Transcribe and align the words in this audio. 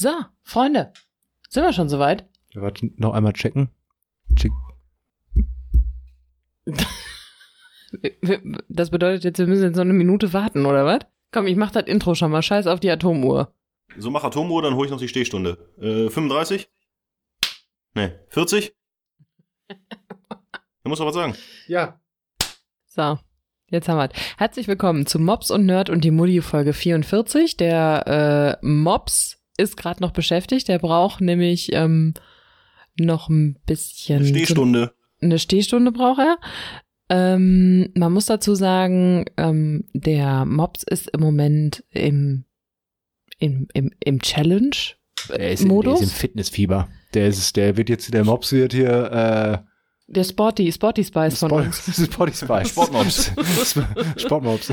So, 0.00 0.08
Freunde, 0.44 0.94
sind 1.50 1.62
wir 1.62 1.74
schon 1.74 1.90
soweit? 1.90 2.26
Wir 2.54 2.62
warten 2.62 2.94
noch 2.96 3.12
einmal 3.12 3.34
checken. 3.34 3.68
Check. 4.34 4.50
Das 8.68 8.90
bedeutet 8.90 9.24
jetzt, 9.24 9.38
wir 9.40 9.48
müssen 9.48 9.64
jetzt 9.64 9.76
noch 9.76 9.82
eine 9.82 9.92
Minute 9.92 10.32
warten, 10.32 10.64
oder 10.64 10.86
was? 10.86 11.00
Komm, 11.32 11.48
ich 11.48 11.56
mach 11.56 11.72
das 11.72 11.86
Intro 11.86 12.14
schon 12.14 12.30
mal. 12.30 12.40
Scheiß 12.40 12.68
auf 12.68 12.78
die 12.80 12.88
Atomuhr. 12.88 13.52
So, 13.98 14.10
mach 14.10 14.24
Atomuhr, 14.24 14.62
dann 14.62 14.74
hole 14.74 14.86
ich 14.86 14.92
noch 14.92 15.00
die 15.00 15.08
Stehstunde. 15.08 15.58
Äh, 15.78 16.08
35? 16.08 16.70
Nee, 17.94 18.12
40? 18.28 18.74
Da 19.68 19.74
muss 20.84 21.00
doch 21.00 21.06
was 21.06 21.14
sagen. 21.14 21.34
Ja. 21.66 22.00
So, 22.86 23.18
jetzt 23.70 23.88
haben 23.88 23.98
wir 23.98 24.08
Herzlich 24.38 24.66
willkommen 24.68 25.04
zu 25.04 25.18
Mops 25.18 25.50
und 25.50 25.66
Nerd 25.66 25.90
und 25.90 26.04
die 26.04 26.12
Mutti 26.12 26.40
Folge 26.40 26.72
44. 26.72 27.56
Der 27.56 28.58
äh, 28.62 28.64
Mops 28.64 29.39
ist 29.60 29.76
gerade 29.76 30.02
noch 30.02 30.12
beschäftigt. 30.12 30.68
Der 30.68 30.78
braucht 30.78 31.20
nämlich 31.20 31.72
ähm, 31.72 32.14
noch 32.98 33.28
ein 33.28 33.58
bisschen. 33.66 34.24
Stehstunde. 34.24 34.92
Eine 35.20 35.38
Stehstunde 35.38 35.92
braucht 35.92 36.20
er. 36.20 36.38
Ähm, 37.10 37.90
man 37.94 38.12
muss 38.12 38.26
dazu 38.26 38.54
sagen, 38.54 39.24
ähm, 39.36 39.84
der 39.92 40.44
Mops 40.44 40.84
ist 40.84 41.10
im 41.10 41.20
Moment 41.20 41.84
im, 41.90 42.44
im, 43.38 43.66
im, 43.74 43.90
im 44.02 44.20
Challenge. 44.20 44.76
Der 45.28 45.50
ist, 45.50 45.64
in, 45.64 45.80
der 45.80 45.94
ist 45.94 46.02
im 46.02 46.08
Fitnessfieber. 46.08 46.88
Der 47.12 47.26
ist, 47.26 47.56
der 47.56 47.76
wird 47.76 47.88
jetzt, 47.88 48.14
der 48.14 48.24
Mops 48.24 48.52
wird 48.52 48.72
hier, 48.72 49.12
äh, 49.12 49.69
Der 50.12 50.24
Sporty, 50.24 50.72
Sporty 50.72 51.04
Spice 51.04 51.38
von 51.38 51.50
Sport, 51.50 51.66
uns. 51.66 52.06
Sporty 52.12 52.34
Spice. 52.34 52.70
Sportmops. 52.70 53.32
Sportmops. 54.16 54.72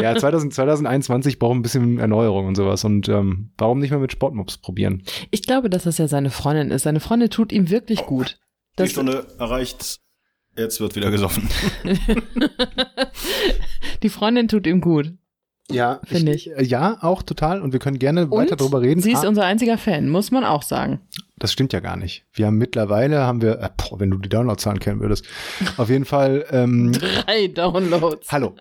ja, 0.00 0.14
2000, 0.14 0.54
2021 0.54 1.40
braucht 1.40 1.56
ein 1.56 1.62
bisschen 1.62 1.98
Erneuerung 1.98 2.46
und 2.46 2.54
sowas. 2.54 2.84
Und 2.84 3.08
ähm, 3.08 3.50
warum 3.58 3.80
nicht 3.80 3.90
mal 3.90 3.98
mit 3.98 4.12
Sportmops 4.12 4.58
probieren? 4.58 5.02
Ich 5.32 5.42
glaube, 5.42 5.68
dass 5.68 5.82
das 5.82 5.98
ja 5.98 6.06
seine 6.06 6.30
Freundin 6.30 6.70
ist. 6.70 6.84
Seine 6.84 7.00
Freundin 7.00 7.28
tut 7.28 7.50
ihm 7.50 7.70
wirklich 7.70 8.06
gut. 8.06 8.38
Das, 8.76 8.90
Stehstunde 8.90 9.26
erreicht. 9.40 9.98
Jetzt 10.56 10.80
wird 10.80 10.94
wieder 10.94 11.10
gesoffen. 11.10 11.48
die 14.02 14.08
Freundin 14.08 14.46
tut 14.46 14.68
ihm 14.68 14.80
gut. 14.80 15.12
Ja, 15.70 16.00
Finde 16.04 16.32
ich. 16.34 16.50
äh, 16.56 16.62
Ja, 16.62 16.98
auch 17.00 17.22
total. 17.22 17.60
Und 17.60 17.72
wir 17.72 17.80
können 17.80 17.98
gerne 17.98 18.26
Und 18.28 18.30
weiter 18.38 18.56
drüber 18.56 18.80
reden. 18.82 19.00
sie 19.00 19.12
ist 19.12 19.24
Ah, 19.24 19.28
unser 19.28 19.44
einziger 19.44 19.78
Fan, 19.78 20.08
muss 20.08 20.30
man 20.30 20.44
auch 20.44 20.62
sagen. 20.62 21.00
das 21.38 21.52
stimmt 21.52 21.72
ja 21.72 21.80
gar 21.80 21.96
nicht. 21.96 22.24
Wir 22.32 22.46
haben 22.46 22.56
mittlerweile, 22.56 23.20
haben 23.20 23.42
wir, 23.42 23.60
äh, 23.60 23.68
boah, 23.76 23.98
wenn 24.00 24.10
du 24.10 24.18
die 24.18 24.28
Downloadzahlen 24.28 24.78
kennen 24.80 25.00
würdest, 25.00 25.24
auf 25.76 25.90
jeden 25.90 26.04
Fall, 26.04 26.44
ähm, 26.50 26.92
Drei 27.26 27.48
Downloads. 27.48 28.30
Hallo. 28.30 28.54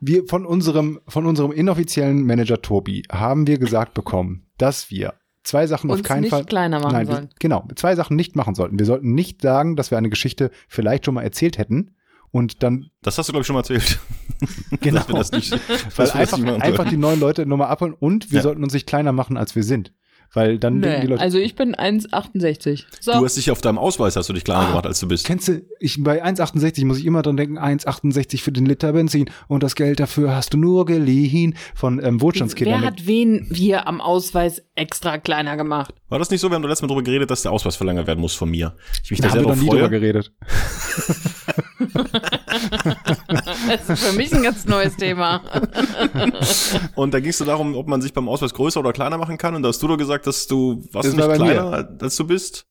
Wir 0.00 0.24
von 0.28 0.44
unserem, 0.46 1.00
von 1.08 1.26
unserem 1.26 1.52
inoffiziellen 1.52 2.24
Manager 2.24 2.60
Tobi 2.60 3.02
haben 3.10 3.46
wir 3.46 3.58
gesagt 3.58 3.94
bekommen, 3.94 4.46
dass 4.58 4.90
wir 4.90 5.14
zwei 5.42 5.66
Sachen 5.66 5.88
Uns 5.90 6.00
auf 6.02 6.06
keinen 6.06 6.20
nicht 6.22 6.30
Fall. 6.30 6.44
kleiner 6.44 6.78
machen 6.80 6.92
Nein, 6.92 7.06
sollen. 7.06 7.28
genau, 7.38 7.66
zwei 7.74 7.96
Sachen 7.96 8.14
nicht 8.16 8.36
machen 8.36 8.54
sollten. 8.54 8.78
Wir 8.78 8.86
sollten 8.86 9.14
nicht 9.14 9.40
sagen, 9.40 9.74
dass 9.76 9.90
wir 9.90 9.96
eine 9.98 10.10
Geschichte 10.10 10.50
vielleicht 10.68 11.06
schon 11.06 11.14
mal 11.14 11.22
erzählt 11.22 11.56
hätten 11.56 11.94
und 12.32 12.62
dann, 12.62 12.90
Das 13.02 13.18
hast 13.18 13.28
du, 13.28 13.32
glaube 13.32 13.42
ich, 13.42 13.46
schon 13.46 13.54
mal 13.54 13.60
erzählt. 13.60 13.98
genau, 14.80 15.02
wir 15.06 15.14
das 15.16 15.32
nicht, 15.32 15.52
weil 15.96 16.06
wir 16.06 16.14
einfach, 16.14 16.38
einfach 16.60 16.88
die 16.88 16.96
neuen 16.96 17.20
Leute 17.20 17.46
nochmal 17.46 17.68
abholen 17.68 17.94
und 17.98 18.30
wir 18.30 18.36
Ja. 18.38 18.42
sollten 18.42 18.62
uns 18.64 18.72
nicht 18.72 18.86
kleiner 18.86 19.12
machen, 19.12 19.36
als 19.36 19.54
wir 19.56 19.62
sind. 19.64 19.92
Weil 20.32 20.60
dann 20.60 20.80
denken 20.80 21.00
die 21.00 21.06
Nee, 21.08 21.10
Leute, 21.14 21.22
also 21.22 21.38
ich 21.38 21.56
bin 21.56 21.74
1,68. 21.74 22.84
So. 23.00 23.10
Du 23.14 23.24
hast 23.24 23.36
dich 23.36 23.50
auf 23.50 23.60
deinem 23.62 23.78
Ausweis, 23.78 24.14
hast 24.14 24.28
du 24.28 24.32
dich 24.32 24.44
kleiner 24.44 24.60
Ah. 24.60 24.68
gemacht, 24.68 24.86
als 24.86 25.00
du 25.00 25.08
bist. 25.08 25.26
Kennst 25.26 25.48
du, 25.48 25.62
ich, 25.80 26.00
bei 26.04 26.22
1,68 26.24 26.84
muss 26.86 26.98
ich 26.98 27.04
immer 27.06 27.22
dran 27.22 27.36
denken, 27.36 27.58
1,68 27.58 28.40
für 28.40 28.52
den 28.52 28.64
Liter 28.64 28.92
Benzin 28.92 29.28
und 29.48 29.64
das 29.64 29.74
Geld 29.74 29.98
dafür 29.98 30.32
hast 30.36 30.52
du 30.54 30.56
nur 30.56 30.86
geliehen 30.86 31.56
von 31.74 32.00
ähm, 32.04 32.20
Wohlstandskindern. 32.20 32.80
Wer 32.80 32.86
hat 32.86 33.08
wen 33.08 33.48
hier 33.52 33.88
am 33.88 34.00
Ausweis 34.00 34.62
extra 34.76 35.18
kleiner 35.18 35.56
gemacht? 35.56 35.94
War 36.08 36.20
das 36.20 36.30
nicht 36.30 36.40
so? 36.40 36.48
Wir 36.48 36.54
haben 36.54 36.62
doch 36.62 36.68
letztes 36.68 36.82
Mal 36.82 36.88
drüber 36.94 37.02
geredet, 37.02 37.28
dass 37.28 37.42
der 37.42 37.50
Ausweis 37.50 37.74
verlängert 37.74 38.06
werden 38.06 38.20
muss 38.20 38.34
von 38.36 38.48
mir. 38.50 38.76
Ich 39.02 39.10
mich 39.10 39.20
da 39.20 39.26
da 39.26 39.34
haben 39.34 39.40
wir 39.44 39.48
noch 39.48 39.56
nie 39.60 39.68
drüber 39.68 39.88
geredet. 39.88 40.32
Das 43.68 43.88
ist 43.88 44.02
für 44.04 44.16
mich 44.16 44.32
ein 44.34 44.42
ganz 44.42 44.64
neues 44.66 44.96
Thema. 44.96 45.42
Und 46.94 47.14
da 47.14 47.20
ging 47.20 47.30
es 47.30 47.38
so 47.38 47.44
darum, 47.44 47.74
ob 47.76 47.86
man 47.88 48.02
sich 48.02 48.12
beim 48.12 48.28
Ausweis 48.28 48.52
größer 48.54 48.80
oder 48.80 48.92
kleiner 48.92 49.18
machen 49.18 49.38
kann. 49.38 49.54
Und 49.54 49.62
da 49.62 49.68
hast 49.68 49.82
du 49.82 49.88
doch 49.88 49.96
gesagt, 49.96 50.26
dass 50.26 50.46
du, 50.46 50.82
warst 50.92 51.08
Das 51.08 51.14
du 51.14 51.16
nicht 51.16 51.26
bei 51.28 51.38
mir. 51.38 51.52
kleiner, 51.52 51.88
als 52.00 52.16
du 52.16 52.26
bist? 52.26 52.64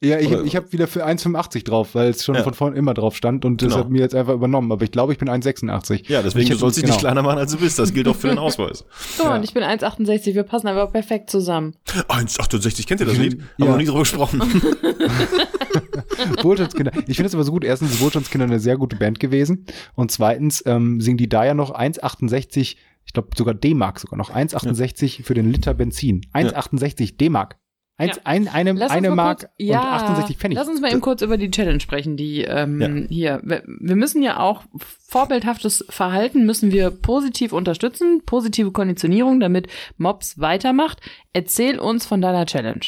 Ja, 0.00 0.20
ich, 0.20 0.28
Oder- 0.28 0.44
ich 0.44 0.54
habe 0.54 0.70
wieder 0.72 0.86
für 0.86 1.04
1,85 1.04 1.64
drauf, 1.64 1.96
weil 1.96 2.10
es 2.10 2.24
schon 2.24 2.36
Ja. 2.36 2.44
von 2.44 2.54
vorn 2.54 2.76
immer 2.76 2.94
drauf 2.94 3.16
stand 3.16 3.44
und 3.44 3.60
das 3.62 3.70
Genau. 3.72 3.80
hat 3.84 3.90
mir 3.90 3.98
jetzt 4.00 4.14
einfach 4.14 4.32
übernommen. 4.34 4.70
Aber 4.70 4.84
ich 4.84 4.92
glaube, 4.92 5.12
ich 5.12 5.18
bin 5.18 5.28
1,86. 5.28 6.08
Ja, 6.08 6.22
deswegen 6.22 6.44
Ich 6.44 6.50
du 6.50 6.56
sollst 6.56 6.76
dich 6.76 6.84
genau. 6.84 6.94
nicht 6.94 7.00
kleiner 7.00 7.22
machen, 7.22 7.38
als 7.38 7.50
du 7.50 7.58
bist. 7.58 7.80
Das 7.80 7.92
gilt 7.92 8.06
auch 8.06 8.14
für 8.14 8.28
den 8.28 8.38
Ausweis. 8.38 8.84
So, 9.16 9.24
Ja. 9.24 9.34
und 9.34 9.42
ich 9.42 9.54
bin 9.54 9.64
1,68. 9.64 10.34
Wir 10.36 10.44
passen 10.44 10.68
einfach 10.68 10.92
perfekt 10.92 11.30
zusammen. 11.30 11.74
1,68, 12.08 12.86
kennt 12.86 13.00
ihr 13.00 13.06
das 13.06 13.16
Lied? 13.18 13.40
Haben 13.40 13.48
Ja. 13.58 13.66
wir 13.66 13.70
noch 13.72 13.76
nie 13.78 13.86
drüber 13.86 13.98
gesprochen. 14.00 14.40
Wohlstandskinder. 16.42 16.92
Ich 17.06 17.16
finde 17.16 17.26
es 17.28 17.34
aber 17.34 17.44
so 17.44 17.52
gut. 17.52 17.64
Erstens 17.64 17.90
ist 17.92 18.00
Wohlstandskinder 18.00 18.46
eine 18.46 18.60
sehr 18.60 18.76
gute 18.76 18.96
Band 18.96 19.18
gewesen. 19.20 19.66
Und 19.94 20.10
zweitens 20.10 20.62
ähm, 20.66 21.00
singen 21.00 21.18
die 21.18 21.28
da 21.28 21.44
ja 21.44 21.54
noch 21.54 21.74
1,68, 21.74 22.76
ich 23.04 23.12
glaube 23.12 23.28
sogar 23.36 23.54
D-Mark 23.54 23.98
sogar 24.00 24.16
noch, 24.16 24.30
1,68 24.30 25.22
für 25.24 25.34
den 25.34 25.50
Liter 25.52 25.74
Benzin. 25.74 26.22
1,68 26.32 27.16
D-Mark. 27.16 27.56
Eins, 28.00 28.16
Ja. 28.16 28.22
ein, 28.24 28.46
eine, 28.48 28.72
Lass 28.72 28.92
eine 28.92 29.10
Mark 29.10 29.40
kurz, 29.40 29.50
ja, 29.58 29.80
und 29.80 29.86
68 29.88 30.36
Pfennig. 30.38 30.56
Lass 30.56 30.68
uns 30.68 30.80
mal 30.80 30.90
eben 30.92 31.00
kurz 31.00 31.20
über 31.20 31.36
die 31.36 31.50
Challenge 31.50 31.80
sprechen, 31.80 32.16
die 32.16 32.42
ähm, 32.42 32.80
Ja. 32.80 32.88
hier. 33.08 33.40
Wir, 33.42 33.62
wir 33.66 33.96
müssen 33.96 34.22
ja 34.22 34.38
auch 34.38 34.62
vorbildhaftes 35.08 35.84
Verhalten 35.88 36.46
müssen 36.46 36.70
wir 36.70 36.90
positiv 36.90 37.52
unterstützen, 37.52 38.22
positive 38.24 38.70
Konditionierung, 38.72 39.40
damit 39.40 39.66
Mobs 39.96 40.38
weitermacht. 40.38 41.00
Erzähl 41.32 41.78
uns 41.78 42.06
von 42.06 42.20
deiner 42.20 42.46
Challenge. 42.46 42.80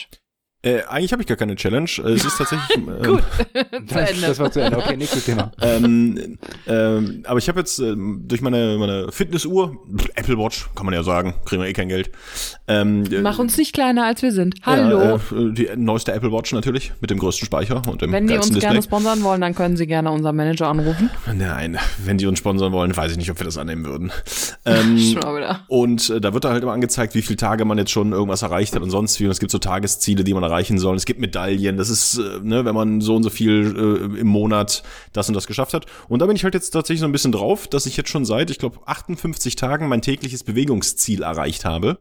Äh, 0.62 0.82
eigentlich 0.88 1.12
habe 1.12 1.22
ich 1.22 1.28
gar 1.28 1.36
keine 1.36 1.56
Challenge. 1.56 1.88
Äh, 2.04 2.10
Es 2.12 2.24
ist 2.24 2.36
tatsächlich. 2.38 2.76
ähm, 2.76 3.02
Gut, 3.02 3.22
das, 3.88 4.20
das 4.20 4.38
war 4.38 4.50
zu 4.52 4.60
Ende. 4.60 4.76
Okay, 4.78 4.96
nächstes 4.96 5.24
Thema. 5.24 5.52
ähm, 5.62 6.38
ähm, 6.66 7.22
aber 7.26 7.38
ich 7.38 7.48
habe 7.48 7.60
jetzt 7.60 7.78
ähm, 7.78 8.24
durch 8.26 8.42
meine, 8.42 8.76
meine 8.78 9.10
Fitnessuhr, 9.10 9.76
Apple 10.14 10.36
Watch, 10.38 10.68
kann 10.74 10.84
man 10.86 10.94
ja 10.94 11.02
sagen, 11.02 11.34
kriegen 11.44 11.62
wir 11.62 11.68
eh 11.68 11.72
kein 11.72 11.88
Geld. 11.88 12.10
Ähm, 12.68 13.04
äh, 13.10 13.20
Mach 13.22 13.38
uns 13.38 13.56
nicht 13.56 13.72
kleiner, 13.72 14.04
als 14.04 14.22
wir 14.22 14.32
sind. 14.32 14.56
Hallo. 14.64 15.16
Äh, 15.16 15.52
die 15.52 15.68
neueste 15.76 16.12
Apple 16.12 16.30
Watch 16.32 16.52
natürlich, 16.52 16.92
mit 17.00 17.10
dem 17.10 17.18
größten 17.18 17.46
Speicher 17.46 17.82
und 17.88 18.02
dem 18.02 18.12
Wenn 18.12 18.26
die 18.26 18.34
uns 18.34 18.44
geilsten 18.46 18.60
gerne 18.60 18.76
Display. 18.80 18.98
sponsern 19.00 19.22
wollen, 19.22 19.40
dann 19.40 19.54
können 19.54 19.76
sie 19.76 19.86
gerne 19.86 20.10
unseren 20.10 20.36
Manager 20.36 20.68
anrufen. 20.68 21.10
Nein, 21.34 21.78
wenn 22.04 22.18
die 22.18 22.26
uns 22.26 22.38
sponsern 22.38 22.72
wollen, 22.72 22.94
weiß 22.96 23.12
ich 23.12 23.18
nicht, 23.18 23.30
ob 23.30 23.38
wir 23.40 23.44
das 23.44 23.56
annehmen 23.56 23.84
würden. 23.86 24.12
Ähm, 24.66 24.98
Schon 25.12 25.20
mal 25.22 25.36
wieder. 25.36 25.60
und 25.68 26.10
äh, 26.10 26.20
da 26.20 26.34
wird 26.34 26.44
da 26.44 26.50
halt 26.50 26.62
immer 26.62 26.72
angezeigt, 26.72 27.14
wie 27.14 27.22
viele 27.22 27.36
Tage 27.38 27.64
man 27.64 27.78
jetzt 27.78 27.90
schon 27.90 28.12
irgendwas 28.12 28.42
erreicht 28.42 28.74
hat 28.74 28.82
und 28.82 28.90
sonst 28.90 29.18
wie. 29.20 29.24
Und 29.24 29.30
es 29.30 29.40
gibt 29.40 29.50
so 29.52 29.58
Tagesziele, 29.58 30.22
die 30.22 30.34
man 30.34 30.44
erreichen 30.50 30.78
soll. 30.78 30.96
Es 30.96 31.06
gibt 31.06 31.20
Medaillen. 31.20 31.76
Das 31.76 31.88
ist, 31.88 32.18
äh, 32.18 32.40
ne, 32.42 32.64
wenn 32.64 32.74
man 32.74 33.00
so 33.00 33.16
und 33.16 33.22
so 33.22 33.30
viel 33.30 33.74
äh, 33.76 34.20
im 34.20 34.26
Monat 34.26 34.82
das 35.12 35.28
und 35.28 35.34
das 35.34 35.46
geschafft 35.46 35.74
hat. 35.74 35.86
Und 36.08 36.20
da 36.20 36.26
bin 36.26 36.36
ich 36.36 36.44
halt 36.44 36.54
jetzt 36.54 36.70
tatsächlich 36.70 37.00
so 37.00 37.06
ein 37.06 37.12
bisschen 37.12 37.32
drauf, 37.32 37.68
dass 37.68 37.86
ich 37.86 37.96
jetzt 37.96 38.10
schon 38.10 38.24
seit, 38.24 38.50
ich 38.50 38.58
glaube, 38.58 38.78
58 38.86 39.56
Tagen 39.56 39.88
mein 39.88 40.02
tägliches 40.02 40.44
Bewegungsziel 40.44 41.22
erreicht 41.22 41.64
habe. 41.64 41.98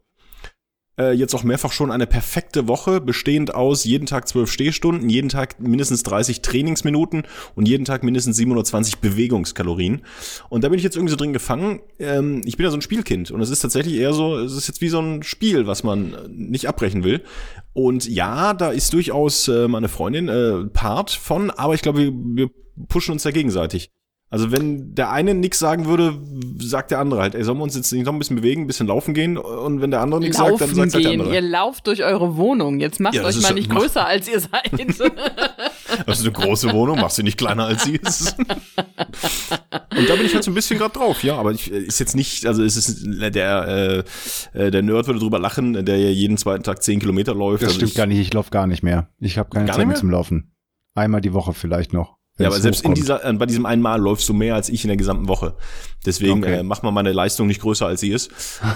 Äh, 1.00 1.12
jetzt 1.12 1.34
auch 1.34 1.44
mehrfach 1.44 1.72
schon 1.72 1.90
eine 1.90 2.06
perfekte 2.06 2.68
Woche, 2.68 3.00
bestehend 3.00 3.54
aus 3.54 3.84
jeden 3.84 4.04
Tag 4.04 4.28
12 4.28 4.52
Stehstunden, 4.52 5.08
jeden 5.08 5.30
Tag 5.30 5.58
mindestens 5.58 6.02
30 6.02 6.42
Trainingsminuten 6.42 7.22
und 7.54 7.66
jeden 7.66 7.86
Tag 7.86 8.02
mindestens 8.02 8.36
720 8.36 8.98
Bewegungskalorien. 8.98 10.02
Und 10.50 10.62
da 10.62 10.68
bin 10.68 10.76
ich 10.76 10.84
jetzt 10.84 10.96
irgendwie 10.96 11.12
so 11.12 11.16
drin 11.16 11.32
gefangen. 11.32 11.80
Ähm, 11.98 12.42
ich 12.44 12.58
bin 12.58 12.64
ja 12.64 12.70
so 12.70 12.76
ein 12.76 12.82
Spielkind 12.82 13.30
und 13.30 13.40
es 13.40 13.48
ist 13.48 13.60
tatsächlich 13.60 13.94
eher 13.94 14.12
so, 14.12 14.36
es 14.36 14.52
ist 14.52 14.68
jetzt 14.68 14.82
wie 14.82 14.90
so 14.90 15.00
ein 15.00 15.22
Spiel, 15.22 15.66
was 15.66 15.84
man 15.84 16.12
äh, 16.12 16.28
nicht 16.28 16.68
abbrechen 16.68 17.02
will. 17.02 17.22
Und 17.72 18.08
ja, 18.08 18.54
da 18.54 18.70
ist 18.70 18.92
durchaus 18.92 19.48
äh, 19.48 19.68
meine 19.68 19.88
Freundin 19.88 20.28
äh, 20.28 20.66
Part 20.72 21.10
von, 21.10 21.50
aber 21.50 21.74
ich 21.74 21.82
glaube, 21.82 21.98
wir, 21.98 22.12
wir 22.12 22.50
pushen 22.88 23.12
uns 23.12 23.22
da 23.22 23.30
gegenseitig. 23.30 23.90
Also 24.32 24.52
wenn 24.52 24.94
der 24.94 25.10
eine 25.10 25.34
nix 25.34 25.58
sagen 25.58 25.86
würde, 25.86 26.16
sagt 26.60 26.92
der 26.92 27.00
andere 27.00 27.20
halt, 27.20 27.34
ey, 27.34 27.42
sollen 27.42 27.58
wir 27.58 27.64
uns 27.64 27.74
jetzt 27.74 27.92
nicht 27.92 28.06
noch 28.06 28.12
ein 28.12 28.18
bisschen 28.20 28.36
bewegen, 28.36 28.62
ein 28.62 28.66
bisschen 28.68 28.86
laufen 28.86 29.12
gehen? 29.12 29.36
Und 29.36 29.82
wenn 29.82 29.90
der 29.90 30.02
andere 30.02 30.20
nichts 30.20 30.36
sagt, 30.36 30.60
dann 30.60 30.68
sagt 30.72 30.78
halt 30.78 30.94
der 30.94 31.00
gehen. 31.00 31.20
andere. 31.20 31.34
Ihr 31.34 31.40
lauft 31.40 31.88
durch 31.88 32.04
eure 32.04 32.36
Wohnung. 32.36 32.78
Jetzt 32.78 33.00
macht 33.00 33.14
Ja, 33.16 33.24
euch 33.24 33.42
mal 33.42 33.54
nicht 33.54 33.68
größer, 33.70 34.06
als 34.06 34.28
ihr 34.28 34.38
seid. 34.38 34.70
Das 36.06 36.20
ist 36.20 36.24
eine 36.24 36.32
große 36.32 36.72
Wohnung, 36.72 37.00
machst 37.00 37.18
du 37.18 37.24
nicht 37.24 37.38
kleiner 37.38 37.64
als 37.64 37.82
sie 37.82 37.96
ist. 37.96 38.36
Und 38.38 40.08
da 40.08 40.14
bin 40.14 40.26
ich 40.26 40.34
halt 40.34 40.44
so 40.44 40.52
ein 40.52 40.54
bisschen 40.54 40.78
gerade 40.78 40.94
drauf, 40.96 41.24
ja, 41.24 41.36
aber 41.36 41.50
ich, 41.50 41.68
ist 41.68 41.98
jetzt 41.98 42.14
nicht, 42.14 42.46
also 42.46 42.62
es 42.62 42.76
ist 42.76 43.04
der, 43.34 44.04
äh, 44.54 44.58
äh, 44.66 44.70
der 44.70 44.82
Nerd 44.82 45.08
würde 45.08 45.18
drüber 45.18 45.40
lachen, 45.40 45.84
der 45.84 45.98
ja 45.98 46.08
jeden 46.10 46.36
zweiten 46.36 46.62
Tag 46.62 46.84
zehn 46.84 47.00
Kilometer 47.00 47.34
läuft. 47.34 47.62
Das 47.62 47.70
also 47.70 47.78
stimmt 47.78 47.90
ich, 47.90 47.96
gar 47.96 48.06
nicht. 48.06 48.20
Ich 48.20 48.32
laufe 48.32 48.50
gar 48.50 48.68
nicht 48.68 48.84
mehr. 48.84 49.08
Ich 49.18 49.38
habe 49.38 49.50
keine 49.50 49.66
Gar 49.66 49.74
Zeit 49.76 49.88
mehr? 49.88 49.96
zum 49.96 50.10
Laufen. 50.10 50.52
Einmal 50.94 51.20
die 51.20 51.32
Woche 51.32 51.52
vielleicht 51.52 51.92
noch. 51.92 52.19
Ja, 52.40 52.48
aber 52.48 52.60
selbst 52.60 52.82
in 52.84 52.94
dieser, 52.94 53.24
äh, 53.24 53.32
bei 53.34 53.46
diesem 53.46 53.66
einen 53.66 53.82
Mal 53.82 54.00
läufst 54.00 54.28
du 54.28 54.34
mehr 54.34 54.54
als 54.54 54.68
ich 54.68 54.84
in 54.84 54.88
der 54.88 54.96
gesamten 54.96 55.28
Woche. 55.28 55.56
Deswegen 56.06 56.42
Okay. 56.42 56.54
äh, 56.58 56.62
macht 56.62 56.82
man 56.82 56.94
meine 56.94 57.12
Leistung 57.12 57.46
nicht 57.46 57.60
größer 57.60 57.86
als 57.86 58.00
sie 58.00 58.10
ist. 58.10 58.30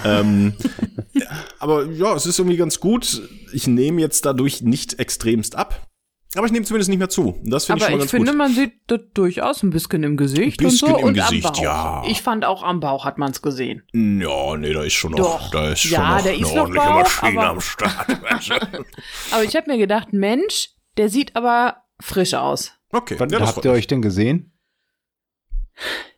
ähm, 0.05 0.53
aber 1.59 1.85
ja, 1.91 2.13
es 2.15 2.25
ist 2.25 2.39
irgendwie 2.39 2.57
ganz 2.57 2.79
gut. 2.79 3.21
Ich 3.53 3.67
nehme 3.67 4.01
jetzt 4.01 4.25
dadurch 4.25 4.61
nicht 4.61 4.99
extremst 4.99 5.55
ab. 5.55 5.87
Aber 6.37 6.45
ich 6.47 6.51
nehme 6.51 6.65
zumindest 6.65 6.89
nicht 6.89 6.99
mehr 6.99 7.07
zu. 7.07 7.39
Das 7.45 7.63
finde 7.65 7.79
ich 7.79 7.83
Aber 7.85 7.91
schon 7.91 7.91
mal 7.91 7.95
ich 7.95 7.99
ganz 7.99 8.11
finde, 8.11 8.31
gut. 8.31 8.37
man 8.37 8.53
sieht 8.53 8.73
das 8.87 8.99
durchaus 9.13 9.63
ein 9.63 9.69
bisschen 9.69 10.03
im 10.03 10.17
Gesicht 10.17 10.59
Ein 10.59 10.65
bisschen 10.65 10.89
und 10.89 10.93
so. 10.95 10.99
im 10.99 11.05
und 11.07 11.13
Gesicht, 11.13 11.45
am 11.47 11.53
Bauch. 11.53 11.61
ja. 11.63 12.03
Ich 12.09 12.21
fand 12.21 12.43
auch 12.43 12.61
am 12.61 12.81
Bauch 12.81 13.05
hat 13.05 13.17
man 13.17 13.31
es 13.31 13.41
gesehen. 13.41 13.83
Ja, 13.93 14.57
nee, 14.57 14.73
da 14.73 14.83
ist 14.83 14.93
schon 14.93 15.11
noch, 15.11 15.17
Doch. 15.39 15.51
da 15.51 15.69
ist 15.71 15.85
Ja, 15.85 15.99
schon 15.99 16.15
noch 16.17 16.23
der 16.23 16.33
ist 16.33 16.45
eine 16.47 16.55
noch 16.55 16.61
ordentliche 16.63 16.87
Bauch, 16.87 16.99
Maschine 17.21 17.39
aber- 17.39 17.49
am 17.51 17.61
Start. 17.61 18.07
Aber 19.31 19.43
ich 19.45 19.55
habe 19.55 19.71
mir 19.71 19.77
gedacht, 19.77 20.11
Mensch, 20.11 20.71
der 20.97 21.07
sieht 21.09 21.37
aber 21.37 21.77
frisch 22.01 22.33
aus. 22.33 22.73
Okay, 22.91 23.15
Wann 23.17 23.29
ja, 23.29 23.39
das 23.39 23.55
habt 23.55 23.65
ihr 23.65 23.71
mich. 23.71 23.79
euch 23.79 23.87
denn 23.87 24.01
gesehen? 24.01 24.51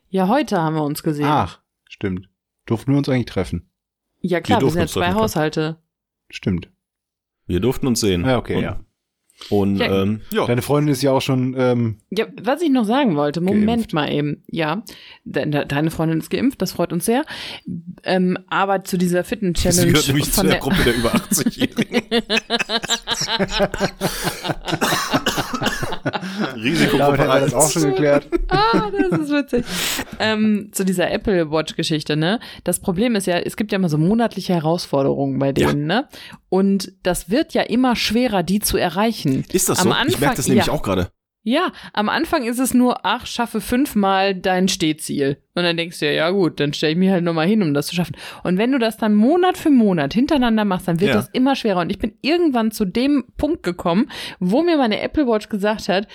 Ja, 0.08 0.28
heute 0.28 0.60
haben 0.60 0.76
wir 0.76 0.84
uns 0.84 1.02
gesehen. 1.02 1.26
Ach, 1.26 1.60
stimmt. 1.88 2.28
Durften 2.66 2.92
wir 2.92 2.98
uns 2.98 3.08
eigentlich 3.08 3.26
treffen? 3.26 3.70
ja 4.20 4.40
klar, 4.40 4.60
Wir 4.60 4.66
wir, 4.66 4.70
sind 4.72 4.80
ja 4.80 4.86
zwei 4.86 5.00
treffen 5.00 5.12
können. 5.12 5.22
Haushalte. 5.22 5.76
Stimmt. 6.30 6.70
Wir 7.46 7.60
durften 7.60 7.86
uns 7.86 8.00
sehen. 8.00 8.24
Ja, 8.24 8.38
okay, 8.38 8.56
und, 8.56 8.62
ja. 8.62 8.80
Und 9.50 9.76
Ja. 9.76 10.02
ähm, 10.02 10.20
ja, 10.32 10.46
Deine 10.46 10.62
Freundin 10.62 10.92
ist 10.92 11.00
ja 11.00 11.12
auch 11.12 11.22
schon, 11.22 11.54
ähm, 11.56 11.98
Ja, 12.10 12.26
was 12.42 12.60
ich 12.60 12.70
noch 12.70 12.84
sagen 12.84 13.14
wollte, 13.14 13.40
Moment 13.40 13.66
Geimpft. 13.66 13.92
mal 13.92 14.10
eben. 14.12 14.42
Ja, 14.48 14.82
de 15.24 15.48
de 15.48 15.64
deine 15.64 15.92
Freundin 15.92 16.18
ist 16.18 16.28
geimpft, 16.28 16.60
das 16.60 16.72
freut 16.72 16.92
uns 16.92 17.04
sehr. 17.06 17.24
Ähm, 18.02 18.36
aber 18.48 18.82
zu 18.82 18.98
dieser 18.98 19.22
sie 19.22 19.28
Fitness-Challenge 19.28 19.92
gehört 19.92 20.08
nämlich 20.08 20.32
zu 20.32 20.42
der 20.42 20.50
der, 20.50 20.60
Gruppe 20.60 20.82
der 20.84 20.96
über 20.96 21.14
80-Jährigen. 21.14 22.02
Risikogruppe 26.62 27.16
damit 27.16 27.20
haben 27.20 27.28
wir 27.28 27.40
das 27.40 27.54
1. 27.54 27.54
auch 27.54 27.70
schon 27.70 27.82
geklärt. 27.90 28.28
Ah, 28.50 28.90
das 28.90 29.20
ist 29.20 29.30
witzig. 29.30 29.64
ähm, 30.18 30.70
zu 30.72 30.84
dieser 30.84 31.10
Apple 31.10 31.50
Watch-Geschichte, 31.50 32.16
ne? 32.16 32.40
Das 32.64 32.80
Problem 32.80 33.14
ist 33.14 33.26
ja, 33.26 33.38
es 33.38 33.56
gibt 33.56 33.72
ja 33.72 33.76
immer 33.76 33.88
so 33.90 33.98
monatliche 33.98 34.54
Herausforderungen 34.54 35.38
bei 35.38 35.52
denen, 35.52 35.86
ne? 35.86 36.08
Und 36.48 36.92
das 37.02 37.30
wird 37.30 37.52
ja 37.54 37.62
immer 37.62 37.94
schwerer, 37.94 38.42
die 38.42 38.60
zu 38.60 38.78
erreichen. 38.78 39.44
Ist 39.52 39.68
das 39.68 39.80
Am 39.80 39.88
so? 39.88 39.90
Anfang, 39.92 40.08
ich 40.08 40.20
merke 40.20 40.36
das 40.36 40.48
nämlich 40.48 40.66
ja. 40.66 40.72
auch 40.72 40.82
gerade. 40.82 41.08
Ja, 41.44 41.72
am 41.94 42.08
Anfang 42.10 42.44
ist 42.44 42.58
es 42.58 42.74
nur, 42.74 43.06
ach, 43.06 43.24
schaffe 43.26 43.60
fünfmal 43.62 44.34
dein 44.34 44.68
Stehziel. 44.68 45.38
Und 45.54 45.62
dann 45.62 45.76
denkst 45.78 45.98
du 46.00 46.06
ja, 46.06 46.12
ja 46.12 46.30
gut, 46.30 46.60
dann 46.60 46.74
stelle 46.74 46.92
ich 46.92 46.98
mich 46.98 47.08
halt 47.10 47.24
nochmal 47.24 47.46
hin, 47.46 47.62
um 47.62 47.72
das 47.72 47.86
zu 47.86 47.94
schaffen. 47.94 48.16
Und 48.42 48.58
wenn 48.58 48.72
du 48.72 48.78
das 48.78 48.98
dann 48.98 49.14
Monat 49.14 49.56
für 49.56 49.70
Monat 49.70 50.12
hintereinander 50.12 50.64
machst, 50.66 50.88
dann 50.88 51.00
wird 51.00 51.10
Ja. 51.10 51.16
das 51.16 51.28
immer 51.32 51.54
schwerer. 51.56 51.80
Und 51.80 51.90
ich 51.90 51.98
bin 51.98 52.12
irgendwann 52.20 52.70
zu 52.70 52.84
dem 52.84 53.24
Punkt 53.38 53.62
gekommen, 53.62 54.10
wo 54.40 54.62
mir 54.62 54.76
meine 54.76 55.00
Apple 55.00 55.26
Watch 55.26 55.48
gesagt 55.48 55.88
hat, 55.88 56.06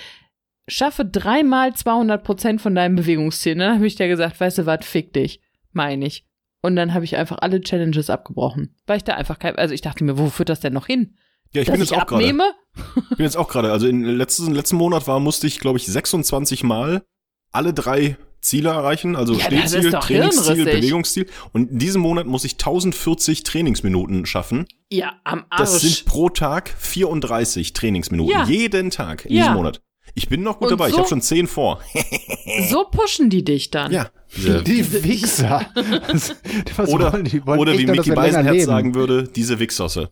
schaffe 0.68 1.06
dreimal 1.06 1.74
200 1.74 2.24
Prozent 2.24 2.62
von 2.62 2.76
deinem 2.76 2.96
Bewegungsziel. 2.96 3.54
Und 3.54 3.60
dann 3.60 3.76
habe 3.76 3.88
ich 3.88 3.96
dir 3.96 4.08
gesagt, 4.08 4.40
weißt 4.40 4.60
du 4.60 4.66
was, 4.66 4.86
fick 4.86 5.14
dich, 5.14 5.42
meine 5.72 6.06
ich. 6.06 6.26
Und 6.62 6.76
dann 6.76 6.94
habe 6.94 7.04
ich 7.06 7.18
einfach 7.18 7.40
alle 7.42 7.60
Challenges 7.62 8.10
abgebrochen. 8.10 8.76
Weil 8.88 8.98
ich 8.98 9.04
da 9.04 9.16
einfach 9.16 9.38
kein, 9.40 9.56
also 9.58 9.74
ich 9.74 9.82
dachte 9.82 10.04
mir, 10.04 10.18
wo 10.18 10.30
führt 10.30 10.50
das 10.50 10.62
denn 10.62 10.74
noch 10.74 10.88
hin? 10.88 11.18
Ja, 11.52 11.62
ich 11.62 11.68
Dass 11.68 11.74
bin 11.74 11.82
jetzt 11.82 11.92
ich 11.92 11.98
auch 11.98 12.08
gerade. 12.08 12.24
Ich 12.24 13.18
bin 13.18 13.26
jetzt 13.26 13.36
auch 13.38 13.48
gerade. 13.50 13.72
Also 13.72 13.88
im 13.88 14.04
letzten, 14.04 14.54
letzten 14.54 14.78
Monat 14.78 15.06
war, 15.08 15.20
musste 15.20 15.46
ich, 15.46 15.60
glaube 15.60 15.78
ich, 15.78 15.86
26 15.86 16.64
Mal 16.64 17.04
alle 17.52 17.74
drei 17.74 18.18
Ziele 18.42 18.70
erreichen. 18.70 19.16
Also 19.16 19.34
Ja, 19.34 19.46
Stehziel, 19.46 19.92
Trainingsziel. 19.92 20.66
Bewegungsziel. 20.66 21.26
Und 21.52 21.72
in 21.72 21.80
diesem 21.80 22.02
Monat 22.02 22.26
muss 22.28 22.44
ich 22.46 22.54
1040 22.54 23.44
Trainingsminuten 23.44 24.26
schaffen. 24.26 24.66
Ja, 24.90 25.14
am 25.26 25.46
Arsch. 25.50 25.60
Das 25.60 25.82
sind 25.82 26.06
pro 26.06 26.30
Tag 26.30 26.70
34 26.80 27.74
Trainingsminuten. 27.74 28.32
Ja. 28.34 28.46
Jeden 28.46 28.90
Tag 28.90 29.26
in 29.26 29.34
Ja. 29.36 29.42
diesem 29.44 29.54
Monat. 29.56 29.82
Ich 30.16 30.30
bin 30.30 30.44
noch 30.44 30.60
gut 30.60 30.72
Und 30.72 30.80
dabei. 30.80 30.88
Ich 30.90 30.94
so- 30.94 31.00
habe 31.00 31.08
schon 31.10 31.22
10 31.22 31.48
vor. 31.48 31.80
so 32.70 32.86
pushen 32.86 33.30
die 33.30 33.44
dich 33.44 33.72
dann. 33.72 33.92
Ja. 33.92 34.10
Diese, 34.36 34.64
Die 34.64 35.04
Wichser. 35.04 35.66
Was, 36.76 36.90
oder 36.90 37.14
wollen 37.14 37.26
die? 37.26 37.46
Wollen 37.46 37.60
oder 37.60 37.78
wie 37.78 37.86
Mickey 37.86 38.12
Beisenherz 38.12 38.66
sagen 38.66 38.96
würde, 38.96 39.24
diese 39.28 39.60
Wichsosse. 39.60 40.12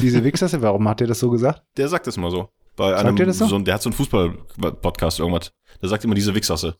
Diese 0.00 0.24
Wichser, 0.24 0.50
warum 0.62 0.88
hat 0.88 1.00
der 1.00 1.06
das 1.06 1.18
so 1.20 1.30
gesagt? 1.30 1.62
Der 1.76 1.88
sagt 1.88 2.06
das 2.06 2.16
immer 2.16 2.30
so. 2.30 2.48
Bei 2.76 2.90
Sagt 2.90 3.04
einem, 3.06 3.16
der 3.16 3.26
das 3.26 3.38
so? 3.38 3.54
ein- 3.54 3.64
der 3.64 3.74
hat 3.74 3.82
so 3.82 3.88
einen 3.90 3.96
Fußball-Podcast 3.96 5.18
irgendwas. 5.20 5.52
Der 5.80 5.88
sagt 5.88 6.04
immer 6.04 6.14
diese 6.14 6.34
Wichsosse. 6.34 6.76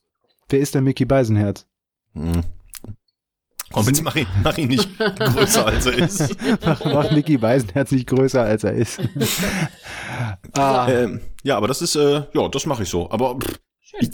Wer 0.48 0.60
ist 0.60 0.74
der 0.74 0.82
Mickey 0.82 1.04
Beisenherz? 1.04 1.66
Hm. 2.14 2.42
Komm, 3.76 3.86
jetzt 3.88 4.02
mach 4.02 4.16
ihn, 4.16 4.26
mach 4.42 4.56
ihn 4.58 4.68
nicht 4.68 4.88
größer, 5.18 5.66
als 5.66 5.86
er 5.86 5.98
ist. 5.98 6.36
Macht 6.84 7.12
Mickey 7.12 7.36
Beisenherz 7.38 7.90
nicht 7.92 8.06
größer, 8.08 8.42
als 8.42 8.64
er 8.64 8.72
ist. 8.72 9.00
ah, 10.54 10.88
Ähm, 10.88 11.20
ja, 11.42 11.56
aber 11.56 11.68
das 11.68 11.82
ist, 11.82 11.94
äh, 11.96 12.22
ja, 12.34 12.48
das 12.48 12.66
mache 12.66 12.82
ich 12.84 12.88
so. 12.88 13.10
Aber 13.10 13.38
pff, 13.38 13.58
ich, 14.00 14.10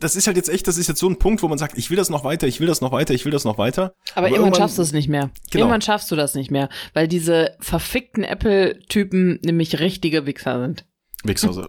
das 0.00 0.16
ist 0.16 0.26
halt 0.26 0.36
jetzt 0.36 0.48
echt, 0.48 0.66
das 0.66 0.78
ist 0.78 0.88
jetzt 0.88 0.98
so 0.98 1.08
ein 1.08 1.16
Punkt, 1.18 1.42
wo 1.42 1.48
man 1.48 1.58
sagt, 1.58 1.78
ich 1.78 1.88
will 1.90 1.96
das 1.96 2.10
noch 2.10 2.24
weiter, 2.24 2.46
ich 2.48 2.58
will 2.60 2.66
das 2.66 2.80
noch 2.80 2.90
weiter, 2.92 3.14
ich 3.14 3.24
will 3.24 3.32
das 3.32 3.44
noch 3.44 3.56
weiter. 3.58 3.82
Aber, 3.82 3.92
Aber 4.16 4.26
irgendwann 4.28 4.46
irgendwann- 4.46 4.60
schaffst 4.62 4.78
du 4.78 4.82
es 4.82 4.92
nicht 4.92 5.08
mehr. 5.08 5.30
Genau. 5.50 5.64
Irgendwann 5.64 5.80
schaffst 5.82 6.10
du 6.10 6.16
das 6.16 6.34
nicht 6.34 6.50
mehr, 6.50 6.68
weil 6.92 7.06
diese 7.08 7.56
verfickten 7.60 8.24
Apple-Typen 8.24 9.38
nämlich 9.44 9.78
richtige 9.78 10.26
Wichser 10.26 10.60
sind. 10.60 10.84
Wichsose. 11.24 11.68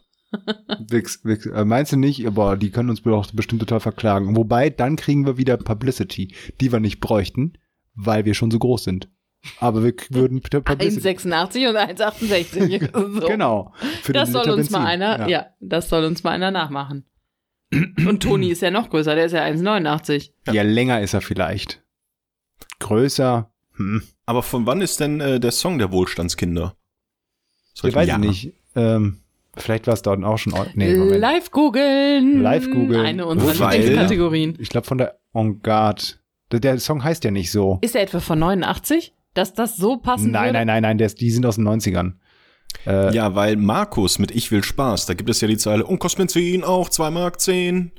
Wix, 0.90 1.24
Wix, 1.24 1.46
äh, 1.46 1.66
meinst 1.66 1.92
du 1.92 1.98
nicht? 1.98 2.26
Aber 2.28 2.58
die 2.58 2.72
können 2.72 2.90
uns 2.90 3.06
auch 3.06 3.32
bestimmt 3.32 3.62
total 3.62 3.80
verklagen. 3.80 4.36
Wobei, 4.36 4.70
dann 4.70 4.96
kriegen 4.96 5.26
wir 5.26 5.38
wieder 5.38 5.58
Publicity, 5.58 6.34
die 6.60 6.72
wir 6.72 6.80
nicht 6.80 7.00
bräuchten, 7.00 7.54
weil 7.96 8.26
wir 8.26 8.34
schon 8.34 8.52
so 8.52 8.60
groß 8.60 8.84
sind. 8.84 9.10
Aber 9.60 9.84
wir 9.84 9.94
würden 10.10 10.42
Publicity. 10.42 11.10
1,86 11.10 11.70
und 11.70 11.76
1,68. 11.76 13.20
so. 13.22 13.28
Genau. 13.28 13.74
Für 14.02 14.14
Das 14.14 14.30
den 14.30 14.34
soll 14.34 14.44
Liter 14.44 14.56
uns 14.56 14.70
mal 14.70 14.80
Benzin. 14.80 15.02
einer, 15.02 15.30
ja. 15.30 15.48
das 15.60 15.90
soll 15.90 16.06
uns 16.06 16.24
mal 16.24 16.32
einer 16.32 16.52
nachmachen. 16.52 17.06
Und 17.72 18.22
Toni 18.22 18.50
ist 18.50 18.62
ja 18.62 18.72
noch 18.72 18.90
größer, 18.90 19.16
der 19.16 19.26
ist 19.26 19.32
ja 19.32 19.44
1,89. 19.44 20.32
Ja. 20.52 20.62
länger 20.62 21.02
ist 21.02 21.14
er 21.14 21.22
vielleicht. 21.22 21.84
Größer. 22.80 23.52
Hm. 23.76 24.04
Aber 24.26 24.44
von 24.44 24.66
wann 24.66 24.82
ist 24.82 25.00
denn 25.00 25.20
äh, 25.20 25.40
der 25.40 25.52
Song 25.52 25.80
der 25.80 25.92
Wohlstandskinder? 25.92 26.76
Ich 27.82 27.96
weiß 27.96 28.08
Jahr. 28.08 28.20
nicht. 28.20 28.54
Ähm, 28.76 29.23
vielleicht 29.58 29.88
war 29.88 29.94
es 29.94 30.02
dort 30.02 30.24
auch 30.24 30.38
schon. 30.38 30.54
Nee, 30.76 30.96
Moment. 30.96 31.20
Live 31.20 31.52
googeln. 31.52 32.42
Live 32.42 32.70
googeln. 32.70 33.06
Eine 33.06 33.26
unserer 33.26 33.72
Lieblingskategorien. 33.72 34.56
Ich 34.60 34.70
glaube 34.70 34.88
von 34.88 34.98
der 34.98 35.20
On 35.34 35.62
Guard. 35.62 36.20
Der, 36.52 36.60
der 36.60 36.80
Song 36.80 37.04
heißt 37.04 37.24
ja 37.24 37.32
nicht 37.32 37.52
so. 37.52 37.80
Ist 37.82 37.96
er 37.96 38.02
etwa 38.04 38.20
von 38.20 38.40
89? 38.40 39.14
Dass 39.34 39.54
das 39.54 39.78
so 39.78 39.98
passen 39.98 40.32
Nein, 40.32 40.46
würde? 40.46 40.54
nein, 40.60 40.68
nein, 40.68 40.82
nein, 40.84 40.98
der 41.00 41.08
ist, 41.08 41.20
die 41.20 41.32
sind 41.32 41.46
aus 41.46 41.56
den 41.56 41.68
90ern. 41.68 42.14
Äh, 42.86 43.14
Ja, 43.16 43.34
weil 43.34 43.56
Markus 43.56 44.20
mit 44.20 44.30
Ich 44.30 44.52
will 44.52 44.64
Spaß, 44.64 45.08
da 45.08 45.16
gibt 45.16 45.30
es 45.30 45.42
ja 45.42 45.48
die 45.48 45.58
Zeile, 45.58 45.86
und 45.86 45.98
kostet 46.00 46.20
Benzin 46.20 46.64
auch 46.64 46.90
2 46.90 47.10
Mark 47.10 47.40
10. 47.42 47.92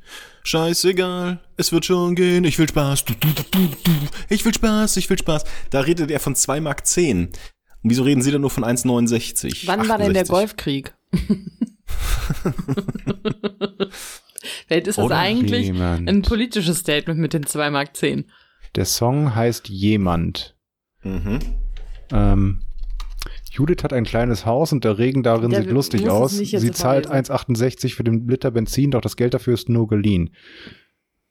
Scheißegal, 0.44 1.40
es 1.56 1.72
wird 1.72 1.86
schon 1.86 2.14
gehen, 2.14 2.44
ich 2.44 2.58
will 2.58 2.68
Spaß, 2.68 3.06
du, 3.06 3.14
du, 3.14 3.28
du, 3.50 3.68
ich 4.28 4.44
will 4.44 4.54
Spaß, 4.54 4.96
ich 4.98 5.08
will 5.10 5.18
Spaß. 5.18 5.42
Da 5.70 5.80
redet 5.80 6.10
er 6.10 6.20
von 6.20 6.36
2 6.36 6.60
Mark 6.60 6.86
10. 6.86 7.24
Und 7.26 7.32
wieso 7.82 8.02
reden 8.04 8.22
Sie 8.22 8.30
dann 8.30 8.42
nur 8.42 8.50
von 8.50 8.64
1,69? 8.64 9.66
Wann 9.66 9.88
war 9.88 9.98
denn 9.98 10.12
der 10.12 10.22
68? 10.22 10.28
Golfkrieg? 10.28 10.94
Vielleicht 14.66 14.86
ist 14.88 14.98
das 14.98 15.04
Oder 15.04 15.18
eigentlich 15.18 15.66
jemand. 15.66 16.08
ein 16.08 16.22
politisches 16.22 16.78
Statement 16.78 17.20
mit 17.20 17.32
den 17.32 17.44
2 17.46 17.70
Mark 17.70 17.96
10. 17.96 18.30
Der 18.74 18.84
Song 18.84 19.34
heißt 19.34 19.68
Jemand. 19.68 20.56
Mhm. 21.02 21.38
Ähm, 22.10 22.60
Judith 23.50 23.84
hat 23.84 23.92
ein 23.92 24.04
kleines 24.04 24.46
Haus 24.46 24.72
und 24.72 24.84
der 24.84 24.98
Regen 24.98 25.22
darin 25.22 25.50
Der 25.50 25.62
sieht 25.62 25.70
lustig 25.70 26.08
aus. 26.08 26.32
Sie 26.32 26.72
zahlt 26.72 27.06
vorlesen. 27.06 27.32
1,68 27.32 27.94
für 27.94 28.04
den 28.04 28.26
Liter 28.26 28.50
Benzin, 28.50 28.90
doch 28.90 29.00
das 29.00 29.16
Geld 29.16 29.34
dafür 29.34 29.54
ist 29.54 29.68
nur 29.68 29.86
geliehen. 29.86 30.34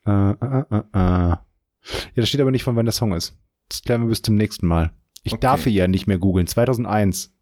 Äh, 0.05 0.31
äh, 0.31 0.63
äh, 0.71 0.77
äh. 0.77 0.83
Ja, 0.93 1.45
das 2.15 2.29
steht 2.29 2.39
aber 2.41 2.51
nicht 2.51 2.63
von 2.63 2.75
wann 2.77 2.85
der 2.85 2.93
Song 2.93 3.13
ist. 3.13 3.37
Das 3.67 3.81
klären 3.81 4.01
wir 4.01 4.07
bis 4.09 4.21
zum 4.21 4.35
nächsten 4.35 4.67
Mal. 4.67 4.93
Ich 5.23 5.33
Okay. 5.33 5.41
darf 5.41 5.63
hier 5.63 5.73
ja 5.73 5.87
nicht 5.87 6.07
mehr 6.07 6.17
googeln. 6.17 6.47
2001. 6.47 7.35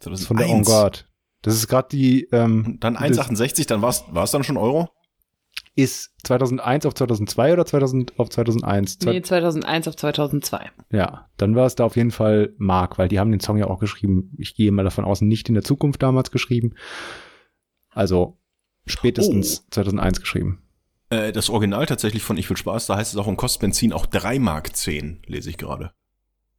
Das 0.00 0.20
ist 0.20 0.26
von 0.26 0.36
der 0.38 0.48
On 0.48 0.64
2001. 0.64 1.04
Das 1.42 1.54
ist 1.54 1.68
gerade 1.68 1.88
die, 1.90 2.28
ähm, 2.32 2.78
Dann 2.80 2.94
das 2.94 3.02
1,68, 3.18 3.66
dann 3.66 3.82
war 3.82 3.90
es 4.24 4.30
dann 4.30 4.44
schon 4.44 4.56
Euro? 4.56 4.88
ist 5.74 6.12
2001 6.24 6.84
auf 6.84 6.94
2002 6.94 7.54
oder 7.54 7.64
2000 7.64 8.18
auf 8.18 8.28
2001? 8.28 8.98
Zwei- 8.98 9.12
Nee, 9.12 9.22
2001 9.22 9.88
auf 9.88 9.96
2002. 9.96 10.70
Ja, 10.90 11.30
dann 11.38 11.54
war 11.56 11.64
es 11.64 11.74
da 11.76 11.84
auf 11.84 11.96
jeden 11.96 12.10
Fall 12.10 12.52
Mark, 12.58 12.98
weil 12.98 13.08
die 13.08 13.18
haben 13.18 13.30
den 13.30 13.40
Song 13.40 13.56
ja 13.56 13.66
auch 13.68 13.80
geschrieben. 13.80 14.32
Ich 14.36 14.54
gehe 14.54 14.70
mal 14.70 14.84
davon 14.84 15.04
aus, 15.06 15.22
nicht 15.22 15.48
in 15.48 15.54
der 15.54 15.64
Zukunft 15.64 16.02
damals 16.02 16.30
geschrieben. 16.30 16.74
Also 17.90 18.38
spätestens 18.86 19.66
2001 19.70 20.20
geschrieben. 20.20 20.62
Äh, 21.10 21.32
das 21.32 21.48
Original 21.48 21.86
tatsächlich 21.86 22.22
von 22.22 22.36
Ich 22.36 22.48
will 22.50 22.56
Spaß, 22.56 22.86
da 22.86 22.96
heißt 22.96 23.12
es 23.14 23.18
auch, 23.18 23.26
und 23.26 23.36
kostet 23.36 23.60
Benzin 23.62 23.92
auch 23.94 24.04
3 24.06 24.38
Mark 24.38 24.76
10, 24.76 25.22
lese 25.26 25.48
ich 25.50 25.56
gerade. 25.56 25.92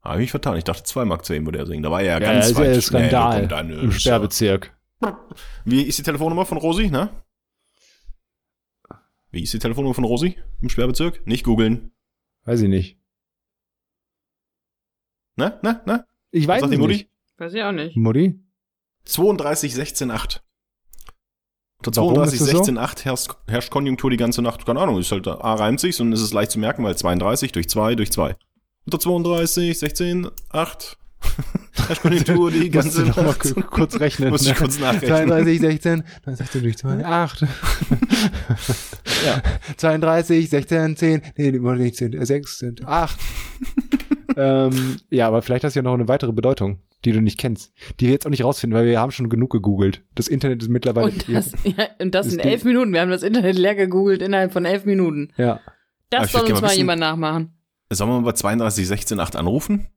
Habe 0.04 0.16
ich 0.16 0.24
mich 0.26 0.32
vertan. 0.32 0.58
Ich 0.58 0.64
dachte 0.66 0.84
2 0.84 1.06
Mark 1.06 1.24
10 1.26 1.46
würde 1.46 1.60
er 1.60 1.66
singen. 1.66 1.82
Da 1.84 1.90
war 1.90 2.02
er 2.02 2.12
ja 2.14 2.20
ganz 2.20 2.48
ist 2.50 2.56
weit. 2.58 2.76
ja 2.76 2.82
Skandal 2.82 3.10
da 3.10 3.40
kommt 3.40 3.54
eine- 3.54 3.76
im 3.82 3.92
Sterbezirk. 3.92 4.76
Wie 5.66 5.82
ist 5.84 5.98
die 5.98 6.04
Telefonnummer 6.04 6.46
von 6.46 6.58
Rosi, 6.58 6.90
ne? 6.90 7.10
Wie 9.32 9.44
ist 9.44 9.54
die 9.54 9.60
Telefonnummer 9.60 9.96
von 9.96 10.04
Rosi 10.04 10.38
im 10.62 10.70
Sperrbezirk? 10.70 11.26
Nicht 11.26 11.44
googeln. 11.44 11.92
Weiß 12.46 12.62
ich 12.62 12.70
nicht. 12.70 13.00
Ne? 15.36 15.60
Ne? 15.64 15.82
Ne? 15.86 16.06
Ich 16.32 16.48
weiß 16.48 16.62
sagt 16.62 16.72
es 16.74 16.78
die 16.78 16.82
Mutti? 16.82 16.94
nicht. 16.94 17.10
Weiß 17.38 17.54
ich 17.54 17.64
auch 17.64 17.72
nicht. 17.72 17.96
Mutti? 17.98 18.40
32, 19.06 19.74
16, 19.74 20.12
8. 20.12 20.44
Unter 21.80 21.96
Warum 22.02 22.14
32, 22.16 22.34
ist 22.40 22.42
das 22.48 22.52
so? 22.52 22.58
16, 22.58 22.78
8 22.78 23.06
herrscht, 23.06 23.32
herrscht 23.48 23.72
Konjunktur 23.72 24.10
die 24.12 24.18
ganze 24.18 24.42
Nacht. 24.42 24.66
Keine 24.66 24.80
Ahnung, 24.80 25.00
ist 25.00 25.12
halt, 25.12 25.28
A 25.28 25.54
reimt 25.56 25.80
sich 25.80 26.00
und 26.00 26.14
es 26.14 26.22
ist 26.22 26.34
leicht 26.34 26.52
zu 26.52 26.60
merken, 26.60 26.84
weil 26.84 26.96
32 26.96 27.52
durch 27.52 27.68
2 27.70 27.96
durch 27.96 28.12
2. 28.12 28.36
Unter 28.86 29.00
32, 29.00 29.78
16, 29.80 30.28
8. 30.50 30.98
Konjunktur 32.02 32.52
die 32.52 32.70
ganze 32.70 33.02
noch 33.04 33.16
mal 33.16 33.24
Nacht. 33.28 33.40
ku- 33.56 33.62
kurz 33.62 33.98
rechnen. 34.00 34.30
Muss 34.30 34.42
ich 34.42 34.50
ne? 34.50 34.56
kurz 34.56 34.78
nachrechnen. 34.80 35.10
32, 35.30 35.60
16, 35.62 36.04
16 36.26 36.62
durch 36.64 36.78
2, 36.78 37.06
8. 37.06 37.42
Ja. 39.26 39.42
32, 39.78 40.50
16, 40.50 40.98
10, 40.98 41.22
nee, 41.38 41.52
die 41.52 41.64
wollen 41.64 41.80
nicht 41.82 41.96
10, 41.96 42.26
6 42.26 42.58
sind 42.60 42.86
8. 42.86 43.18
ähm, 44.38 44.98
ja, 45.10 45.28
aber 45.28 45.42
vielleicht 45.42 45.64
hast 45.64 45.76
du 45.76 45.80
ja 45.80 45.84
noch 45.84 45.94
eine 45.94 46.08
weitere 46.08 46.34
Bedeutung, 46.34 46.80
die 47.06 47.12
du 47.14 47.22
nicht 47.22 47.40
kennst, 47.40 47.72
die 48.00 48.08
wir 48.08 48.14
jetzt 48.14 48.26
auch 48.26 48.30
nicht 48.32 48.44
rausfinden, 48.44 48.78
weil 48.78 48.86
wir 48.86 49.00
haben 49.00 49.12
schon 49.12 49.30
genug 49.30 49.52
gegoogelt. 49.52 50.04
Das 50.16 50.28
Internet 50.28 50.62
ist 50.62 50.70
mittlerweile. 50.70 51.08
Und 51.12 51.26
das, 51.34 51.54
ja, 51.64 51.88
und 52.00 52.14
das 52.16 52.34
in 52.34 52.40
elf 52.40 52.64
Minuten. 52.66 52.92
Wir 52.94 53.02
haben 53.02 53.12
das 53.12 53.24
Internet 53.24 53.58
leer 53.58 53.76
gegoogelt 53.76 54.22
innerhalb 54.22 54.52
von 54.52 54.66
elf 54.66 54.86
Minuten. 54.86 55.30
ja. 55.38 55.60
Das 56.10 56.32
soll 56.32 56.42
uns 56.42 56.52
mal 56.52 56.62
mal 56.62 56.68
wissen- 56.68 56.78
jemand 56.78 57.00
nachmachen. 57.00 57.53
Sollen 57.96 58.10
wir 58.12 58.20
mal 58.22 58.26
bei 58.26 58.34
32, 58.34 58.88
16, 58.88 59.20
8 59.20 59.36
anrufen? 59.36 59.88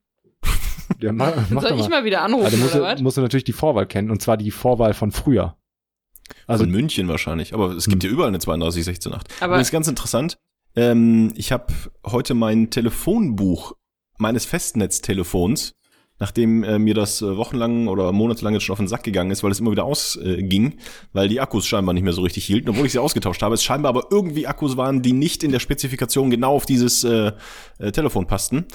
ja 1.01 1.11
mach, 1.11 1.33
mach 1.49 1.61
soll 1.61 1.71
doch 1.71 1.77
ich 1.77 1.83
mal. 1.89 1.99
mal 2.01 2.05
wieder 2.05 2.21
anrufen, 2.21 2.45
Also 2.45 2.57
musst 2.57 2.75
oder 2.75 2.85
du, 2.87 2.93
was? 2.93 3.01
musst 3.01 3.17
du 3.17 3.21
natürlich 3.21 3.43
die 3.43 3.53
Vorwahl 3.53 3.85
kennen, 3.85 4.09
und 4.11 4.21
zwar 4.21 4.37
die 4.37 4.51
Vorwahl 4.51 4.93
von 4.93 5.11
früher. 5.11 5.57
Also, 6.45 6.63
Von 6.63 6.71
München 6.71 7.07
wahrscheinlich. 7.07 7.53
Aber 7.53 7.71
es 7.71 7.87
gibt 7.87 8.03
ja 8.03 8.09
überall 8.09 8.29
eine 8.29 8.39
32, 8.39 8.83
16, 8.83 9.13
8. 9.13 9.27
Aber- 9.39 9.45
Aber 9.45 9.57
das 9.57 9.67
ist 9.67 9.71
ganz 9.71 9.87
interessant. 9.87 10.37
Ähm, 10.75 11.31
ich 11.35 11.51
habe 11.51 11.73
heute 12.05 12.33
mein 12.33 12.69
Telefonbuch 12.69 13.73
meines 14.17 14.45
Festnetztelefons, 14.45 15.73
nachdem 16.19 16.63
äh, 16.63 16.79
mir 16.79 16.93
das 16.93 17.21
äh, 17.21 17.37
wochenlang 17.37 17.87
oder 17.87 18.11
monatelang 18.11 18.53
jetzt 18.53 18.63
schon 18.63 18.73
auf 18.73 18.79
den 18.79 18.87
Sack 18.87 19.03
gegangen 19.03 19.31
ist, 19.31 19.43
weil 19.43 19.51
es 19.51 19.59
immer 19.59 19.71
wieder 19.71 19.85
ausging, 19.85 20.73
äh, 20.73 20.77
weil 21.13 21.27
die 21.27 21.39
Akkus 21.39 21.67
scheinbar 21.67 21.93
nicht 21.93 22.03
mehr 22.03 22.13
so 22.13 22.21
richtig 22.21 22.45
hielten, 22.45 22.69
obwohl 22.69 22.85
ich 22.85 22.91
sie 22.91 22.99
ausgetauscht 22.99 23.41
habe. 23.41 23.55
Es 23.55 23.63
scheinbar 23.63 23.89
aber 23.89 24.07
irgendwie 24.11 24.47
Akkus 24.47 24.77
waren, 24.77 25.01
die 25.01 25.13
nicht 25.13 25.43
in 25.43 25.51
der 25.51 25.59
Spezifikation 25.59 26.29
genau 26.29 26.55
auf 26.55 26.65
dieses 26.65 27.03
äh, 27.03 27.31
äh, 27.79 27.91
Telefon 27.91 28.27
passten. 28.27 28.65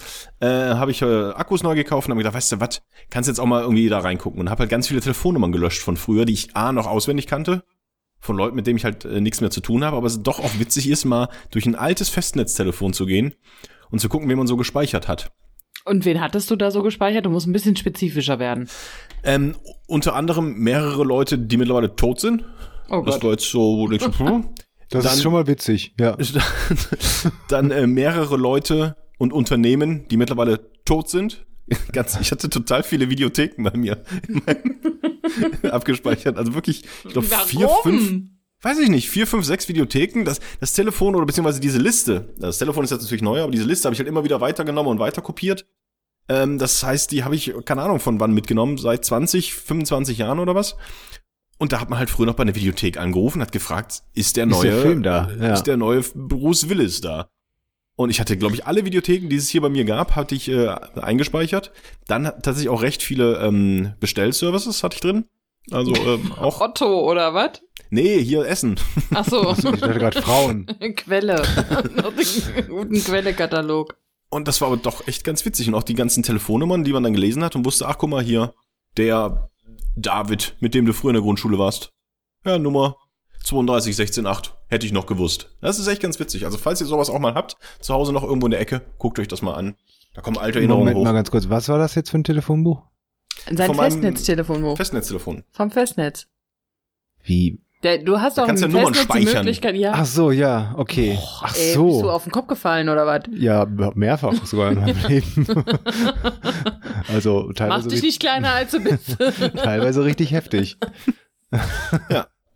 Äh, 0.41 0.47
habe 0.47 0.91
ich 0.91 1.03
äh, 1.03 1.05
Akkus 1.05 1.63
neu 1.63 1.75
gekauft 1.75 2.09
und 2.09 2.13
habe 2.13 2.21
gedacht, 2.21 2.35
weißt 2.35 2.53
du 2.53 2.61
was, 2.61 2.83
kannst 3.11 3.29
jetzt 3.29 3.41
auch 3.41 3.47
mal 3.47 3.63
irgendwie 3.63 3.89
da 3.89 3.99
reingucken 3.99 4.41
und 4.41 4.51
habe 4.51 4.61
halt 4.61 4.71
ganz 4.71 4.89
viele 4.89 5.01
Telefonnummern 5.01 5.53
gelöscht 5.53 5.83
von 5.83 5.97
früher, 5.97 6.25
die 6.25 6.35
ich 6.35 6.57
A 6.57 6.73
noch 6.73 6.87
auswendig 6.87 7.27
kannte 7.27 7.65
von 8.21 8.37
Leuten, 8.37 8.55
mit 8.55 8.69
denen 8.69 8.77
ich 8.77 8.85
halt 8.85 9.05
äh, 9.05 9.21
nichts 9.21 9.41
mehr 9.41 9.51
zu 9.51 9.61
tun 9.61 9.85
habe, 9.85 9.97
aber 9.97 10.07
es 10.07 10.23
doch 10.23 10.39
auch 10.39 10.59
witzig 10.59 10.89
ist, 10.89 11.05
mal 11.05 11.29
durch 11.51 11.67
ein 11.67 11.75
altes 11.75 12.09
Festnetztelefon 12.09 12.93
zu 12.93 13.05
gehen 13.05 13.35
und 13.91 13.99
zu 13.99 14.09
gucken, 14.09 14.29
wen 14.29 14.39
man 14.39 14.47
so 14.47 14.57
gespeichert 14.57 15.09
hat. 15.09 15.33
Und 15.85 16.05
wen 16.05 16.21
hattest 16.21 16.51
du 16.51 16.57
da 16.57 16.71
so 16.71 16.83
gespeichert? 16.83 17.27
Du 17.27 17.31
musst 17.31 17.47
ein 17.47 17.53
bisschen 17.53 17.77
spezifischer 17.77 18.39
werden. 18.39 18.69
Ähm, 19.25 19.57
unter 19.87 20.15
anderem 20.15 20.55
mehrere 20.59 21.05
Leute, 21.05 21.39
die 21.39 21.57
mittlerweile 21.57 21.97
tot 21.97 22.21
sind. 22.21 22.45
Oh 22.89 23.03
das 23.05 23.17
Gott. 23.17 23.25
war 23.25 23.31
jetzt 23.33 23.51
so, 23.51 23.89
hm. 24.19 24.51
das 24.91 25.05
dann- 25.05 25.15
ist 25.15 25.23
schon 25.23 25.33
mal 25.33 25.47
witzig. 25.47 25.95
Ja. 25.99 26.17
Dann 27.49 27.71
äh, 27.71 27.87
mehrere 27.87 28.37
Leute 28.37 28.97
und 29.19 29.33
Unternehmen, 29.33 30.07
die 30.09 30.17
mittlerweile 30.17 30.71
tot 30.85 31.09
sind. 31.09 31.45
Ganz, 31.93 32.19
ich 32.21 32.31
hatte 32.33 32.51
total 32.51 32.83
viele 32.83 33.09
Videotheken 33.09 33.63
bei 33.63 33.77
mir 33.77 34.03
in 34.29 34.43
meinem- 34.45 35.71
abgespeichert. 35.71 36.37
Also 36.37 36.55
wirklich, 36.55 36.85
ich 37.05 37.13
glaube, 37.13 37.27
vier, 37.27 37.69
fünf, 37.83 38.25
weiß 38.63 38.79
ich 38.79 38.89
nicht, 38.89 39.11
vier, 39.11 39.27
fünf, 39.27 39.45
sechs 39.45 39.69
Videotheken, 39.69 40.25
das, 40.25 40.41
das 40.61 40.73
Telefon 40.73 41.15
oder 41.15 41.27
beziehungsweise 41.27 41.61
diese 41.61 41.79
Liste, 41.79 42.35
das 42.39 42.59
Telefon 42.59 42.85
ist 42.85 42.91
jetzt 42.91 43.03
natürlich 43.03 43.23
neu, 43.23 43.43
aber 43.43 43.51
diese 43.53 43.65
Liste 43.65 43.87
habe 43.87 43.95
ich 43.95 43.99
halt 44.01 44.09
immer 44.09 44.25
wieder 44.25 44.41
weitergenommen 44.41 44.91
und 44.93 44.99
weiter 44.99 45.21
kopiert. 45.23 45.67
Ähm, 46.29 46.59
das 46.59 46.83
heißt, 46.83 47.11
die 47.11 47.25
habe 47.25 47.35
ich, 47.35 47.53
keine 47.65 47.83
Ahnung 47.83 48.01
von 48.01 48.21
wann 48.21 48.33
mitgenommen, 48.33 48.79
seit 48.79 49.05
20, 49.05 49.55
25 49.55 50.19
Jahren 50.19 50.39
oder 50.39 50.55
was. 50.55 50.77
Und 51.59 51.73
da 51.73 51.81
hat 51.81 51.91
man 51.91 51.99
halt 51.99 52.11
früher 52.11 52.27
noch 52.27 52.35
bei 52.35 52.43
einer 52.43 52.55
Videothek 52.55 52.97
angerufen, 52.99 53.41
hat 53.43 53.53
gefragt, 53.53 54.03
ist 54.15 54.37
der 54.37 54.45
Ist 54.47 54.51
neue, 54.51 54.71
der 54.71 54.83
Film 54.83 55.03
da? 55.03 55.31
Ja. 55.41 55.53
ist 55.55 55.65
der 55.65 55.77
neue 55.77 56.01
Bruce 56.15 56.69
Willis 56.69 57.01
da? 57.01 57.29
Und 57.95 58.11
ich 58.11 58.21
hatte, 58.21 58.37
glaube 58.37 58.55
ich, 58.55 58.67
alle 58.67 58.85
Videotheken, 58.85 59.29
die 59.29 59.37
es 59.37 59.49
hier 59.49 59.61
bei 59.61 59.69
mir 59.69 59.85
gab, 59.85 60.17
hatte 60.17 60.35
ich 60.35 60.49
äh, 60.49 60.69
eingespeichert. 61.01 61.73
Dann 62.07 62.27
hat- 62.27 62.43
tatsächlich 62.43 62.71
auch 62.71 62.83
recht 62.83 63.03
viele 63.03 63.37
ähm, 63.39 63.93
Bestellservices 64.01 64.83
hatte 64.83 64.95
ich 64.97 65.01
drin. 65.03 65.27
Also 65.71 65.95
ähm, 65.95 66.33
auch, 66.39 66.61
Otto 66.61 67.09
oder 67.09 67.35
was? 67.35 67.63
nee, 67.91 68.23
hier 68.23 68.45
Essen. 68.47 68.77
Ach 69.15 69.25
so, 69.25 69.53
Ich 69.53 69.61
dachte 69.81 69.99
gerade 69.99 70.23
Frauen. 70.23 70.67
Quelle. 70.97 71.43
Guten 72.69 73.03
Quelle-Katalog. 73.03 73.97
Und 74.31 74.49
das 74.49 74.61
war 74.61 74.69
aber 74.69 74.79
doch 74.79 75.07
echt 75.07 75.25
ganz 75.25 75.45
witzig. 75.45 75.69
Und 75.69 75.75
auch 75.75 75.83
die 75.83 75.95
ganzen 75.95 76.23
Telefonnummern, 76.23 76.85
die 76.85 76.93
man 76.93 77.03
dann 77.03 77.13
gelesen 77.13 77.45
hat 77.45 77.55
und 77.55 77.65
wusste, 77.65 77.87
ach 77.87 77.99
guck 77.99 78.11
mal 78.11 78.23
hier, 78.23 78.55
der 78.97 79.51
David, 79.95 80.57
mit 80.61 80.75
dem 80.75 80.87
du 80.87 80.95
früher 80.95 81.11
in 81.11 81.15
der 81.17 81.23
Grundschule 81.23 81.59
warst. 81.59 81.93
Ja, 82.45 82.59
Nummer 82.59 82.97
32 83.45 83.95
16 83.95 84.27
8. 84.27 84.55
Hätte 84.69 84.87
ich 84.87 84.93
noch 84.93 85.07
gewusst. 85.07 85.51
Das 85.61 85.79
ist 85.79 85.87
echt 85.87 86.01
ganz 86.01 86.19
witzig. 86.19 86.45
Also 86.47 86.57
falls 86.57 86.81
ihr 86.81 86.87
sowas 86.87 87.11
auch 87.11 87.19
mal 87.19 87.35
habt, 87.35 87.57
zu 87.81 87.93
Hause 87.93 88.13
noch 88.13 88.23
irgendwo 88.23 88.47
in 88.47 88.53
der 88.53 88.61
Ecke, 88.61 88.81
guckt 88.99 89.19
euch 89.19 89.29
das 89.29 89.43
mal 89.43 89.55
an. 89.55 89.77
Da 90.15 90.23
kommen 90.23 90.39
alte 90.39 90.59
Erinnerungen 90.59 90.87
Moment 90.87 91.05
mal 91.05 91.11
hoch. 91.11 91.15
ganz 91.15 91.31
kurz. 91.31 91.49
Was 91.49 91.69
war 91.69 91.79
das 91.79 91.95
jetzt 91.95 92.11
für 92.11 92.19
ein 92.19 92.25
Telefonbuch? 92.25 92.83
Sein 93.47 93.67
Von 93.67 93.77
meinem- 93.77 93.91
Festnetztelefon. 93.93 94.77
Festnetztelefon. 94.77 95.45
Vom 95.53 95.71
Festnetz. 95.71 96.27
Wie? 97.25 97.61
Der, 97.83 97.99
du 97.99 98.21
hast 98.21 98.39
Da 98.39 98.43
auch 98.43 98.47
kannst 98.47 98.63
ja 98.63 98.69
Nummern 98.69 98.95
speichern. 98.95 99.39
Möglichkeit, 99.45 99.75
ja. 99.75 99.91
Ach 99.95 100.07
so, 100.07 100.31
ja, 100.31 100.73
okay. 100.77 101.19
Ach 101.41 101.53
Ey, 101.57 101.61
bist 101.65 101.77
du 101.77 101.91
so. 102.01 102.11
auf 102.13 102.23
den 102.23 102.31
Kopf 102.31 102.47
gefallen 102.47 102.89
oder 102.89 103.07
was? 103.07 103.23
Ja, 103.33 103.67
mehrfach 103.95 104.33
sogar 104.47 104.71
in 104.71 104.79
meinem 104.81 104.97
Leben. 105.09 105.47
also 107.09 107.47
Mach 107.49 107.55
teilweise, 107.55 107.89
dich 107.89 108.01
ri- 108.01 108.05
nicht 108.07 108.21
kleiner 108.21 108.53
als 108.53 108.71
du 108.71 108.81
bist. 108.81 109.17
teilweise 109.57 110.05
richtig 110.05 110.31
heftig. 110.31 110.79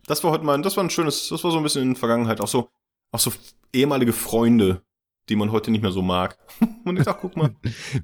Das 0.07 0.23
war 0.23 0.31
heute 0.31 0.45
mal, 0.45 0.61
das 0.63 0.77
war 0.77 0.85
ein 0.85 0.91
schönes, 0.91 1.29
das 1.29 1.43
war 1.43 1.51
so 1.51 1.57
ein 1.57 1.63
bisschen 1.65 1.83
in 1.83 1.89
der 1.95 1.99
Vergangenheit 1.99 2.41
auch 2.41 2.49
so, 2.49 2.71
auch 3.11 3.19
so 3.19 3.33
ehemalige 3.73 4.13
Freunde, 4.13 4.83
die 5.29 5.35
man 5.37 5.51
heute 5.51 5.73
nicht 5.73 5.83
mehr 5.83 5.91
so 5.93 6.03
mag. 6.03 6.39
Und 6.85 6.99
ich 6.99 7.05
sag, 7.05 7.21
guck 7.21 7.37
mal, 7.37 7.51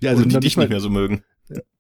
Ja, 0.01 0.11
also 0.11 0.23
die 0.25 0.29
dich 0.31 0.41
nicht 0.43 0.57
mal, 0.57 0.65
nicht 0.65 0.71
mehr 0.71 0.81
so 0.81 0.91
mögen. 0.91 1.23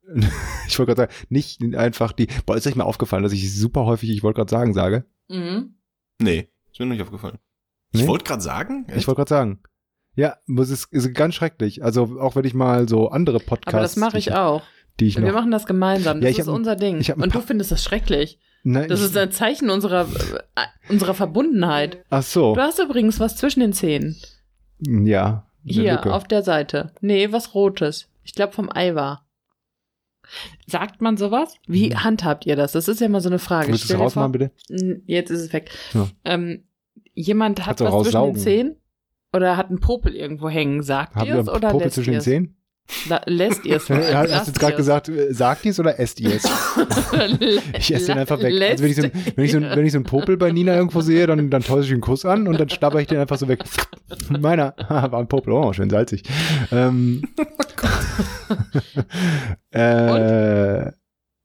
ich 0.68 0.78
wollte 0.78 0.94
gerade 0.94 1.12
sagen, 1.12 1.26
nicht 1.28 1.62
einfach 1.76 2.12
die, 2.12 2.28
boah, 2.46 2.56
ist 2.56 2.66
euch 2.66 2.76
mal 2.76 2.84
aufgefallen, 2.84 3.22
dass 3.22 3.32
ich 3.32 3.54
super 3.58 3.84
häufig, 3.86 4.10
ich 4.10 4.22
wollte 4.22 4.36
gerade 4.38 4.50
sagen, 4.50 4.74
sage. 4.74 5.04
mhm. 5.28 5.74
Nee, 6.20 6.48
ist 6.70 6.78
mir 6.78 6.86
noch 6.86 6.92
nicht 6.92 7.02
aufgefallen. 7.02 7.38
Nee? 7.92 8.02
Ich 8.02 8.06
wollte 8.06 8.24
gerade 8.24 8.42
sagen, 8.42 8.86
Ich 8.94 9.06
wollte 9.08 9.18
gerade 9.20 9.28
sagen. 9.28 9.60
Ja, 10.14 10.36
es 10.60 10.70
ist, 10.70 10.92
ist 10.92 11.14
ganz 11.14 11.34
schrecklich. 11.34 11.82
Also 11.82 12.18
auch 12.20 12.36
wenn 12.36 12.44
ich 12.44 12.54
mal 12.54 12.88
so 12.88 13.08
andere 13.08 13.40
Podcasts, 13.40 13.74
Aber 13.74 13.82
das 13.82 13.96
mache 13.96 14.12
die 14.12 14.18
ich 14.18 14.32
auch. 14.34 14.62
die 15.00 15.06
ich 15.06 15.16
Wir 15.16 15.24
noch, 15.24 15.32
machen 15.32 15.50
das 15.50 15.66
gemeinsam. 15.66 16.18
Das 16.20 16.24
Ja, 16.24 16.30
ich 16.30 16.38
ist 16.38 16.48
hab- 16.48 16.54
unser 16.54 16.76
Ding. 16.76 17.02
Und 17.16 17.34
du 17.34 17.40
findest 17.40 17.72
das 17.72 17.82
schrecklich. 17.82 18.38
Nein, 18.62 18.88
Das 18.88 19.00
ist 19.00 19.16
ein 19.16 19.32
Zeichen 19.32 19.70
unserer, 19.70 20.02
äh, 20.54 20.92
unserer 20.92 21.14
Verbundenheit. 21.14 22.04
ach 22.10 22.22
so, 22.22 22.54
Du 22.54 22.60
hast 22.60 22.78
übrigens 22.78 23.18
was 23.20 23.36
zwischen 23.36 23.60
den 23.60 23.72
Zähnen. 23.72 24.16
ja. 24.80 25.46
Hier, 25.64 25.92
Lücke. 25.92 26.12
auf 26.12 26.24
der 26.24 26.42
Seite. 26.42 26.92
Nee, 27.00 27.30
was 27.32 27.54
Rotes. 27.54 28.08
Ich 28.24 28.34
glaube 28.34 28.52
vom 28.52 28.68
Ei 28.72 28.94
war. 28.96 29.24
Sagt 30.66 31.00
man 31.02 31.16
sowas? 31.16 31.54
Wie 31.66 31.90
Hm. 31.90 32.04
handhabt 32.04 32.46
ihr 32.46 32.56
das? 32.56 32.72
Das 32.72 32.88
ist 32.88 33.00
ja 33.00 33.08
mal 33.08 33.20
so 33.20 33.28
eine 33.28 33.38
Frage. 33.38 33.68
Willst 33.68 33.88
du 33.88 33.94
es 33.94 34.00
rausmachen, 34.00 34.32
vor- 34.32 34.48
bitte? 34.48 35.02
Jetzt 35.06 35.30
ist 35.30 35.40
es 35.40 35.52
weg. 35.52 35.70
Ja. 35.94 36.08
Ähm, 36.24 36.64
jemand 37.14 37.60
hat 37.66 37.78
Kannst 37.78 37.92
was 37.92 38.02
zwischen 38.04 38.24
den. 38.24 38.36
Zähnen 38.36 38.76
oder 39.32 39.56
hat 39.56 39.68
einen 39.68 39.80
Popel 39.80 40.14
irgendwo 40.14 40.48
hängen. 40.48 40.82
Sagt 40.82 41.14
Haben 41.16 41.26
ihr 41.28 41.34
wir 41.34 41.40
es 41.42 41.48
oder 41.48 41.70
Popel 41.70 41.84
lässt 41.84 41.94
zwischen 41.96 42.10
den 42.12 42.18
es? 42.18 42.24
Zähnen? 42.24 42.56
La 43.08 43.22
lässt 43.26 43.64
ihr 43.64 43.76
es? 43.76 43.88
Ja, 43.88 44.20
hast 44.28 44.46
du 44.46 44.50
jetzt 44.50 44.60
gerade 44.60 44.76
gesagt, 44.76 45.10
sagt 45.30 45.64
ihr 45.64 45.70
es 45.70 45.80
oder 45.80 45.98
esst 45.98 46.20
ihr 46.20 46.34
es? 46.34 46.42
Ich 47.78 47.92
esse 47.94 48.06
den 48.06 48.18
einfach 48.18 48.40
weg. 48.42 48.52
Also 48.70 48.82
wenn 48.84 48.90
ich, 48.90 48.96
so, 48.96 49.02
ein- 49.04 49.12
wenn, 49.34 49.44
ich 49.44 49.52
so, 49.52 49.60
wenn 49.60 49.86
ich 49.86 49.92
so 49.92 49.98
einen 49.98 50.04
Popel 50.04 50.36
bei 50.36 50.50
Nina 50.52 50.74
irgendwo 50.74 51.00
sehe, 51.00 51.26
dann, 51.26 51.48
dann 51.50 51.62
täusche 51.62 51.86
ich 51.86 51.92
einen 51.92 52.00
Kuss 52.00 52.24
an 52.24 52.46
und 52.48 52.58
dann 52.60 52.68
stapper 52.68 53.00
ich 53.00 53.06
den 53.06 53.18
einfach 53.18 53.38
so 53.38 53.48
weg. 53.48 53.60
Meiner, 54.28 54.74
war 54.88 55.14
ein 55.14 55.28
Popel, 55.28 55.52
oh, 55.52 55.72
schön 55.72 55.90
salzig. 55.90 56.22
Ähm, 56.70 57.22
äh, 59.70 60.84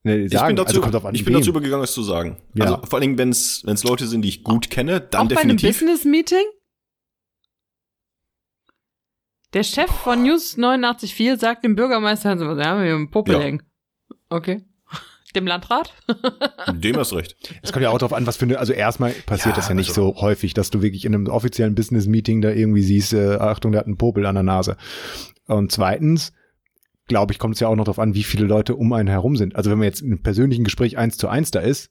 nee, 0.04 0.16
ich 0.26 0.32
sagen, 0.32 0.48
bin 0.48 0.56
dazu, 0.58 0.68
also 0.70 0.82
kommt 0.82 0.96
auf 0.96 1.06
an, 1.06 1.16
ich 1.16 1.24
bin 1.24 1.34
wem. 1.34 1.42
dazu 1.42 1.50
übergegangen, 1.52 1.84
es 1.84 1.94
zu 1.94 2.04
sagen. 2.04 2.38
Ja. 2.56 2.66
Also 2.66 2.78
vor 2.86 2.94
allen 3.00 3.02
Dingen, 3.02 3.18
wenn 3.18 3.30
es 3.30 3.84
Leute 3.84 4.08
sind, 4.08 4.22
die 4.24 4.30
ich 4.30 4.44
gut 4.44 4.70
kenne, 4.70 5.00
dann 5.02 5.28
Auch 5.28 5.34
bei 5.34 5.42
einem 5.42 5.58
definitiv. 5.58 5.80
Business-Meeting? 5.80 6.44
Der 9.54 9.64
Chef 9.64 9.90
von 9.90 10.24
News 10.24 10.58
89.4 10.58 11.38
sagt 11.40 11.64
dem 11.64 11.76
Bürgermeister, 11.76 12.32
also, 12.32 12.46
wir 12.58 12.66
haben 12.66 12.84
hier 12.84 12.96
einen 12.96 13.10
Popel 13.10 13.36
Ja. 13.36 13.42
hängen. 13.42 13.64
Okay. 14.30 14.62
Dem 15.36 15.48
Landrat? 15.48 15.94
Dem 16.74 16.98
hast 16.98 17.14
recht. 17.14 17.36
Es 17.62 17.72
kommt 17.72 17.84
ja 17.84 17.90
auch 17.90 17.98
darauf 17.98 18.14
an, 18.14 18.28
was 18.28 18.36
für 18.38 18.46
eine, 18.46 18.60
also 18.60 18.74
erstmal 18.74 19.12
passiert 19.12 19.56
Ja, 19.56 19.62
das 19.62 19.70
ja 19.70 19.76
nicht 19.76 19.90
also- 19.90 20.14
so 20.16 20.22
häufig, 20.22 20.54
dass 20.54 20.70
du 20.70 20.82
wirklich 20.82 21.06
in 21.06 21.14
einem 21.16 21.28
offiziellen 21.28 21.76
Business-Meeting 21.76 22.42
da 22.42 22.52
irgendwie 22.52 22.84
siehst, 22.84 23.14
äh, 23.14 23.36
Achtung, 23.36 23.72
der 23.72 23.80
hat 23.80 23.88
einen 23.88 23.98
Popel 23.98 24.26
an 24.26 24.36
der 24.36 24.44
Nase. 24.44 24.76
Und 25.48 25.72
zweitens, 25.72 26.34
glaube 27.08 27.32
ich, 27.32 27.40
kommt 27.40 27.54
es 27.56 27.62
ja 27.62 27.70
auch 27.70 27.76
noch 27.78 27.86
darauf 27.86 28.00
an, 28.00 28.16
wie 28.16 28.24
viele 28.24 28.46
Leute 28.46 28.76
um 28.76 28.92
einen 28.92 29.08
herum 29.08 29.38
sind. 29.38 29.56
Also 29.56 29.72
wenn 29.72 29.78
man 29.78 29.86
jetzt 29.88 30.02
in 30.02 30.08
einem 30.12 30.22
persönlichen 30.24 30.66
Gespräch 30.66 30.98
eins 30.98 31.16
zu 31.18 31.30
eins 31.30 31.52
da 31.52 31.62
ist, 31.62 31.90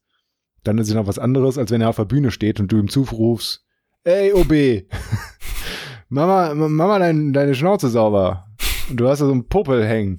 dann 0.62 0.76
ist 0.76 0.88
es 0.88 0.94
noch 0.94 1.06
was 1.06 1.18
anderes, 1.18 1.56
als 1.56 1.70
wenn 1.70 1.80
er 1.80 1.88
auf 1.88 1.96
der 1.96 2.04
Bühne 2.04 2.30
steht 2.30 2.60
und 2.60 2.70
du 2.70 2.76
ihm 2.78 2.88
zurufst, 2.88 3.64
ey 4.04 4.32
OB, 4.34 4.84
Mama, 6.08 6.54
Mama, 6.54 6.98
dein, 6.98 7.32
deine 7.32 7.54
Schnauze 7.54 7.88
sauber. 7.88 8.46
Und 8.88 8.98
du 8.98 9.08
hast 9.08 9.20
da 9.20 9.26
so 9.26 9.32
einen 9.32 9.48
Popel 9.48 9.84
hängen. 9.84 10.18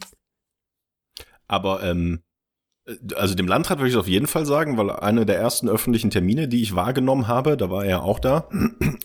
Aber 1.48 1.82
ähm, 1.84 2.22
also 3.16 3.36
dem 3.36 3.48
Landrat 3.48 3.80
würde 3.80 3.90
ich 3.90 3.94
es 3.96 4.00
auf 4.00 4.08
jeden 4.08 4.28
Fall 4.28 4.46
sagen, 4.46 4.78
weil 4.78 4.90
einer 4.90 5.26
der 5.26 5.38
ersten 5.38 5.70
öffentlichen 5.70 6.10
Termine, 6.10 6.48
die 6.48 6.62
ich 6.62 6.76
wahrgenommen 6.76 7.28
habe, 7.28 7.58
da 7.58 7.70
war 7.70 7.86
er 7.86 8.04
auch 8.04 8.20
da. 8.20 8.50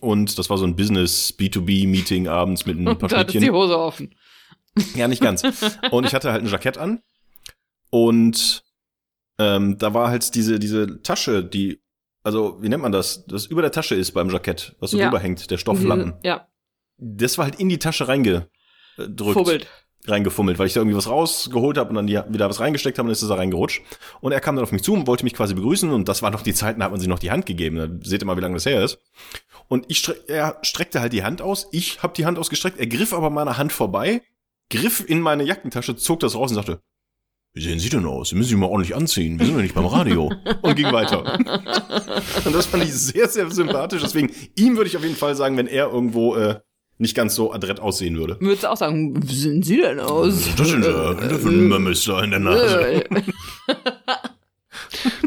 Und 0.01 0.39
das 0.39 0.51
war 0.51 0.59
so 0.59 0.65
ein 0.65 0.77
Business 0.77 1.35
B2B-Meeting 1.39 2.29
abends 2.29 2.67
mit 2.67 2.79
ein 2.79 2.85
paar 2.99 3.09
da 3.09 3.23
ist 3.23 3.35
die. 3.35 3.51
Hose 3.51 3.79
offen. 3.79 4.15
Ja, 4.95 5.07
nicht 5.07 5.23
ganz. 5.23 5.43
Und 5.91 6.07
ich 6.07 6.15
hatte 6.15 6.33
halt 6.33 6.43
ein 6.43 6.49
Jackett 6.49 6.79
an. 6.79 7.01
Und 7.91 8.65
ähm, 9.39 9.77
da 9.79 9.95
war 9.95 10.09
halt 10.09 10.35
diese, 10.35 10.59
diese 10.59 11.03
Tasche, 11.03 11.45
die, 11.45 11.83
also 12.23 12.59
wie 12.62 12.69
nennt 12.69 12.83
man 12.83 12.93
das, 12.93 13.27
das 13.27 13.47
über 13.47 13.62
der 13.62 13.73
Tasche 13.73 13.95
ist 13.95 14.12
beim 14.12 14.31
Jackett, 14.31 14.77
was 14.81 14.93
so 14.93 14.99
Ja. 14.99 15.07
drüber 15.07 15.19
hängt, 15.19 15.51
der 15.51 15.59
Stofflappen. 15.59 16.15
Ja, 16.23 16.49
Das 17.05 17.37
war 17.37 17.47
halt 17.47 17.59
in 17.59 17.69
die 17.69 17.79
Tasche 17.79 18.07
reingedrückt. 18.07 18.49
fummelt. 19.17 19.67
reingefummelt, 20.07 20.59
weil 20.59 20.67
ich 20.67 20.73
da 20.73 20.81
irgendwie 20.81 20.97
was 20.97 21.09
rausgeholt 21.09 21.79
habe 21.79 21.91
und 21.91 21.97
dann 21.97 22.07
die, 22.07 22.21
wieder 22.29 22.49
was 22.49 22.61
reingesteckt 22.61 22.99
habe 22.99 23.07
und 23.07 23.09
dann 23.09 23.13
ist 23.13 23.23
es 23.23 23.29
da 23.29 23.35
reingerutscht. 23.35 23.83
Und 24.21 24.33
er 24.33 24.41
kam 24.41 24.57
dann 24.57 24.65
auf 24.65 24.73
mich 24.73 24.83
zu 24.83 24.95
und 24.95 25.07
wollte 25.07 25.25
mich 25.25 25.35
quasi 25.35 25.55
begrüßen 25.55 25.91
und 25.91 26.09
das 26.09 26.23
waren 26.23 26.33
noch 26.33 26.43
die 26.43 26.55
Zeiten, 26.55 26.81
da 26.81 26.87
hat 26.87 26.93
man 26.93 27.01
sich 27.01 27.09
noch 27.09 27.19
die 27.19 27.31
Hand 27.31 27.47
gegeben. 27.47 27.77
Da 27.77 27.89
seht 28.09 28.23
ihr 28.23 28.27
mal, 28.27 28.37
wie 28.37 28.41
lange 28.41 28.55
das 28.55 28.67
her 28.67 28.83
ist. 28.83 28.99
Und 29.69 29.87
ich 29.89 29.99
stre 29.99 30.17
er 30.29 30.59
streckte 30.63 31.01
halt 31.01 31.13
die 31.13 31.25
Hand 31.25 31.43
aus, 31.43 31.69
ich 31.73 32.03
habe 32.03 32.15
die 32.15 32.27
Hand 32.27 32.39
ausgestreckt, 32.39 32.79
er 32.79 32.87
griff 32.87 33.13
aber 33.13 33.31
meiner 33.31 33.59
Hand 33.59 33.73
vorbei, 33.73 34.23
griff 34.71 35.05
in 35.09 35.21
meine 35.21 35.45
Jackentasche, 35.45 35.97
zog 35.97 36.21
das 36.21 36.35
raus 36.35 36.51
und 36.51 36.57
sagte, 36.57 36.81
wie 37.55 37.61
sehen 37.61 37.79
Sie 37.79 37.91
denn 37.91 38.07
aus? 38.07 38.31
Sie 38.31 38.35
müssen 38.35 38.49
sich 38.49 38.57
mal 38.57 38.67
ordentlich 38.67 38.97
anziehen. 38.97 39.39
Wir 39.39 39.45
sind 39.45 39.57
ja 39.57 39.63
nicht 39.63 39.75
beim 39.75 39.85
Radio. 39.85 40.33
Und 40.63 40.75
ging 40.75 40.91
weiter. 40.91 41.35
Und 42.47 42.55
das 42.55 42.65
fand 42.65 42.83
ich 42.83 42.95
sehr, 42.95 43.29
sehr 43.29 43.51
sympathisch. 43.51 44.01
Deswegen, 44.01 44.31
ihm 44.57 44.79
würde 44.79 44.89
ich 44.89 44.97
auf 44.97 45.03
jeden 45.03 45.17
Fall 45.17 45.35
sagen, 45.35 45.59
wenn 45.59 45.67
er 45.67 45.91
irgendwo 45.91 46.35
äh, 46.35 46.61
nicht 47.03 47.15
ganz 47.15 47.35
so 47.35 47.53
adrett 47.53 47.81
aussehen 47.81 48.17
würde. 48.17 48.39
Würdest 48.41 48.63
du 48.65 48.71
auch 48.71 48.77
sagen, 48.77 49.15
wie 49.23 49.35
sehen 49.35 49.63
Sie 49.63 49.77
denn 49.77 50.01
aus? 50.01 50.49
Das 50.57 50.69
sind 50.69 50.85
ja 50.85 51.13
das 51.15 51.43
sind 51.43 51.69
Mömmister 51.69 52.23
in 52.23 52.31
der 52.31 52.41
Nase. 52.41 53.05
Äh, 53.05 53.05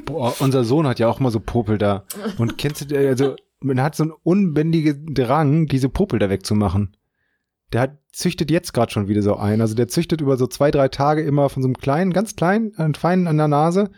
Boah, 0.05 0.33
unser 0.39 0.63
Sohn 0.63 0.87
hat 0.87 0.99
ja 0.99 1.07
auch 1.07 1.19
mal 1.19 1.31
so 1.31 1.39
Popel 1.39 1.77
da. 1.77 2.05
Und 2.37 2.57
kennst 2.57 2.89
du, 2.89 2.97
also, 2.97 3.35
man 3.59 3.81
hat 3.81 3.95
so 3.95 4.03
einen 4.03 4.13
unbändigen 4.23 5.13
Drang, 5.13 5.67
diese 5.67 5.89
Popel 5.89 6.17
da 6.17 6.29
wegzumachen. 6.29 6.95
Der 7.73 7.81
hat, 7.81 7.97
züchtet 8.11 8.49
jetzt 8.51 8.73
gerade 8.73 8.91
schon 8.91 9.07
wieder 9.07 9.21
so 9.21 9.35
ein. 9.35 9.59
Also 9.59 9.75
der 9.75 9.87
züchtet 9.87 10.21
über 10.21 10.37
so 10.37 10.47
zwei, 10.47 10.71
drei 10.71 10.87
Tage 10.87 11.23
immer 11.23 11.49
von 11.49 11.61
so 11.61 11.67
einem 11.67 11.77
kleinen, 11.77 12.13
ganz 12.13 12.35
kleinen, 12.35 12.73
einen 12.77 12.95
feinen 12.95 13.27
an 13.27 13.37
der 13.37 13.47
Nase, 13.47 13.89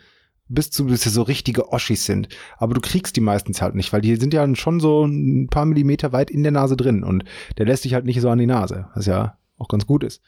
bis 0.48 0.70
zu, 0.70 0.86
bis 0.86 1.02
sie 1.02 1.10
so 1.10 1.22
richtige 1.22 1.72
Oschis 1.72 2.04
sind. 2.04 2.28
Aber 2.56 2.74
du 2.74 2.80
kriegst 2.80 3.16
die 3.16 3.20
meistens 3.20 3.62
halt 3.62 3.74
nicht, 3.74 3.92
weil 3.92 4.00
die 4.00 4.16
sind 4.16 4.34
ja 4.34 4.54
schon 4.56 4.80
so 4.80 5.04
ein 5.04 5.48
paar 5.48 5.66
Millimeter 5.66 6.12
weit 6.12 6.30
in 6.30 6.42
der 6.42 6.52
Nase 6.52 6.76
drin 6.76 7.04
und 7.04 7.24
der 7.56 7.66
lässt 7.66 7.82
sich 7.82 7.94
halt 7.94 8.04
nicht 8.04 8.20
so 8.20 8.30
an 8.30 8.38
die 8.38 8.46
Nase, 8.46 8.88
was 8.94 9.06
ja 9.06 9.38
auch 9.58 9.68
ganz 9.68 9.86
gut 9.86 10.04
ist. 10.04 10.22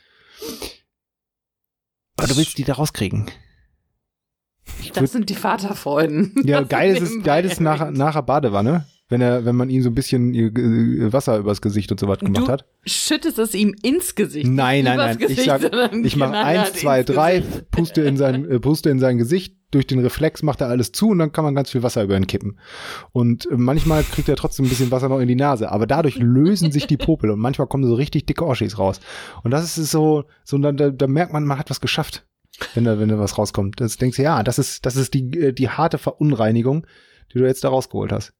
Aber 2.16 2.28
du 2.28 2.36
willst 2.36 2.58
die 2.58 2.64
da 2.64 2.74
rauskriegen. 2.74 3.26
das 4.94 5.12
sind 5.12 5.30
die 5.30 5.34
Vaterfreuden. 5.34 6.34
Ja, 6.44 6.62
geil 6.62 6.96
ist 6.96 7.02
es, 7.02 7.22
geil 7.22 7.44
ist 7.44 7.60
nach, 7.60 7.90
nachher 7.90 8.22
Badewanne, 8.22 8.86
wenn 9.10 9.20
er, 9.20 9.44
wenn 9.44 9.56
man 9.56 9.68
ihm 9.68 9.82
so 9.82 9.90
ein 9.90 9.94
bisschen 9.94 10.34
äh, 10.34 11.12
Wasser 11.12 11.36
übers 11.36 11.60
Gesicht 11.60 11.90
und 11.90 11.98
so 12.00 12.06
was 12.08 12.20
gemacht 12.20 12.46
Du 12.46 12.48
hat. 12.48 12.64
schüttest 12.86 13.38
es 13.38 13.54
ihm 13.54 13.74
ins 13.82 14.14
Gesicht. 14.14 14.46
Nein, 14.46 14.84
nein, 14.84 14.96
nein. 14.96 15.16
Ich 15.20 15.26
Gesicht, 15.26 15.44
sag, 15.46 15.60
sondern 15.60 16.04
ich 16.04 16.16
mache 16.16 16.36
eins, 16.36 16.72
zwei, 16.74 17.02
drei, 17.02 17.40
Gesicht. 17.40 17.70
puste 17.72 18.02
in 18.02 18.16
sein, 18.16 18.48
äh, 18.48 18.60
puste 18.60 18.88
in 18.88 19.00
sein 19.00 19.18
Gesicht. 19.18 19.56
Durch 19.72 19.86
den 19.86 20.00
Reflex 20.00 20.42
macht 20.42 20.60
er 20.60 20.68
alles 20.68 20.90
zu 20.90 21.10
und 21.10 21.18
dann 21.18 21.30
kann 21.32 21.44
man 21.44 21.54
ganz 21.54 21.70
viel 21.70 21.82
Wasser 21.82 22.02
über 22.02 22.16
ihn 22.16 22.26
kippen. 22.26 22.58
Und 23.12 23.50
äh, 23.50 23.56
manchmal 23.56 24.04
kriegt 24.04 24.28
er 24.28 24.36
trotzdem 24.36 24.66
ein 24.66 24.68
bisschen 24.68 24.90
Wasser 24.92 25.08
noch 25.08 25.20
in 25.20 25.28
die 25.28 25.36
Nase. 25.36 25.70
Aber 25.70 25.86
dadurch 25.86 26.16
lösen 26.16 26.70
sich 26.70 26.86
die 26.86 26.96
Popel 26.96 27.30
und 27.30 27.40
manchmal 27.40 27.66
kommen 27.66 27.84
so 27.84 27.94
richtig 27.94 28.26
dicke 28.26 28.46
Oschis 28.46 28.78
raus. 28.78 29.00
Und 29.42 29.50
das 29.50 29.76
ist 29.76 29.90
so, 29.90 30.24
so 30.44 30.56
da, 30.58 30.72
da, 30.72 31.06
merkt 31.08 31.32
man, 31.32 31.44
man 31.44 31.58
hat 31.58 31.70
was 31.70 31.80
geschafft, 31.80 32.26
wenn 32.74 32.84
da, 32.84 32.98
wenn 33.00 33.08
da 33.08 33.18
was 33.18 33.38
rauskommt. 33.38 33.80
Das 33.80 33.96
denkst 33.96 34.16
du, 34.16 34.22
ja, 34.22 34.42
das 34.44 34.58
ist, 34.58 34.86
das 34.86 34.94
ist 34.94 35.14
die, 35.14 35.38
äh, 35.38 35.52
die 35.52 35.68
harte 35.68 35.98
Verunreinigung, 35.98 36.86
die 37.32 37.38
du 37.38 37.44
jetzt 37.44 37.64
da 37.64 37.68
rausgeholt 37.68 38.12
hast. 38.12 38.32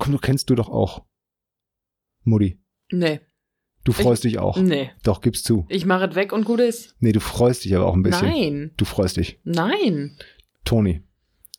Komm, 0.00 0.12
du 0.12 0.18
kennst 0.18 0.50
du 0.50 0.54
doch 0.56 0.68
auch. 0.68 1.04
Mutti, 2.24 2.58
Nee, 2.92 3.20
du 3.84 3.92
freust 3.92 4.24
dich 4.24 4.38
auch. 4.40 4.56
nee. 4.56 4.90
Doch, 5.04 5.20
gib's 5.20 5.42
zu. 5.44 5.66
Ich 5.68 5.86
mache 5.86 6.06
es 6.06 6.14
weg 6.16 6.32
und 6.32 6.44
gut 6.44 6.58
ist. 6.60 6.96
Nee, 6.98 7.12
du 7.12 7.20
freust 7.20 7.64
dich 7.64 7.76
aber 7.76 7.86
auch 7.86 7.94
ein 7.94 8.02
bisschen. 8.02 8.28
Nein, 8.28 8.70
Du 8.76 8.84
freust 8.84 9.16
dich. 9.18 9.38
nein. 9.44 10.18
Toni, 10.64 11.02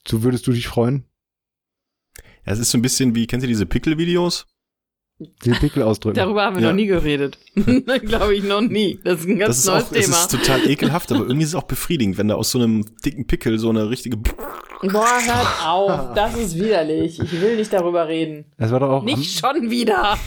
so 0.08 0.24
würdest 0.24 0.46
du 0.48 0.52
dich 0.52 0.68
freuen? 0.68 1.06
Ja, 2.46 2.54
es 2.54 2.60
ist 2.60 2.72
so 2.72 2.78
ein 2.78 2.82
bisschen 2.82 3.16
wie, 3.16 3.28
kennt 3.28 3.44
ihr 3.44 3.48
diese 3.48 3.66
Pickel-Videos? 3.66 4.48
Den 5.46 5.54
Pickel 5.54 5.84
ausdrücken. 5.84 6.16
Darüber 6.18 6.44
haben 6.44 6.56
wir 6.56 6.64
Ja. 6.64 6.70
noch 6.70 6.76
nie 6.76 6.86
geredet. 6.88 7.38
Glaube 8.06 8.36
ich 8.36 8.44
noch 8.44 8.62
nie. 8.62 9.00
Das 9.04 9.20
ist 9.22 9.28
ein 9.28 9.38
ganz 9.40 9.50
Das 9.50 9.58
ist 9.60 9.66
neues 9.68 9.84
auch, 9.84 9.92
es 9.92 10.06
Thema. 10.06 10.18
ist 10.18 10.32
total 10.32 10.70
ekelhaft, 10.70 11.12
aber 11.12 11.22
irgendwie 11.22 11.44
ist 11.44 11.50
es 11.50 11.56
auch 11.56 11.64
befriedigend, 11.64 12.18
wenn 12.18 12.28
da 12.28 12.36
aus 12.36 12.52
so 12.52 12.60
einem 12.60 12.86
dicken 13.06 13.26
Pickel 13.28 13.60
so 13.60 13.70
eine 13.70 13.90
richtige, 13.90 14.18
Boah, 14.18 15.06
hört 15.24 15.68
auf. 15.68 16.14
Das 16.16 16.36
ist 16.38 16.56
widerlich. 16.56 17.20
Ich 17.20 17.40
will 17.42 17.56
nicht 17.58 17.72
darüber 17.72 18.08
reden. 18.08 18.46
das 18.58 18.72
war 18.72 18.80
doch 18.80 18.90
auch 18.90 19.04
Nicht 19.04 19.40
schon 19.40 19.70
wieder. 19.70 20.18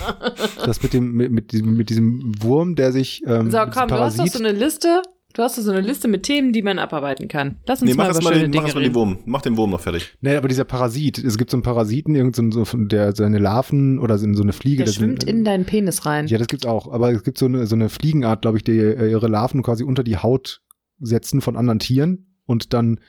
das 0.64 0.83
mit 0.83 0.92
dem, 0.92 1.12
mit, 1.12 1.33
mit, 1.33 1.50
diesem, 1.52 1.76
mit 1.76 1.90
diesem 1.90 2.33
Wurm, 2.40 2.76
der 2.76 2.92
sich 2.92 3.22
ähm, 3.26 3.50
So, 3.50 3.59
komm, 3.72 3.88
du 3.88 3.98
hast 3.98 4.18
doch 4.18 4.26
so 4.28 4.38
eine 4.38 4.52
Liste. 4.52 5.02
Du 5.35 5.42
hast 5.42 5.57
so 5.57 5.70
eine 5.70 5.81
Liste 5.81 6.07
mit 6.07 6.23
Themen, 6.23 6.53
die 6.53 6.62
man 6.62 6.79
abarbeiten 6.79 7.27
kann. 7.27 7.57
Lass 7.66 7.83
uns 7.83 7.90
nee, 7.90 7.97
mach 7.97 8.05
mal 8.05 8.09
erst 8.11 8.20
über 8.23 8.31
mal, 8.31 8.38
den, 8.38 8.51
mach 8.51 8.53
Dinge 8.53 8.64
erst 8.66 8.75
mal 8.77 8.83
den. 8.85 8.94
Wurm, 8.94 9.18
mach 9.27 9.42
den 9.42 9.57
Wurm 9.57 9.70
noch 9.70 9.81
fertig. 9.81 10.16
Nee, 10.20 10.37
aber 10.37 10.47
dieser 10.47 10.64
Parasit, 10.64 11.18
es 11.18 11.37
gibt 11.37 11.51
so 11.51 11.57
einen 11.57 11.62
Parasiten, 11.64 12.14
irgend 12.14 12.37
so, 12.37 12.42
ein- 12.42 12.53
so 12.53 12.64
von 12.64 12.88
der 12.88 13.14
seine 13.16 13.38
Larven 13.38 13.99
oder 13.99 14.16
so 14.16 14.27
eine 14.27 14.53
Fliege. 14.53 14.79
Der 14.79 14.87
das 14.87 14.94
schwimmt 14.94 15.23
sind, 15.23 15.29
in 15.31 15.44
deinen 15.44 15.64
Penis 15.64 16.07
rein. 16.07 16.29
Ja, 16.29 16.38
das 16.38 16.47
gibt's 16.47 16.66
auch. 16.66 16.90
Aber 16.92 17.11
es 17.11 17.25
gibt 17.25 17.37
so 17.37 17.47
eine, 17.47 17.66
so 17.66 17.75
eine 17.75 17.88
Fliegenart, 17.88 18.42
glaube 18.42 18.59
ich, 18.59 18.64
die 18.64 18.79
äh, 18.79 19.11
ihre 19.11 19.27
Larven 19.27 19.62
quasi 19.64 19.83
unter 19.83 20.05
die 20.05 20.16
Haut 20.18 20.62
setzen 21.01 21.40
von 21.40 21.57
anderen 21.57 21.81
Tieren 21.81 22.37
und 22.47 22.73
dann 22.73 23.01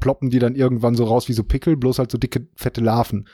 ploppen 0.00 0.30
die 0.30 0.38
dann 0.38 0.54
irgendwann 0.54 0.94
so 0.94 1.04
raus 1.04 1.28
wie 1.28 1.34
so 1.34 1.44
Pickel, 1.44 1.76
bloß 1.76 1.98
halt 1.98 2.10
so 2.10 2.16
dicke, 2.16 2.48
fette 2.54 2.80
Larven. 2.80 3.28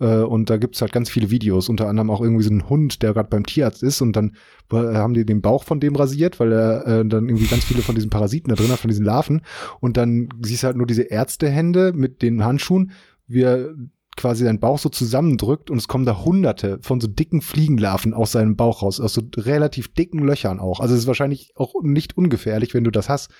Äh, 0.00 0.18
Und 0.18 0.50
da 0.50 0.56
gibt's 0.56 0.80
halt 0.80 0.92
ganz 0.92 1.08
viele 1.10 1.30
Videos, 1.30 1.68
unter 1.68 1.88
anderem 1.88 2.10
auch 2.10 2.20
irgendwie 2.20 2.44
so 2.44 2.50
ein 2.50 2.68
Hund, 2.68 3.02
der 3.02 3.12
gerade 3.12 3.28
beim 3.28 3.46
Tierarzt 3.46 3.82
ist 3.82 4.00
und 4.00 4.14
dann 4.16 4.36
äh, 4.72 4.76
haben 4.76 5.14
die 5.14 5.24
den 5.24 5.40
Bauch 5.40 5.64
von 5.64 5.80
dem 5.80 5.96
rasiert, 5.96 6.40
weil 6.40 6.52
er 6.52 6.86
äh, 6.86 7.06
dann 7.06 7.28
irgendwie 7.28 7.46
ganz 7.46 7.64
viele 7.64 7.82
von 7.82 7.94
diesen 7.94 8.10
Parasiten 8.10 8.48
da 8.50 8.56
drin 8.56 8.70
hat, 8.70 8.80
von 8.80 8.88
diesen 8.88 9.04
Larven. 9.04 9.42
Und 9.80 9.96
dann 9.96 10.28
siehst 10.42 10.62
du 10.62 10.66
halt 10.66 10.76
nur 10.76 10.86
diese 10.86 11.02
Ärztehände 11.02 11.92
mit 11.94 12.22
den 12.22 12.44
Handschuhen, 12.44 12.92
wie 13.26 13.42
er 13.42 13.74
quasi 14.16 14.44
seinen 14.44 14.60
Bauch 14.60 14.78
so 14.78 14.88
zusammendrückt 14.88 15.70
und 15.70 15.78
es 15.78 15.88
kommen 15.88 16.06
da 16.06 16.24
hunderte 16.24 16.78
von 16.82 17.00
so 17.00 17.08
dicken 17.08 17.40
Fliegenlarven 17.40 18.14
aus 18.14 18.32
seinem 18.32 18.54
Bauch 18.56 18.82
raus, 18.82 19.00
aus 19.00 19.14
so 19.14 19.22
relativ 19.36 19.92
dicken 19.92 20.20
Löchern 20.20 20.60
auch. 20.60 20.80
Also 20.80 20.94
es 20.94 21.00
ist 21.00 21.06
wahrscheinlich 21.06 21.52
auch 21.56 21.74
nicht 21.82 22.16
ungefährlich, 22.16 22.74
wenn 22.74 22.84
du 22.84 22.92
das 22.92 23.08
hast. 23.08 23.30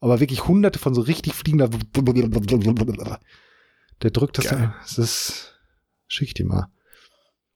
Aber 0.00 0.20
wirklich 0.20 0.46
hunderte 0.46 0.78
von 0.78 0.94
so 0.94 1.00
richtig 1.00 1.34
Fliegenlarven. 1.34 1.80
Der 4.02 4.10
drückt 4.10 4.38
das. 4.38 4.48
Geil. 4.48 4.74
Das 4.82 4.98
ist. 4.98 5.51
Schick 6.12 6.28
ich 6.28 6.34
dir 6.34 6.44
mal. 6.44 6.66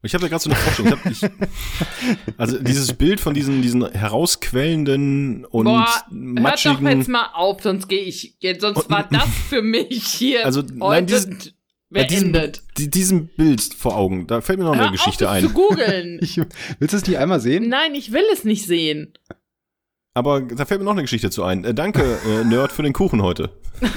Ich 0.03 0.15
habe 0.15 0.23
da 0.23 0.29
gerade 0.29 0.43
so 0.43 0.51
eine 0.51 0.59
Forschung. 0.59 0.87
Ich 1.11 1.23
hab, 1.23 1.31
ich, 1.31 2.29
also 2.39 2.59
dieses 2.63 2.93
Bild 2.95 3.21
von 3.21 3.35
diesen, 3.35 3.61
diesen 3.61 3.91
herausquellenden 3.91 5.45
und 5.45 5.65
Boah, 5.65 5.81
hört 5.81 6.05
doch 6.09 6.13
matschigen. 6.43 6.87
jetzt 6.87 7.09
mal 7.09 7.31
auf, 7.35 7.61
sonst 7.63 7.89
gehe 7.89 8.01
ich, 8.03 8.37
sonst 8.61 8.89
war 8.89 9.09
das 9.11 9.29
für 9.49 9.63
mich 9.63 10.05
hier 10.07 10.45
Also, 10.47 10.63
heute 10.63 10.75
nein, 10.77 11.07
dieses- 11.07 11.53
Bei 11.91 12.05
diesem, 12.05 12.33
beendet. 12.33 12.63
die, 12.79 12.89
diesem 12.91 13.27
Bild 13.29 13.61
vor 13.77 13.97
Augen, 13.97 14.27
da 14.27 14.41
fällt 14.41 14.59
mir 14.59 14.65
noch 14.65 14.73
eine 14.73 14.85
Hör 14.85 14.93
Geschichte 14.93 15.29
auf, 15.29 15.35
ein. 15.35 15.43
zu 15.45 15.51
googeln. 15.53 16.19
Ich, 16.23 16.37
willst 16.79 16.93
du 16.93 16.97
es 16.99 17.07
nicht 17.07 17.19
einmal 17.19 17.41
sehen? 17.41 17.69
Nein, 17.69 17.95
ich 17.95 18.13
will 18.13 18.25
es 18.33 18.45
nicht 18.45 18.65
sehen. 18.67 19.13
Aber 20.15 20.41
da 20.41 20.65
fällt 20.65 20.81
mir 20.81 20.85
noch 20.87 20.93
eine 20.93 21.03
Geschichte 21.03 21.31
zu 21.31 21.43
ein. 21.45 21.65
Äh, 21.65 21.75
danke, 21.75 22.19
äh, 22.27 22.45
Nerd, 22.45 22.73
für 22.73 22.83
den 22.83 22.93
Kuchen 22.95 23.23
heute. 23.23 23.51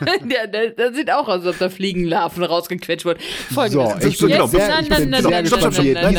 der, 0.00 0.46
der, 0.46 0.70
der 0.70 0.92
sieht 0.94 1.10
auch 1.10 1.28
aus, 1.28 1.44
als 1.44 1.46
ob 1.46 1.58
da 1.58 1.68
Fliegenlarven 1.68 2.42
rausgequetscht 2.44 3.04
wurden. 3.04 3.20
Folgendes. 3.52 4.02
So, 4.02 4.08
ich 4.08 4.18
bin 4.18 4.28
Jetzt- 4.30 4.50
sehr- 4.50 4.68
nein, 4.68 4.86
nein, 4.88 5.10
nein, 5.10 5.22
nein, 5.24 5.44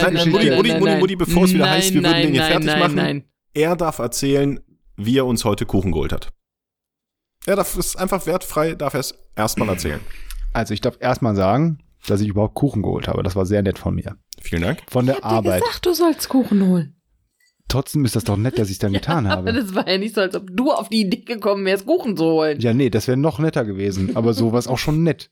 nein, 0.06 0.84
nein, 0.84 1.00
Mutti, 1.00 1.16
bevor 1.16 1.44
es 1.46 1.54
wieder 1.54 1.70
heißt, 1.70 1.94
wir 1.94 2.04
würden 2.04 2.22
den 2.22 2.32
hier 2.34 2.44
fertig 2.44 2.78
machen. 2.78 2.96
Nein, 2.96 3.24
Er 3.54 3.76
darf 3.76 4.00
erzählen, 4.00 4.60
wie 4.98 5.18
er 5.18 5.26
uns 5.26 5.46
heute 5.46 5.66
Kuchen 5.66 5.92
geholt 5.92 6.12
hat. 6.14 6.30
Er 7.46 7.56
darf 7.56 7.78
es 7.78 7.96
einfach 7.96 8.26
wertfrei, 8.26 8.74
darf 8.76 8.94
er 8.96 9.02
es 9.02 9.14
erstmal 9.36 9.70
erzählen. 9.70 10.00
Also 10.54 10.74
ich 10.74 10.82
darf 10.82 10.98
erstmal 11.00 11.36
sagen, 11.36 11.80
dass 12.08 12.22
ich 12.22 12.28
überhaupt 12.28 12.56
Kuchen 12.56 12.82
geholt 12.82 13.08
habe. 13.08 13.24
Das 13.24 13.36
war 13.36 13.46
sehr 13.46 13.62
nett 13.62 13.78
von 13.78 13.94
mir. 13.96 14.16
Vielen 14.42 14.62
Dank. 14.62 14.80
Von 14.88 15.06
der. 15.06 15.24
Arbeit. 15.24 15.60
Ich 15.62 15.66
gesagt, 15.68 15.86
du 15.86 15.94
sollst 15.94 16.30
Kuchen 16.30 16.68
holen. 16.68 16.95
Trotzdem 17.68 18.06
ist 18.06 18.16
das 18.16 18.24
doch 18.24 18.38
nett, 18.38 18.58
dass 18.60 18.68
ich 18.70 18.74
es 18.76 18.80
dann 18.80 18.94
getan 19.00 19.26
Aber 19.28 19.50
habe. 19.50 19.54
das 19.54 19.74
war 19.76 19.88
ja 19.90 19.98
nicht 19.98 20.16
so, 20.16 20.22
als 20.22 20.36
ob 20.36 20.48
du 20.52 20.72
auf 20.72 20.90
die 20.90 21.02
Idee 21.02 21.22
gekommen 21.22 21.66
wärst, 21.66 21.86
Kuchen 21.86 22.16
zu 22.16 22.26
holen. 22.26 22.60
Ja, 22.60 22.74
nee, 22.74 22.90
das 22.90 23.08
wäre 23.08 23.18
noch 23.18 23.40
netter 23.40 23.66
gewesen. 23.66 24.16
Aber 24.16 24.34
so 24.34 24.52
war 24.52 24.60
es 24.60 24.68
auch 24.68 24.78
schon 24.78 25.04
nett. 25.04 25.32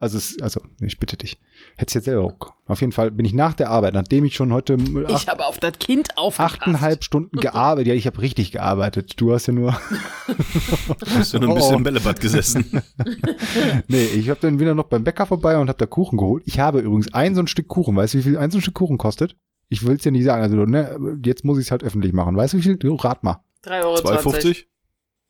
Also, 0.00 0.18
es, 0.18 0.36
also, 0.42 0.60
ich 0.80 0.98
bitte 0.98 1.16
dich. 1.16 1.38
Hättest 1.76 1.94
jetzt 1.94 2.04
selber. 2.06 2.24
auch- 2.24 2.52
Auf 2.66 2.80
jeden 2.80 2.92
Fall 2.92 3.10
bin 3.12 3.24
ich 3.24 3.32
nach 3.32 3.54
der 3.54 3.70
Arbeit, 3.70 3.94
nachdem 3.94 4.24
ich 4.24 4.34
schon 4.34 4.52
heute 4.52 4.74
Ich 4.74 5.14
acht, 5.14 5.28
habe 5.28 5.46
auf 5.46 5.58
das 5.60 5.78
Kind 5.78 6.18
aufgepasst. 6.18 6.56
achteinhalb 6.56 7.04
Stunden 7.04 7.38
gearbeitet. 7.38 7.86
Ja, 7.88 7.94
ich 7.94 8.06
habe 8.06 8.20
richtig 8.20 8.50
gearbeitet. 8.52 9.14
Du 9.20 9.32
hast 9.32 9.46
ja 9.46 9.52
nur. 9.52 9.72
Du 10.26 11.06
hast 11.14 11.32
ja 11.32 11.38
nur 11.38 11.50
ein 11.50 11.52
Oh. 11.52 11.54
bisschen 11.56 11.76
im 11.76 11.82
Bällebad 11.84 12.20
gesessen. 12.20 12.82
Nee, 13.88 14.04
ich 14.04 14.28
habe 14.30 14.40
dann 14.40 14.58
wieder 14.58 14.74
noch 14.74 14.84
beim 14.86 15.04
Bäcker 15.04 15.26
vorbei 15.26 15.58
und 15.58 15.68
habe 15.68 15.78
da 15.78 15.86
Kuchen 15.86 16.18
geholt. 16.18 16.42
Ich 16.46 16.58
habe 16.58 16.80
übrigens 16.80 17.12
ein 17.14 17.34
so 17.34 17.40
ein 17.40 17.46
Stück 17.46 17.68
Kuchen. 17.68 17.94
Weißt 17.96 18.14
du, 18.14 18.18
wie 18.18 18.22
viel 18.22 18.36
ein 18.38 18.50
so 18.50 18.58
ein 18.58 18.62
Stück 18.62 18.74
Kuchen 18.74 18.98
kostet? 18.98 19.36
Ich 19.68 19.84
will 19.86 19.96
es 19.96 20.02
dir 20.02 20.12
nicht 20.12 20.24
sagen. 20.24 20.42
Also, 20.42 20.56
ne, 20.56 21.18
jetzt 21.24 21.44
muss 21.44 21.58
ich 21.58 21.66
es 21.66 21.70
halt 21.70 21.82
öffentlich 21.82 22.12
machen. 22.12 22.36
Weißt 22.36 22.52
du, 22.54 22.58
wie 22.58 22.62
viel? 22.62 22.76
Du, 22.76 22.94
rat 22.96 23.24
mal. 23.24 23.42
3,20 23.64 23.82
Euro. 23.84 23.96
2,50? 23.96 24.64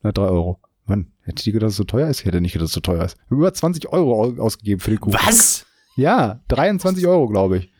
Na, 0.02 0.12
drei 0.12 0.24
Euro. 0.26 0.60
Mann, 0.86 1.12
hätte 1.22 1.40
ich 1.40 1.44
gedacht, 1.46 1.62
dass 1.68 1.72
es 1.72 1.76
so 1.78 1.84
teuer 1.84 2.08
ist? 2.08 2.20
Ich 2.20 2.26
hätte 2.26 2.40
nicht 2.40 2.52
gedacht, 2.52 2.64
dass 2.64 2.70
es 2.70 2.74
so 2.74 2.80
teuer 2.80 3.04
ist. 3.04 3.16
Ich 3.16 3.24
habe 3.30 3.36
über 3.36 3.54
20 3.54 3.88
Euro 3.90 4.22
au- 4.22 4.42
ausgegeben 4.42 4.80
für 4.80 4.90
den 4.90 5.00
Kuchen. 5.00 5.14
Was? 5.26 5.64
Ja, 5.96 6.40
23 6.48 7.06
Euro, 7.06 7.28
glaube 7.28 7.58
ich. 7.58 7.72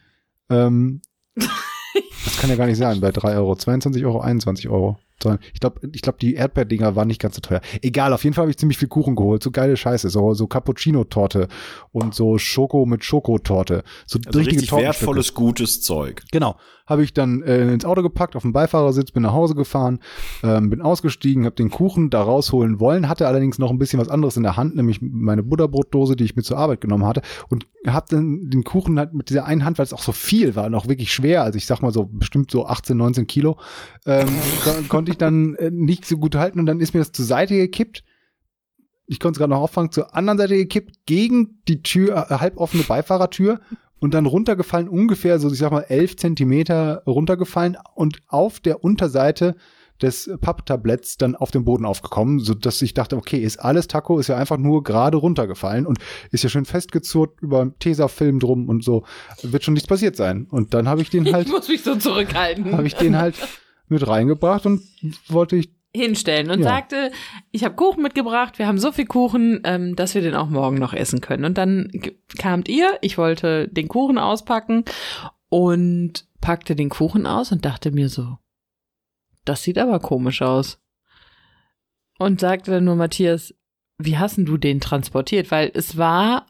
Ähm, 0.48 1.02
das 1.34 2.38
kann 2.40 2.48
ja 2.50 2.56
gar 2.56 2.66
nicht 2.66 2.78
sein, 2.78 3.00
bei 3.00 3.10
3 3.10 3.36
Euro. 3.36 3.56
22 3.56 4.04
Euro, 4.06 4.20
21 4.20 4.68
Euro. 4.68 4.98
Ich 5.54 5.60
glaube, 5.60 5.80
ich 5.92 6.02
glaub, 6.02 6.18
die 6.18 6.34
Erdbeerdinger 6.34 6.96
waren 6.96 7.08
nicht 7.08 7.20
ganz 7.20 7.34
so 7.36 7.40
teuer. 7.40 7.60
Egal, 7.82 8.12
auf 8.12 8.24
jeden 8.24 8.34
Fall 8.34 8.42
habe 8.42 8.50
ich 8.50 8.58
ziemlich 8.58 8.76
viel 8.78 8.88
Kuchen 8.88 9.14
geholt. 9.16 9.42
So 9.42 9.50
geile 9.50 9.76
Scheiße. 9.76 10.10
So, 10.10 10.34
so 10.34 10.46
Cappuccino-Torte 10.46 11.48
und 11.92 12.14
so 12.14 12.36
Schoko 12.38 12.84
mit 12.84 13.04
Schokotorte. 13.04 13.84
So 14.06 14.18
Also 14.26 14.38
richtige 14.38 14.60
richtig 14.62 14.72
wertvolles, 14.72 15.34
gutes 15.34 15.80
Zeug. 15.82 16.22
Genau. 16.30 16.56
Habe 16.86 17.02
ich 17.02 17.14
dann 17.14 17.42
äh, 17.42 17.72
ins 17.72 17.86
Auto 17.86 18.02
gepackt, 18.02 18.36
auf 18.36 18.42
den 18.42 18.52
Beifahrersitz, 18.52 19.10
bin 19.10 19.22
nach 19.22 19.32
Hause 19.32 19.54
gefahren, 19.54 20.00
ähm, 20.42 20.68
bin 20.68 20.82
ausgestiegen, 20.82 21.46
habe 21.46 21.56
den 21.56 21.70
Kuchen 21.70 22.10
da 22.10 22.20
rausholen 22.22 22.78
wollen, 22.78 23.08
hatte 23.08 23.26
allerdings 23.26 23.58
noch 23.58 23.70
ein 23.70 23.78
bisschen 23.78 23.98
was 23.98 24.10
anderes 24.10 24.36
in 24.36 24.42
der 24.42 24.58
Hand, 24.58 24.76
nämlich 24.76 24.98
meine 25.00 25.42
Butterbrotdose, 25.42 26.14
die 26.14 26.24
ich 26.24 26.36
mit 26.36 26.44
zur 26.44 26.58
Arbeit 26.58 26.82
genommen 26.82 27.06
hatte 27.06 27.22
und 27.48 27.66
habe 27.86 28.04
dann 28.10 28.50
den 28.50 28.64
Kuchen 28.64 28.98
halt 28.98 29.14
mit 29.14 29.30
dieser 29.30 29.46
einen 29.46 29.64
Hand, 29.64 29.78
weil 29.78 29.84
es 29.86 29.94
auch 29.94 30.02
so 30.02 30.12
viel 30.12 30.56
war, 30.56 30.68
noch 30.68 30.86
wirklich 30.86 31.10
schwer, 31.10 31.42
also 31.42 31.56
ich 31.56 31.64
sag 31.64 31.80
mal 31.80 31.90
so 31.90 32.04
bestimmt 32.04 32.50
so 32.50 32.66
18, 32.66 32.98
19 32.98 33.26
Kilo, 33.26 33.56
ähm, 34.04 34.28
kon- 34.88 35.03
konnte 35.04 35.12
ich 35.12 35.18
dann 35.18 35.54
äh, 35.56 35.70
nicht 35.70 36.06
so 36.06 36.16
gut 36.16 36.34
halten 36.34 36.58
und 36.58 36.64
dann 36.64 36.80
ist 36.80 36.94
mir 36.94 37.00
das 37.00 37.12
zur 37.12 37.26
Seite 37.26 37.54
gekippt. 37.54 38.04
Ich 39.06 39.20
konnte 39.20 39.36
es 39.36 39.38
gerade 39.38 39.50
noch 39.50 39.60
auffangen, 39.60 39.92
zur 39.92 40.16
anderen 40.16 40.38
Seite 40.38 40.56
gekippt, 40.56 41.04
gegen 41.04 41.60
die 41.68 41.82
Tür, 41.82 42.28
äh, 42.30 42.34
halboffene 42.36 42.84
Beifahrertür 42.84 43.60
und 44.00 44.14
dann 44.14 44.24
runtergefallen, 44.24 44.88
ungefähr 44.88 45.38
so, 45.38 45.52
ich 45.52 45.58
sag 45.58 45.72
mal, 45.72 45.82
elf 45.82 46.16
Zentimeter 46.16 47.02
runtergefallen 47.06 47.76
und 47.94 48.20
auf 48.28 48.60
der 48.60 48.82
Unterseite 48.82 49.56
des 50.00 50.30
Papptabletts 50.40 51.18
dann 51.18 51.36
auf 51.36 51.50
den 51.50 51.66
Boden 51.66 51.84
aufgekommen, 51.84 52.38
so 52.38 52.54
dass 52.54 52.80
ich 52.80 52.94
dachte, 52.94 53.18
okay, 53.18 53.38
ist 53.38 53.58
alles 53.58 53.88
Taco, 53.88 54.18
ist 54.18 54.28
ja 54.28 54.38
einfach 54.38 54.56
nur 54.56 54.82
gerade 54.82 55.18
runtergefallen 55.18 55.84
und 55.84 55.98
ist 56.30 56.44
ja 56.44 56.48
schön 56.48 56.64
festgezurrt 56.64 57.42
über 57.42 57.78
Tesafilm 57.78 58.40
drum 58.40 58.70
und 58.70 58.82
so, 58.82 59.04
wird 59.42 59.64
schon 59.64 59.74
nichts 59.74 59.86
passiert 59.86 60.16
sein. 60.16 60.46
Und 60.50 60.72
dann 60.72 60.88
habe 60.88 61.02
ich 61.02 61.10
den 61.10 61.30
halt, 61.32 61.46
ich 61.46 61.52
muss 61.52 61.68
mich 61.68 61.82
so 61.82 61.94
zurückhalten. 61.94 62.72
habe 62.72 62.86
ich 62.86 62.94
den 62.94 63.18
halt 63.18 63.36
mit 63.88 64.06
reingebracht 64.06 64.66
und 64.66 64.82
wollte 65.28 65.56
ich 65.56 65.70
hinstellen 65.96 66.50
und 66.50 66.58
Ja. 66.60 66.64
sagte, 66.64 67.12
ich 67.52 67.62
habe 67.64 67.76
Kuchen 67.76 68.02
mitgebracht, 68.02 68.58
wir 68.58 68.66
haben 68.66 68.78
so 68.78 68.90
viel 68.90 69.06
Kuchen, 69.06 69.60
ähm, 69.64 69.94
dass 69.94 70.14
wir 70.14 70.22
den 70.22 70.34
auch 70.34 70.48
morgen 70.48 70.76
noch 70.78 70.92
essen 70.92 71.20
können. 71.20 71.44
Und 71.44 71.56
dann 71.56 71.90
kamt 72.36 72.68
ihr, 72.68 72.98
ich 73.00 73.16
wollte 73.16 73.68
den 73.68 73.86
Kuchen 73.86 74.18
auspacken 74.18 74.84
und 75.48 76.26
packte 76.40 76.74
den 76.74 76.88
Kuchen 76.88 77.26
aus 77.26 77.52
und 77.52 77.64
dachte 77.64 77.92
mir 77.92 78.08
so, 78.08 78.38
das 79.44 79.62
sieht 79.62 79.78
aber 79.78 80.00
komisch 80.00 80.42
aus. 80.42 80.80
Und 82.18 82.40
sagte 82.40 82.70
dann 82.72 82.84
nur 82.84 82.96
Matthias, 82.96 83.54
wie 83.98 84.18
hast 84.18 84.36
denn 84.36 84.46
du 84.46 84.56
den 84.56 84.80
transportiert? 84.80 85.50
Weil 85.50 85.70
es 85.74 85.96
war, 85.96 86.46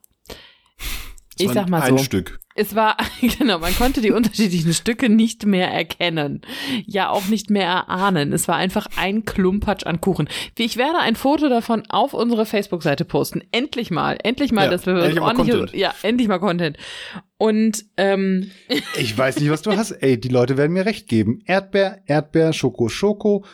ich 1.36 1.50
sag 1.52 1.68
mal 1.68 1.82
ein 1.82 1.98
so, 1.98 2.04
Stück. 2.04 2.40
Es 2.54 2.74
war, 2.74 2.96
genau, 3.38 3.58
man 3.58 3.74
konnte 3.74 4.00
die 4.00 4.12
unterschiedlichen 4.12 4.72
Stücke 4.72 5.08
nicht 5.08 5.44
mehr 5.44 5.70
erkennen. 5.70 6.42
Ja, 6.86 7.10
auch 7.10 7.26
nicht 7.26 7.50
mehr 7.50 7.66
erahnen. 7.66 8.32
Es 8.32 8.46
war 8.48 8.56
einfach 8.56 8.86
ein 8.96 9.24
Klumpatsch 9.24 9.84
an 9.86 10.00
Kuchen. 10.00 10.28
Ich 10.56 10.76
werde 10.76 10.98
ein 11.00 11.16
Foto 11.16 11.48
davon 11.48 11.82
auf 11.88 12.14
unsere 12.14 12.46
Facebook-Seite 12.46 13.04
posten. 13.04 13.42
Endlich 13.50 13.90
mal. 13.90 14.16
Endlich 14.22 14.52
mal, 14.52 14.64
Ja, 14.66 14.70
dass 14.70 14.86
wir 14.86 14.94
endlich 14.96 15.20
mal 15.20 15.34
Content. 15.34 15.72
ja, 15.74 15.92
endlich 16.02 16.28
mal 16.28 16.38
Content. 16.38 16.76
Und, 17.38 17.84
ähm, 17.96 18.50
Ich 18.96 19.16
weiß 19.18 19.40
nicht, 19.40 19.50
was 19.50 19.62
du 19.62 19.76
hast. 19.76 19.90
Ey, 19.90 20.18
die 20.20 20.28
Leute 20.28 20.56
werden 20.56 20.72
mir 20.72 20.86
recht 20.86 21.08
geben. 21.08 21.40
Erdbeer, 21.46 22.02
Erdbeer, 22.06 22.52
Schoko, 22.52 22.88
Schoko, 22.88 23.44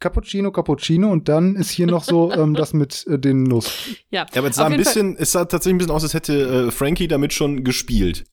Cappuccino, 0.00 0.50
Cappuccino 0.50 1.10
und 1.10 1.28
dann 1.28 1.54
ist 1.56 1.70
hier 1.70 1.86
noch 1.86 2.02
so 2.04 2.32
ähm, 2.36 2.54
das 2.54 2.72
mit 2.72 3.06
äh, 3.06 3.18
den 3.18 3.44
Nuss. 3.44 3.72
ja. 4.10 4.26
Ja, 4.32 4.38
aber 4.40 4.48
es 4.48 4.56
sah 4.56 4.64
ein 4.66 4.72
jeden 4.72 4.84
Fall- 4.84 4.94
bisschen, 4.94 5.16
es 5.18 5.32
sah 5.32 5.44
tatsächlich 5.44 5.74
ein 5.74 5.78
bisschen 5.78 5.92
aus, 5.94 6.02
als 6.02 6.14
hätte 6.14 6.66
äh, 6.68 6.70
Frankie 6.70 7.06
damit 7.08 7.32
schon 7.32 7.62
gespielt. 7.64 8.24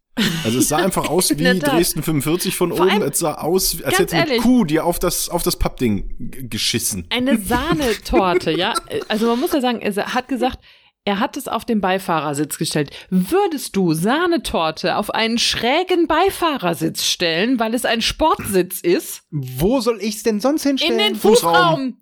Also 0.43 0.57
es 0.57 0.69
sah 0.69 0.77
einfach 0.77 1.09
aus 1.09 1.29
wie. 1.37 1.59
Dresden 1.59 2.01
45 2.01 2.55
von 2.55 2.71
Vor 2.71 2.81
oben. 2.87 2.89
allem, 2.89 3.01
Es 3.03 3.19
sah 3.19 3.35
aus, 3.35 3.83
als 3.83 3.99
hätte 3.99 4.15
eine 4.15 4.25
ehrlich. 4.29 4.41
Kuh 4.43 4.63
dir 4.65 4.83
auf 4.85 4.97
das, 4.97 5.29
auf 5.29 5.43
das 5.43 5.57
Pappding 5.57 6.15
geschissen. 6.49 7.05
eine 7.11 7.37
Sahnetorte, 7.37 8.51
ja. 8.51 8.73
Also 9.09 9.27
man 9.27 9.39
muss 9.39 9.51
ja 9.53 9.61
sagen, 9.61 9.79
er 9.81 9.95
hat 10.13 10.27
gesagt, 10.27 10.57
er 11.07 11.21
hat 11.21 11.37
es 11.37 11.47
auf 11.47 11.63
den 11.63 11.79
Beifahrersitz 11.79 12.57
gestellt. 12.57 12.91
Würdest 13.09 13.77
du 13.77 13.93
Sahnetorte 13.93 14.97
auf 14.97 15.09
einen 15.09 15.37
schrägen 15.37 16.05
Beifahrersitz 16.05 17.05
stellen, 17.05 17.59
weil 17.61 17.73
es 17.73 17.85
ein 17.85 18.01
Sportsitz 18.01 18.81
ist? 18.81 19.21
Wo 19.31 19.79
soll 19.79 19.99
ich's 20.01 20.23
denn 20.23 20.41
sonst 20.41 20.65
In 20.65 20.71
hinstellen? 20.77 20.97
den 20.97 21.15
Fußraum. 21.15 21.53
Fußraum. 21.53 21.97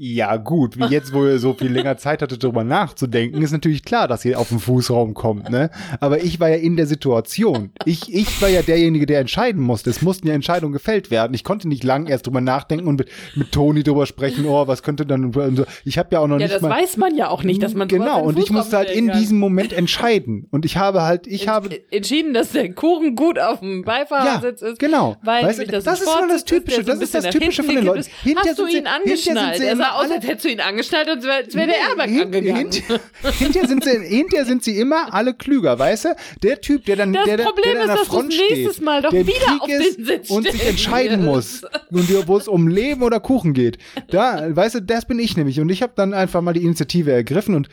Ja, 0.00 0.36
gut, 0.36 0.78
wie 0.78 0.84
jetzt, 0.84 1.12
wo 1.12 1.24
ihr 1.26 1.40
so 1.40 1.54
viel 1.54 1.72
länger 1.72 1.96
Zeit 1.98 2.22
hattet, 2.22 2.44
darüber 2.44 2.62
nachzudenken, 2.62 3.42
ist 3.42 3.50
natürlich 3.50 3.82
klar, 3.82 4.06
dass 4.06 4.24
ihr 4.24 4.38
auf 4.38 4.48
den 4.50 4.60
Fußraum 4.60 5.12
kommt, 5.12 5.50
ne? 5.50 5.70
Aber 5.98 6.22
ich 6.22 6.38
war 6.38 6.48
ja 6.50 6.54
in 6.54 6.76
der 6.76 6.86
Situation. 6.86 7.70
Ich, 7.84 8.14
ich 8.14 8.40
war 8.40 8.48
ja 8.48 8.62
derjenige, 8.62 9.06
der 9.06 9.18
entscheiden 9.18 9.60
musste. 9.60 9.90
Es 9.90 10.00
mussten 10.00 10.28
ja 10.28 10.34
Entscheidungen 10.34 10.72
gefällt 10.72 11.10
werden. 11.10 11.34
Ich 11.34 11.42
konnte 11.42 11.66
nicht 11.66 11.82
lang 11.82 12.06
erst 12.06 12.28
drüber 12.28 12.40
nachdenken 12.40 12.86
und 12.86 12.96
mit, 12.96 13.08
mit 13.34 13.50
Toni 13.50 13.82
drüber 13.82 14.06
sprechen, 14.06 14.46
oh, 14.46 14.68
was 14.68 14.84
könnte 14.84 15.04
dann 15.04 15.32
so. 15.56 15.64
Ich 15.84 15.98
habe 15.98 16.10
ja 16.12 16.20
auch 16.20 16.28
noch 16.28 16.36
Ja, 16.38 16.44
nicht 16.46 16.54
das 16.54 16.62
mal 16.62 16.70
weiß 16.70 16.96
man 16.96 17.16
ja 17.16 17.28
auch 17.28 17.42
nicht, 17.42 17.60
dass 17.60 17.74
man 17.74 17.88
Genau, 17.88 18.22
und 18.22 18.38
ich 18.38 18.50
musste 18.50 18.76
halt 18.76 18.90
in 18.90 19.08
kann. 19.08 19.18
diesem 19.18 19.40
Moment 19.40 19.72
entscheiden. 19.72 20.46
Und 20.52 20.64
ich 20.64 20.76
habe 20.76 21.02
halt, 21.02 21.26
ich 21.26 21.48
habe 21.48 21.70
Ents- 21.70 21.80
entschieden, 21.90 22.34
dass 22.34 22.52
der 22.52 22.72
Kuchen 22.72 23.16
gut 23.16 23.40
auf 23.40 23.58
dem 23.58 23.82
Beifahrersitz 23.82 24.62
ist. 24.62 24.78
Genau. 24.78 25.16
Weil 25.24 25.44
Weißt 25.44 25.58
das 25.72 25.86
ein 25.88 25.94
ist 25.94 26.02
immer 26.02 26.28
das 26.28 26.44
Typische, 26.44 26.84
das 26.84 27.00
ist 27.00 27.14
das 27.16 27.24
Typische 27.30 27.64
von 27.64 27.74
den 27.74 27.84
Leuten. 27.84 27.98
ist. 27.98 28.10
Hinterher 28.22 28.50
Hast 28.52 28.58
du 28.60 28.66
ihn 28.68 28.86
angeschnallt? 28.86 29.58
Sah 29.90 29.96
aus, 29.96 30.04
alle- 30.04 30.14
als 30.16 30.26
hättest 30.26 30.44
du 30.44 30.48
ihn 30.50 30.60
angeschnallt 30.60 31.08
und 31.10 31.24
als 31.26 31.54
wäre 31.54 31.66
der 31.68 31.76
Airbag 31.88 32.08
Hin- 32.08 32.22
angegangen. 32.22 32.70
Hinter, 32.72 33.00
hinterher, 33.30 33.68
sind 33.68 33.84
sie, 33.84 33.90
hinterher 33.90 34.44
sind 34.46 34.64
sie 34.64 34.78
immer 34.78 35.12
alle 35.14 35.34
klüger, 35.34 35.78
weißt 35.78 36.04
du? 36.06 36.08
Der 36.42 36.60
Typ, 36.60 36.84
der 36.84 36.96
dann, 36.96 37.12
Das 37.12 37.24
der, 37.24 37.36
der, 37.38 37.44
Problem 37.44 37.72
der 37.74 37.82
an 37.82 37.88
ist, 37.88 37.88
der 37.88 37.96
dass 37.96 38.06
Front 38.08 38.28
nächstes 38.28 38.74
steht, 38.74 38.84
Mal 38.84 39.02
doch 39.02 39.10
der 39.10 39.26
wieder 39.26 39.58
auf 39.60 39.66
den 39.68 40.04
Sitz 40.04 40.30
und 40.30 40.50
sich 40.50 40.66
entscheiden 40.66 41.24
muss 41.24 41.62
wo 41.90 42.36
es 42.36 42.48
um 42.48 42.68
Leben 42.68 43.02
oder 43.02 43.20
Kuchen 43.20 43.52
geht. 43.54 43.78
Da, 44.10 44.54
weißt 44.54 44.76
du, 44.76 44.82
das 44.82 45.06
bin 45.06 45.18
ich 45.18 45.36
nämlich 45.36 45.60
und 45.60 45.68
ich 45.70 45.82
habe 45.82 45.92
dann 45.96 46.14
einfach 46.14 46.40
mal 46.42 46.52
die 46.52 46.62
Initiative 46.62 47.12
ergriffen 47.12 47.54
und 47.54 47.68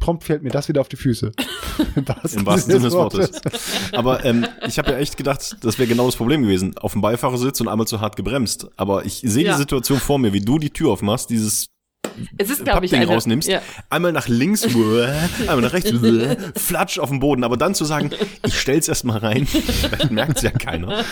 prompt 0.00 0.24
fällt 0.24 0.42
mir 0.42 0.50
das 0.50 0.68
wieder 0.68 0.80
auf 0.80 0.88
die 0.88 0.96
Füße. 0.96 1.32
Im 1.96 2.06
wahrsten, 2.08 2.40
Im 2.40 2.46
wahrsten 2.46 2.72
Sinne 2.72 2.84
des 2.84 2.94
Wortes. 2.94 3.40
Aber 3.92 4.24
ähm, 4.24 4.46
ich 4.66 4.78
habe 4.78 4.92
ja 4.92 4.98
echt 4.98 5.16
gedacht, 5.16 5.56
das 5.62 5.78
wäre 5.78 5.88
genau 5.88 6.06
das 6.06 6.16
Problem 6.16 6.42
gewesen. 6.42 6.76
Auf 6.78 6.92
dem 6.92 7.00
Beifahrersitz 7.00 7.60
und 7.60 7.68
einmal 7.68 7.86
zu 7.86 8.00
hart 8.00 8.14
gebremst. 8.16 8.68
Aber 8.76 9.04
ich 9.04 9.22
sehe 9.24 9.44
Ja. 9.46 9.52
die 9.54 9.58
Situation 9.58 9.98
vor 9.98 10.18
mir, 10.18 10.32
wie 10.32 10.40
du 10.40 10.58
die 10.58 10.70
Tür 10.70 10.90
aufmachst, 10.90 11.30
dieses 11.30 11.66
Es 12.38 12.50
ist, 12.50 12.64
glaube 12.64 12.86
ich, 12.86 12.94
eine, 12.94 13.06
rausnimmst, 13.06 13.48
Ja. 13.48 13.60
einmal 13.90 14.12
nach 14.12 14.28
links, 14.28 14.64
einmal 14.66 15.60
nach 15.62 15.72
rechts, 15.72 15.90
flatsch 16.56 16.98
auf 16.98 17.10
den 17.10 17.20
Boden. 17.20 17.44
Aber 17.44 17.56
dann 17.56 17.74
zu 17.74 17.84
sagen, 17.84 18.10
ich 18.46 18.58
stell's 18.58 18.88
erst 18.88 19.04
mal 19.04 19.18
rein, 19.18 19.46
vielleicht 19.46 20.10
merkt's 20.10 20.42
ja 20.42 20.50
keiner. 20.50 21.04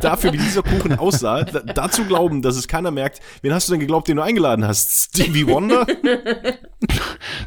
Dafür, 0.00 0.32
wie 0.32 0.38
dieser 0.38 0.62
Kuchen 0.62 0.98
aussah, 0.98 1.42
da, 1.44 1.60
dazu 1.60 2.04
glauben, 2.04 2.42
dass 2.42 2.56
es 2.56 2.68
keiner 2.68 2.90
merkt. 2.90 3.20
Wen 3.42 3.52
hast 3.54 3.68
du 3.68 3.72
denn 3.72 3.80
geglaubt, 3.80 4.08
den 4.08 4.16
du 4.16 4.22
eingeladen 4.22 4.66
hast? 4.66 4.92
Stevie 5.14 5.46
Wonder? 5.46 5.86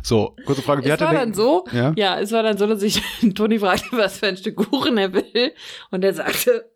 So, 0.02 0.36
kurze 0.46 0.62
Frage, 0.62 0.84
wie 0.84 0.88
Es 0.88 0.94
hat 0.94 1.02
er 1.02 1.06
war 1.08 1.12
denn- 1.14 1.20
dann 1.22 1.34
so, 1.34 1.66
Ja? 1.72 1.94
ja? 1.96 2.20
es 2.20 2.32
war 2.32 2.44
dann 2.44 2.58
so, 2.58 2.68
dass 2.68 2.82
ich 2.82 3.02
Toni 3.36 3.60
fragte, 3.60 3.88
was 3.98 4.20
für 4.20 4.28
ein 4.28 4.38
Stück 4.38 4.56
Kuchen 4.56 4.98
er 4.98 5.14
will. 5.14 5.54
Und 5.92 6.04
er 6.04 6.14
sagte, 6.14 6.70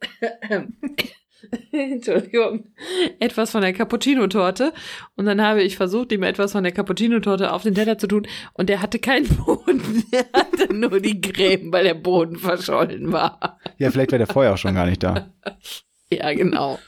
Entschuldigung, 1.71 2.65
etwas 3.19 3.52
von 3.52 3.62
der 3.62 3.73
Cappuccino-Torte. 3.73 4.73
Und 5.15 5.25
dann 5.25 5.41
habe 5.41 5.62
ich 5.63 5.78
versucht, 5.78 6.12
ihm 6.12 6.23
etwas 6.23 6.52
von 6.52 6.63
der 6.63 6.71
Cappuccino-Torte 6.73 7.52
auf 7.54 7.63
den 7.63 7.75
Teller 7.75 7.97
zu 7.97 8.08
tun. 8.08 8.28
Und 8.54 8.69
der 8.69 8.82
hatte 8.82 8.99
keinen 8.99 9.28
Boden. 9.38 10.04
Er 10.12 10.25
hatte 10.34 10.73
nur 10.73 10.99
die 10.99 11.21
Creme, 11.21 11.71
weil 11.71 11.84
der 11.86 11.93
Boden 11.93 12.36
verschollen 12.38 13.12
war. 13.12 13.58
Ja, 13.78 13.91
vielleicht 13.91 14.12
wäre 14.12 14.25
der 14.25 14.34
vorher 14.34 14.54
auch 14.54 14.58
schon 14.58 14.75
gar 14.75 14.86
nicht 14.86 15.04
da. 15.04 15.32
Ja, 16.12 16.34
genau. 16.34 16.80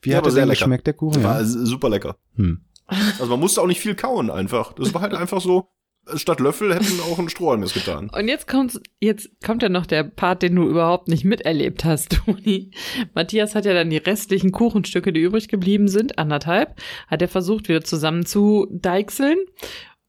Wie 0.00 0.10
Ja, 0.10 0.18
hat 0.18 0.26
er 0.26 0.30
sehr 0.30 0.42
denn 0.42 0.48
lecker. 0.50 0.60
geschmeckt, 0.60 0.86
der 0.86 0.94
Kuchen? 0.94 1.24
War 1.24 1.40
Ja? 1.40 1.44
super 1.44 1.88
lecker. 1.88 2.16
Hm. 2.36 2.60
Also 2.86 3.26
man 3.26 3.40
musste 3.40 3.60
auch 3.60 3.66
nicht 3.66 3.80
viel 3.80 3.96
kauen 3.96 4.30
einfach. 4.30 4.72
Das 4.74 4.94
war 4.94 5.00
halt 5.00 5.14
einfach 5.14 5.40
so, 5.40 5.68
statt 6.14 6.40
Löffel 6.40 6.74
hätten 6.74 7.00
auch 7.00 7.18
ein 7.18 7.28
Strohhalm 7.28 7.62
es 7.62 7.74
getan. 7.74 8.10
Und 8.10 8.28
jetzt 8.28 8.48
kommt, 8.48 8.80
jetzt 9.00 9.30
kommt 9.44 9.62
ja 9.62 9.68
noch 9.68 9.86
der 9.86 10.04
Part, 10.04 10.42
den 10.42 10.56
du 10.56 10.68
überhaupt 10.68 11.08
nicht 11.08 11.24
miterlebt 11.24 11.84
hast, 11.84 12.18
Toni. 12.26 12.70
Matthias 13.14 13.54
hat 13.54 13.64
ja 13.64 13.74
dann 13.74 13.90
die 13.90 13.98
restlichen 13.98 14.52
Kuchenstücke, 14.52 15.12
die 15.12 15.20
übrig 15.20 15.48
geblieben 15.48 15.88
sind, 15.88 16.18
anderthalb, 16.18 16.80
hat 17.06 17.22
er 17.22 17.28
versucht, 17.28 17.68
wieder 17.68 17.82
zusammen 17.82 18.26
zu 18.26 18.66
deichseln. 18.70 19.38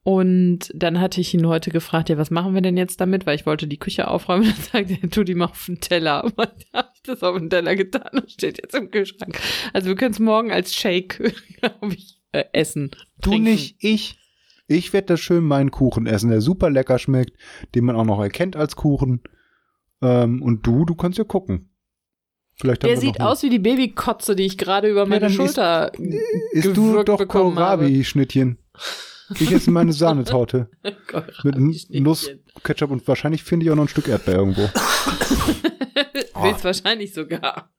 Und 0.06 0.70
dann 0.76 1.00
hatte 1.00 1.22
ich 1.22 1.34
ihn 1.34 1.48
heute 1.48 1.72
gefragt, 1.72 2.10
ja, 2.10 2.18
was 2.18 2.30
machen 2.30 2.54
wir 2.54 2.62
denn 2.62 2.76
jetzt 2.76 3.00
damit? 3.00 3.26
Weil 3.26 3.36
ich 3.36 3.46
wollte 3.46 3.68
die 3.68 3.80
Küche 3.80 4.10
aufräumen. 4.10 4.44
Dann 4.74 4.86
sagte 4.86 4.98
er, 5.02 5.10
tu 5.10 5.24
die 5.24 5.34
mal 5.34 5.46
auf 5.46 5.66
den 5.66 5.80
Teller. 5.80 6.26
Und 6.26 6.38
dann 6.38 6.48
habe 6.74 6.90
ich 6.94 7.04
das 7.04 7.24
auf 7.24 7.38
den 7.38 7.50
Teller 7.50 7.76
getan 7.78 8.10
und 8.12 8.30
steht 8.30 8.58
jetzt 8.62 8.76
im 8.76 8.92
Kühlschrank. 8.92 9.40
Also 9.72 9.88
wir 9.88 9.96
können 9.96 10.12
es 10.12 10.20
morgen 10.20 10.52
als 10.52 10.76
Shake, 10.76 11.34
glaube 11.60 11.94
ich, 11.94 12.20
äh, 12.34 12.44
essen. 12.52 12.92
Du 13.22 13.30
trinken. 13.30 13.52
nicht, 13.52 13.76
ich. 13.80 14.18
Ich 14.74 14.94
werde 14.94 15.08
da 15.08 15.18
schön 15.18 15.44
meinen 15.44 15.72
Kuchen 15.72 16.06
essen, 16.08 16.30
der 16.30 16.42
super 16.42 16.70
lecker 16.70 17.00
schmeckt, 17.00 17.38
den 17.76 17.86
man 17.86 17.96
auch 17.96 18.06
noch 18.06 18.22
erkennt 18.22 18.56
als 18.56 18.76
Kuchen. 18.76 19.22
Ähm, 20.02 20.42
und 20.42 20.66
du, 20.68 20.86
du 20.86 20.96
kannst 20.96 21.18
ja 21.18 21.24
gucken. 21.24 21.70
Vielleicht 22.56 22.84
Der 22.84 22.98
sieht 22.98 23.20
aus 23.20 23.42
wie 23.44 23.50
die 23.50 23.58
Babykotze, 23.60 24.36
die 24.36 24.44
ich 24.46 24.58
gerade 24.58 24.88
über 24.90 25.06
meine 25.08 25.22
dann 25.22 25.32
isst- 25.32 25.36
Schulter 25.38 25.92
Isst 26.52 26.78
du 26.78 27.02
doch. 27.04 27.28
Kohlrabi-Schnittchen. 27.28 28.58
Ich 29.40 29.52
esse 29.52 29.72
meine 29.72 29.92
Sahnetorte. 29.94 30.70
mit. 31.44 31.58
Nuss, 31.90 32.30
Ketchup 32.64 32.92
und 32.92 33.08
wahrscheinlich 33.08 33.44
finde 33.44 33.66
ich 33.66 33.72
auch 33.72 33.76
noch 33.76 33.86
ein 33.86 33.88
Stück 33.90 34.08
Erdbeer 34.08 34.36
irgendwo. 34.36 34.70
Höchstwahrscheinlich 36.36 37.14
sogar. 37.14 37.70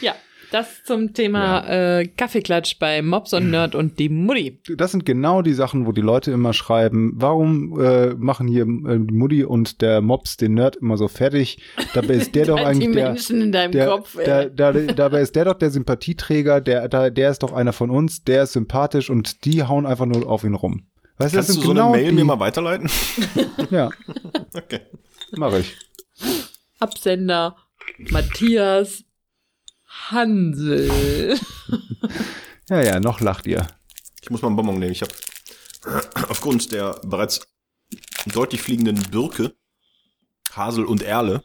Ja, 0.00 0.14
das 0.50 0.82
zum 0.84 1.12
Thema 1.12 1.66
äh, 1.68 2.06
Kaffeeklatsch 2.06 2.78
bei 2.78 3.02
Mops 3.02 3.32
und 3.32 3.50
Nerd 3.50 3.74
und 3.74 3.98
die 3.98 4.08
Mutti. 4.08 4.60
Das 4.76 4.92
sind 4.92 5.04
genau 5.06 5.42
die 5.42 5.52
Sachen, 5.52 5.86
wo 5.86 5.92
die 5.92 6.00
Leute 6.00 6.30
immer 6.32 6.52
schreiben, 6.52 7.12
warum 7.16 7.80
äh, 7.80 8.14
machen 8.14 8.48
hier 8.48 8.62
äh, 8.62 8.98
die 8.98 9.14
Mutti 9.14 9.44
und 9.44 9.80
der 9.80 10.00
Mops 10.00 10.36
den 10.36 10.54
Nerd 10.54 10.76
immer 10.76 10.96
so 10.96 11.08
fertig? 11.08 11.58
Dabei 11.94 12.14
ist 12.14 12.34
der 12.34 12.46
doch 12.46 12.58
die 12.58 12.64
eigentlich 12.64 12.94
der, 12.94 13.08
Menschen 13.10 13.40
in 13.42 13.52
deinem 13.52 13.72
der, 13.72 13.86
Kopf. 13.88 14.16
der, 14.16 14.50
der, 14.50 14.72
dabei 14.72 15.20
ist 15.20 15.36
der 15.36 15.44
doch 15.44 15.54
der 15.54 15.70
Sympathieträger, 15.70 16.60
der, 16.60 16.88
der, 16.88 17.10
der 17.10 17.30
ist 17.30 17.42
doch 17.42 17.52
einer 17.52 17.72
von 17.72 17.90
uns, 17.90 18.24
der 18.24 18.44
ist 18.44 18.52
sympathisch 18.52 19.10
und 19.10 19.44
die 19.44 19.62
hauen 19.64 19.86
einfach 19.86 20.06
nur 20.06 20.28
auf 20.28 20.44
ihn 20.44 20.54
rum. 20.54 20.86
Weißt 21.18 21.34
Kannst 21.34 21.50
das 21.50 21.56
du 21.56 21.62
so 21.62 21.68
genau 21.68 21.92
eine 21.92 22.02
Mail 22.02 22.10
die, 22.10 22.16
mir 22.16 22.24
mal 22.24 22.40
weiterleiten? 22.40 22.90
Ja, 23.70 23.90
Okay. 24.54 24.80
mache 25.36 25.60
ich. 25.60 25.76
Absender 26.78 27.56
Matthias 28.10 29.04
Hansel. 29.90 31.38
Ja, 32.68 32.82
ja, 32.82 33.00
noch 33.00 33.20
lacht 33.20 33.46
ihr. 33.46 33.66
Ich 34.22 34.30
muss 34.30 34.42
mal 34.42 34.48
einen 34.48 34.56
Bonbon 34.56 34.78
nehmen. 34.78 34.92
Ich 34.92 35.02
habe 35.02 35.12
aufgrund 36.28 36.70
der 36.72 37.00
bereits 37.04 37.40
deutlich 38.26 38.62
fliegenden 38.62 39.02
Birke, 39.10 39.54
Hasel 40.54 40.84
und 40.84 41.02
Erle 41.02 41.42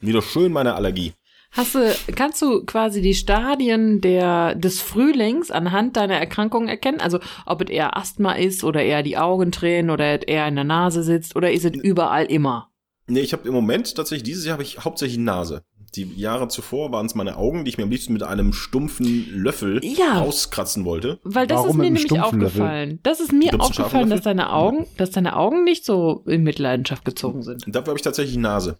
wieder 0.00 0.22
schön 0.22 0.52
meine 0.52 0.74
Allergie. 0.74 1.12
Hast 1.52 1.74
du, 1.74 1.94
kannst 2.14 2.40
du 2.40 2.64
quasi 2.64 3.02
die 3.02 3.14
Stadien 3.14 4.00
der, 4.00 4.54
des 4.54 4.80
Frühlings 4.80 5.50
anhand 5.50 5.96
deiner 5.96 6.14
Erkrankung 6.14 6.68
erkennen? 6.68 7.00
Also, 7.00 7.18
ob 7.44 7.60
es 7.62 7.70
eher 7.70 7.96
Asthma 7.96 8.32
ist 8.34 8.62
oder 8.62 8.82
eher 8.82 9.02
die 9.02 9.18
Augen 9.18 9.50
tränen 9.50 9.90
oder 9.90 10.18
es 10.18 10.24
eher 10.24 10.46
in 10.46 10.54
der 10.54 10.64
Nase 10.64 11.02
sitzt 11.02 11.34
oder 11.34 11.50
ist 11.50 11.64
es 11.64 11.72
überall 11.72 12.26
immer? 12.26 12.70
Nee, 13.08 13.20
ich 13.20 13.32
habe 13.32 13.48
im 13.48 13.54
Moment 13.54 13.96
tatsächlich, 13.96 14.22
dieses 14.22 14.44
Jahr 14.44 14.54
habe 14.54 14.62
ich 14.62 14.78
hauptsächlich 14.78 15.18
Nase. 15.18 15.64
Die 15.96 16.04
Jahre 16.14 16.46
zuvor 16.48 16.92
waren 16.92 17.06
es 17.06 17.14
meine 17.16 17.36
Augen, 17.36 17.64
die 17.64 17.70
ich 17.70 17.76
mir 17.78 17.84
am 17.84 17.90
liebsten 17.90 18.12
mit 18.12 18.22
einem 18.22 18.52
stumpfen 18.52 19.26
Löffel 19.30 19.80
Ja. 19.84 20.20
rauskratzen 20.20 20.84
wollte. 20.84 21.18
Weil 21.24 21.46
das 21.48 21.56
Warum 21.58 21.70
ist 21.70 21.76
mir 21.76 21.82
nämlich 21.84 22.02
stumpfen 22.04 22.40
Löffel? 22.40 22.60
aufgefallen. 22.62 23.00
Das 23.02 23.18
ist 23.20 23.32
mir 23.32 23.60
aufgefallen, 23.60 24.08
dass 24.10 24.20
deine 24.22 24.52
Augen, 24.52 24.86
dass 24.98 25.10
deine 25.10 25.36
Augen 25.36 25.64
nicht 25.64 25.84
so 25.84 26.22
in 26.26 26.42
Mitleidenschaft 26.44 27.04
gezogen 27.04 27.42
sind. 27.42 27.66
Und 27.66 27.74
dafür 27.74 27.88
habe 27.88 27.98
ich 27.98 28.04
tatsächlich 28.04 28.36
Nase. 28.36 28.78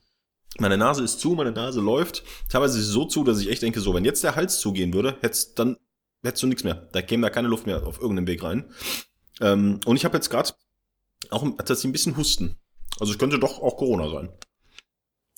Meine 0.59 0.77
Nase 0.79 1.03
ist 1.03 1.21
zu, 1.21 1.31
meine 1.31 1.53
Nase 1.53 1.81
läuft. 1.81 2.23
Teilweise 2.49 2.79
ist 2.79 2.87
sie 2.87 2.93
so 2.93 3.05
zu, 3.05 3.25
dass 3.25 3.41
ich 3.41 3.51
echt 3.51 3.63
denke, 3.63 3.81
so, 3.81 3.95
wenn 3.95 4.05
jetzt 4.05 4.23
der 4.23 4.37
Hals 4.37 4.61
zugehen 4.61 4.93
würde, 4.95 5.17
hättest 5.21 5.59
dann 5.59 5.77
hättest 6.23 6.43
du 6.43 6.47
nichts 6.49 6.65
mehr. 6.65 6.89
Da 6.93 7.03
käme 7.03 7.23
da 7.27 7.31
keine 7.31 7.49
Luft 7.49 7.67
mehr 7.67 7.87
auf 7.87 8.01
irgendeinem 8.01 8.27
Weg 8.27 8.43
rein. 8.43 8.65
Ähm, 9.41 9.81
und 9.87 9.97
ich 9.97 10.05
habe 10.05 10.17
jetzt 10.17 10.29
gerade 10.31 10.51
auch 11.31 11.45
tatsächlich 11.57 11.85
ein 11.87 11.93
bisschen 11.93 12.17
Husten. 12.17 12.57
Also 13.01 13.13
es 13.13 13.19
könnte 13.19 13.39
doch 13.39 13.61
auch 13.63 13.77
Corona 13.77 14.09
sein. 14.11 14.29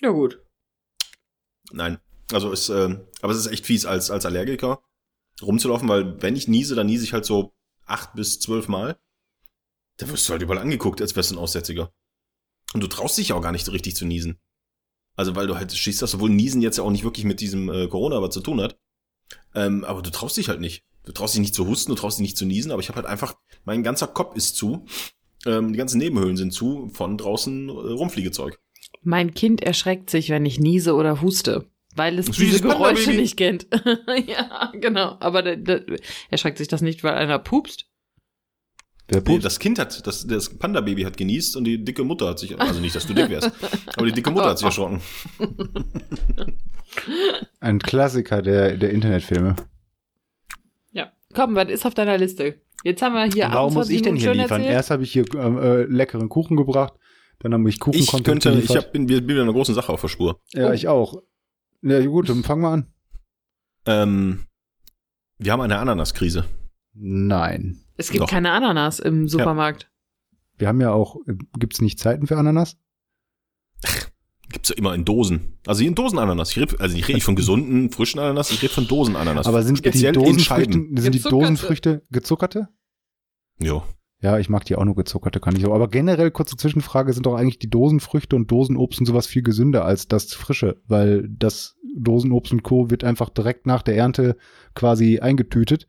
Ja, 0.01 0.11
gut. 0.11 0.39
Nein. 1.73 1.99
Also 2.33 2.53
es, 2.53 2.69
ähm, 2.69 3.07
aber 3.21 3.33
es 3.33 3.39
ist 3.39 3.47
echt 3.47 3.67
fies 3.67 3.85
als, 3.85 4.11
als 4.11 4.25
Allergiker 4.25 4.83
rumzulaufen, 5.41 5.89
weil 5.89 6.21
wenn 6.23 6.37
ich 6.37 6.49
niese, 6.49 6.75
dann 6.75 6.87
niese 6.87 7.05
ich 7.05 7.13
halt 7.13 7.25
so 7.25 7.55
acht 7.87 8.15
bis 8.15 8.41
zwölf 8.41 8.69
Mal. 8.69 8.99
Da 9.99 10.09
wirst 10.09 10.29
du 10.29 10.33
halt 10.33 10.43
überall 10.43 10.61
angeguckt, 10.61 11.01
als 11.01 11.17
wärst 11.17 11.31
du 11.31 11.37
ein 11.37 11.39
Aussätziger. 11.39 11.93
Und 12.73 12.83
du 12.83 12.87
traust 12.87 13.19
dich 13.19 13.33
auch 13.33 13.43
gar 13.43 13.53
nicht 13.53 13.71
richtig 13.71 13.97
zu 13.97 14.07
niesen. 14.07 14.39
Also 15.17 15.37
weil 15.37 15.47
du 15.47 15.57
halt 15.57 15.73
schießt 15.73 16.01
das, 16.01 16.15
obwohl 16.15 16.31
Niesen 16.31 16.63
jetzt 16.63 16.79
ja 16.79 16.85
auch 16.85 16.91
nicht 16.91 17.05
wirklich 17.05 17.27
mit 17.27 17.41
diesem 17.41 17.69
äh, 17.69 17.87
Corona 17.89 18.23
was 18.23 18.33
zu 18.33 18.41
tun 18.41 18.61
hat. 18.61 18.79
Ähm, 19.55 19.85
aber 19.85 20.03
du 20.03 20.11
traust 20.11 20.37
dich 20.37 20.49
halt 20.49 20.61
nicht. 20.61 20.85
Du 21.05 21.13
traust 21.13 21.35
dich 21.35 21.41
nicht 21.41 21.55
zu 21.55 21.67
husten, 21.67 21.91
du 21.91 21.97
traust 21.97 22.19
dich 22.19 22.23
nicht 22.23 22.37
zu 22.37 22.47
niesen, 22.47 22.71
aber 22.71 22.81
ich 22.81 22.89
habe 22.89 22.97
halt 22.97 23.07
einfach, 23.07 23.37
mein 23.65 23.83
ganzer 23.83 24.07
Kopf 24.07 24.37
ist 24.37 24.57
zu, 24.57 24.87
ähm, 25.45 25.73
die 25.73 25.79
ganzen 25.79 25.99
Nebenhöhlen 25.99 26.37
sind 26.37 26.53
zu 26.53 26.89
von 26.95 27.19
draußen 27.19 27.69
äh, 27.69 27.73
Rumfliegezeug. 27.73 28.62
Mein 29.03 29.35
Kind 29.35 29.63
erschreckt 29.63 30.11
sich, 30.11 30.31
wenn 30.31 30.47
ich 30.47 30.61
niese 30.61 30.95
oder 30.95 31.21
huste, 31.21 31.67
weil 31.95 32.19
es 32.19 32.27
diese 32.27 32.61
Geräusche 32.61 33.11
nicht 33.11 33.37
kennt. 33.37 33.67
ja, 34.27 34.73
genau. 34.75 35.17
Aber 35.21 35.43
da, 35.43 35.57
da, 35.57 35.81
erschreckt 36.31 36.59
sich 36.59 36.69
das 36.69 36.83
nicht, 36.83 37.03
weil 37.03 37.15
einer 37.15 37.39
pupst? 37.39 37.87
Der 39.11 39.19
Nee, 39.19 39.25
Pups, 39.25 39.43
das 39.43 39.59
Kind 39.59 39.79
hat, 39.79 40.07
das, 40.07 40.27
das 40.27 40.57
Panda-Baby 40.57 41.03
hat 41.03 41.17
genießt 41.17 41.57
und 41.57 41.65
die 41.65 41.85
dicke 41.85 42.05
Mutter 42.05 42.29
hat 42.29 42.39
sich, 42.39 42.59
also 42.61 42.81
nicht, 42.81 42.95
dass 42.95 43.07
du 43.07 43.15
dick 43.15 43.29
wärst, 43.29 43.51
aber 43.97 44.07
die 44.07 44.13
dicke 44.13 44.31
Mutter 44.31 44.51
hat 44.51 44.59
sich 44.59 44.67
erschrocken. 44.67 45.01
ein 47.61 47.79
Klassiker 47.79 48.43
der, 48.43 48.77
der 48.77 48.91
Internetfilme. 48.91 49.57
Ja. 50.93 51.13
Komm, 51.35 51.55
was 51.57 51.69
ist 51.69 51.85
auf 51.85 51.95
deiner 51.95 52.17
Liste? 52.17 52.61
Jetzt 52.85 53.03
haben 53.03 53.15
wir 53.15 53.25
hier 53.25 53.49
Warum 53.51 53.75
muss 53.75 53.89
28 53.89 53.97
ich 53.97 54.03
denn 54.03 54.17
hier 54.17 54.35
liefern? 54.35 54.61
erzählt. 54.61 54.75
Erst 54.75 54.91
habe 54.91 55.03
ich 55.03 55.13
hier 55.13 55.25
ähm, 55.35 55.59
äh, 55.59 55.83
leckeren 55.83 56.29
Kuchen 56.29 56.57
gebracht, 56.57 56.95
dann 57.43 57.55
habe 57.55 57.69
ich 57.69 57.79
Kuchen 57.81 57.99
Ich 57.99 58.11
könnte, 58.11 58.51
ich 58.51 58.55
geliefert. 58.57 58.77
hab, 58.87 58.93
bin, 58.93 59.07
bin 59.07 59.29
wieder 59.29 59.43
einer 59.43 59.53
großen 59.53 59.75
Sache 59.75 59.93
auf 59.93 60.01
der 60.01 60.09
Spur. 60.09 60.41
Ja, 60.53 60.71
Oh. 60.71 60.73
ich 60.73 60.89
auch. 60.89 61.23
Ja, 61.83 62.05
gut, 62.07 62.29
dann 62.29 62.43
fangen 62.45 62.63
wir 62.63 62.69
an. 62.71 62.87
Ähm, 63.87 64.47
wir 65.39 65.53
haben 65.53 65.61
eine 65.61 65.79
Ananaskrise. 65.79 66.45
Nein. 66.95 67.81
Es 67.97 68.11
gibt 68.11 68.23
Doch. 68.23 68.29
keine 68.31 68.53
Ananas 68.53 69.01
im 69.01 69.29
Supermarkt. 69.29 69.91
Wir 70.59 70.69
haben 70.69 70.81
ja 70.81 70.93
auch, 70.93 71.17
äh, 71.27 71.35
gibt's 71.59 71.81
nicht 71.81 71.99
Zeiten 71.99 72.27
für 72.27 72.37
Ananas? 72.37 72.77
Gibt's 74.51 74.69
ja 74.69 74.77
immer 74.77 74.95
in 74.95 75.05
Dosen. 75.05 75.59
Also 75.67 75.83
in 75.83 75.95
Dosenananas. 75.95 76.51
Ich 76.51 76.59
red, 76.59 76.79
also 76.81 76.97
ich 76.97 77.09
rede 77.09 77.15
nicht 77.17 77.25
von 77.25 77.35
gesunden, 77.37 77.91
frischen 77.91 78.21
Ananas, 78.21 78.51
ich 78.51 78.63
rede 78.63 78.73
von 78.73 78.87
Dosenananas. 78.87 79.47
Aber 79.47 79.63
sind 79.63 79.79
die 79.79 79.89
Speziell 79.89 80.15
in 80.15 80.23
Dosenfrüchte, 80.23 80.73
sind 80.73 80.97
die 80.97 81.19
Gezuckerte. 81.19 81.31
Dosenfrüchte 81.31 82.03
gezuckerte? 82.11 82.69
Jo. 83.59 83.83
Ja, 84.23 84.39
ich 84.39 84.49
mag 84.49 84.65
die 84.65 84.77
auch 84.77 84.85
nur 84.85 84.95
gezuckerte, 84.95 85.41
kann 85.41 85.57
ich 85.57 85.63
so. 85.63 85.75
Aber 85.75 85.89
generell, 85.89 86.31
kurze 86.31 86.57
Zwischenfrage, 86.57 87.13
sind 87.13 87.27
doch 87.27 87.35
eigentlich 87.35 87.59
die 87.59 87.69
Dosenfrüchte 87.69 88.37
und 88.37 88.51
Dosenobst 88.51 89.01
und 89.01 89.07
sowas 89.07 89.27
viel 89.27 89.43
gesünder 89.43 89.85
als 89.85 90.07
das 90.07 90.33
frische, 90.33 90.81
weil 90.87 91.29
das 91.29 91.77
Dosenobst 91.97 92.53
und 92.53 92.63
Co. 92.63 92.89
wird 92.89 93.03
einfach 93.03 93.31
direkt 93.31 93.67
nach 93.67 93.83
der 93.83 93.97
Ernte 93.97 94.37
quasi 94.75 95.19
eingetütet 95.19 95.89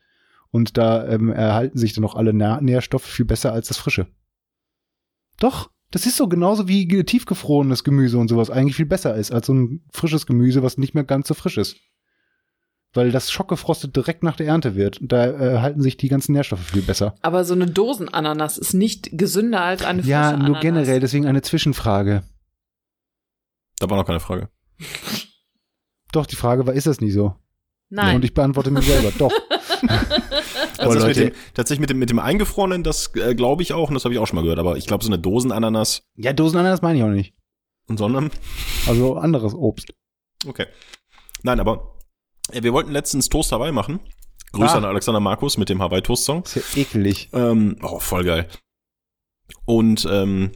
und 0.49 0.77
da 0.77 1.07
ähm, 1.07 1.29
erhalten 1.29 1.77
sich 1.77 1.93
dann 1.93 2.01
noch 2.01 2.15
alle 2.15 2.33
Nähr 2.33 2.59
Nährstoffe 2.59 3.05
viel 3.05 3.25
besser 3.25 3.53
als 3.53 3.67
das 3.67 3.77
frische. 3.77 4.07
Doch, 5.39 5.69
das 5.91 6.07
ist 6.07 6.17
so 6.17 6.27
genauso 6.27 6.67
wie 6.67 6.87
ge- 6.87 7.03
tiefgefrorenes 7.03 7.83
Gemüse 7.83 8.17
und 8.17 8.29
sowas 8.29 8.49
eigentlich 8.49 8.75
viel 8.75 8.87
besser 8.87 9.15
ist 9.15 9.31
als 9.31 9.45
so 9.45 9.53
ein 9.53 9.85
frisches 9.91 10.25
Gemüse, 10.25 10.63
was 10.63 10.79
nicht 10.79 10.95
mehr 10.95 11.03
ganz 11.03 11.27
so 11.27 11.35
frisch 11.35 11.59
ist. 11.59 11.77
Weil 12.95 13.12
das 13.12 13.32
schockgefrostet 13.32 13.95
direkt 13.95 14.21
nach 14.23 14.36
der 14.36 14.45
Ernte 14.47 14.75
wird. 14.75 15.01
Und 15.01 15.12
da 15.12 15.25
äh, 15.25 15.53
erhalten 15.53 15.82
sich 15.82 15.97
die 15.97 16.10
ganzen 16.10 16.34
Nährstoffe 16.34 16.62
viel 16.63 16.84
besser. 16.84 17.15
Aber 17.21 17.43
so 17.43 17.53
eine 17.56 17.65
Dosenananas 17.65 18.58
ist 18.60 18.73
nicht 18.73 19.10
gesünder 19.17 19.62
als 19.62 19.84
eine 19.84 19.99
frische 20.03 20.12
Ja, 20.12 20.32
nur 20.34 20.39
Ananas. 20.41 20.62
generell, 20.62 20.99
deswegen 20.99 21.25
eine 21.25 21.41
Zwischenfrage. 21.41 22.23
Da 23.79 23.89
war 23.89 23.97
noch 23.97 24.06
keine 24.06 24.19
Frage. 24.19 24.49
Doch, 26.12 26.27
die 26.27 26.36
Frage 26.36 26.67
war, 26.67 26.73
ist 26.73 26.86
das 26.86 27.01
nicht 27.01 27.13
so? 27.13 27.36
Nein. 27.89 28.15
Und 28.17 28.25
ich 28.25 28.34
beantworte 28.36 28.69
mir 28.71 28.82
selber, 28.84 29.12
doch. 29.17 29.32
Also 30.77 30.95
das 30.95 31.06
mit 31.06 31.15
dem, 31.17 31.32
tatsächlich 31.53 31.79
mit 31.82 31.89
dem, 31.89 31.99
mit 31.99 32.10
dem 32.10 32.19
Eingefrorenen, 32.19 32.84
das 32.84 33.12
äh, 33.15 33.36
glaube 33.36 33.62
ich 33.63 33.73
auch 33.73 33.89
und 33.89 33.93
das 33.93 34.03
habe 34.06 34.13
ich 34.13 34.19
auch 34.19 34.25
schon 34.27 34.36
mal 34.38 34.41
gehört. 34.41 34.60
Aber 34.60 34.75
ich 34.77 34.86
glaube, 34.88 35.03
so 35.03 35.10
eine 35.10 35.19
Dosenananas 35.19 36.03
Ja, 36.15 36.34
Dosenananas 36.34 36.82
meine 36.82 36.97
ich 36.97 37.03
auch 37.03 37.10
nicht. 37.10 37.34
und 37.88 37.97
sondern, 37.97 38.32
Also 38.88 39.15
anderes 39.15 39.53
Obst. 39.53 39.93
okay. 40.47 40.65
Nein, 41.43 41.60
aber 41.60 41.92
wir 42.51 42.73
wollten 42.73 42.91
letztens 42.91 43.29
Toast 43.29 43.51
Hawaii 43.51 43.71
machen. 43.71 43.99
Grüße 44.51 44.73
Ah. 44.73 44.77
an 44.77 44.86
Alexander 44.86 45.19
Markus 45.19 45.58
mit 45.58 45.69
dem 45.69 45.82
Hawaii 45.82 46.01
Toast 46.01 46.25
Song. 46.25 46.43
Ist 46.43 46.56
ja 46.56 46.62
ekelig. 46.75 47.29
Ähm, 47.34 47.77
oh, 47.82 47.99
voll 47.99 48.23
geil. 48.23 48.47
Und 49.65 50.08
ähm, 50.10 50.51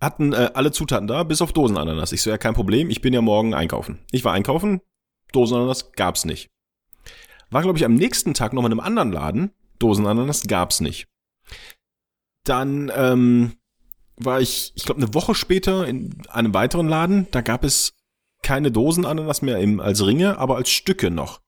hatten 0.00 0.32
äh, 0.32 0.50
alle 0.54 0.70
Zutaten 0.70 1.08
da, 1.08 1.22
bis 1.22 1.42
auf 1.42 1.52
Dosenananas. 1.52 2.12
Ich 2.12 2.22
so, 2.22 2.30
ja, 2.30 2.38
kein 2.38 2.54
Problem, 2.54 2.90
ich 2.90 3.00
bin 3.00 3.14
ja 3.14 3.20
morgen 3.20 3.54
einkaufen. 3.54 3.98
Ich 4.10 4.24
war 4.24 4.32
einkaufen, 4.32 4.80
Dosenananas 5.32 5.92
gab's 5.92 6.24
nicht. 6.24 6.50
War, 7.50 7.62
glaube 7.62 7.78
ich, 7.78 7.84
am 7.84 7.94
nächsten 7.94 8.34
Tag 8.34 8.52
noch 8.52 8.64
in 8.64 8.72
einem 8.72 8.80
anderen 8.80 9.12
Laden, 9.12 9.50
Dosenananas 9.78 10.42
gab's 10.46 10.80
nicht. 10.80 11.08
Dann 12.44 12.92
ähm, 12.94 13.54
war 14.16 14.40
ich, 14.40 14.72
ich 14.74 14.84
glaube, 14.84 15.02
eine 15.02 15.14
Woche 15.14 15.34
später 15.34 15.86
in 15.86 16.22
einem 16.28 16.54
weiteren 16.54 16.88
Laden, 16.88 17.26
da 17.30 17.40
gab 17.40 17.64
es 17.64 17.94
keine 18.42 18.70
Dosenananas 18.70 19.42
mehr 19.42 19.58
im, 19.58 19.80
als 19.80 20.04
Ringe, 20.04 20.38
aber 20.38 20.56
als 20.56 20.70
Stücke 20.70 21.10
noch. 21.10 21.40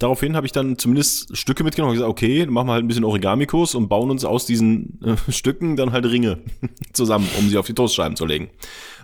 Daraufhin 0.00 0.34
habe 0.34 0.46
ich 0.46 0.52
dann 0.52 0.78
zumindest 0.78 1.36
Stücke 1.36 1.62
mitgenommen 1.62 1.90
und 1.90 1.96
gesagt, 1.96 2.10
okay, 2.10 2.46
machen 2.46 2.68
wir 2.68 2.72
halt 2.72 2.84
ein 2.84 2.88
bisschen 2.88 3.04
Origamikurs 3.04 3.74
und 3.74 3.88
bauen 3.88 4.10
uns 4.10 4.24
aus 4.24 4.46
diesen 4.46 4.98
äh, 5.04 5.30
Stücken 5.30 5.76
dann 5.76 5.92
halt 5.92 6.06
Ringe 6.06 6.38
zusammen, 6.94 7.28
um 7.38 7.50
sie 7.50 7.58
auf 7.58 7.66
die 7.66 7.74
Toastscheiben 7.74 8.16
zu 8.16 8.24
legen. 8.24 8.48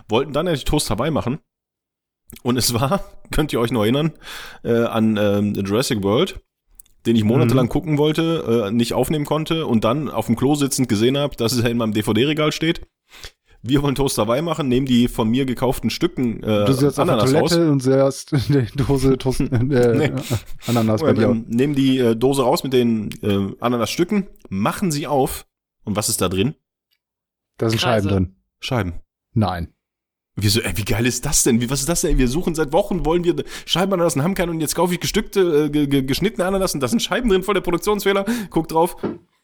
Wollten 0.09 0.33
dann 0.33 0.45
natürlich 0.45 0.65
Toast 0.65 0.89
dabei 0.89 1.11
machen. 1.11 1.37
Und 2.41 2.57
es 2.57 2.73
war, 2.73 3.03
könnt 3.31 3.53
ihr 3.53 3.59
euch 3.59 3.71
noch 3.71 3.83
erinnern, 3.83 4.13
äh, 4.63 4.85
an 4.85 5.17
ähm, 5.17 5.53
Jurassic 5.53 6.01
World, 6.01 6.41
den 7.05 7.15
ich 7.15 7.23
monatelang 7.23 7.69
gucken 7.69 7.99
wollte, 7.99 8.65
äh, 8.67 8.71
nicht 8.71 8.93
aufnehmen 8.93 9.25
konnte 9.25 9.67
und 9.67 9.83
dann 9.83 10.09
auf 10.09 10.25
dem 10.25 10.35
Klo 10.35 10.55
sitzend 10.55 10.89
gesehen 10.89 11.15
habe, 11.15 11.35
dass 11.35 11.53
es 11.53 11.61
ja 11.61 11.69
in 11.69 11.77
meinem 11.77 11.93
DVD-Regal 11.93 12.51
steht. 12.51 12.81
Wir 13.63 13.81
wollen 13.81 13.95
Toast 13.95 14.17
Hawaii 14.17 14.41
machen, 14.41 14.67
nehmen 14.67 14.85
die 14.85 15.07
von 15.07 15.29
mir 15.29 15.45
gekauften 15.45 15.89
Stücken 15.89 16.41
äh, 16.43 16.65
du 16.65 16.73
sitzt 16.73 16.99
auf 16.99 17.05
der 17.05 17.15
Ananas 17.15 17.33
raus. 17.33 17.49
Toilette 17.51 17.71
und 17.71 17.79
säst 17.81 18.33
eine 18.33 18.65
Dose 18.75 19.17
Toast, 19.17 19.39
äh, 19.41 19.47
Nee. 19.63 20.11
Ananas 20.67 21.01
bei 21.01 21.13
dir. 21.13 21.29
Ähm, 21.29 21.45
nehmen 21.47 21.75
die 21.75 21.97
äh, 21.97 22.15
Dose 22.15 22.43
raus 22.43 22.63
mit 22.63 22.73
den 22.73 23.09
äh, 23.21 23.55
Ananasstücken, 23.59 24.27
machen 24.49 24.91
sie 24.91 25.07
auf. 25.07 25.45
Und 25.83 25.95
was 25.95 26.09
ist 26.09 26.21
da 26.21 26.29
drin? 26.29 26.55
Da 27.57 27.69
sind 27.69 27.79
Kreise. 27.79 28.09
Scheiben 28.09 28.25
drin. 28.25 28.35
Scheiben. 28.59 28.93
Nein. 29.33 29.73
Wir 30.35 30.51
so, 30.51 30.61
ey, 30.61 30.73
wie 30.75 30.85
geil 30.85 31.05
ist 31.07 31.25
das 31.25 31.43
denn? 31.43 31.61
Wie, 31.61 31.69
was 31.69 31.79
ist 31.79 31.89
das 31.89 32.01
denn? 32.01 32.19
Wir 32.19 32.27
suchen 32.27 32.53
seit 32.53 32.71
Wochen, 32.71 33.05
wollen 33.05 33.23
wir 33.23 33.35
Scheibenananas 33.65 34.15
und 34.15 34.23
haben 34.23 34.35
keine 34.35 34.51
und 34.51 34.61
jetzt 34.61 34.75
kaufe 34.75 34.93
ich 34.93 34.99
gestückte, 34.99 35.65
äh, 35.65 35.69
ge, 35.69 35.87
ge, 35.87 36.03
geschnittene 36.03 36.45
Ananas 36.45 36.75
und 36.75 36.81
da 36.81 36.87
sind 36.87 37.01
Scheiben 37.01 37.29
drin, 37.29 37.41
voll 37.41 37.55
der 37.55 37.61
Produktionsfehler. 37.61 38.23
Guck 38.51 38.67
drauf. 38.67 38.97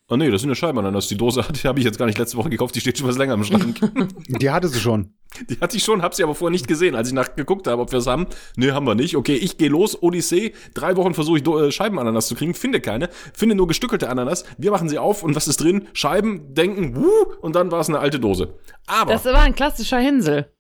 Oh 0.10 0.18
nee, 0.18 0.30
das 0.30 0.42
sind 0.42 0.50
ja 0.50 0.56
Scheibenananas. 0.56 1.08
Die 1.08 1.16
Dose 1.18 1.46
die 1.64 1.68
habe 1.68 1.80
ich 1.80 1.86
jetzt 1.86 1.98
gar 1.98 2.06
nicht 2.06 2.18
letzte 2.18 2.38
Woche 2.38 2.50
gekauft, 2.50 2.76
die 2.76 2.82
steht 2.82 2.98
schon 2.98 3.08
was 3.08 3.18
länger 3.18 3.34
im 3.36 3.44
Schrank. 3.44 3.80
Die 4.28 4.50
hatte 4.50 4.68
sie 4.68 4.80
schon. 4.80 5.14
Die 5.50 5.60
hatte 5.60 5.78
ich 5.78 5.84
schon, 5.84 6.02
hab 6.02 6.14
sie 6.14 6.24
aber 6.24 6.36
vorher 6.36 6.52
nicht 6.52 6.68
gesehen, 6.68 6.94
als 6.94 7.08
ich 7.08 7.14
nachgeguckt 7.14 7.68
habe, 7.68 7.82
ob 7.82 7.92
wir 7.92 8.00
es 8.00 8.06
haben. 8.08 8.28
Nee, 8.58 8.72
haben 8.72 8.86
wir 8.86 8.96
nicht. 8.96 9.16
Okay, 9.16 9.36
ich 9.36 9.58
gehe 9.58 9.70
los, 9.70 10.02
Odyssee. 10.04 10.54
Drei 10.74 10.96
Wochen 10.98 11.14
versuche 11.14 11.40
ich 11.40 11.48
äh, 11.48 11.72
Scheibenananas 11.72 12.28
zu 12.28 12.36
kriegen, 12.36 12.54
finde 12.54 12.82
keine. 12.82 13.10
Finde 13.34 13.56
nur 13.56 13.68
gestückelte 13.68 14.10
Ananas. 14.10 14.44
Wir 14.58 14.72
machen 14.72 14.90
sie 14.90 15.00
auf 15.00 15.24
und 15.24 15.36
was 15.36 15.48
ist 15.48 15.62
drin? 15.62 15.88
Scheiben, 15.94 16.54
denken, 16.54 16.96
wuh, 16.98 17.34
und 17.42 17.56
dann 17.56 17.72
war 17.72 17.80
es 17.80 17.90
eine 17.90 18.00
alte 18.00 18.20
Dose. 18.20 18.60
Aber 18.86 19.14
Das 19.14 19.26
war 19.26 19.40
ein 19.42 19.56
klassischer 19.56 20.00
Hänsel. 20.00 20.52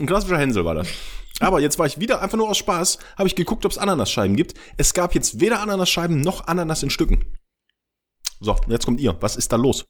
ein 0.00 0.06
klassischer 0.06 0.38
Hänsel 0.38 0.64
war 0.64 0.74
das. 0.74 0.88
Aber 1.40 1.60
jetzt 1.60 1.78
war 1.78 1.86
ich 1.86 2.00
wieder 2.00 2.20
einfach 2.20 2.36
nur 2.38 2.48
aus 2.48 2.58
Spaß, 2.58 2.98
habe 3.16 3.28
ich 3.28 3.36
geguckt, 3.36 3.64
ob 3.64 3.70
es 3.70 3.78
Ananasscheiben 3.78 4.34
gibt. 4.34 4.54
Es 4.76 4.92
gab 4.94 5.14
jetzt 5.14 5.40
weder 5.40 5.60
Ananasscheiben 5.60 6.20
noch 6.20 6.48
Ananas 6.48 6.82
in 6.82 6.90
Stücken. 6.90 7.24
So, 8.40 8.56
jetzt 8.68 8.84
kommt 8.84 9.00
ihr. 9.00 9.16
Was 9.20 9.36
ist 9.36 9.52
da 9.52 9.56
los? 9.56 9.86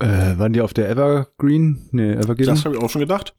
Äh, 0.00 0.38
waren 0.38 0.52
die 0.52 0.60
auf 0.60 0.74
der 0.74 0.88
Evergreen? 0.88 1.88
Nee, 1.90 2.12
Evergreen. 2.12 2.46
Das 2.46 2.64
habe 2.64 2.76
ich 2.76 2.82
auch 2.82 2.90
schon 2.90 3.00
gedacht. 3.00 3.34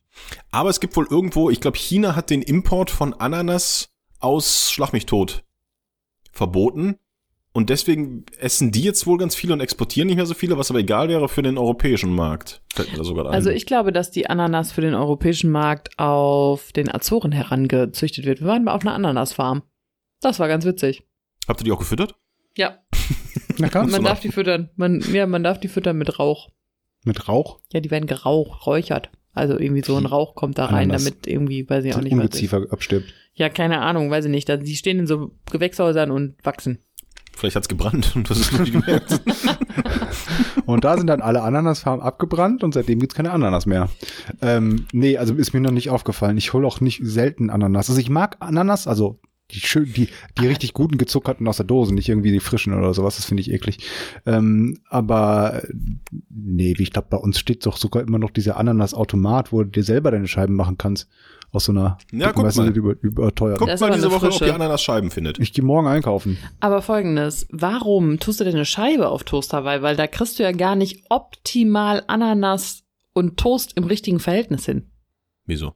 Aber 0.52 0.70
es 0.70 0.80
gibt 0.80 0.96
wohl 0.96 1.08
irgendwo, 1.10 1.50
ich 1.50 1.62
glaube, 1.62 1.78
China 1.78 2.16
hat 2.16 2.30
den 2.30 2.42
Import 2.42 2.90
von 2.92 3.14
Ananas 3.14 3.90
aus 4.20 4.72
Schlag 4.72 4.92
mich 4.94 5.06
tot 5.06 5.44
verboten. 6.32 6.98
Und 7.52 7.70
deswegen 7.70 8.26
essen 8.40 8.72
die 8.72 8.84
jetzt 8.84 9.08
wohl 9.08 9.18
ganz 9.18 9.36
viele 9.36 9.54
und 9.54 9.60
exportieren 9.60 10.08
nicht 10.08 10.18
mehr 10.18 10.26
so 10.28 10.36
viele, 10.36 10.58
was 10.58 10.70
aber 10.70 10.80
egal 10.80 11.10
wäre 11.10 11.28
für 11.28 11.42
den 11.42 11.58
europäischen 11.58 12.14
Markt. 12.14 12.62
Fällt 12.74 12.92
mir 12.92 13.00
da 13.00 13.04
sogar 13.04 13.26
ein. 13.26 13.34
Also 13.34 13.50
ich 13.50 13.66
glaube, 13.66 13.92
dass 13.92 14.12
die 14.12 14.30
Ananas 14.30 14.72
für 14.72 14.82
den 14.82 14.94
europäischen 14.94 15.50
Markt 15.50 15.98
auf 15.98 16.72
den 16.72 16.94
Azoren 16.94 17.32
herangezüchtet 17.32 18.26
wird. 18.26 18.42
Wir 18.42 18.48
waren 18.48 18.64
mal 18.64 18.74
auf 18.74 18.84
einer 18.84 18.94
Ananasfarm. 18.94 19.64
Das 20.22 20.40
war 20.40 20.48
ganz 20.48 20.64
witzig. 20.66 21.04
Habt 21.48 21.62
ihr 21.62 21.66
die 21.66 21.72
auch 21.72 21.80
gefüttert? 21.80 22.16
Ja, 22.56 22.78
Na 23.60 23.70
klar. 23.70 23.88
man 23.88 24.04
darf 24.04 24.20
die 24.20 24.30
füttern. 24.32 24.70
Man, 24.76 25.02
ja, 25.14 25.26
man 25.28 25.44
darf 25.44 25.60
die 25.60 25.68
füttern 25.68 25.98
mit 25.98 26.18
Rauch. 26.20 26.50
Mit 27.06 27.28
Rauch. 27.28 27.60
Ja, 27.72 27.80
die 27.80 27.92
werden 27.92 28.08
geraucht, 28.08 28.66
räuchert. 28.66 29.10
Also 29.34 29.58
irgendwie 29.60 29.84
so 29.84 29.96
ein 29.96 30.06
Rauch 30.06 30.36
kommt 30.36 30.58
da 30.58 30.66
rein, 30.66 30.90
Ananas. 30.90 31.04
damit 31.06 31.28
irgendwie, 31.28 31.70
weiß 31.70 31.86
ich 31.86 31.92
auch 31.94 31.98
Das 31.98 32.04
nicht, 32.04 32.14
was 32.14 32.20
ist. 32.20 32.24
Ungeziefer 32.32 32.66
abstirbt. 32.72 33.14
Ja, 33.36 33.48
keine 33.50 33.80
Ahnung, 33.82 34.10
weiß 34.12 34.26
ich 34.26 34.32
nicht. 34.32 34.50
Da- 34.50 34.58
Die 34.58 34.76
stehen 34.76 35.00
in 35.00 35.08
so 35.08 35.32
Gewächshäusern 35.52 36.12
und 36.12 36.36
wachsen. 36.44 36.80
Vielleicht 37.36 37.56
hat's 37.56 37.70
gebrannt 37.70 38.14
und 38.16 38.30
es 38.32 38.52
noch 38.52 38.60
nicht 38.60 38.74
gemerkt. 38.74 39.22
Und 40.66 40.84
da 40.84 40.98
sind 40.98 41.08
dann 41.08 41.22
alle 41.22 41.42
Ananasfarmen 41.42 42.02
abgebrannt 42.06 42.64
und 42.64 42.74
seitdem 42.76 43.00
gibt's 43.00 43.16
keine 43.16 43.32
Ananas 43.32 43.66
mehr. 43.66 43.90
Ähm, 44.42 44.86
nee, 44.94 45.18
also 45.18 45.34
ist 45.34 45.54
mir 45.54 45.62
noch 45.62 45.72
nicht 45.72 45.90
aufgefallen. 45.90 46.38
Ich 46.38 46.54
hole 46.54 46.68
auch 46.68 46.80
nicht 46.80 47.00
selten 47.04 47.50
Ananas. 47.50 47.90
Also 47.90 48.00
ich 48.00 48.10
mag 48.12 48.38
Ananas, 48.40 48.86
also 48.88 49.20
die 49.52 49.60
schön, 49.60 49.92
die, 49.94 50.10
die 50.40 50.48
richtig 50.48 50.74
guten 50.74 50.98
gezuckerten 50.98 51.48
aus 51.48 51.58
der 51.58 51.66
Dose, 51.66 51.94
nicht 51.94 52.08
irgendwie 52.10 52.32
die 52.32 52.40
frischen 52.40 52.74
oder 52.74 52.94
sowas, 52.94 53.16
das 53.16 53.26
finde 53.26 53.42
ich 53.42 53.52
eklig. 53.52 53.80
Ähm, 54.26 54.78
aber 54.90 55.64
nee, 56.30 56.74
wie 56.78 56.84
ich 56.84 56.92
glaube, 56.92 57.08
bei 57.10 57.18
uns 57.18 57.40
steht 57.40 57.66
doch 57.66 57.78
sogar 57.78 58.04
immer 58.04 58.20
noch 58.20 58.30
dieser 58.32 58.58
Ananas-Automat, 58.58 59.52
wo 59.52 59.64
du 59.64 59.70
dir 59.70 59.84
selber 59.84 60.12
deine 60.12 60.28
Scheiben 60.28 60.56
machen 60.56 60.78
kannst. 60.78 61.10
Aus 61.52 61.66
so 61.66 61.72
einer, 61.72 61.98
Ja, 62.12 62.32
guck 62.32 62.44
weißt 62.46 62.58
du, 62.60 62.62
mal. 62.62 62.78
über, 62.78 62.96
überteuert. 63.02 63.60
Ist 63.68 63.80
mal 63.82 63.92
diese 63.92 64.12
Woche, 64.12 64.28
ob 64.28 64.34
frische. 64.34 64.46
ihr 64.46 64.54
Ananas-Scheiben 64.54 65.10
findet. 65.10 65.40
Ich 65.40 65.52
gehe 65.52 65.66
morgen 65.66 65.88
einkaufen. 65.88 66.38
Aber 66.60 66.84
folgendes, 66.84 67.48
warum 67.50 68.20
tust 68.20 68.40
du 68.40 68.44
denn 68.44 68.54
eine 68.54 68.66
Scheibe 68.66 69.10
auf 69.10 69.24
Toast 69.24 69.52
Hawaii? 69.54 69.82
Weil 69.82 69.96
da 69.96 70.06
kriegst 70.06 70.38
du 70.38 70.44
ja 70.44 70.52
gar 70.52 70.76
nicht 70.76 71.06
optimal 71.10 72.04
Ananas 72.06 72.84
und 73.14 73.38
Toast 73.38 73.76
im 73.76 73.86
richtigen 73.86 74.20
Verhältnis 74.20 74.66
hin. 74.66 74.92
Wieso? 75.48 75.74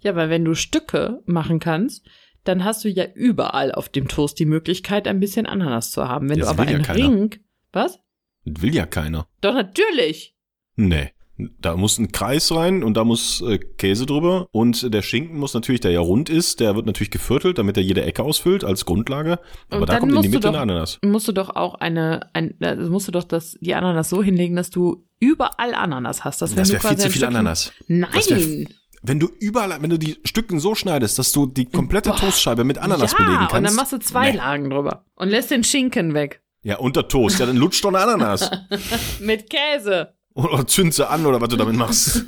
Ja, 0.00 0.14
weil 0.14 0.28
wenn 0.28 0.44
du 0.44 0.54
Stücke 0.54 1.22
machen 1.24 1.58
kannst, 1.58 2.04
dann 2.44 2.64
hast 2.64 2.84
du 2.84 2.88
ja 2.88 3.04
überall 3.14 3.72
auf 3.72 3.88
dem 3.88 4.08
Toast 4.08 4.38
die 4.38 4.44
Möglichkeit, 4.46 5.08
ein 5.08 5.20
bisschen 5.20 5.46
Ananas 5.46 5.90
zu 5.90 6.08
haben. 6.08 6.28
Wenn 6.28 6.38
Das 6.38 6.48
du 6.48 6.50
aber 6.54 6.62
will 6.64 6.70
ja 6.70 6.76
einen 6.76 6.84
keiner. 6.84 7.04
Ring. 7.08 7.34
Was? 7.72 7.98
Das 8.44 8.62
will 8.62 8.74
ja 8.74 8.86
keiner. 8.86 9.26
Doch, 9.40 9.54
natürlich. 9.54 10.34
Nee. 10.76 11.10
Da 11.58 11.76
muss 11.76 11.98
ein 11.98 12.12
Kreis 12.12 12.52
rein 12.52 12.84
und 12.84 12.96
da 12.96 13.02
muss 13.02 13.40
äh, 13.40 13.58
Käse 13.58 14.06
drüber. 14.06 14.46
Und 14.52 14.94
der 14.94 15.02
Schinken 15.02 15.36
muss 15.36 15.52
natürlich, 15.52 15.80
der 15.80 15.90
ja 15.90 15.98
rund 15.98 16.30
ist, 16.30 16.60
der 16.60 16.76
wird 16.76 16.86
natürlich 16.86 17.10
geviertelt, 17.10 17.58
damit 17.58 17.76
er 17.76 17.82
jede 17.82 18.04
Ecke 18.04 18.22
ausfüllt 18.22 18.62
als 18.62 18.84
Grundlage. 18.84 19.40
Aber 19.68 19.80
Und 19.80 19.88
da 19.88 19.98
kommt 19.98 20.12
in 20.12 20.22
die 20.22 20.28
Mitte 20.28 20.40
doch- 20.42 20.50
eine 20.50 20.60
Ananas. 20.60 21.00
Musst 21.02 21.26
du 21.26 21.32
doch 21.32 21.56
auch 21.56 21.74
eine, 21.74 22.30
ein, 22.34 22.54
also 22.60 22.88
musst 22.88 23.08
du 23.08 23.12
doch 23.12 23.24
das, 23.24 23.58
die 23.60 23.74
Ananas 23.74 24.10
so 24.10 24.22
hinlegen, 24.22 24.54
dass 24.54 24.70
du 24.70 25.04
überall 25.18 25.74
Ananas 25.74 26.22
hast. 26.22 26.40
Das 26.40 26.54
wäre 26.54 26.66
viel 26.66 26.98
zu 26.98 27.10
viel 27.10 27.24
Ananas. 27.24 27.72
Nein. 27.88 28.68
Wenn 29.06 29.20
du 29.20 29.28
überall, 29.38 29.82
wenn 29.82 29.90
du 29.90 29.98
die 29.98 30.18
Stücken 30.24 30.58
so 30.60 30.74
schneidest, 30.74 31.18
dass 31.18 31.30
du 31.32 31.44
die 31.44 31.66
komplette 31.66 32.08
Boah. 32.10 32.16
Toastscheibe 32.16 32.64
mit 32.64 32.78
Ananas 32.78 33.12
ja, 33.12 33.18
belegen 33.18 33.38
kannst. 33.40 33.54
und 33.54 33.64
dann 33.64 33.74
machst 33.74 33.92
du 33.92 33.98
zwei 33.98 34.30
Nee. 34.30 34.38
Lagen 34.38 34.70
drüber. 34.70 35.04
Und 35.14 35.28
lässt 35.28 35.50
den 35.50 35.62
Schinken 35.62 36.14
weg. 36.14 36.42
Ja, 36.62 36.78
unter 36.78 37.06
Toast. 37.06 37.38
Ja, 37.38 37.44
dann 37.44 37.56
lutscht 37.58 37.84
doch 37.84 37.90
eine 37.90 37.98
Ananas. 38.00 38.50
Mit 39.20 39.50
Käse. 39.50 40.14
oder 40.32 40.66
zünd 40.66 40.94
sie 40.94 41.06
an 41.06 41.26
oder 41.26 41.38
was 41.38 41.50
du 41.50 41.56
damit 41.56 41.76
machst. 41.76 42.24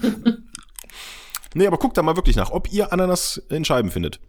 nee, 1.54 1.66
aber 1.66 1.78
guck 1.78 1.94
da 1.94 2.02
mal 2.02 2.16
wirklich 2.16 2.36
nach, 2.36 2.50
ob 2.50 2.70
ihr 2.70 2.92
Ananas 2.92 3.38
in 3.48 3.64
Scheiben 3.64 3.90
findet. 3.90 4.20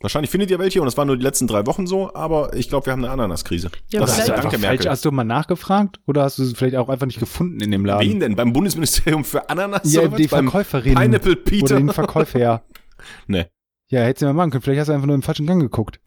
Wahrscheinlich 0.00 0.30
findet 0.30 0.48
ihr 0.50 0.60
welche 0.60 0.80
und 0.80 0.86
das 0.86 0.96
war 0.96 1.04
nur 1.04 1.16
die 1.16 1.24
letzten 1.24 1.48
drei 1.48 1.66
Wochen 1.66 1.88
so, 1.88 2.14
aber 2.14 2.54
ich 2.54 2.68
glaube, 2.68 2.86
wir 2.86 2.92
haben 2.92 3.04
eine 3.04 3.12
Ananaskrise. 3.12 3.68
Ja, 3.90 3.98
das 4.00 4.10
ist 4.12 4.18
Hast 4.20 4.28
du 4.28 4.32
ja 4.32 4.40
danke, 4.42 4.58
Merkel. 4.58 4.88
hast 4.90 5.04
du 5.04 5.10
mal 5.10 5.24
nachgefragt 5.24 5.98
oder 6.06 6.22
hast 6.22 6.38
du 6.38 6.44
es 6.44 6.52
vielleicht 6.52 6.76
auch 6.76 6.88
einfach 6.88 7.06
nicht 7.06 7.18
gefunden 7.18 7.58
in 7.60 7.72
dem 7.72 7.84
Laden? 7.84 8.08
Wen 8.08 8.20
denn? 8.20 8.36
Beim 8.36 8.52
Bundesministerium 8.52 9.24
für 9.24 9.50
Ananas? 9.50 9.92
Ja, 9.92 10.02
oder 10.02 10.16
die 10.16 10.28
Verkäuferin. 10.28 10.94
Pineapple 10.94 11.32
Oder 11.32 11.40
Peter? 11.42 11.76
den 11.76 11.90
Verkäufer, 11.92 12.38
ja. 12.38 12.62
Nee. 13.26 13.46
Ja, 13.88 14.02
hättest 14.02 14.22
du 14.22 14.26
mal 14.26 14.34
machen 14.34 14.50
können. 14.50 14.62
Vielleicht 14.62 14.80
hast 14.80 14.88
du 14.88 14.92
einfach 14.92 15.06
nur 15.06 15.14
im 15.16 15.22
falschen 15.22 15.46
Gang 15.46 15.60
geguckt. 15.60 15.98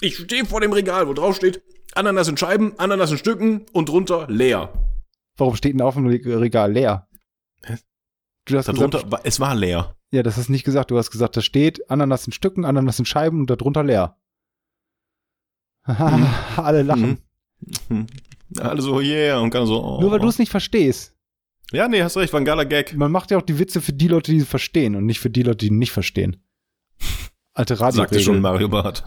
Ich 0.00 0.16
stehe 0.16 0.44
vor 0.46 0.60
dem 0.60 0.72
Regal, 0.72 1.06
wo 1.06 1.12
drauf 1.12 1.36
steht 1.36 1.62
Ananas 1.94 2.28
in 2.28 2.36
Scheiben, 2.36 2.72
Ananas 2.78 3.10
in 3.12 3.18
Stücken 3.18 3.66
und 3.72 3.88
drunter 3.88 4.26
leer. 4.28 4.72
Warum 5.36 5.54
steht 5.56 5.74
denn 5.74 5.82
auf 5.82 5.94
dem 5.94 6.06
Regal 6.06 6.72
leer? 6.72 7.06
Hä? 7.64 7.76
Du 8.46 8.56
hast 8.56 8.66
Darunter, 8.68 8.98
gesagt, 8.98 9.12
war- 9.12 9.20
es 9.24 9.38
war 9.40 9.54
leer. 9.54 9.94
Ja, 10.10 10.22
das 10.22 10.36
hast 10.36 10.48
du 10.48 10.52
nicht 10.52 10.64
gesagt. 10.64 10.90
Du 10.90 10.98
hast 10.98 11.10
gesagt, 11.10 11.36
da 11.36 11.40
steht 11.40 11.88
Ananas 11.90 12.26
in 12.26 12.32
Stücken, 12.32 12.64
Ananas 12.64 12.98
in 12.98 13.04
Scheiben 13.04 13.40
und 13.40 13.50
darunter 13.50 13.84
leer. 13.84 14.16
Mhm. 15.86 16.26
Alle 16.56 16.82
lachen. 16.82 17.18
Hm. 17.88 18.06
Alle 18.58 18.82
so, 18.82 19.00
yeah, 19.00 19.38
und 19.38 19.50
kann 19.50 19.66
so, 19.66 19.82
oh. 19.82 20.00
Nur 20.00 20.10
weil 20.10 20.18
du 20.18 20.28
es 20.28 20.38
nicht 20.38 20.50
verstehst. 20.50 21.14
Ja, 21.72 21.86
nee, 21.86 22.02
hast 22.02 22.16
recht, 22.16 22.32
war 22.32 22.40
ein 22.40 22.44
geiler 22.44 22.64
Gag. 22.64 22.96
Man 22.96 23.12
macht 23.12 23.30
ja 23.30 23.38
auch 23.38 23.42
die 23.42 23.58
Witze 23.58 23.80
für 23.80 23.92
die 23.92 24.08
Leute, 24.08 24.32
die 24.32 24.38
es 24.38 24.48
verstehen 24.48 24.96
und 24.96 25.06
nicht 25.06 25.20
für 25.20 25.30
die 25.30 25.42
Leute, 25.42 25.58
die 25.58 25.66
ihn 25.68 25.78
nicht 25.78 25.92
verstehen. 25.92 26.42
Alte 27.54 27.76
Sagte 27.76 28.18
schon 28.20 28.44
Radio. 28.44 28.68
Mario 28.68 28.68
Barth. 28.68 29.04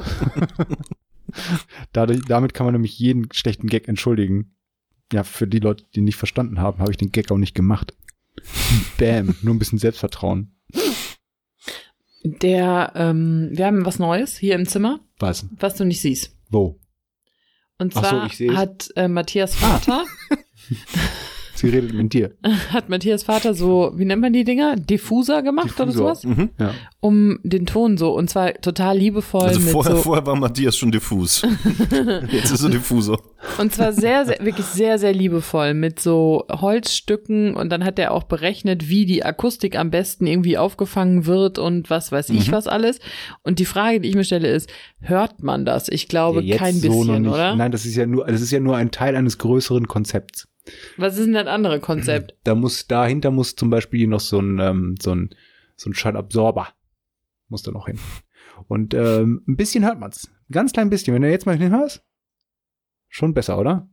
Dadurch, 1.93 2.21
damit 2.27 2.53
kann 2.53 2.65
man 2.65 2.73
nämlich 2.73 2.97
jeden 2.99 3.27
schlechten 3.33 3.67
Gag 3.67 3.87
entschuldigen. 3.87 4.55
Ja, 5.11 5.23
für 5.23 5.47
die 5.47 5.59
Leute, 5.59 5.85
die 5.95 6.01
nicht 6.01 6.15
verstanden 6.15 6.59
haben, 6.59 6.79
habe 6.79 6.91
ich 6.91 6.97
den 6.97 7.11
Gag 7.11 7.31
auch 7.31 7.37
nicht 7.37 7.55
gemacht. 7.55 7.93
Bam, 8.97 9.35
nur 9.41 9.53
ein 9.53 9.59
bisschen 9.59 9.79
Selbstvertrauen. 9.79 10.55
Der, 12.23 12.93
ähm, 12.95 13.49
wir 13.51 13.65
haben 13.65 13.85
was 13.85 13.99
Neues 13.99 14.37
hier 14.37 14.55
im 14.55 14.65
Zimmer, 14.65 15.01
Was? 15.19 15.45
was 15.59 15.75
du 15.75 15.83
nicht 15.85 16.01
siehst. 16.01 16.35
Wo? 16.49 16.79
Und 17.77 17.93
so, 17.93 17.99
zwar 17.99 18.25
ich 18.27 18.37
seh's. 18.37 18.55
hat 18.55 18.89
äh, 18.95 19.07
Matthias 19.07 19.55
Vater, 19.55 20.05
Sie 21.55 21.69
redet 21.69 21.93
mit 21.93 22.13
dir. 22.13 22.31
hat 22.71 22.89
Matthias 22.89 23.23
Vater 23.23 23.53
so, 23.53 23.91
wie 23.95 24.05
nennt 24.05 24.21
man 24.21 24.33
die 24.33 24.43
Dinger? 24.43 24.75
Diffuser 24.75 25.43
gemacht 25.43 25.75
oder 25.79 25.85
Diffusor. 25.91 26.15
sowas? 26.15 26.23
Mhm. 26.23 26.49
Ja. 26.59 26.71
Um 26.99 27.39
den 27.43 27.65
Ton 27.67 27.97
so, 27.97 28.11
und 28.15 28.29
zwar 28.29 28.53
total 28.55 28.97
liebevoll 28.97 29.41
Also 29.43 29.59
mit 29.59 29.69
vorher, 29.69 29.95
so, 29.95 30.01
vorher 30.01 30.25
war 30.25 30.35
Matthias 30.35 30.75
schon 30.77 30.91
diffus. 30.91 31.43
Jetzt 32.31 32.51
ist 32.51 32.63
er 32.63 32.69
diffuser. 32.69 33.19
und 33.59 33.71
zwar 33.73 33.93
sehr, 33.93 34.25
sehr, 34.25 34.39
wirklich 34.41 34.65
sehr, 34.65 34.97
sehr 34.97 35.13
liebevoll 35.13 35.73
mit 35.75 35.99
so 35.99 36.45
Holzstücken 36.49 37.53
und 37.55 37.69
dann 37.69 37.83
hat 37.85 37.99
er 37.99 38.11
auch 38.13 38.23
berechnet, 38.23 38.89
wie 38.89 39.05
die 39.05 39.23
Akustik 39.23 39.77
am 39.77 39.91
besten 39.91 40.25
irgendwie 40.27 40.57
aufgefangen 40.57 41.25
wird 41.25 41.59
und 41.59 41.89
was 41.89 42.11
weiß 42.11 42.29
ich 42.31 42.47
Mhm. 42.47 42.51
was 42.51 42.67
alles. 42.67 42.99
Und 43.43 43.59
die 43.59 43.65
Frage, 43.65 43.99
die 44.01 44.09
ich 44.09 44.15
mir 44.15 44.23
stelle, 44.23 44.47
ist, 44.49 44.69
hört 45.01 45.43
man 45.43 45.65
das? 45.65 45.87
Ich 45.89 46.07
glaube 46.07 46.41
Ja, 46.41 46.55
jetzt 46.55 46.59
kein 46.59 46.75
so 46.75 46.87
noch 46.89 46.97
bisschen, 47.05 47.21
nicht. 47.23 47.31
oder? 47.31 47.55
Nein, 47.55 47.71
das 47.71 47.85
ist 47.85 47.95
ja 47.95 48.05
nur, 48.05 48.25
das 48.25 48.41
ist 48.41 48.51
ja 48.51 48.59
nur 48.59 48.75
ein 48.75 48.91
Teil 48.91 49.15
eines 49.15 49.37
größeren 49.37 49.87
Konzepts. 49.87 50.47
Was 50.97 51.17
ist 51.17 51.25
denn 51.25 51.33
das 51.33 51.47
andere 51.47 51.79
Konzept? 51.79 52.35
Da 52.43 52.55
muss, 52.55 52.87
dahinter 52.87 53.31
muss 53.31 53.55
zum 53.55 53.69
Beispiel 53.69 54.07
noch 54.07 54.19
so 54.19 54.39
ein, 54.39 54.59
ähm, 54.59 54.95
so 55.01 55.13
ein, 55.13 55.35
so 55.75 55.89
ein 55.89 55.93
Schallabsorber. 55.93 56.69
Muss 57.49 57.63
da 57.63 57.71
noch 57.71 57.87
hin. 57.87 57.99
Und 58.67 58.93
ähm, 58.93 59.43
ein 59.47 59.57
bisschen 59.57 59.83
hört 59.83 59.99
man's. 59.99 60.29
Ein 60.49 60.53
ganz 60.53 60.73
klein 60.73 60.89
bisschen. 60.89 61.13
Wenn 61.13 61.21
du 61.21 61.29
jetzt 61.29 61.45
mal 61.45 61.57
hinhörst, 61.57 62.03
schon 63.09 63.33
besser, 63.33 63.57
oder? 63.57 63.89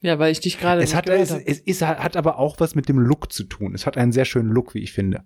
Ja, 0.00 0.18
weil 0.18 0.32
ich 0.32 0.40
dich 0.40 0.58
gerade 0.58 0.82
Es 0.82 0.94
hat, 0.94 1.08
es, 1.08 1.30
es 1.30 1.60
ist, 1.60 1.82
hat 1.82 2.16
aber 2.16 2.38
auch 2.38 2.58
was 2.58 2.74
mit 2.74 2.88
dem 2.88 2.98
Look 2.98 3.32
zu 3.32 3.44
tun. 3.44 3.74
Es 3.74 3.86
hat 3.86 3.96
einen 3.96 4.12
sehr 4.12 4.24
schönen 4.24 4.50
Look, 4.50 4.74
wie 4.74 4.80
ich 4.80 4.92
finde. 4.92 5.24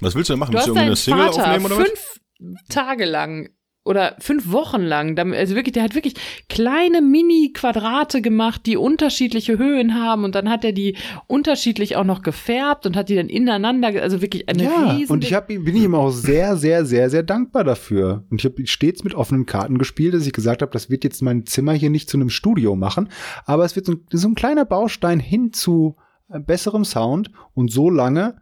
Was 0.00 0.14
willst 0.14 0.28
du 0.28 0.34
denn 0.34 0.40
machen? 0.40 0.52
Du 0.52 0.58
Willst 0.58 0.68
du 0.68 0.72
irgendwie 0.72 0.86
eine 0.86 0.96
Single 0.96 1.26
Vater 1.26 1.46
aufnehmen 1.46 1.66
oder 1.66 1.78
was? 1.78 1.88
fünf 1.88 2.20
Tage 2.68 3.06
lang 3.06 3.55
oder 3.86 4.16
fünf 4.18 4.50
Wochen 4.52 4.82
lang. 4.82 5.18
Also 5.34 5.54
wirklich, 5.54 5.72
der 5.72 5.84
hat 5.84 5.94
wirklich 5.94 6.14
kleine 6.48 7.00
Mini-Quadrate 7.00 8.20
gemacht, 8.22 8.62
die 8.66 8.76
unterschiedliche 8.76 9.58
Höhen 9.58 9.94
haben 9.94 10.24
und 10.24 10.34
dann 10.34 10.50
hat 10.50 10.64
er 10.64 10.72
die 10.72 10.96
unterschiedlich 11.26 11.96
auch 11.96 12.04
noch 12.04 12.22
gefärbt 12.22 12.86
und 12.86 12.96
hat 12.96 13.08
die 13.08 13.14
dann 13.16 13.28
ineinander, 13.28 13.88
also 14.02 14.20
wirklich 14.22 14.48
eine 14.48 14.64
ja, 14.64 14.90
riesen. 14.90 15.12
und 15.12 15.24
ich 15.24 15.32
hab, 15.34 15.48
bin 15.48 15.76
ihm 15.76 15.94
auch 15.94 16.10
sehr, 16.10 16.56
sehr, 16.56 16.84
sehr, 16.84 17.10
sehr 17.10 17.22
dankbar 17.22 17.64
dafür. 17.64 18.24
Und 18.30 18.40
ich 18.40 18.44
habe 18.44 18.66
stets 18.66 19.04
mit 19.04 19.14
offenen 19.14 19.46
Karten 19.46 19.78
gespielt, 19.78 20.14
dass 20.14 20.26
ich 20.26 20.32
gesagt 20.32 20.62
habe, 20.62 20.72
das 20.72 20.90
wird 20.90 21.04
jetzt 21.04 21.22
mein 21.22 21.46
Zimmer 21.46 21.72
hier 21.72 21.90
nicht 21.90 22.10
zu 22.10 22.16
einem 22.16 22.30
Studio 22.30 22.74
machen, 22.76 23.08
aber 23.44 23.64
es 23.64 23.76
wird 23.76 23.86
so, 23.86 23.92
ein- 23.92 24.00
so 24.10 24.28
ein 24.28 24.34
kleiner 24.34 24.64
Baustein 24.64 25.20
hin 25.20 25.52
zu 25.52 25.96
äh, 26.28 26.40
besserem 26.40 26.84
Sound 26.84 27.30
und 27.54 27.70
so 27.70 27.88
lange 27.90 28.36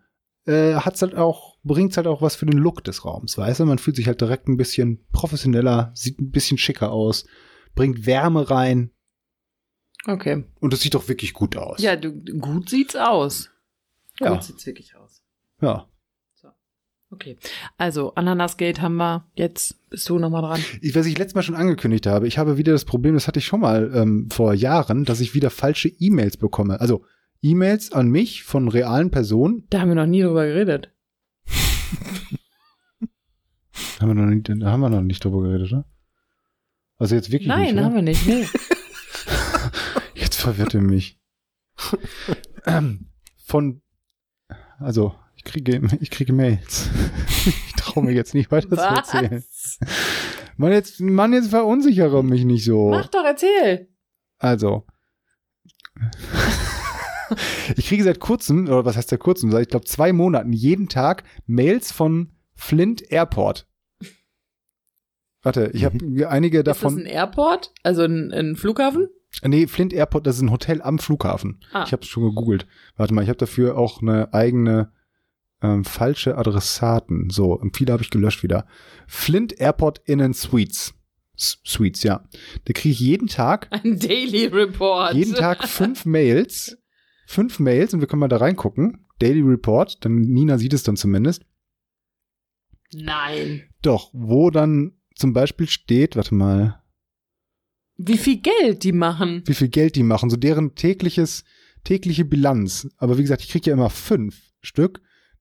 äh, 0.46 0.74
hat's 0.74 1.02
halt 1.02 1.14
auch, 1.14 1.56
bringt's 1.62 1.96
halt 1.96 2.06
auch 2.06 2.22
was 2.22 2.36
für 2.36 2.46
den 2.46 2.58
Look 2.58 2.84
des 2.84 3.04
Raums, 3.04 3.38
weißt 3.38 3.60
du? 3.60 3.66
Man 3.66 3.78
fühlt 3.78 3.96
sich 3.96 4.06
halt 4.06 4.20
direkt 4.20 4.48
ein 4.48 4.56
bisschen 4.56 5.04
professioneller, 5.12 5.92
sieht 5.94 6.20
ein 6.20 6.30
bisschen 6.30 6.58
schicker 6.58 6.92
aus, 6.92 7.26
bringt 7.74 8.06
Wärme 8.06 8.50
rein 8.50 8.90
okay. 10.06 10.44
und 10.60 10.72
es 10.74 10.80
sieht 10.80 10.94
doch 10.94 11.08
wirklich 11.08 11.32
gut 11.32 11.56
aus. 11.56 11.80
Ja, 11.80 11.96
du, 11.96 12.12
gut 12.12 12.68
sieht's 12.68 12.96
aus. 12.96 13.50
Ja. 14.20 14.32
Gut 14.32 14.44
sieht's 14.44 14.66
wirklich 14.66 14.94
aus. 14.96 15.22
ja. 15.60 15.88
Okay. 17.14 17.36
Also, 17.78 18.12
Ananasgate 18.14 18.82
haben 18.82 18.96
wir. 18.96 19.24
Jetzt 19.34 19.88
bist 19.88 20.08
du 20.08 20.18
nochmal 20.18 20.42
dran. 20.42 20.60
Ich, 20.80 20.96
was 20.96 21.06
ich 21.06 21.16
letztes 21.16 21.36
Mal 21.36 21.42
schon 21.42 21.54
angekündigt 21.54 22.06
habe, 22.06 22.26
ich 22.26 22.38
habe 22.38 22.58
wieder 22.58 22.72
das 22.72 22.84
Problem, 22.84 23.14
das 23.14 23.28
hatte 23.28 23.38
ich 23.38 23.46
schon 23.46 23.60
mal 23.60 23.92
ähm, 23.94 24.28
vor 24.32 24.52
Jahren, 24.52 25.04
dass 25.04 25.20
ich 25.20 25.32
wieder 25.32 25.50
falsche 25.50 25.88
E-Mails 25.88 26.36
bekomme. 26.36 26.80
Also 26.80 27.04
E-Mails 27.44 27.92
an 27.92 28.08
mich 28.08 28.42
von 28.42 28.68
realen 28.68 29.10
Personen. 29.10 29.66
Da 29.68 29.80
haben 29.80 29.90
wir 29.90 29.94
noch 29.96 30.06
nie 30.06 30.22
drüber 30.22 30.46
geredet. 30.46 30.90
Haben 34.00 34.08
wir 34.08 34.14
noch 34.14 34.26
nicht, 34.26 34.48
da 34.48 34.70
haben 34.70 34.80
wir 34.80 34.90
noch 34.90 35.02
nicht 35.02 35.24
drüber 35.24 35.42
geredet, 35.42 35.72
oder? 35.72 35.84
Also 36.96 37.14
jetzt 37.14 37.30
wirklich 37.30 37.48
Nein, 37.48 37.74
nicht. 37.74 37.84
haben 37.84 37.94
wir 37.94 38.02
nicht. 38.02 38.26
Nee. 38.26 38.46
Jetzt 40.14 40.36
verwirrt 40.36 40.74
er 40.74 40.80
mich. 40.80 41.20
ähm, 42.66 43.10
von, 43.44 43.82
also 44.78 45.14
ich 45.36 45.44
kriege, 45.44 45.80
ich 46.00 46.10
kriege 46.10 46.32
Mails. 46.32 46.88
ich 47.46 47.72
traue 47.76 48.04
mir 48.04 48.12
jetzt 48.12 48.34
nicht 48.34 48.50
weiter 48.50 48.76
zu 48.76 48.82
erzählen. 48.82 49.44
Mann, 50.56 50.72
jetzt, 50.72 51.00
Mann, 51.00 51.32
jetzt 51.32 51.50
verunsichere 51.50 52.22
mich 52.22 52.44
nicht 52.44 52.64
so. 52.64 52.90
Mach 52.90 53.08
doch, 53.08 53.24
erzähl. 53.24 53.88
Also. 54.38 54.86
ich 57.76 57.86
kriege 57.88 58.04
seit 58.04 58.20
kurzem, 58.20 58.66
oder 58.66 58.84
was 58.84 58.96
heißt 58.96 59.08
seit 59.10 59.20
kurzem, 59.20 59.50
seit 59.50 59.62
ich 59.62 59.68
glaube 59.68 59.86
zwei 59.86 60.12
Monaten 60.12 60.52
jeden 60.52 60.88
Tag 60.88 61.24
Mails 61.46 61.92
von 61.92 62.32
Flint 62.54 63.10
Airport. 63.10 63.66
Warte, 65.42 65.70
ich 65.74 65.84
habe 65.84 65.98
einige 66.28 66.58
Ist 66.58 66.66
das 66.66 66.80
davon. 66.80 67.00
ein 67.00 67.06
Airport? 67.06 67.72
Also 67.82 68.02
ein, 68.02 68.32
ein 68.32 68.56
Flughafen? 68.56 69.08
Nee, 69.42 69.66
Flint 69.66 69.92
Airport, 69.92 70.26
das 70.26 70.36
ist 70.36 70.42
ein 70.42 70.50
Hotel 70.50 70.80
am 70.80 70.98
Flughafen. 70.98 71.60
Ah. 71.72 71.84
Ich 71.86 71.92
habe 71.92 72.04
schon 72.04 72.22
gegoogelt. 72.22 72.66
Warte 72.96 73.12
mal, 73.12 73.22
ich 73.22 73.28
habe 73.28 73.38
dafür 73.38 73.76
auch 73.76 74.00
eine 74.00 74.32
eigene 74.32 74.92
ähm, 75.60 75.84
falsche 75.84 76.38
Adressaten. 76.38 77.28
So, 77.30 77.52
und 77.52 77.76
viele 77.76 77.92
habe 77.92 78.02
ich 78.02 78.10
gelöscht 78.10 78.42
wieder. 78.42 78.66
Flint 79.06 79.60
Airport 79.60 80.00
Inn 80.06 80.22
and 80.22 80.36
Suites. 80.36 80.94
S 81.36 81.58
Suites, 81.64 82.04
ja. 82.04 82.24
Da 82.64 82.72
kriege 82.72 82.92
ich 82.92 83.00
jeden 83.00 83.26
Tag 83.26 83.66
Ein 83.70 83.98
Daily 83.98 84.46
Report. 84.46 85.14
jeden 85.14 85.34
Tag 85.34 85.66
fünf 85.68 86.06
Mails. 86.06 86.78
Fünf 87.26 87.58
Mails 87.58 87.94
und 87.94 88.00
wir 88.00 88.06
können 88.06 88.20
mal 88.20 88.28
da 88.28 88.36
reingucken. 88.38 89.06
Daily 89.18 89.40
Report, 89.40 90.04
dann 90.04 90.16
Nina 90.20 90.58
sieht 90.58 90.74
es 90.74 90.82
dann 90.82 90.96
zumindest. 90.96 91.44
Nein. 92.92 93.62
Doch, 93.82 94.10
wo 94.12 94.50
dann 94.50 94.92
zum 95.14 95.32
Beispiel 95.32 95.68
steht, 95.68 96.16
warte 96.16 96.34
mal, 96.34 96.82
Wie 97.96 98.18
viel 98.18 98.38
Geld 98.40 98.84
die 98.84 98.92
machen? 98.92 99.42
wie 99.46 99.54
viel 99.54 99.68
Geld 99.68 99.96
die 99.96 100.02
machen, 100.02 100.30
so 100.30 100.36
deren 100.36 100.74
tägliches, 100.74 101.44
tägliche 101.84 102.24
Bilanz. 102.24 102.88
Aber 102.96 103.18
wie 103.18 103.22
gesagt, 103.22 103.42
ich 103.42 103.48
kriege 103.50 103.70
ja 103.70 103.74
immer 103.74 103.90
fünf 103.90 104.52
Stück. 104.60 105.00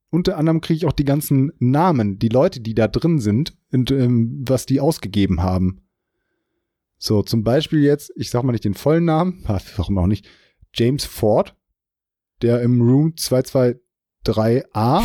Unter 0.10 0.38
anderem 0.38 0.62
kriege 0.62 0.78
ich 0.78 0.86
auch 0.86 0.94
die 0.94 1.06
ganzen 1.06 1.52
Namen, 1.58 2.20
die 2.20 2.30
Leute, 2.30 2.60
die 2.62 2.76
da 2.76 2.88
drin 2.88 3.20
sind 3.20 3.58
und 3.72 3.90
ähm, 3.90 4.44
was 4.48 4.68
die 4.68 4.80
ausgegeben 4.80 5.42
haben. 5.42 5.82
So, 7.00 7.24
zum 7.24 7.44
Beispiel 7.44 7.80
jetzt, 7.82 8.14
ich 8.16 8.30
sag 8.30 8.44
mal 8.44 8.52
nicht 8.52 8.64
den 8.64 8.76
vollen 8.76 9.06
Namen, 9.06 9.44
warum 9.76 9.98
auch 9.98 10.08
nicht, 10.08 10.28
James 10.76 11.06
Ford, 11.06 11.56
der 12.44 12.62
im 12.62 12.82
Room 12.82 13.14
223a 13.18 15.04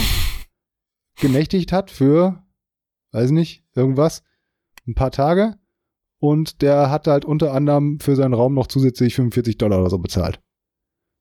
genächtigt 1.20 1.72
hat 1.72 1.90
für, 1.90 2.42
weiß 3.12 3.30
nicht, 3.30 3.64
irgendwas, 3.74 4.22
ein 4.86 4.94
paar 4.94 5.10
Tage. 5.10 5.56
Und 6.20 6.62
der 6.62 6.90
hat 6.90 7.06
halt 7.06 7.24
unter 7.24 7.54
anderem 7.54 8.00
für 8.00 8.16
seinen 8.16 8.34
Raum 8.34 8.54
noch 8.54 8.66
zusätzlich 8.66 9.14
45 9.14 9.56
Dollar 9.56 9.80
oder 9.80 9.90
so 9.90 9.98
bezahlt. 9.98 10.40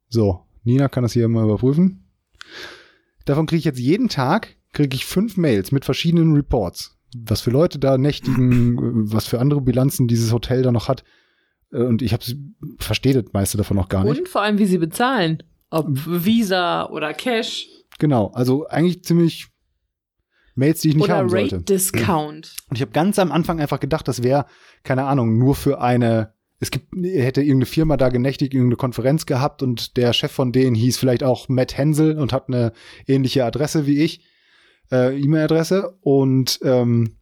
So, 0.09 0.41
Nina 0.63 0.89
kann 0.89 1.03
das 1.03 1.13
hier 1.13 1.27
mal 1.27 1.43
überprüfen. 1.45 2.11
Davon 3.25 3.45
kriege 3.45 3.59
ich 3.59 3.65
jetzt 3.65 3.79
jeden 3.79 4.09
Tag 4.09 4.57
kriege 4.73 4.95
ich 4.95 5.05
fünf 5.05 5.37
Mails 5.37 5.71
mit 5.71 5.85
verschiedenen 5.85 6.33
Reports. 6.33 6.97
Was 7.17 7.41
für 7.41 7.51
Leute 7.51 7.79
da 7.79 7.97
nächtigen, 7.97 8.77
was 9.11 9.25
für 9.25 9.39
andere 9.39 9.61
Bilanzen 9.61 10.07
dieses 10.07 10.31
Hotel 10.31 10.61
da 10.61 10.71
noch 10.71 10.87
hat. 10.87 11.03
Äh, 11.71 11.77
Und 11.77 12.01
ich 12.01 12.13
habe 12.13 12.23
verstehe 12.79 13.13
das 13.13 13.33
meiste 13.33 13.57
davon 13.57 13.77
noch 13.77 13.89
gar 13.89 14.03
nicht. 14.03 14.19
Und 14.19 14.27
vor 14.29 14.41
allem, 14.41 14.59
wie 14.59 14.65
sie 14.65 14.77
bezahlen. 14.77 15.43
Ob 15.69 15.87
Visa 15.89 16.89
oder 16.89 17.13
Cash 17.13 17.67
Genau, 17.99 18.27
also 18.27 18.67
eigentlich 18.67 19.03
ziemlich 19.03 19.47
Mails, 20.55 20.81
die 20.81 20.89
ich 20.89 20.95
nicht 20.95 21.05
oder 21.05 21.17
haben 21.17 21.29
Rate 21.29 21.49
sollte. 21.49 21.65
Discount. 21.65 22.55
Und 22.69 22.75
ich 22.75 22.81
habe 22.81 22.91
ganz 22.91 23.19
am 23.19 23.31
Anfang 23.31 23.59
einfach 23.59 23.79
gedacht, 23.79 24.07
das 24.07 24.23
wäre, 24.23 24.45
keine 24.83 25.05
Ahnung, 25.05 25.37
nur 25.37 25.55
für 25.55 25.81
eine, 25.81 26.33
es 26.59 26.71
gibt, 26.71 26.93
hätte 26.95 27.41
irgendeine 27.41 27.67
Firma 27.67 27.97
da 27.97 28.09
genächtigt, 28.09 28.53
irgendeine 28.53 28.77
Konferenz 28.77 29.25
gehabt 29.25 29.61
und 29.61 29.97
der 29.97 30.13
Chef 30.13 30.31
von 30.31 30.51
denen 30.51 30.75
hieß 30.75 30.97
vielleicht 30.97 31.23
auch 31.23 31.47
Matt 31.49 31.77
Hensel 31.77 32.17
und 32.17 32.33
hat 32.33 32.47
eine 32.47 32.73
ähnliche 33.05 33.45
Adresse 33.45 33.85
wie 33.85 34.01
ich, 34.01 34.25
äh, 34.91 35.19
E-Mail-Adresse 35.19 35.97
und 36.01 36.59
ähm, 36.63 37.17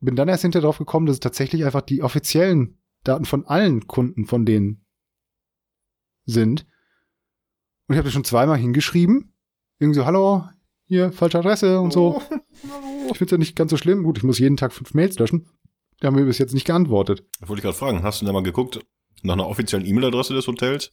bin 0.00 0.16
dann 0.16 0.28
erst 0.28 0.42
hinterher 0.42 0.64
drauf 0.64 0.78
gekommen, 0.78 1.06
dass 1.06 1.16
es 1.16 1.20
tatsächlich 1.20 1.64
einfach 1.64 1.82
die 1.82 2.02
offiziellen 2.02 2.78
Daten 3.04 3.24
von 3.24 3.44
allen 3.44 3.86
Kunden 3.86 4.24
von 4.24 4.46
denen 4.46 4.84
sind. 6.24 6.66
Und 7.92 7.96
ich 7.96 7.98
habe 7.98 8.06
das 8.06 8.14
schon 8.14 8.24
zweimal 8.24 8.56
hingeschrieben. 8.56 9.34
Irgendwie 9.78 10.00
so, 10.00 10.06
hallo, 10.06 10.44
hier, 10.86 11.12
falsche 11.12 11.40
Adresse 11.40 11.78
und 11.78 11.92
so. 11.92 12.22
Ich 13.10 13.18
finde 13.18 13.24
es 13.26 13.30
ja 13.32 13.36
nicht 13.36 13.54
ganz 13.54 13.70
so 13.70 13.76
schlimm. 13.76 14.02
Gut, 14.02 14.16
ich 14.16 14.24
muss 14.24 14.38
jeden 14.38 14.56
Tag 14.56 14.72
fünf 14.72 14.94
Mails 14.94 15.18
löschen. 15.18 15.50
Die 16.00 16.06
haben 16.06 16.14
mir 16.14 16.24
bis 16.24 16.38
jetzt 16.38 16.54
nicht 16.54 16.64
geantwortet. 16.64 17.22
Wollte 17.40 17.60
ich 17.60 17.64
gerade 17.64 17.76
fragen, 17.76 18.02
hast 18.02 18.22
du 18.22 18.24
da 18.24 18.32
mal 18.32 18.42
geguckt 18.42 18.80
nach 19.22 19.34
einer 19.34 19.46
offiziellen 19.46 19.84
E-Mail-Adresse 19.84 20.32
des 20.32 20.46
Hotels? 20.46 20.92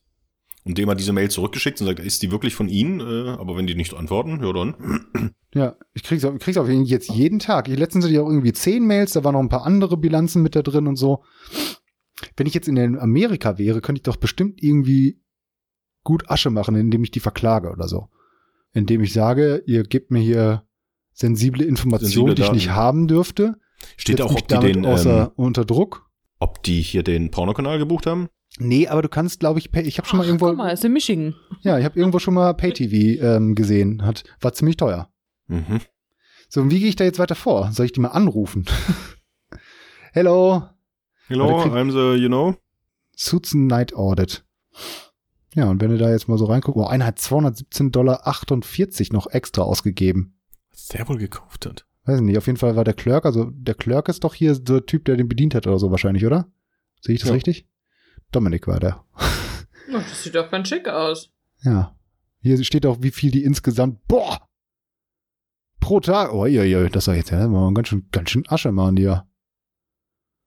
Und 0.66 0.78
dem 0.78 0.90
hat 0.90 1.00
diese 1.00 1.14
Mail 1.14 1.32
zurückgeschickt 1.32 1.80
und 1.80 1.88
sagt, 1.88 2.00
ist 2.00 2.22
die 2.22 2.32
wirklich 2.32 2.54
von 2.54 2.68
Ihnen? 2.68 3.00
Äh, 3.00 3.30
aber 3.30 3.56
wenn 3.56 3.66
die 3.66 3.76
nicht 3.76 3.94
antworten, 3.94 4.44
ja 4.44 4.52
dann. 4.52 5.32
Ja, 5.56 5.78
ich 5.94 6.04
krieg's, 6.04 6.26
ich 6.26 6.40
krieg's 6.40 6.58
auf 6.58 6.68
jeden 6.68 6.82
Fall 6.82 6.92
jetzt 6.92 7.10
jeden 7.10 7.40
Tag. 7.40 7.70
Ich, 7.70 7.78
letztens 7.78 8.04
hatte 8.04 8.14
ich 8.14 8.20
auch 8.20 8.28
irgendwie 8.28 8.52
zehn 8.52 8.86
Mails, 8.86 9.14
da 9.14 9.24
waren 9.24 9.36
noch 9.36 9.40
ein 9.40 9.48
paar 9.48 9.66
andere 9.66 9.96
Bilanzen 9.96 10.44
mit 10.44 10.54
da 10.54 10.64
drin 10.64 10.86
und 10.86 10.98
so. 10.98 11.24
Wenn 12.36 12.46
ich 12.46 12.54
jetzt 12.54 12.68
in 12.68 13.00
Amerika 13.00 13.58
wäre, 13.58 13.80
könnte 13.80 14.00
ich 14.00 14.04
doch 14.04 14.18
bestimmt 14.18 14.62
irgendwie 14.62 15.22
gut 16.04 16.30
Asche 16.30 16.50
machen, 16.50 16.76
indem 16.76 17.04
ich 17.04 17.12
die 17.12 17.20
verklage 17.20 17.72
oder 17.72 17.88
so. 17.88 18.10
Indem 18.74 19.02
ich 19.02 19.14
sage, 19.14 19.64
ihr 19.66 19.84
gebt 19.84 20.12
mir 20.12 20.20
hier 20.20 20.64
sensible 21.14 21.64
Informationen, 21.64 22.36
Sensible 22.36 22.36
die 22.36 22.42
ich 22.44 22.52
nicht 22.52 22.70
haben 22.70 23.08
dürfte. 23.08 23.60
Steht 23.98 24.22
auch, 24.22 24.32
ob 24.32 24.48
die 24.48 24.60
den, 24.60 24.86
außer, 24.86 25.28
ähm, 25.28 25.32
unter 25.36 25.66
Druck. 25.66 26.10
ob 26.40 26.64
die 26.64 26.82
hier 26.82 27.04
den 27.04 27.32
Pornokanal 27.32 27.80
gebucht 27.80 28.06
haben? 28.06 28.30
Nee, 28.58 28.88
aber 28.88 29.02
du 29.02 29.10
kannst, 29.10 29.40
glaube 29.40 29.60
ich, 29.60 29.72
pay, 29.72 29.84
ich 29.84 29.98
habe 29.98 30.08
schon 30.08 30.18
mal 30.18 30.26
irgendwo, 30.26 30.48
guck 30.48 30.58
mal, 30.58 30.72
ist 30.72 30.84
in 30.84 30.94
Michigan. 30.94 31.36
ja, 31.62 31.78
ich 31.78 31.86
habe 31.86 31.98
irgendwo 31.98 32.20
schon 32.20 32.34
mal 32.34 32.54
Pay-TV 32.54 33.24
ähm, 33.24 33.56
gesehen, 33.56 34.06
hat, 34.06 34.24
war 34.42 34.54
ziemlich 34.54 34.78
teuer. 34.78 35.10
Mhm. 35.48 35.82
So, 36.50 36.62
und 36.62 36.72
wie 36.72 36.80
gehe 36.80 36.90
ich 36.90 36.96
da 36.96 37.04
jetzt 37.04 37.20
weiter 37.20 37.36
vor? 37.36 37.72
Soll 37.72 37.86
ich 37.86 37.92
die 37.92 38.00
mal 38.00 38.10
anrufen? 38.10 38.66
Hello, 40.14 40.64
Hello, 41.28 41.62
I'm 41.62 41.92
the, 41.92 42.20
you 42.20 42.28
know. 42.28 42.56
Suits 43.16 43.54
and 43.54 43.68
Night 43.68 43.94
Audit. 43.94 44.44
Ja, 45.56 45.70
und 45.70 45.82
wenn 45.82 45.90
du 45.90 45.98
da 45.98 46.10
jetzt 46.12 46.28
mal 46.28 46.38
so 46.38 46.46
reinguckst, 46.46 46.78
oh, 46.78 46.86
einer 46.86 47.06
hat 47.06 47.18
217,48 47.18 47.90
Dollar 47.92 48.22
noch 49.12 49.28
extra 49.32 49.64
ausgegeben. 49.64 50.40
Was 50.72 50.88
der 50.90 51.08
wohl 51.10 51.18
gekauft 51.18 51.66
hat. 51.66 51.86
Weiß 52.06 52.22
nicht, 52.22 52.38
auf 52.38 52.48
jeden 52.48 52.58
Fall 52.58 52.76
war 52.76 52.84
der 52.84 52.94
Clerk, 52.94 53.26
also 53.26 53.46
der 53.52 53.76
Clerk 53.76 54.10
ist 54.10 54.24
doch 54.24 54.34
hier 54.34 54.58
der 54.58 54.86
Typ, 54.86 55.06
der 55.06 55.18
den 55.18 55.28
bedient 55.28 55.56
hat 55.56 55.68
oder 55.68 55.80
so 55.80 55.92
wahrscheinlich, 55.92 56.26
oder? 56.26 56.52
Sehe 57.02 57.16
ich 57.16 57.22
das 57.22 57.30
Ja. 57.30 57.36
richtig? 57.36 57.68
Dominik 58.32 58.68
war 58.68 58.80
der. 58.80 59.04
Das 59.92 60.24
sieht 60.24 60.36
doch 60.36 60.52
ganz 60.52 60.68
schick 60.70 60.88
aus. 60.88 61.32
Ja. 61.64 61.96
Hier 62.42 62.64
steht 62.64 62.86
auch, 62.86 63.02
wie 63.02 63.12
viel 63.12 63.32
die 63.32 63.44
insgesamt, 63.44 64.08
boah! 64.08 64.48
Pro 65.80 66.00
Tag, 66.00 66.34
oh, 66.34 66.46
ja, 66.46 66.64
ja, 66.64 66.88
das 66.90 67.08
war 67.08 67.16
jetzt, 67.16 67.32
ja, 67.32 67.48
mal 67.48 67.74
ganz 67.74 67.88
schön, 67.88 68.08
ganz 68.12 68.30
schön 68.30 68.48
Asche 68.48 68.72
machen 68.72 68.96
die 68.98 69.04
ja. 69.04 69.28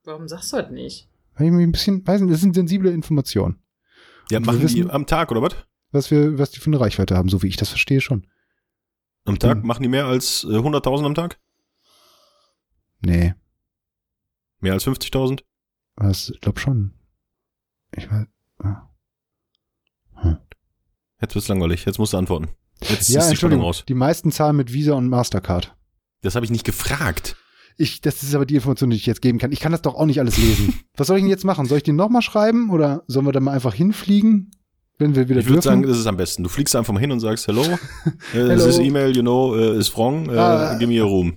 Warum 0.04 0.28
sagst 0.28 0.52
du 0.52 0.56
das 0.58 0.70
nicht? 0.70 1.08
Hab 1.34 1.42
ich 1.42 1.50
mir 1.50 1.62
ein 1.62 1.72
bisschen, 1.72 2.06
weiß 2.06 2.20
nicht, 2.20 2.32
das 2.32 2.40
sind 2.40 2.54
sensible 2.54 2.90
Informationen. 2.90 3.58
Ja, 4.32 4.38
Und 4.38 4.44
wir 4.46 4.52
machen 4.52 4.66
die 4.66 4.74
wissen- 4.76 4.90
am 4.90 5.06
Tag, 5.06 5.30
oder 5.30 5.42
was? 5.42 5.54
Was 5.90 6.10
wir, 6.10 6.38
was 6.38 6.50
die 6.50 6.58
für 6.60 6.70
eine 6.70 6.80
Reichweite 6.80 7.16
haben, 7.16 7.28
so 7.28 7.42
wie 7.42 7.48
ich 7.48 7.56
das 7.56 7.68
verstehe 7.68 8.00
schon. 8.00 8.26
Am 9.24 9.38
Tag 9.38 9.58
Hm. 9.58 9.66
machen 9.66 9.82
die 9.82 9.88
mehr 9.88 10.06
als 10.06 10.44
äh, 10.44 10.56
100.000 10.58 11.04
am 11.04 11.14
Tag? 11.14 11.38
Nee. 13.00 13.34
Mehr 14.60 14.72
als 14.72 14.86
50.000? 14.86 15.42
Was, 15.96 16.30
ich 16.30 16.40
glaube 16.40 16.58
schon. 16.60 16.94
Ich 17.94 18.10
weiß. 18.10 18.26
Ja, 18.64 18.88
Jetzt 21.20 21.34
wird's 21.34 21.48
langweilig. 21.48 21.84
Jetzt 21.84 21.98
musst 21.98 22.12
du 22.14 22.16
antworten. 22.16 22.48
Jetzt 22.80 23.08
ja 23.10 23.20
ist 23.20 23.26
die 23.26 23.30
Entschuldigung. 23.32 23.72
Die 23.86 23.94
meisten 23.94 24.32
zahlen 24.32 24.56
mit 24.56 24.72
Visa 24.72 24.94
und 24.94 25.08
Mastercard. 25.08 25.76
Das 26.22 26.34
habe 26.34 26.44
ich 26.44 26.50
nicht 26.50 26.64
gefragt. 26.64 27.36
Ich, 27.76 28.00
das 28.00 28.22
ist 28.22 28.34
aber 28.34 28.46
die 28.46 28.54
Information, 28.56 28.90
die 28.90 28.96
ich 28.96 29.06
jetzt 29.06 29.22
geben 29.22 29.38
kann. 29.38 29.52
Ich 29.52 29.60
kann 29.60 29.72
das 29.72 29.82
doch 29.82 29.94
auch 29.94 30.06
nicht 30.06 30.20
alles 30.20 30.36
lesen. 30.38 30.74
Was 30.96 31.06
soll 31.06 31.16
ich 31.16 31.22
denn 31.22 31.30
jetzt 31.30 31.44
machen? 31.44 31.66
Soll 31.66 31.78
ich 31.78 31.84
den 31.84 31.96
nochmal 31.96 32.22
schreiben 32.22 32.70
oder 32.70 33.02
sollen 33.06 33.26
wir 33.26 33.32
da 33.32 33.40
mal 33.40 33.52
einfach 33.52 33.74
hinfliegen, 33.74 34.50
wenn 34.98 35.14
wir 35.14 35.28
wieder 35.28 35.40
Ich 35.40 35.48
würde 35.48 35.62
sagen, 35.62 35.82
das 35.82 35.98
ist 35.98 36.06
am 36.06 36.16
besten. 36.16 36.42
Du 36.42 36.48
fliegst 36.48 36.76
einfach 36.76 36.92
mal 36.92 37.00
hin 37.00 37.10
und 37.12 37.20
sagst, 37.20 37.46
hello, 37.48 37.62
uh, 37.64 37.76
Hello. 38.32 38.64
this 38.64 38.78
email, 38.78 39.14
you 39.14 39.22
know, 39.22 39.54
uh, 39.54 39.72
is 39.78 39.96
wrong, 39.96 40.28
uh, 40.28 40.32
Ah. 40.38 40.78
give 40.78 40.88
me 40.92 41.00
a 41.00 41.04
room. 41.04 41.34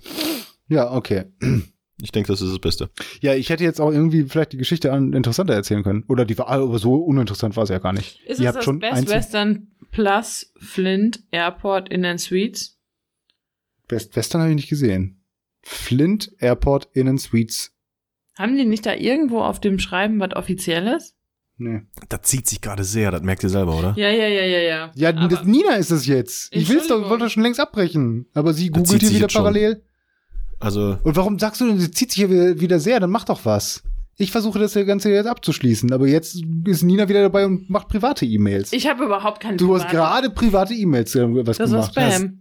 ja, 0.68 0.90
okay. 0.92 1.24
Ich 2.02 2.12
denke, 2.12 2.30
das 2.30 2.42
ist 2.42 2.50
das 2.50 2.58
Beste. 2.58 2.90
Ja, 3.22 3.32
ich 3.34 3.48
hätte 3.48 3.64
jetzt 3.64 3.80
auch 3.80 3.90
irgendwie 3.90 4.24
vielleicht 4.24 4.52
die 4.52 4.58
Geschichte 4.58 4.92
an, 4.92 5.14
interessanter 5.14 5.54
erzählen 5.54 5.82
können. 5.82 6.04
Oder 6.08 6.26
die 6.26 6.36
war, 6.36 6.48
aber 6.48 6.78
so 6.78 6.96
uninteressant 6.96 7.56
war 7.56 7.66
sie 7.66 7.72
ja 7.72 7.78
gar 7.78 7.94
nicht. 7.94 8.20
Ist 8.26 8.38
Ihr 8.38 8.42
es 8.42 8.46
habt 8.48 8.56
das 8.58 8.64
schon 8.66 8.80
Best 8.80 9.08
Western 9.08 9.68
Plus 9.92 10.52
Flint 10.58 11.20
Airport 11.30 11.88
in 11.88 12.02
den 12.02 12.18
Suites? 12.18 12.76
Best 13.88 14.14
Western 14.14 14.42
habe 14.42 14.50
ich 14.50 14.56
nicht 14.56 14.68
gesehen. 14.68 15.15
Flint 15.68 16.30
Airport 16.38 16.88
Innen 16.92 17.18
Suites. 17.18 17.72
Haben 18.38 18.56
die 18.56 18.64
nicht 18.64 18.86
da 18.86 18.94
irgendwo 18.94 19.40
auf 19.40 19.58
dem 19.60 19.80
Schreiben 19.80 20.20
was 20.20 20.32
Offizielles? 20.36 21.14
Nee. 21.58 21.82
Das 22.08 22.20
zieht 22.22 22.46
sich 22.46 22.60
gerade 22.60 22.84
sehr, 22.84 23.10
das 23.10 23.22
merkt 23.22 23.42
ihr 23.42 23.48
selber, 23.48 23.76
oder? 23.76 23.94
Ja, 23.96 24.10
ja, 24.10 24.28
ja, 24.28 24.44
ja, 24.44 24.58
ja. 24.60 24.92
Ja, 24.94 25.08
Aber- 25.16 25.26
das, 25.26 25.44
Nina 25.44 25.74
ist 25.74 25.90
es 25.90 26.06
jetzt. 26.06 26.54
Ich 26.54 26.68
will's 26.68 26.86
doch, 26.86 27.10
wollte 27.10 27.28
schon 27.30 27.42
längst 27.42 27.58
abbrechen. 27.58 28.26
Aber 28.32 28.52
sie 28.54 28.70
Das 28.70 28.82
googelt 28.84 29.00
hier 29.02 29.10
wieder 29.10 29.20
jetzt 29.22 29.32
schon. 29.32 29.40
parallel. 29.42 29.82
Also, 30.60 30.98
Und 31.02 31.16
warum 31.16 31.38
sagst 31.38 31.60
du 31.60 31.66
denn, 31.66 31.80
sie 31.80 31.90
zieht 31.90 32.12
sich 32.12 32.24
hier 32.26 32.60
wieder, 32.60 32.78
sehr? 32.78 33.00
Dann 33.00 33.10
mach 33.10 33.24
doch 33.24 33.44
was. 33.44 33.82
Ich 34.18 34.30
versuche 34.30 34.58
das 34.60 34.74
Ganze 34.74 35.10
jetzt 35.10 35.26
abzuschließen, 35.26 35.92
aber 35.92 36.06
jetzt 36.06 36.40
ist 36.66 36.82
Nina 36.84 37.08
wieder 37.08 37.22
dabei 37.22 37.44
und 37.44 37.68
macht 37.68 37.88
private 37.88 38.24
E-Mails. 38.24 38.72
Ich 38.72 38.86
habe 38.86 39.04
überhaupt 39.04 39.40
keine 39.40 39.56
Du 39.56 39.74
hast 39.74 39.88
private- 39.88 39.96
gerade 39.96 40.30
private 40.30 40.74
E-Mails 40.74 41.14
äh, 41.16 41.26
was 41.46 41.58
Das 41.58 41.72
war 41.72 41.90
gemacht. 41.90 41.92
Spam. 42.20 42.40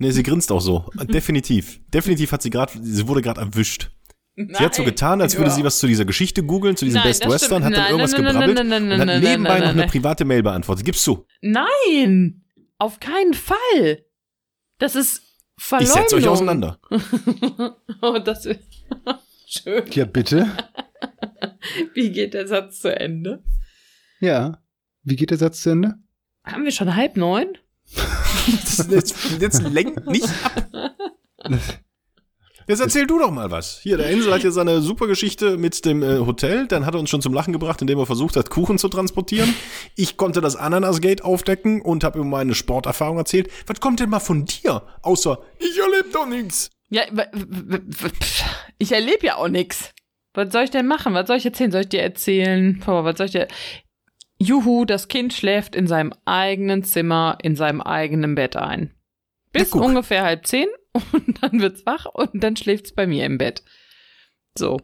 Nee, 0.00 0.10
sie 0.10 0.22
grinst 0.24 0.50
auch 0.50 0.60
so. 0.60 0.90
Definitiv. 0.94 1.80
Definitiv 1.88 2.32
hat 2.32 2.42
sie 2.42 2.50
gerade, 2.50 2.72
sie 2.82 3.06
wurde 3.06 3.22
gerade 3.22 3.40
erwischt. 3.40 3.90
Sie 4.36 4.64
hat 4.64 4.74
so 4.74 4.82
Nein. 4.82 4.90
getan, 4.90 5.20
als 5.20 5.36
würde 5.36 5.50
sie 5.50 5.62
was 5.64 5.78
zu 5.80 5.86
dieser 5.86 6.04
Geschichte 6.06 6.42
googeln, 6.42 6.74
zu 6.76 6.84
diesem 6.86 7.00
Nein, 7.00 7.08
Best 7.08 7.28
Western, 7.28 7.62
stimmt. 7.62 7.64
hat 7.64 7.72
dann 7.74 7.82
Nein, 7.82 7.90
irgendwas 7.90 8.12
nein, 8.12 8.22
nein, 8.22 8.32
gebrabbelt 8.32 8.56
nein, 8.56 8.68
nein, 8.68 8.82
und 8.82 8.88
nein, 8.88 9.00
hat 9.00 9.06
nein, 9.06 9.20
nebenbei 9.22 9.48
nein, 9.50 9.60
noch 9.60 9.68
eine 9.70 9.80
nein. 9.80 9.90
private 9.90 10.24
Mail 10.24 10.42
beantwortet. 10.42 10.84
Gibst 10.84 11.06
du? 11.06 11.26
Nein! 11.42 12.44
Auf 12.78 13.00
keinen 13.00 13.34
Fall! 13.34 14.04
Das 14.78 14.96
ist 14.96 15.22
Ich 15.58 15.64
Verleumdung. 15.64 15.94
setze 15.96 16.16
euch 16.16 16.28
auseinander. 16.28 16.78
oh, 18.02 18.18
das 18.18 18.46
ist 18.46 18.60
schön. 19.46 19.82
Ja, 19.90 20.06
bitte. 20.06 20.48
Wie 21.94 22.10
geht 22.10 22.32
der 22.32 22.46
Satz 22.46 22.80
zu 22.80 22.98
Ende? 22.98 23.42
Ja. 24.20 24.62
Wie 25.02 25.16
geht 25.16 25.30
der 25.30 25.38
Satz 25.38 25.60
zu 25.62 25.70
Ende? 25.70 25.96
Haben 26.44 26.64
wir 26.64 26.72
schon 26.72 26.94
halb 26.96 27.16
neun? 27.18 27.58
Jetzt, 28.88 29.16
jetzt 29.38 29.62
lenkt 29.62 30.06
nicht 30.06 30.28
ab. 30.44 30.66
Jetzt 32.70 32.80
erzähl 32.80 33.06
du 33.06 33.18
doch 33.18 33.32
mal 33.32 33.50
was. 33.50 33.80
Hier, 33.82 33.96
der 33.96 34.10
Insel 34.10 34.32
hat 34.32 34.44
ja 34.44 34.52
seine 34.52 34.80
super 34.80 35.08
Geschichte 35.08 35.56
mit 35.56 35.84
dem 35.84 36.04
äh, 36.04 36.20
Hotel. 36.20 36.68
Dann 36.68 36.86
hat 36.86 36.94
er 36.94 37.00
uns 37.00 37.10
schon 37.10 37.20
zum 37.20 37.34
Lachen 37.34 37.52
gebracht, 37.52 37.80
indem 37.80 37.98
er 37.98 38.06
versucht 38.06 38.36
hat, 38.36 38.48
Kuchen 38.48 38.78
zu 38.78 38.88
transportieren. 38.88 39.52
Ich 39.96 40.16
konnte 40.16 40.40
das 40.40 40.54
Ananasgate 40.54 41.24
aufdecken 41.24 41.82
und 41.82 42.04
habe 42.04 42.18
über 42.20 42.28
meine 42.28 42.54
Sporterfahrung 42.54 43.18
erzählt. 43.18 43.50
Was 43.66 43.80
kommt 43.80 43.98
denn 43.98 44.08
mal 44.08 44.20
von 44.20 44.44
dir? 44.44 44.82
Außer, 45.02 45.40
ich 45.58 45.78
erlebe 45.78 46.10
doch 46.12 46.26
nichts. 46.26 46.70
Ja, 46.90 47.02
ich 48.78 48.92
erlebe 48.92 49.26
ja 49.26 49.36
auch 49.36 49.48
nix. 49.48 49.90
Was 50.34 50.52
soll 50.52 50.62
ich 50.62 50.70
denn 50.70 50.86
machen? 50.86 51.12
Was 51.12 51.26
soll 51.26 51.38
ich 51.38 51.46
erzählen? 51.46 51.72
Soll 51.72 51.80
ich 51.82 51.88
dir 51.88 52.02
erzählen? 52.02 52.80
Boah, 52.84 53.04
was 53.04 53.18
soll 53.18 53.26
ich 53.26 53.32
dir. 53.32 53.48
Juhu, 54.42 54.84
das 54.84 55.08
Kind 55.08 55.32
schläft 55.32 55.76
in 55.76 55.86
seinem 55.86 56.12
eigenen 56.24 56.82
Zimmer, 56.82 57.38
in 57.42 57.56
seinem 57.56 57.80
eigenen 57.80 58.34
Bett 58.34 58.56
ein. 58.56 58.90
Bis 59.52 59.70
guck. 59.70 59.82
ungefähr 59.82 60.22
halb 60.22 60.46
zehn 60.46 60.68
und 61.12 61.42
dann 61.42 61.60
wird's 61.60 61.84
wach 61.86 62.06
und 62.06 62.42
dann 62.42 62.56
schläft's 62.56 62.92
bei 62.92 63.06
mir 63.06 63.26
im 63.26 63.38
Bett. 63.38 63.62
So. 64.56 64.78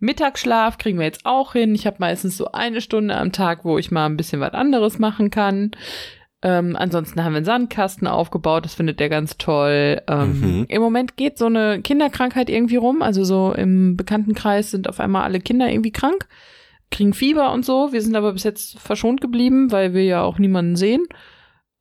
Mittagsschlaf 0.00 0.78
kriegen 0.78 0.98
wir 0.98 1.04
jetzt 1.06 1.24
auch 1.26 1.52
hin. 1.52 1.74
Ich 1.74 1.86
habe 1.86 1.98
meistens 2.00 2.36
so 2.36 2.50
eine 2.50 2.80
Stunde 2.80 3.16
am 3.16 3.30
Tag, 3.30 3.64
wo 3.64 3.78
ich 3.78 3.90
mal 3.92 4.06
ein 4.06 4.16
bisschen 4.16 4.40
was 4.40 4.52
anderes 4.52 4.98
machen 4.98 5.30
kann. 5.30 5.72
Ähm, 6.44 6.74
ansonsten 6.74 7.22
haben 7.22 7.34
wir 7.34 7.36
einen 7.36 7.44
Sandkasten 7.44 8.08
aufgebaut, 8.08 8.64
das 8.64 8.74
findet 8.74 9.00
er 9.00 9.08
ganz 9.08 9.36
toll. 9.36 10.02
Ähm, 10.08 10.40
Mhm. 10.40 10.66
Im 10.68 10.82
Moment 10.82 11.16
geht 11.16 11.38
so 11.38 11.46
eine 11.46 11.80
Kinderkrankheit 11.82 12.50
irgendwie 12.50 12.74
rum. 12.76 13.00
Also 13.00 13.22
so 13.22 13.52
im 13.52 13.96
Bekanntenkreis 13.96 14.72
sind 14.72 14.88
auf 14.88 14.98
einmal 14.98 15.22
alle 15.22 15.38
Kinder 15.38 15.70
irgendwie 15.70 15.92
krank, 15.92 16.26
kriegen 16.92 17.14
Fieber 17.14 17.52
und 17.52 17.64
so. 17.64 17.92
Wir 17.92 18.02
sind 18.02 18.14
aber 18.14 18.32
bis 18.32 18.44
jetzt 18.44 18.78
verschont 18.78 19.20
geblieben, 19.20 19.72
weil 19.72 19.94
wir 19.94 20.04
ja 20.04 20.22
auch 20.22 20.38
niemanden 20.38 20.76
sehen. 20.76 21.04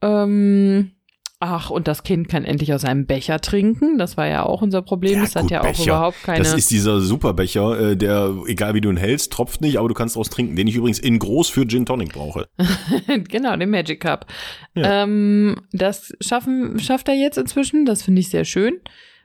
Ähm, 0.01 0.93
ach, 1.39 1.69
und 1.69 1.87
das 1.87 2.03
Kind 2.03 2.29
kann 2.29 2.45
endlich 2.45 2.73
aus 2.73 2.85
einem 2.85 3.05
Becher 3.05 3.39
trinken. 3.39 3.97
Das 3.97 4.17
war 4.17 4.27
ja 4.27 4.43
auch 4.43 4.61
unser 4.61 4.81
Problem. 4.81 5.15
Ja, 5.15 5.21
das 5.21 5.35
hat 5.35 5.43
gut, 5.43 5.51
ja 5.51 5.61
auch 5.61 5.65
Becher. 5.65 5.83
überhaupt 5.83 6.23
keine. 6.23 6.39
Das 6.39 6.53
ist 6.53 6.71
dieser 6.71 7.01
Superbecher, 7.01 7.91
äh, 7.91 7.97
der, 7.97 8.33
egal 8.47 8.73
wie 8.73 8.81
du 8.81 8.89
ihn 8.89 8.97
hältst, 8.97 9.33
tropft 9.33 9.61
nicht, 9.61 9.77
aber 9.77 9.87
du 9.87 9.93
kannst 9.93 10.15
daraus 10.15 10.29
trinken, 10.29 10.55
den 10.55 10.67
ich 10.67 10.75
übrigens 10.75 10.99
in 10.99 11.19
groß 11.19 11.49
für 11.49 11.67
Gin 11.67 11.85
Tonic 11.85 12.13
brauche. 12.13 12.47
genau, 13.29 13.55
den 13.55 13.69
Magic 13.69 14.01
Cup. 14.01 14.25
Ja. 14.73 15.03
Ähm, 15.03 15.57
das 15.71 16.13
schaffen, 16.21 16.79
schafft 16.79 17.07
er 17.09 17.15
jetzt 17.15 17.37
inzwischen. 17.37 17.85
Das 17.85 18.01
finde 18.01 18.21
ich 18.21 18.29
sehr 18.29 18.45
schön, 18.45 18.79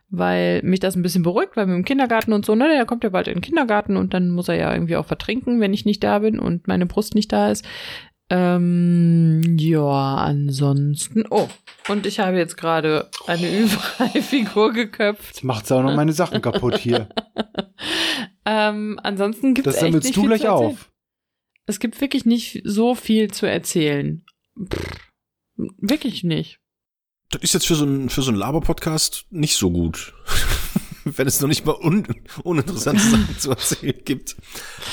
weil 0.08 0.62
mich 0.62 0.80
das 0.80 0.94
ein 0.96 1.02
bisschen 1.02 1.22
beruhigt, 1.22 1.56
weil 1.56 1.66
mit 1.66 1.74
dem 1.76 1.84
Kindergarten 1.84 2.32
und 2.32 2.46
so, 2.46 2.54
ne, 2.54 2.68
der 2.68 2.86
kommt 2.86 3.04
ja 3.04 3.10
bald 3.10 3.28
in 3.28 3.34
den 3.34 3.42
Kindergarten 3.42 3.96
und 3.96 4.14
dann 4.14 4.30
muss 4.30 4.48
er 4.48 4.56
ja 4.56 4.72
irgendwie 4.72 4.96
auch 4.96 5.06
vertrinken, 5.06 5.60
wenn 5.60 5.74
ich 5.74 5.84
nicht 5.84 6.02
da 6.04 6.20
bin 6.20 6.38
und 6.38 6.68
meine 6.68 6.86
Brust 6.86 7.14
nicht 7.14 7.32
da 7.32 7.50
ist. 7.50 7.64
Ähm, 8.28 9.56
ja, 9.58 10.16
ansonsten. 10.16 11.24
Oh, 11.30 11.48
und 11.88 12.06
ich 12.06 12.18
habe 12.18 12.36
jetzt 12.36 12.56
gerade 12.56 13.08
eine 13.28 13.46
Ü3-Figur 13.46 14.72
geköpft. 14.72 15.26
Jetzt 15.36 15.44
macht's 15.44 15.70
auch 15.70 15.82
noch 15.82 15.94
meine 15.94 16.12
Sachen 16.12 16.42
kaputt 16.42 16.78
hier. 16.78 17.08
Ähm, 18.48 19.00
ansonsten 19.02 19.54
gibt 19.54 19.66
es 19.66 19.74
Das 19.74 19.82
echt 19.82 19.90
sammelst 19.90 20.06
nicht 20.06 20.16
du 20.16 20.20
viel 20.20 20.28
gleich 20.28 20.40
zu 20.42 20.46
erzählen. 20.46 20.70
auf. 20.70 20.92
Es 21.66 21.80
gibt 21.80 22.00
wirklich 22.00 22.24
nicht 22.26 22.62
so 22.64 22.94
viel 22.94 23.28
zu 23.32 23.44
erzählen. 23.46 24.24
Pff, 24.72 25.00
wirklich 25.56 26.22
nicht. 26.22 26.60
Das 27.30 27.42
ist 27.42 27.54
jetzt 27.54 27.66
für 27.66 27.74
so 27.74 27.84
einen, 27.84 28.08
für 28.08 28.22
so 28.22 28.30
einen 28.30 28.38
Laber-Podcast 28.38 29.26
nicht 29.30 29.56
so 29.56 29.70
gut. 29.70 30.14
Wenn 31.04 31.26
es 31.26 31.40
noch 31.40 31.48
nicht 31.48 31.64
mal 31.64 31.74
un 31.74 32.06
uninteressante 32.42 33.02
Sachen 33.10 33.38
zu 33.38 33.50
erzählen 33.50 34.00
gibt. 34.04 34.36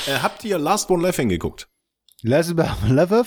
Äh, 0.06 0.18
habt 0.22 0.44
ihr 0.44 0.58
Last 0.58 0.90
One 0.90 1.02
Laughing 1.02 1.28
geguckt? 1.28 1.68
Last 2.22 2.54
Love 2.88 3.26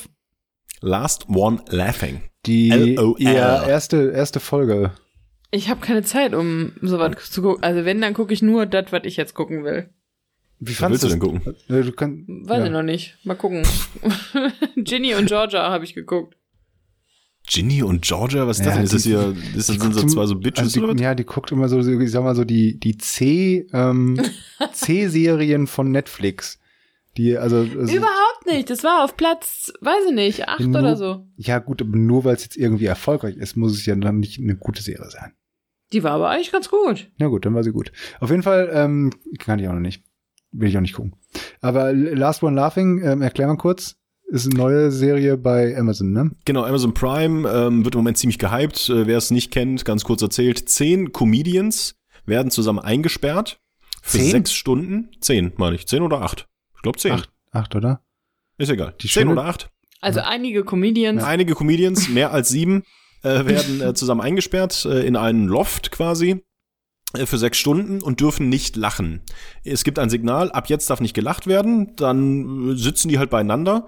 Last 0.82 1.28
One 1.30 1.64
Laughing. 1.70 2.22
die 2.46 2.96
ja, 3.18 3.66
erste, 3.68 4.12
erste 4.12 4.40
Folge. 4.40 4.92
Ich 5.52 5.70
habe 5.70 5.80
keine 5.82 6.04
Zeit, 6.04 6.34
um 6.34 6.74
sowas 6.82 7.30
zu 7.32 7.42
gucken. 7.42 7.64
Also 7.64 7.86
wenn, 7.86 8.02
dann 8.02 8.14
gucke 8.14 8.34
ich 8.34 8.42
nur 8.42 8.66
das, 8.66 8.92
was 8.92 9.02
ich 9.04 9.18
jetzt 9.18 9.34
gucken 9.34 9.64
will. 9.64 9.90
Wie 10.60 10.72
Was 10.72 10.78
fandest 10.78 11.04
willst 11.04 11.16
du 11.16 11.20
du 11.20 11.32
denn 11.34 11.44
gucken? 11.44 11.76
Äh, 11.76 11.84
Du 11.84 11.92
kann, 11.92 12.26
Weiß 12.28 12.60
ja. 12.60 12.66
ich 12.66 12.72
noch 12.72 12.84
nicht. 12.84 13.18
Mal 13.24 13.36
gucken. 13.36 13.66
Ginny 14.76 15.14
und 15.16 15.28
Georgia 15.28 15.70
habe 15.70 15.84
ich 15.84 15.94
geguckt. 15.94 16.36
Ginny 17.48 17.82
und 17.82 18.02
Georgia, 18.02 18.46
was 18.48 18.60
ist 18.60 18.66
Ja, 18.66 18.72
das 18.72 18.76
denn? 18.76 18.84
Ist 18.86 18.94
das 18.94 19.04
hier, 19.04 19.36
ist 19.56 19.70
das, 19.70 19.76
sind 19.78 19.94
so 19.94 20.06
zwei 20.06 20.26
so 20.26 20.36
Bitches 20.36 20.76
also 20.78 20.94
die? 20.94 21.02
Ja, 21.04 21.16
die 21.16 21.24
guckt 21.26 21.52
immer 21.52 21.70
so, 21.70 21.80
ich 21.80 22.12
sag 22.12 22.24
mal 22.24 22.36
so, 22.36 22.44
die, 22.44 22.80
die 22.80 22.98
C, 22.98 23.68
ähm, 23.74 24.20
C-Serien 24.74 25.68
von 25.68 25.92
Netflix. 25.92 26.60
Die, 27.18 27.38
also, 27.38 27.58
also 27.58 27.96
Überhaupt 27.96 28.46
nicht. 28.46 28.70
Das 28.70 28.84
war 28.84 29.04
auf 29.04 29.18
Platz, 29.18 29.74
weiß 29.82 30.06
ich 30.10 30.14
nicht, 30.16 30.48
acht 30.48 30.60
Nur- 30.60 30.80
oder 30.80 30.96
so. 30.96 31.26
ja 31.38 31.60
gut, 31.60 31.82
aber 31.82 31.98
nur 31.98 32.26
weil 32.26 32.36
es 32.36 32.44
jetzt 32.44 32.58
irgendwie 32.58 32.86
erfolgreich 32.86 33.38
ist, 33.38 33.56
muss 33.58 33.74
es 33.74 33.86
ja 33.86 33.96
dann 33.96 34.20
nicht 34.20 34.40
eine 34.40 34.56
gute 34.56 34.84
Serie 34.84 35.10
sein. 35.10 35.34
Die 35.94 36.04
war 36.04 36.12
aber 36.12 36.30
eigentlich 36.30 36.52
ganz 36.52 36.70
gut. 36.70 37.10
Na 37.18 37.28
gut, 37.28 37.46
dann 37.46 37.56
war 37.56 37.64
sie 37.64 37.72
gut. 37.72 37.92
Auf 38.20 38.30
jeden 38.30 38.44
Fall, 38.44 38.70
ähm, 38.74 39.12
kann 39.40 39.58
ich 39.60 39.68
auch 39.68 39.74
noch 39.74 39.80
nicht. 39.80 40.04
Will 40.52 40.70
ich 40.70 40.78
auch 40.78 40.82
nicht 40.82 40.94
gucken. 40.96 41.16
Aber 41.62 41.94
Last 41.94 42.44
One 42.44 42.56
Laughing, 42.56 43.02
ähm, 43.04 43.22
erklär 43.22 43.48
mal 43.48 43.58
kurz, 43.58 43.96
ist 44.28 44.46
eine 44.46 44.56
neue 44.56 44.92
Serie 44.92 45.38
bei 45.38 45.78
Amazon, 45.78 46.12
ne? 46.12 46.32
Genau, 46.46 46.64
Amazon 46.64 46.94
Prime 46.94 47.50
ähm, 47.50 47.86
wird 47.86 47.96
im 47.96 48.00
Moment 48.00 48.18
ziemlich 48.18 48.40
gehypt. 48.40 48.90
Äh, 48.90 49.08
wer 49.08 49.18
es 49.18 49.32
nicht 49.32 49.52
kennt, 49.52 49.86
ganz 49.86 50.04
kurz 50.04 50.22
erzählt. 50.22 50.70
Zehn 50.70 51.14
Comedians 51.14 51.96
werden 52.26 52.52
zusammen 52.52 52.80
eingesperrt. 52.80 53.60
Für 54.02 54.18
Zehn? 54.20 54.32
sechs 54.32 54.54
Stunden. 54.54 55.10
Zehn, 55.22 55.54
meine 55.58 55.76
ich. 55.76 55.88
Zehn 55.88 56.02
oder 56.02 56.22
acht? 56.22 56.48
Ich 56.76 56.82
glaube 56.82 57.00
zehn. 57.00 57.14
Acht, 57.14 57.32
acht, 57.52 57.76
oder? 57.76 58.02
Ist 58.58 58.70
egal. 58.70 58.94
Die 59.02 59.08
Zehn 59.08 59.28
oder 59.30 59.46
acht. 59.46 59.70
Also 60.02 60.20
einige 60.20 60.64
Comedians. 60.64 61.24
Einige 61.24 61.56
Comedians, 61.56 62.10
mehr 62.10 62.32
als 62.32 62.50
sieben, 62.50 62.84
äh, 63.24 63.46
werden 63.46 63.82
äh, 63.82 63.94
zusammen 63.94 64.22
eingesperrt 64.22 64.86
äh, 64.86 65.06
in 65.06 65.16
einen 65.16 65.48
Loft 65.48 65.92
quasi 65.92 66.44
für 67.16 67.38
sechs 67.38 67.58
Stunden 67.58 68.02
und 68.02 68.20
dürfen 68.20 68.50
nicht 68.50 68.76
lachen. 68.76 69.22
Es 69.64 69.84
gibt 69.84 69.98
ein 69.98 70.10
Signal, 70.10 70.52
ab 70.52 70.70
jetzt 70.70 70.90
darf 70.90 71.00
nicht 71.00 71.14
gelacht 71.14 71.48
werden, 71.48 71.96
dann 71.96 72.72
äh, 72.72 72.76
sitzen 72.76 73.10
die 73.10 73.18
halt 73.18 73.30
beieinander. 73.30 73.88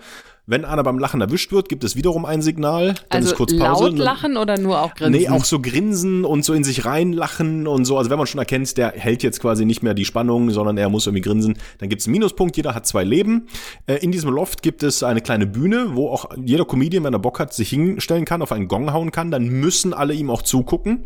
Wenn 0.49 0.65
einer 0.65 0.81
beim 0.81 0.97
Lachen 0.97 1.21
erwischt 1.21 1.51
wird, 1.51 1.69
gibt 1.69 1.83
es 1.83 1.95
wiederum 1.95 2.25
ein 2.25 2.41
Signal. 2.41 2.95
Dann 3.09 3.17
also 3.17 3.29
ist 3.29 3.37
kurz 3.37 3.55
Pause. 3.55 3.89
laut 3.89 3.97
lachen 3.99 4.35
oder 4.35 4.57
nur 4.57 4.81
auch 4.81 4.95
grinsen? 4.95 5.21
Nee, 5.21 5.29
auch 5.29 5.45
so 5.45 5.61
grinsen 5.61 6.25
und 6.25 6.43
so 6.43 6.53
in 6.53 6.63
sich 6.63 6.85
reinlachen 6.85 7.67
und 7.67 7.85
so. 7.85 7.99
Also 7.99 8.09
wenn 8.09 8.17
man 8.17 8.25
schon 8.25 8.39
erkennt, 8.39 8.75
der 8.75 8.93
hält 8.93 9.21
jetzt 9.21 9.41
quasi 9.41 9.63
nicht 9.63 9.83
mehr 9.83 9.93
die 9.93 10.05
Spannung, 10.05 10.49
sondern 10.49 10.75
er 10.77 10.89
muss 10.89 11.05
irgendwie 11.05 11.21
grinsen, 11.21 11.55
dann 11.77 11.89
gibt's 11.89 12.07
einen 12.07 12.13
Minuspunkt. 12.13 12.57
Jeder 12.57 12.73
hat 12.73 12.87
zwei 12.87 13.03
Leben. 13.03 13.45
Äh, 13.85 13.97
in 13.97 14.11
diesem 14.11 14.31
Loft 14.31 14.63
gibt 14.63 14.81
es 14.81 15.03
eine 15.03 15.21
kleine 15.21 15.45
Bühne, 15.45 15.91
wo 15.93 16.09
auch 16.09 16.31
jeder 16.43 16.65
Comedian, 16.65 17.03
wenn 17.03 17.13
er 17.13 17.19
Bock 17.19 17.39
hat, 17.39 17.53
sich 17.53 17.69
hinstellen 17.69 18.25
kann, 18.25 18.41
auf 18.41 18.51
einen 18.51 18.67
Gong 18.67 18.91
hauen 18.91 19.11
kann. 19.11 19.29
Dann 19.29 19.49
müssen 19.49 19.93
alle 19.93 20.15
ihm 20.15 20.31
auch 20.31 20.41
zugucken. 20.41 21.05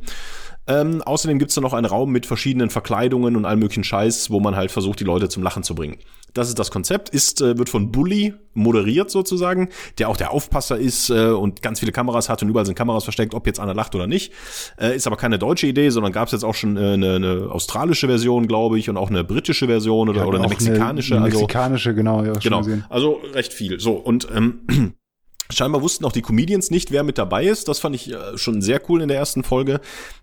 Ähm, 0.68 1.02
außerdem 1.02 1.40
gibt's 1.40 1.56
da 1.56 1.62
noch 1.62 1.74
einen 1.74 1.86
Raum 1.86 2.12
mit 2.12 2.26
verschiedenen 2.26 2.70
Verkleidungen 2.70 3.36
und 3.36 3.46
allem 3.46 3.60
möglichen 3.60 3.84
Scheiß, 3.84 4.30
wo 4.30 4.40
man 4.40 4.56
halt 4.56 4.72
versucht, 4.72 5.00
die 5.00 5.04
Leute 5.04 5.28
zum 5.30 5.44
Lachen 5.44 5.64
zu 5.64 5.76
bringen. 5.76 5.98
Das 6.34 6.48
ist 6.48 6.58
das 6.58 6.72
Konzept, 6.72 7.10
ist, 7.10 7.42
äh, 7.42 7.58
wird 7.60 7.70
von 7.70 7.92
Bully 7.92 8.34
moderiert 8.56 9.12
sozusagen, 9.12 9.70
der 10.00 10.10
auch 10.10 10.18
der 10.18 10.32
Aufpasser 10.32 10.78
ist 10.78 11.10
äh, 11.12 11.28
und 11.28 11.62
ganz 11.62 11.80
viele 11.80 11.92
Kameras 11.92 12.28
hat 12.30 12.42
und 12.42 12.50
überall 12.50 12.66
sind 12.66 12.76
Kameras 12.76 13.04
versteckt, 13.04 13.36
ob 13.36 13.46
jetzt 13.46 13.60
einer 13.60 13.74
lacht 13.76 13.94
oder 13.94 14.08
nicht. 14.08 14.32
Äh, 14.80 14.96
ist 14.96 15.06
aber 15.06 15.18
keine 15.18 15.38
deutsche 15.38 15.68
Idee, 15.68 15.90
sondern 15.90 16.12
gab's 16.12 16.32
jetzt 16.32 16.44
auch 16.44 16.56
schon 16.56 16.76
äh, 16.78 16.94
eine, 16.94 17.16
eine 17.16 17.48
australische 17.52 18.08
Version, 18.08 18.48
glaube 18.48 18.80
ich, 18.80 18.90
und 18.90 18.98
auch 18.98 19.10
eine 19.10 19.24
britische 19.24 19.68
Version 19.68 20.10
oder, 20.10 20.22
Ja, 20.22 20.26
oder 20.26 20.40
eine 20.40 20.48
mexikanische. 20.48 21.16
Eine, 21.16 21.26
also 21.26 21.40
mexikanische, 21.40 21.94
genau, 21.94 22.24
ja, 22.24 22.34
schon 22.34 22.42
Genau, 22.42 22.60
gesehen. 22.60 22.86
also 22.90 23.20
recht 23.34 23.54
viel. 23.54 23.80
So, 23.80 23.92
und 23.94 24.28
ähm, 24.34 24.94
scheinbar 25.54 25.82
wussten 25.82 26.06
auch 26.06 26.12
die 26.12 26.22
Comedians 26.22 26.72
nicht, 26.72 26.92
wer 26.92 27.04
mit 27.04 27.18
dabei 27.18 27.46
ist. 27.46 27.68
Das 27.68 27.80
fand 27.80 27.96
ich 27.96 28.12
äh, 28.12 28.38
schon 28.38 28.62
sehr 28.62 28.82
cool 28.90 29.02
in 29.02 29.08
der 29.08 29.18
ersten 29.18 29.44
Folge. 29.44 29.80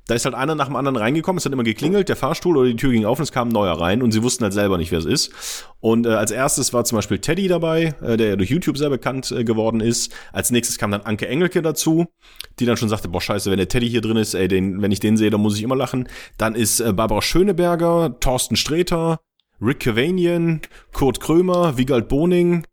Da 0.06 0.14
ist 0.14 0.24
halt 0.24 0.34
einer 0.34 0.54
nach 0.54 0.66
dem 0.66 0.76
anderen 0.76 0.96
reingekommen, 0.96 1.38
es 1.38 1.44
hat 1.44 1.52
immer 1.52 1.62
geklingelt, 1.62 2.08
der 2.08 2.16
Fahrstuhl 2.16 2.56
oder 2.56 2.68
die 2.68 2.76
Tür 2.76 2.90
ging 2.90 3.04
auf 3.04 3.18
und 3.18 3.22
es 3.22 3.32
kam 3.32 3.48
ein 3.48 3.52
neuer 3.52 3.80
rein 3.80 4.02
und 4.02 4.10
sie 4.10 4.22
wussten 4.22 4.42
halt 4.42 4.52
selber 4.52 4.76
nicht, 4.76 4.90
wer 4.90 4.98
es 4.98 5.04
ist. 5.04 5.32
Und 5.78 6.06
äh, 6.06 6.10
als 6.10 6.30
erstes 6.30 6.72
war 6.72 6.84
zum 6.84 6.96
Beispiel 6.96 7.18
Teddy 7.18 7.48
dabei, 7.48 7.94
äh, 8.02 8.16
der 8.16 8.28
ja 8.30 8.36
durch 8.36 8.50
YouTube 8.50 8.76
sehr 8.76 8.90
bekannt 8.90 9.30
äh, 9.30 9.44
geworden 9.44 9.80
ist. 9.80 10.12
Als 10.32 10.50
nächstes 10.50 10.78
kam 10.78 10.90
dann 10.90 11.02
Anke 11.02 11.28
Engelke 11.28 11.62
dazu, 11.62 12.06
die 12.58 12.66
dann 12.66 12.76
schon 12.76 12.88
sagte, 12.88 13.08
boah 13.08 13.20
scheiße, 13.20 13.50
wenn 13.50 13.58
der 13.58 13.68
Teddy 13.68 13.88
hier 13.88 14.00
drin 14.00 14.16
ist, 14.16 14.34
ey, 14.34 14.48
den, 14.48 14.82
wenn 14.82 14.90
ich 14.90 15.00
den 15.00 15.16
sehe, 15.16 15.30
dann 15.30 15.40
muss 15.40 15.56
ich 15.56 15.62
immer 15.62 15.76
lachen. 15.76 16.08
Dann 16.38 16.54
ist 16.54 16.80
äh, 16.80 16.92
Barbara 16.92 17.22
Schöneberger, 17.22 18.18
Thorsten 18.18 18.56
Sträter, 18.56 19.20
Rick 19.62 19.80
Cavanian, 19.80 20.60
Kurt 20.92 21.20
Krömer, 21.20 21.76
Wiegald 21.76 22.08
Boning, 22.08 22.66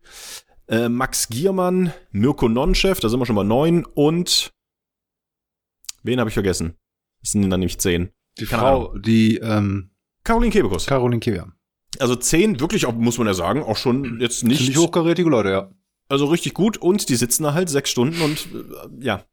äh, 0.68 0.89
Max 0.89 1.30
Giermann, 1.30 1.93
Mirko 2.11 2.49
Nonchef, 2.49 2.99
da 2.99 3.09
sind 3.09 3.20
wir 3.20 3.26
schon 3.26 3.36
mal 3.36 3.43
neun 3.43 3.86
und 3.86 4.51
wen 6.03 6.20
habe 6.20 6.30
ich 6.30 6.34
vergessen? 6.34 6.76
Das 7.22 7.32
sind 7.32 7.49
dann 7.49 7.59
nämlich 7.59 7.80
zehn. 7.80 8.09
Die 8.39 8.45
Keine 8.45 8.61
Frau, 8.61 8.97
die 8.97 9.38
ähm, 9.38 9.91
Caroline 10.24 10.51
Kebekus. 10.51 10.86
Caroline 10.86 11.20
Keber. 11.20 11.53
Also 11.99 12.15
zehn, 12.15 12.59
wirklich, 12.59 12.86
auch, 12.86 12.93
muss 12.93 13.18
man 13.18 13.28
ja 13.28 13.34
sagen, 13.34 13.63
auch 13.63 13.78
schon 13.78 14.20
jetzt 14.20 14.43
nicht, 14.43 14.59
Ziemlich 14.59 14.78
hochkarätige 14.78 15.30
Leute, 15.30 15.49
ja. 15.49 15.72
also 16.09 16.26
richtig 16.26 16.53
gut 16.53 16.78
und 16.78 17.09
die 17.09 17.15
sitzen 17.15 17.43
da 17.43 17.53
halt 17.53 17.70
sechs 17.70 17.89
Stunden 17.89 18.22
und 18.22 18.47
äh, 18.53 19.05
ja. 19.05 19.24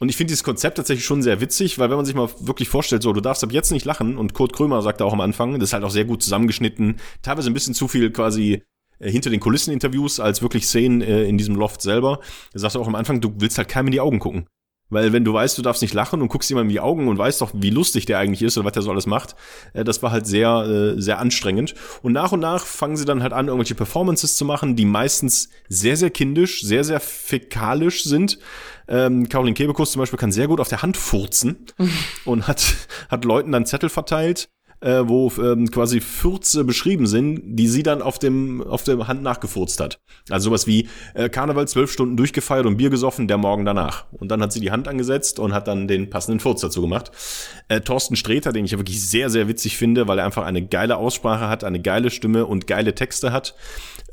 Und 0.00 0.08
ich 0.08 0.16
finde 0.16 0.30
dieses 0.30 0.44
Konzept 0.44 0.78
tatsächlich 0.78 1.04
schon 1.04 1.22
sehr 1.22 1.42
witzig, 1.42 1.78
weil 1.78 1.90
wenn 1.90 1.98
man 1.98 2.06
sich 2.06 2.14
mal 2.14 2.30
wirklich 2.40 2.70
vorstellt, 2.70 3.02
so, 3.02 3.12
du 3.12 3.20
darfst 3.20 3.44
ab 3.44 3.52
jetzt 3.52 3.70
nicht 3.70 3.84
lachen 3.84 4.16
und 4.16 4.32
Kurt 4.32 4.54
Krömer 4.54 4.80
sagt 4.80 5.02
auch 5.02 5.12
am 5.12 5.20
Anfang, 5.20 5.60
das 5.60 5.68
ist 5.68 5.72
halt 5.74 5.84
auch 5.84 5.90
sehr 5.90 6.06
gut 6.06 6.22
zusammengeschnitten, 6.22 6.98
teilweise 7.20 7.50
ein 7.50 7.54
bisschen 7.54 7.74
zu 7.74 7.86
viel 7.86 8.10
quasi 8.10 8.62
äh, 9.00 9.10
hinter 9.10 9.30
den 9.30 9.40
Kulissen 9.40 9.72
Interviews 9.72 10.20
als 10.20 10.42
wirklich 10.42 10.66
Szenen 10.66 11.00
äh, 11.00 11.24
in 11.24 11.38
diesem 11.38 11.56
Loft 11.56 11.82
selber. 11.82 12.20
Er 12.52 12.60
sagt 12.60 12.76
auch 12.76 12.86
am 12.86 12.94
Anfang, 12.94 13.20
du 13.20 13.34
willst 13.38 13.58
halt 13.58 13.68
keinem 13.68 13.88
in 13.88 13.92
die 13.92 14.00
Augen 14.00 14.20
gucken. 14.20 14.46
Weil 14.90 15.12
wenn 15.12 15.24
du 15.24 15.32
weißt, 15.32 15.56
du 15.56 15.62
darfst 15.62 15.82
nicht 15.82 15.94
lachen 15.94 16.20
und 16.20 16.28
guckst 16.28 16.50
jemandem 16.50 16.70
in 16.70 16.74
die 16.74 16.80
Augen 16.80 17.08
und 17.08 17.16
weißt 17.16 17.40
doch, 17.40 17.52
wie 17.54 17.70
lustig 17.70 18.06
der 18.06 18.18
eigentlich 18.18 18.42
ist 18.42 18.58
oder 18.58 18.66
was 18.66 18.72
der 18.72 18.82
so 18.82 18.90
alles 18.90 19.06
macht, 19.06 19.36
äh, 19.72 19.84
das 19.84 20.02
war 20.02 20.10
halt 20.10 20.26
sehr, 20.26 20.50
äh, 20.96 21.00
sehr 21.00 21.18
anstrengend. 21.20 21.74
Und 22.02 22.12
nach 22.12 22.32
und 22.32 22.40
nach 22.40 22.66
fangen 22.66 22.96
sie 22.96 23.04
dann 23.04 23.22
halt 23.22 23.32
an, 23.32 23.46
irgendwelche 23.46 23.76
Performances 23.76 24.36
zu 24.36 24.44
machen, 24.44 24.76
die 24.76 24.84
meistens 24.84 25.48
sehr, 25.68 25.96
sehr 25.96 26.10
kindisch, 26.10 26.62
sehr, 26.62 26.84
sehr 26.84 27.00
fäkalisch 27.00 28.02
sind. 28.04 28.38
Ähm, 28.88 29.28
Caroline 29.28 29.54
Kebekus 29.54 29.92
zum 29.92 30.00
Beispiel 30.00 30.18
kann 30.18 30.32
sehr 30.32 30.48
gut 30.48 30.58
auf 30.58 30.68
der 30.68 30.82
Hand 30.82 30.96
furzen 30.96 31.66
und 32.24 32.48
hat, 32.48 32.74
hat 33.08 33.24
Leuten 33.24 33.52
dann 33.52 33.66
Zettel 33.66 33.88
verteilt, 33.88 34.48
äh, 34.80 35.02
wo 35.04 35.30
ähm, 35.38 35.70
quasi 35.70 36.00
Fürze 36.00 36.64
beschrieben 36.64 37.06
sind, 37.06 37.42
die 37.44 37.68
sie 37.68 37.82
dann 37.82 38.02
auf 38.02 38.18
dem 38.18 38.62
auf 38.62 38.82
der 38.82 39.06
Hand 39.08 39.22
nachgefurzt 39.22 39.80
hat. 39.80 40.00
Also 40.28 40.50
sowas 40.50 40.66
wie 40.66 40.88
äh, 41.14 41.28
Karneval 41.28 41.68
zwölf 41.68 41.92
Stunden 41.92 42.16
durchgefeiert 42.16 42.66
und 42.66 42.76
Bier 42.76 42.90
gesoffen, 42.90 43.28
der 43.28 43.38
Morgen 43.38 43.64
danach. 43.64 44.06
Und 44.12 44.30
dann 44.30 44.42
hat 44.42 44.52
sie 44.52 44.60
die 44.60 44.70
Hand 44.70 44.88
angesetzt 44.88 45.38
und 45.38 45.52
hat 45.52 45.68
dann 45.68 45.88
den 45.88 46.10
passenden 46.10 46.40
Furz 46.40 46.60
dazu 46.60 46.80
gemacht. 46.80 47.10
Äh, 47.68 47.80
Thorsten 47.80 48.16
Sträter, 48.16 48.52
den 48.52 48.64
ich 48.64 48.72
ja 48.72 48.78
wirklich 48.78 49.06
sehr, 49.06 49.30
sehr 49.30 49.48
witzig 49.48 49.76
finde, 49.76 50.08
weil 50.08 50.18
er 50.18 50.24
einfach 50.24 50.44
eine 50.44 50.66
geile 50.66 50.96
Aussprache 50.96 51.48
hat, 51.48 51.64
eine 51.64 51.80
geile 51.80 52.10
Stimme 52.10 52.46
und 52.46 52.66
geile 52.66 52.94
Texte 52.94 53.32
hat. 53.32 53.54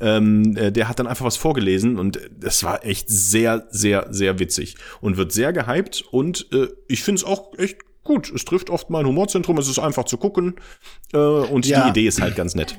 Ähm, 0.00 0.56
äh, 0.56 0.70
der 0.70 0.88
hat 0.88 0.98
dann 0.98 1.06
einfach 1.06 1.24
was 1.24 1.36
vorgelesen 1.36 1.98
und 1.98 2.20
das 2.38 2.62
war 2.62 2.84
echt 2.84 3.08
sehr, 3.08 3.66
sehr, 3.70 4.06
sehr 4.10 4.38
witzig 4.38 4.76
und 5.00 5.16
wird 5.16 5.32
sehr 5.32 5.52
gehypt 5.52 6.04
und 6.10 6.46
äh, 6.52 6.68
ich 6.86 7.02
finde 7.02 7.20
es 7.20 7.24
auch 7.24 7.52
echt 7.58 7.78
gut. 8.08 8.32
Es 8.34 8.44
trifft 8.44 8.68
oft 8.70 8.90
mein 8.90 9.06
Humorzentrum, 9.06 9.56
es 9.58 9.68
ist 9.68 9.78
einfach 9.78 10.04
zu 10.04 10.16
gucken 10.16 10.56
äh, 11.12 11.16
und 11.18 11.64
Ja. 11.66 11.84
die 11.84 11.90
Idee 11.90 12.08
ist 12.08 12.20
halt 12.20 12.34
ganz 12.34 12.56
nett. 12.56 12.76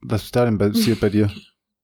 Was 0.00 0.24
ist 0.24 0.34
da 0.36 0.44
denn 0.46 0.56
passiert 0.58 1.00
bei 1.00 1.10
dir? 1.10 1.30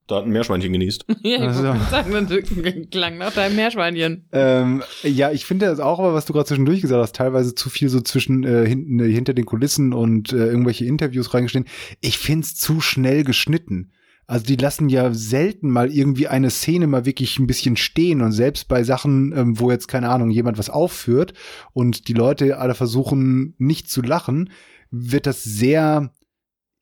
Da 0.07 0.17
hat 0.17 0.25
ein 0.25 0.31
Meerschweinchen 0.31 0.73
genießt. 0.73 1.05
Ja, 1.23 1.37
ich 1.37 1.41
Also- 1.43 1.63
sagen, 1.63 2.89
klang 2.91 3.19
nach 3.19 3.33
deinem 3.33 3.55
Meerschweinchen. 3.57 4.27
Ähm, 4.33 4.83
ja, 5.05 5.31
ich 5.31 5.45
finde 5.47 5.67
das 5.67 5.79
auch, 5.79 5.99
aber 6.01 6.15
was 6.15 6.25
du 6.27 6.33
gerade 6.33 6.47
zwischendurch 6.47 6.81
gesagt 6.81 7.01
hast, 7.03 7.15
teilweise 7.15 7.55
zu 7.55 7.71
viel 7.71 7.89
so 7.89 8.01
zwischen 8.01 8.43
äh, 8.43 8.67
hinten, 8.67 8.99
äh, 8.99 9.13
hinter 9.13 9.35
den 9.35 9.45
Kulissen 9.47 9.93
und 9.93 10.33
äh, 10.33 10.47
irgendwelche 10.47 10.85
Interviews 10.85 11.33
reingestehen. 11.33 11.67
Ich 12.01 12.19
find's 12.19 12.57
zu 12.57 12.81
schnell 12.81 13.23
geschnitten. 13.23 13.93
Also 14.31 14.45
die 14.45 14.55
lassen 14.55 14.89
ja 14.89 15.13
selten 15.13 15.71
mal 15.71 15.91
irgendwie 15.91 16.29
eine 16.29 16.51
Szene 16.51 16.87
mal 16.87 17.05
wirklich 17.05 17.41
ein 17.41 17.49
bisschen 17.49 17.77
stehen. 17.77 18.21
Und 18.21 18.31
selbst 18.31 18.69
bei 18.69 18.85
Sachen, 18.85 19.33
ähm, 19.37 19.59
wo 19.59 19.73
jetzt 19.73 19.89
keine 19.89 20.09
Ahnung 20.09 20.31
jemand 20.31 20.57
was 20.57 20.71
aufführt 20.71 21.35
und 21.73 22.07
die 22.07 22.13
Leute 22.13 22.59
alle 22.59 22.77
versuchen 22.77 23.55
nicht 23.59 23.91
zu 23.91 24.03
lachen, 24.03 24.51
wird 24.93 25.27
das 25.27 25.43
sehr 25.43 26.13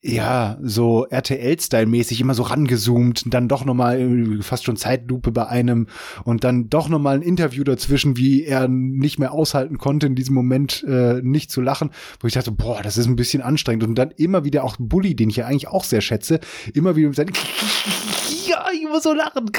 ja, 0.01 0.57
so 0.61 1.05
RTL-Style-mäßig 1.09 2.21
immer 2.21 2.33
so 2.33 2.43
rangezoomt, 2.43 3.23
dann 3.33 3.49
doch 3.49 3.65
nochmal 3.65 4.39
fast 4.41 4.63
schon 4.63 4.77
Zeitlupe 4.77 5.31
bei 5.33 5.47
einem 5.47 5.87
und 6.23 6.45
dann 6.45 6.69
doch 6.69 6.87
nochmal 6.87 7.17
ein 7.17 7.21
Interview 7.21 7.65
dazwischen, 7.65 8.15
wie 8.15 8.45
er 8.45 8.69
nicht 8.69 9.19
mehr 9.19 9.33
aushalten 9.33 9.77
konnte, 9.77 10.07
in 10.07 10.15
diesem 10.15 10.35
Moment 10.35 10.85
äh, 10.87 11.21
nicht 11.21 11.51
zu 11.51 11.59
lachen, 11.59 11.91
wo 12.21 12.27
ich 12.27 12.33
dachte, 12.33 12.51
boah, 12.51 12.81
das 12.81 12.97
ist 12.97 13.07
ein 13.07 13.17
bisschen 13.17 13.41
anstrengend. 13.41 13.83
Und 13.83 13.95
dann 13.95 14.11
immer 14.11 14.45
wieder 14.45 14.63
auch 14.63 14.77
Bully, 14.79 15.15
den 15.15 15.31
ich 15.31 15.35
ja 15.35 15.47
eigentlich 15.47 15.67
auch 15.67 15.83
sehr 15.83 16.01
schätze, 16.01 16.39
immer 16.73 16.95
wieder 16.95 17.09
mit 17.09 17.17
seinen 17.17 17.33
ja, 18.47 18.67
ich 18.73 18.87
muss 18.87 19.03
so 19.03 19.13
lachen. 19.13 19.51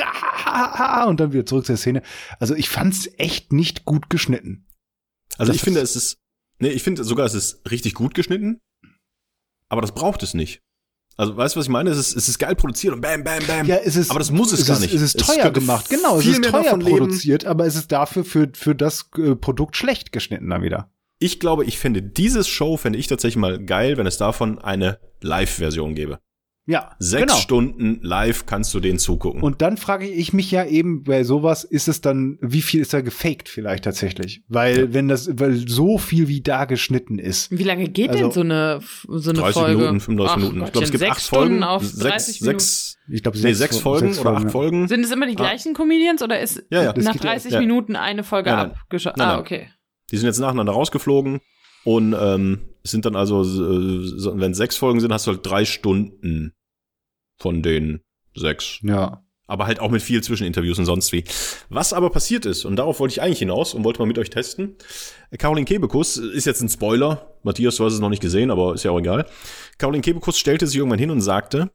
Und 1.06 1.20
dann 1.20 1.32
wieder 1.34 1.44
zurück 1.44 1.66
zur 1.66 1.76
Szene. 1.76 2.00
Also 2.38 2.54
ich 2.54 2.70
fand's 2.70 3.10
echt 3.18 3.52
nicht 3.52 3.84
gut 3.84 4.08
geschnitten. 4.08 4.66
Also 5.36 5.52
Das 5.52 5.56
ich 5.56 5.62
finde, 5.62 5.80
es 5.80 5.96
ist, 5.96 6.16
nee, 6.60 6.68
ich 6.68 6.82
finde 6.82 7.04
sogar, 7.04 7.26
es 7.26 7.34
ist 7.34 7.70
richtig 7.70 7.92
gut 7.92 8.14
geschnitten, 8.14 8.60
aber 9.70 9.80
das 9.80 9.92
braucht 9.92 10.22
es 10.22 10.34
nicht. 10.34 10.60
Also, 11.16 11.36
weißt 11.36 11.54
du, 11.54 11.58
was 11.58 11.66
ich 11.66 11.70
meine? 11.70 11.90
Es 11.90 11.98
ist, 11.98 12.16
es 12.16 12.28
ist 12.28 12.38
geil 12.38 12.54
produziert 12.54 12.94
und 12.94 13.00
bam, 13.00 13.24
bam, 13.24 13.46
bam. 13.46 13.66
Ja, 13.66 13.76
es 13.76 13.96
ist, 13.96 14.10
aber 14.10 14.20
das 14.20 14.30
muss 14.30 14.52
es, 14.52 14.66
gar 14.66 14.76
ist, 14.76 14.82
nicht. 14.82 14.94
Es 14.94 15.02
ist 15.02 15.18
teuer 15.18 15.44
könnte 15.44 15.60
gemacht, 15.60 15.88
genau. 15.90 16.18
Es 16.18 16.26
ist 16.26 16.44
teuer 16.44 16.78
produziert, 16.78 17.44
aber 17.44 17.66
es 17.66 17.76
ist 17.76 17.92
dafür 17.92 18.24
für, 18.24 18.50
für 18.54 18.74
das 18.74 19.10
äh, 19.18 19.34
Produkt 19.34 19.76
schlecht 19.76 20.12
geschnitten 20.12 20.48
dann 20.48 20.62
wieder. 20.62 20.90
Ich 21.18 21.38
glaube, 21.38 21.66
ich 21.66 21.78
fände 21.78 22.02
dieses 22.02 22.48
Show, 22.48 22.78
fände 22.78 22.98
ich 22.98 23.06
tatsächlich 23.06 23.36
mal 23.36 23.62
geil, 23.62 23.98
wenn 23.98 24.06
es 24.06 24.16
davon 24.16 24.58
eine 24.58 24.98
Live-Version 25.20 25.94
gäbe. 25.94 26.20
Ja, 26.70 26.90
Sechs 26.98 27.22
genau. 27.26 27.34
Stunden 27.36 27.98
live 28.02 28.46
kannst 28.46 28.72
du 28.74 28.80
denen 28.80 28.98
zugucken. 28.98 29.42
Und 29.42 29.60
dann 29.60 29.76
frage 29.76 30.06
ich 30.06 30.32
mich 30.32 30.50
ja 30.50 30.64
eben 30.64 31.02
bei 31.02 31.24
sowas, 31.24 31.64
ist 31.64 31.88
es 31.88 32.00
dann, 32.00 32.38
wie 32.40 32.62
viel 32.62 32.80
ist 32.80 32.92
da 32.94 33.00
gefaked 33.00 33.48
vielleicht 33.48 33.84
tatsächlich? 33.84 34.42
Weil 34.48 34.94
wenn 34.94 35.08
das, 35.08 35.28
weil 35.38 35.68
so 35.68 35.98
viel 35.98 36.28
wie 36.28 36.40
da 36.40 36.64
geschnitten 36.66 37.18
ist. 37.18 37.50
Wie 37.50 37.64
lange 37.64 37.88
geht 37.88 38.10
Also, 38.10 38.22
denn 38.22 38.32
so 38.32 38.40
eine, 38.40 38.80
so 39.08 39.30
eine 39.30 39.38
30 39.40 39.54
Folge? 39.62 39.76
Minuten, 39.78 40.00
35 40.00 40.30
Ach 40.32 40.36
Minuten. 40.52 40.64
Ich 40.66 40.72
glaube, 40.72 40.84
es 40.84 40.90
gibt 40.92 41.00
sechs 41.00 41.12
acht 41.16 41.22
Folgen. 41.26 41.62
Auf 41.64 41.82
sechs, 41.84 41.98
30 41.98 42.40
Minuten. 42.42 42.58
sechs, 42.60 42.96
Ich 43.08 43.22
glaube, 43.22 43.38
nee, 43.40 43.52
sechs 43.52 43.76
Folgen 43.78 44.16
oder 44.18 44.30
acht 44.36 44.44
ja. 44.44 44.50
Folgen. 44.50 44.86
Sind 44.88 45.04
es 45.04 45.10
immer 45.10 45.26
die 45.26 45.32
Ah. 45.36 45.42
gleichen 45.42 45.74
Comedians 45.74 46.22
oder 46.22 46.38
ist 46.40 46.62
Ja, 46.70 46.82
ja. 46.84 46.92
Nach 46.96 47.12
geht 47.12 47.24
ja- 47.24 47.30
30 47.32 47.52
ja. 47.52 47.60
Minuten 47.60 47.96
eine 47.96 48.22
Folge? 48.22 48.50
Nein, 48.50 48.72
Ah, 49.18 49.38
okay. 49.38 49.68
Die 50.12 50.16
sind 50.16 50.26
jetzt 50.26 50.38
nacheinander 50.38 50.72
rausgeflogen 50.72 51.40
und 51.84 52.14
ähm, 52.18 52.60
es 52.82 52.90
sind 52.92 53.04
dann 53.04 53.16
also, 53.16 53.42
äh, 53.42 54.38
wenn 54.40 54.54
sechs 54.54 54.76
Folgen 54.76 55.00
sind, 55.00 55.12
hast 55.12 55.26
du 55.26 55.32
halt 55.32 55.40
drei 55.44 55.64
Stunden 55.64 56.52
von 57.40 57.62
den 57.62 58.00
sechs. 58.34 58.78
Ja. 58.82 59.24
Aber 59.46 59.66
halt 59.66 59.80
auch 59.80 59.90
mit 59.90 60.00
viel 60.00 60.22
Zwischeninterviews 60.22 60.78
und 60.78 60.84
sonst 60.84 61.10
wie. 61.10 61.24
Was 61.70 61.92
aber 61.92 62.10
passiert 62.10 62.46
ist, 62.46 62.64
und 62.64 62.76
darauf 62.76 63.00
wollte 63.00 63.12
ich 63.12 63.22
eigentlich 63.22 63.40
hinaus 63.40 63.74
und 63.74 63.82
wollte 63.82 63.98
mal 63.98 64.06
mit 64.06 64.18
euch 64.18 64.30
testen. 64.30 64.76
Caroline 65.38 65.64
Kebekus 65.64 66.18
ist 66.18 66.46
jetzt 66.46 66.60
ein 66.60 66.68
Spoiler. 66.68 67.34
Matthias, 67.42 67.74
du 67.76 67.84
hast 67.84 67.94
es 67.94 68.00
noch 68.00 68.10
nicht 68.10 68.22
gesehen, 68.22 68.52
aber 68.52 68.74
ist 68.74 68.84
ja 68.84 68.92
auch 68.92 69.00
egal. 69.00 69.26
Caroline 69.78 70.02
Kebekus 70.02 70.38
stellte 70.38 70.68
sich 70.68 70.76
irgendwann 70.76 71.00
hin 71.00 71.10
und 71.10 71.20
sagte, 71.20 71.72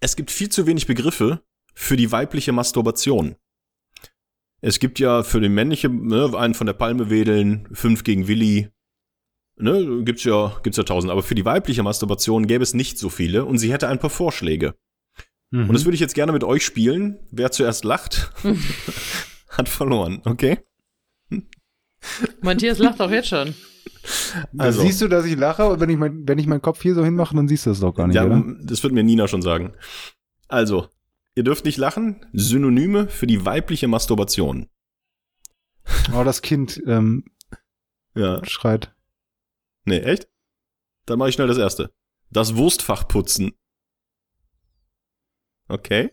es 0.00 0.16
gibt 0.16 0.32
viel 0.32 0.48
zu 0.48 0.66
wenig 0.66 0.86
Begriffe 0.86 1.42
für 1.72 1.96
die 1.96 2.10
weibliche 2.10 2.50
Masturbation. 2.50 3.36
Es 4.60 4.80
gibt 4.80 4.98
ja 4.98 5.22
für 5.22 5.40
den 5.40 5.52
männlichen, 5.52 6.06
ne, 6.06 6.32
einen 6.36 6.54
von 6.54 6.66
der 6.66 6.74
Palme 6.74 7.10
wedeln, 7.10 7.68
fünf 7.72 8.02
gegen 8.02 8.26
Willi, 8.26 8.70
ne, 9.56 10.02
gibt's 10.04 10.24
ja, 10.24 10.56
gibt's 10.62 10.76
ja 10.76 10.84
tausend. 10.84 11.10
Aber 11.10 11.22
für 11.22 11.34
die 11.34 11.44
weibliche 11.44 11.82
Masturbation 11.82 12.46
gäbe 12.46 12.62
es 12.62 12.74
nicht 12.74 12.98
so 12.98 13.08
viele 13.08 13.44
und 13.44 13.58
sie 13.58 13.72
hätte 13.72 13.88
ein 13.88 13.98
paar 13.98 14.10
Vorschläge. 14.10 14.74
Und 15.52 15.72
das 15.72 15.84
würde 15.84 15.94
ich 15.94 16.00
jetzt 16.00 16.14
gerne 16.14 16.32
mit 16.32 16.42
euch 16.44 16.66
spielen. 16.66 17.20
Wer 17.30 17.52
zuerst 17.52 17.84
lacht, 17.84 18.32
hat 19.48 19.68
verloren, 19.68 20.20
okay? 20.24 20.58
Matthias 22.42 22.78
lacht 22.78 23.00
auch 23.00 23.10
jetzt 23.10 23.28
schon. 23.28 23.54
Also 24.58 24.82
siehst 24.82 25.00
du, 25.00 25.08
dass 25.08 25.24
ich 25.24 25.36
lache 25.36 25.64
und 25.66 25.80
wenn 25.80 25.88
ich, 25.88 25.96
mein, 25.96 26.26
wenn 26.28 26.38
ich 26.38 26.46
meinen 26.46 26.62
Kopf 26.62 26.82
hier 26.82 26.94
so 26.94 27.04
hinmache, 27.04 27.34
dann 27.34 27.48
siehst 27.48 27.66
du 27.66 27.70
das 27.70 27.80
doch 27.80 27.94
gar 27.94 28.06
nicht, 28.06 28.16
ja, 28.16 28.24
oder? 28.24 28.44
das 28.62 28.82
wird 28.82 28.92
mir 28.92 29.02
Nina 29.02 29.28
schon 29.28 29.42
sagen. 29.42 29.72
Also, 30.48 30.88
ihr 31.34 31.44
dürft 31.44 31.64
nicht 31.64 31.78
lachen. 31.78 32.26
Synonyme 32.32 33.08
für 33.08 33.26
die 33.26 33.44
weibliche 33.44 33.88
Masturbation. 33.88 34.68
Oh, 36.14 36.24
das 36.24 36.42
Kind 36.42 36.82
ähm, 36.86 37.24
Ja. 38.14 38.44
schreit. 38.44 38.92
Nee, 39.86 40.00
echt? 40.00 40.28
Dann 41.06 41.18
mache 41.18 41.30
ich 41.30 41.34
schnell 41.36 41.46
das 41.46 41.58
erste. 41.58 41.94
Das 42.30 42.56
Wurstfach 42.56 43.08
putzen. 43.08 43.52
Okay. 45.68 46.10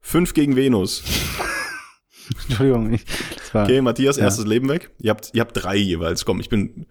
Fünf 0.00 0.32
gegen 0.34 0.56
Venus. 0.56 1.02
Entschuldigung, 2.48 2.92
ich, 2.94 3.04
das 3.04 3.52
war, 3.54 3.64
Okay, 3.64 3.80
Matthias, 3.82 4.16
Ja. 4.16 4.24
erstes 4.24 4.46
Leben 4.46 4.68
weg. 4.68 4.94
Ihr 4.98 5.10
habt, 5.10 5.30
ihr 5.34 5.40
habt 5.40 5.56
drei 5.56 5.76
jeweils. 5.76 6.24
Komm, 6.24 6.40
ich 6.40 6.48
bin 6.48 6.86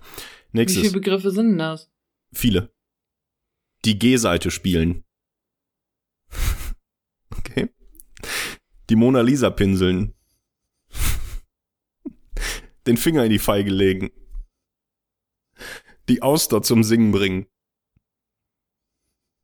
Wie 0.52 0.58
nächstes. 0.58 0.82
viele 0.82 0.94
Begriffe 0.94 1.32
sind 1.32 1.50
denn 1.52 1.58
das? 1.58 1.90
Viele. 2.34 2.72
Die 3.86 3.98
G-Seite 3.98 4.52
spielen. 4.52 5.04
Okay. 7.36 7.68
Die 8.92 8.96
Mona 8.96 9.22
Lisa 9.22 9.50
pinseln. 9.50 10.14
Den 12.86 12.96
Finger 12.96 13.24
in 13.26 13.32
die 13.32 13.40
Feige 13.40 13.72
legen. 13.72 14.12
Die 16.10 16.22
Auster 16.22 16.62
zum 16.62 16.84
Singen 16.84 17.12
bringen. 17.12 17.48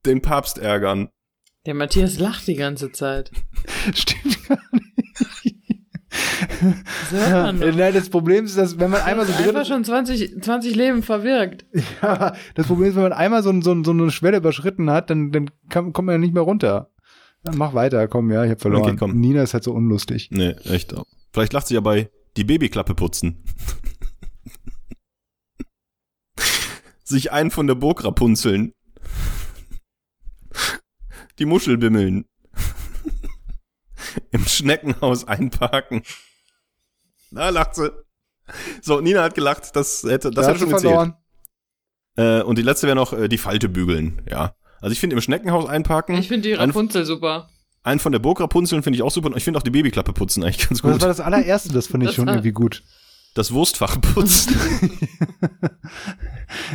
Den 0.06 0.22
Papst 0.22 0.58
ärgern. 0.58 1.10
Der 1.66 1.74
Matthias 1.74 2.20
lacht 2.20 2.48
die 2.48 2.56
ganze 2.56 2.92
Zeit. 2.92 3.32
stimmt 3.94 4.48
gar 4.48 4.60
nicht. 4.72 5.56
Das 6.62 7.12
hört 7.12 7.62
Ja, 7.62 7.72
nein, 7.72 7.94
das 7.94 8.10
Problem 8.10 8.46
ist, 8.46 8.58
dass 8.58 8.80
wenn 8.80 8.90
man 8.90 9.02
einmal 9.02 9.26
so 9.26 9.34
drin 9.34 9.50
Einfach 9.50 9.66
schon 9.66 9.84
20, 9.84 10.42
20 10.42 10.76
Leben 10.76 11.04
verwirkt. 11.04 11.66
Ja, 12.02 12.34
das 12.56 12.68
Problem 12.68 12.90
ist, 12.90 12.96
wenn 12.96 13.04
man 13.04 13.14
einmal 13.14 13.44
so, 13.44 13.52
so, 13.62 13.84
so 13.84 13.92
eine 13.92 14.12
Schwelle 14.12 14.38
überschritten 14.38 14.90
hat, 14.90 15.10
dann, 15.10 15.32
dann 15.32 15.50
kann, 15.70 15.94
kommt 15.94 16.08
man 16.08 16.14
ja 16.14 16.20
nicht 16.20 16.34
mehr 16.34 16.44
runter. 16.44 16.92
Dann 17.44 17.58
mach 17.58 17.74
weiter, 17.74 18.08
komm, 18.08 18.32
ja, 18.32 18.44
ich 18.44 18.52
hab 18.52 18.62
verloren. 18.62 18.84
Okay, 18.84 18.96
komm. 18.98 19.20
Nina 19.20 19.44
ist 19.44 19.54
halt 19.54 19.64
so 19.64 19.74
unlustig. 19.74 20.30
Nee, 20.32 20.56
echt. 20.66 20.94
Vielleicht 21.34 21.54
lacht 21.54 21.68
sie 21.68 21.76
ja 21.76 21.82
bei 21.82 22.10
die 22.36 22.44
Babyklappe 22.44 22.96
putzen. 22.96 23.44
Sich 27.10 27.32
einen 27.32 27.50
von 27.50 27.66
der 27.66 27.74
Burg 27.74 28.04
rapunzeln. 28.04 28.74
Die 31.40 31.46
Muschel 31.46 31.78
bimmeln. 31.78 32.26
Im 34.32 34.46
Schneckenhaus 34.46 35.28
einparken. 35.28 36.04
Na, 37.32 37.50
lacht 37.50 37.74
sie. 37.76 37.92
So, 38.84 39.02
Nina 39.02 39.24
hat 39.24 39.34
gelacht, 39.34 39.76
das 39.76 40.04
hätte, 40.04 40.30
das 40.30 40.46
hätte 40.48 40.54
hast 40.54 40.60
schon 40.60 40.70
gezählt. 40.70 41.14
Äh, 42.16 42.44
und 42.44 42.58
die 42.60 42.62
letzte 42.64 42.86
wäre 42.86 42.96
noch 42.96 43.14
äh, 43.14 43.28
die 43.28 43.38
Falte 43.40 43.70
bügeln, 43.70 44.22
ja. 44.30 44.56
Also 44.80 44.92
ich 44.94 45.00
finde 45.00 45.16
im 45.16 45.22
Schneckenhaus 45.22 45.68
einparken, 45.68 46.16
Ich 46.18 46.28
finde 46.28 46.48
die 46.50 46.58
Ein- 46.58 46.70
Rapunzel 46.70 47.06
super. 47.06 47.50
einen 47.84 48.00
von 48.00 48.12
der 48.12 48.20
Burg 48.20 48.40
rapunzeln 48.40 48.84
finde 48.84 48.98
ich 48.98 49.04
auch 49.04 49.12
super 49.12 49.28
und 49.30 49.38
ich 49.38 49.44
finde 49.44 49.58
auch 49.60 49.64
die 49.64 49.70
Babyklappe 49.72 50.14
putzen 50.14 50.44
eigentlich 50.44 50.68
ganz 50.70 50.82
Das 50.82 50.92
gut. 50.92 51.02
war 51.02 51.08
das 51.08 51.20
allererste, 51.20 51.74
das 51.74 51.88
fand 51.88 52.04
ich 52.04 52.10
Das 52.10 52.16
schon 52.16 52.28
irgendwie 52.28 52.52
gut. 52.52 52.84
Das 53.36 53.52
Wurstfach 53.54 54.00
putzen. 54.02 54.56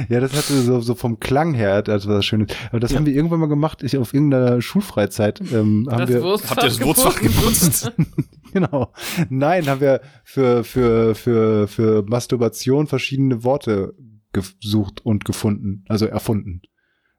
Ja, 0.09 0.21
das 0.21 0.33
hatte 0.33 0.55
so, 0.63 0.81
so 0.81 0.95
vom 0.95 1.19
Klang 1.21 1.53
her 1.55 1.77
etwas 1.79 2.07
was 2.07 2.25
Schönes. 2.25 2.49
Aber 2.71 2.81
das 2.81 2.93
Ja. 2.93 2.99
haben 2.99 3.07
wir 3.07 3.15
irgendwann 3.15 3.41
mal 3.41 3.49
gemacht, 3.49 3.83
ich, 3.83 3.97
auf 3.99 4.15
irgendeiner 4.15 4.61
Schulfreizeit. 4.61 5.41
Ähm, 5.53 5.89
haben 5.91 5.99
Das 6.01 6.09
wir, 6.11 6.23
Wurstfach 6.23 6.51
Habt 6.53 6.63
ihr 6.63 6.69
das 6.69 6.81
Wurstfach 6.81 7.21
geputzt? 7.21 7.93
genau. 8.53 8.93
Nein, 9.31 9.69
haben 9.69 9.81
wir 9.81 10.01
für, 10.25 10.63
für, 10.65 11.15
für, 11.15 11.67
für 11.69 12.05
Masturbation 12.07 12.87
verschiedene 12.87 13.43
Worte 13.45 13.95
gesucht 14.33 15.05
und 15.05 15.25
gefunden, 15.25 15.85
also 15.89 16.07
erfunden. 16.07 16.63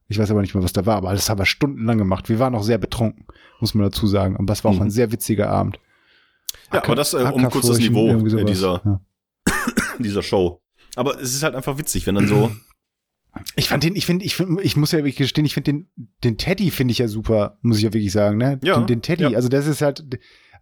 Ich 0.07 0.17
weiß 0.19 0.31
aber 0.31 0.41
nicht 0.41 0.53
mehr, 0.55 0.63
was 0.63 0.73
da 0.73 0.86
war, 0.86 0.97
aber 0.97 1.11
das 1.13 1.29
haben 1.29 1.39
wir 1.39 1.45
stundenlang 1.45 1.97
gemacht. 1.97 2.29
Wir 2.29 2.39
waren 2.39 2.55
auch 2.55 2.63
sehr 2.63 2.77
betrunken, 2.77 3.25
muss 3.59 3.73
man 3.73 3.83
dazu 3.86 4.07
sagen. 4.07 4.38
Aber 4.38 4.53
es 4.53 4.63
war 4.63 4.71
auch 4.71 4.75
Mhm. 4.75 4.83
ein 4.83 4.91
sehr 4.91 5.11
witziger 5.11 5.49
Abend. 5.49 5.79
Ja, 6.71 6.83
aber 6.83 6.95
das, 6.95 7.13
äh, 7.13 7.17
um 7.17 7.49
kurz 7.49 7.67
das 7.67 7.79
Niveau 7.79 8.13
dieser, 8.43 8.81
Ja. 8.86 9.01
dieser 9.99 10.24
Show. 10.24 10.61
Aber 10.95 11.20
es 11.20 11.34
ist 11.34 11.43
halt 11.43 11.55
einfach 11.55 11.78
witzig, 11.78 12.05
wenn 12.07 12.16
dann 12.16 12.28
so, 12.28 12.51
Ich 13.57 13.68
fand 13.68 13.84
den, 13.84 13.97
ich 13.97 14.05
finde, 14.05 14.24
ich 14.24 14.34
finde, 14.36 14.63
ich 14.63 14.78
muss 14.78 14.93
ja 14.93 14.99
wirklich 14.99 15.18
gestehen, 15.18 15.43
ich 15.43 15.53
finde 15.53 15.74
den, 15.74 15.89
den 16.24 16.38
Teddy 16.38 16.72
finde 16.72 16.93
ich 16.93 16.99
ja 16.99 17.09
super, 17.09 17.57
muss 17.61 17.78
ich 17.78 17.84
ja 17.84 17.93
wirklich 17.93 18.13
sagen, 18.13 18.38
ne? 18.38 18.59
Ja, 18.63 18.78
Den, 18.78 18.88
den 18.88 19.01
Teddy, 19.01 19.24
ja. 19.24 19.30
also 19.32 19.49
das 19.49 19.68
ist 19.68 19.82
halt, 19.82 20.05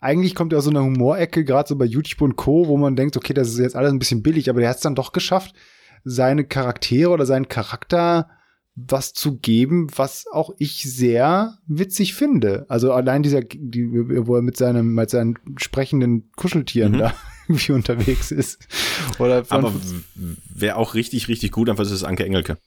eigentlich 0.01 0.33
kommt 0.33 0.53
er 0.53 0.57
aus 0.57 0.65
so 0.65 0.71
einer 0.71 0.81
Humorecke, 0.83 1.45
gerade 1.45 1.69
so 1.69 1.75
bei 1.75 1.85
YouTube 1.85 2.21
und 2.21 2.35
Co., 2.35 2.67
wo 2.67 2.75
man 2.77 2.95
denkt, 2.95 3.15
okay, 3.15 3.33
das 3.35 3.49
ist 3.49 3.59
jetzt 3.59 3.75
alles 3.75 3.91
ein 3.91 3.99
bisschen 3.99 4.23
billig, 4.23 4.49
aber 4.49 4.59
der 4.59 4.69
hat 4.69 4.77
es 4.77 4.81
dann 4.81 4.95
doch 4.95 5.11
geschafft, 5.11 5.53
seine 6.03 6.45
Charaktere 6.45 7.11
oder 7.11 7.27
seinen 7.27 7.47
Charakter 7.47 8.27
was 8.75 9.13
zu 9.13 9.37
geben, 9.37 9.87
was 9.95 10.25
auch 10.31 10.49
ich 10.57 10.81
sehr 10.81 11.59
witzig 11.67 12.15
finde. 12.15 12.65
Also 12.69 12.91
allein 12.91 13.21
dieser, 13.21 13.41
die, 13.41 13.87
wo 14.25 14.35
er 14.35 14.41
mit 14.41 14.57
seinem, 14.57 14.95
mit 14.95 15.11
seinen 15.11 15.37
sprechenden 15.57 16.31
Kuscheltieren 16.35 16.93
Mhm. 16.93 16.97
da 16.97 17.13
irgendwie 17.47 17.71
unterwegs 17.71 18.31
ist. 18.31 18.67
Oder 19.19 19.45
aber 19.49 19.73
wäre 20.53 20.75
auch 20.75 20.93
richtig, 20.93 21.27
richtig 21.27 21.51
gut, 21.51 21.69
einfach 21.69 21.83
ist 21.83 21.91
es 21.91 22.03
Anke 22.03 22.25
Engelke. 22.25 22.57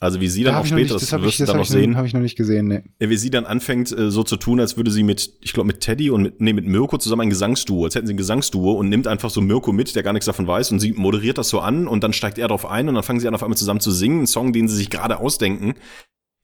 Also 0.00 0.20
wie 0.20 0.28
sie 0.28 0.42
dann 0.42 0.54
da 0.54 0.60
auch 0.60 0.66
später, 0.66 0.80
nicht, 0.80 0.94
das, 0.94 1.02
das 1.02 1.12
habe 1.12 1.22
ich, 1.22 1.28
wirst 1.28 1.40
du 1.40 1.42
das 1.44 1.52
dann 1.52 1.58
noch 1.58 1.66
sehen, 1.66 1.96
hab 1.96 2.06
ich 2.06 2.12
noch 2.12 2.20
nicht 2.20 2.34
gesehen, 2.34 2.66
ne. 2.66 2.82
wie 2.98 3.16
sie 3.16 3.30
dann 3.30 3.44
anfängt, 3.44 3.96
äh, 3.96 4.10
so 4.10 4.24
zu 4.24 4.36
tun, 4.36 4.58
als 4.58 4.76
würde 4.76 4.90
sie 4.90 5.04
mit, 5.04 5.34
ich 5.42 5.52
glaube, 5.52 5.68
mit 5.68 5.80
Teddy 5.80 6.10
und 6.10 6.22
mit, 6.22 6.40
nee, 6.40 6.52
mit 6.52 6.66
Mirko 6.66 6.98
zusammen 6.98 7.22
ein 7.22 7.30
Gesangsduo, 7.30 7.84
als 7.84 7.94
hätten 7.94 8.08
sie 8.08 8.14
ein 8.14 8.16
Gesangsduo 8.16 8.72
und 8.72 8.88
nimmt 8.88 9.06
einfach 9.06 9.30
so 9.30 9.40
Mirko 9.40 9.70
mit, 9.70 9.94
der 9.94 10.02
gar 10.02 10.12
nichts 10.12 10.26
davon 10.26 10.46
weiß 10.46 10.72
und 10.72 10.80
sie 10.80 10.92
moderiert 10.92 11.38
das 11.38 11.50
so 11.50 11.60
an 11.60 11.86
und 11.86 12.02
dann 12.02 12.12
steigt 12.12 12.38
er 12.38 12.48
drauf 12.48 12.66
ein 12.66 12.88
und 12.88 12.96
dann 12.96 13.04
fangen 13.04 13.20
sie 13.20 13.28
an, 13.28 13.34
auf 13.34 13.44
einmal 13.44 13.56
zusammen 13.56 13.80
zu 13.80 13.92
singen, 13.92 14.18
einen 14.18 14.26
Song, 14.26 14.52
den 14.52 14.66
sie 14.66 14.76
sich 14.76 14.90
gerade 14.90 15.20
ausdenken. 15.20 15.74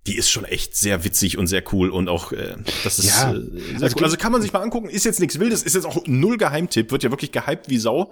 Die 0.08 0.16
ist 0.16 0.30
schon 0.30 0.44
echt 0.44 0.74
sehr 0.76 1.04
witzig 1.04 1.38
und 1.38 1.46
sehr 1.46 1.62
cool 1.72 1.90
und 1.90 2.08
auch, 2.08 2.32
äh, 2.32 2.56
das 2.82 2.98
ist 2.98 3.08
Ja. 3.20 3.32
äh, 3.32 3.36
Also 3.80 3.96
cool. 3.96 4.04
Also 4.04 4.16
kann 4.16 4.32
man 4.32 4.42
sich 4.42 4.52
mal 4.52 4.60
angucken, 4.60 4.88
ist 4.88 5.04
jetzt 5.04 5.20
nichts 5.20 5.38
Wildes, 5.38 5.62
ist 5.62 5.74
jetzt 5.74 5.84
auch 5.84 6.02
null 6.06 6.36
Geheimtipp, 6.38 6.90
wird 6.90 7.02
ja 7.04 7.10
wirklich 7.10 7.30
gehypt 7.30 7.68
wie 7.68 7.78
Sau. 7.78 8.10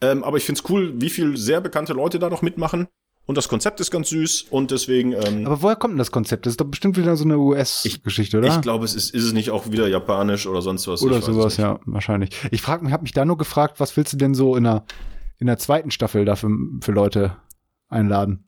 Ähm, 0.00 0.24
aber 0.24 0.36
ich 0.38 0.44
find's 0.44 0.62
cool, 0.68 0.94
wie 1.00 1.10
viel 1.10 1.36
sehr 1.36 1.60
bekannte 1.60 1.92
Leute 1.92 2.18
da 2.18 2.30
noch 2.30 2.40
mitmachen. 2.42 2.86
Und 3.26 3.36
das 3.38 3.48
Konzept 3.48 3.80
ist 3.80 3.90
ganz 3.90 4.10
süß 4.10 4.46
und 4.50 4.70
deswegen, 4.70 5.12
ähm, 5.12 5.46
Aber 5.46 5.62
woher 5.62 5.76
kommt 5.76 5.92
denn 5.92 5.98
das 5.98 6.10
Konzept? 6.10 6.44
Das 6.44 6.52
ist 6.52 6.60
doch 6.60 6.66
bestimmt 6.66 6.98
wieder 6.98 7.16
so 7.16 7.24
eine 7.24 7.38
US-Geschichte, 7.38 8.36
oder? 8.38 8.48
ich 8.54 8.60
glaube, 8.60 8.84
es 8.84 8.94
ist, 8.94 9.14
ist 9.14 9.24
es 9.24 9.32
nicht 9.32 9.50
auch 9.50 9.70
wieder 9.72 9.88
japanisch 9.88 10.46
oder 10.46 10.60
sonst 10.60 10.86
was. 10.88 11.00
oder 11.02 11.22
sowas, 11.22 11.56
ja, 11.56 11.80
wahrscheinlich. 11.86 12.30
Ich 12.50 12.60
frage 12.60 12.84
mich, 12.84 12.92
habe 12.92 13.02
mich 13.04 13.12
da 13.12 13.24
nur 13.24 13.38
gefragt, 13.38 13.80
was 13.80 13.96
willst 13.96 14.12
du 14.12 14.18
denn 14.18 14.34
so 14.34 14.56
in 14.56 14.64
der, 14.64 14.84
in 15.38 15.46
der 15.46 15.56
zweiten 15.58 15.90
Staffel 15.90 16.26
da 16.26 16.36
für, 16.36 16.50
für 16.82 16.92
Leute 16.92 17.36
einladen? 17.88 18.46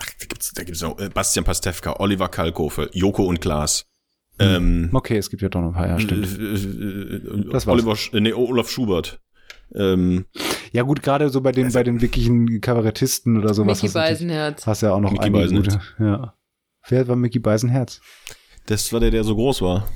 Ach, 0.00 0.06
da 0.18 0.26
gibt's, 0.26 0.52
da 0.52 0.64
gibt's 0.64 0.80
noch 0.82 0.98
äh, 0.98 1.08
Bastian 1.08 1.44
Pastewka, 1.44 1.96
Oliver 1.98 2.28
Kalkofe, 2.28 2.90
Joko 2.92 3.24
und 3.26 3.40
Klaas. 3.40 3.86
Hm. 4.40 4.48
Ähm, 4.48 4.90
Okay, 4.92 5.16
es 5.16 5.30
gibt 5.30 5.42
ja 5.42 5.48
doch 5.48 5.60
noch 5.60 5.68
ein 5.68 5.74
paar, 5.74 5.86
ja, 5.88 5.98
stimmt. 6.00 6.26
äh, 6.38 6.42
äh, 6.44 7.50
Das 7.52 7.66
war's. 7.66 7.74
Oliver, 7.84 7.96
äh, 8.16 8.20
nee, 8.20 8.32
Olaf 8.32 8.68
Schubert. 8.70 9.20
Ähm, 9.74 10.26
Ja 10.72 10.82
gut, 10.82 11.02
gerade 11.02 11.30
so 11.30 11.40
bei 11.40 11.52
den, 11.52 11.72
bei 11.72 11.82
den 11.84 12.00
wirklichen 12.00 12.60
Kabarettisten 12.60 13.38
oder 13.38 13.54
sowas. 13.54 13.82
Mickey 13.82 13.92
du 13.92 13.98
Beisenherz. 13.98 14.66
Hast 14.66 14.82
ja 14.82 14.92
auch 14.92 15.00
noch 15.00 15.12
Mickey 15.12 15.24
einige 15.24 15.40
Beisenherz. 15.40 15.74
gute. 15.96 16.04
Ja. 16.04 16.34
Wer 16.88 17.08
war 17.08 17.16
Mickey 17.16 17.38
Beisenherz? 17.38 18.00
das 18.66 18.92
war 18.92 19.00
der, 19.00 19.10
der 19.10 19.24
so 19.24 19.34
groß 19.36 19.62
war. 19.62 19.88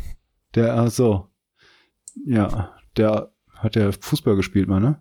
Der, 0.55 0.75
ach 0.79 0.91
so. 0.91 1.29
Ja, 2.27 2.77
der 2.97 3.33
hat 3.55 3.77
ja 3.77 3.91
Fußball 3.93 4.37
gespielt 4.37 4.69
mal, 4.69 4.81
ne? 4.81 5.01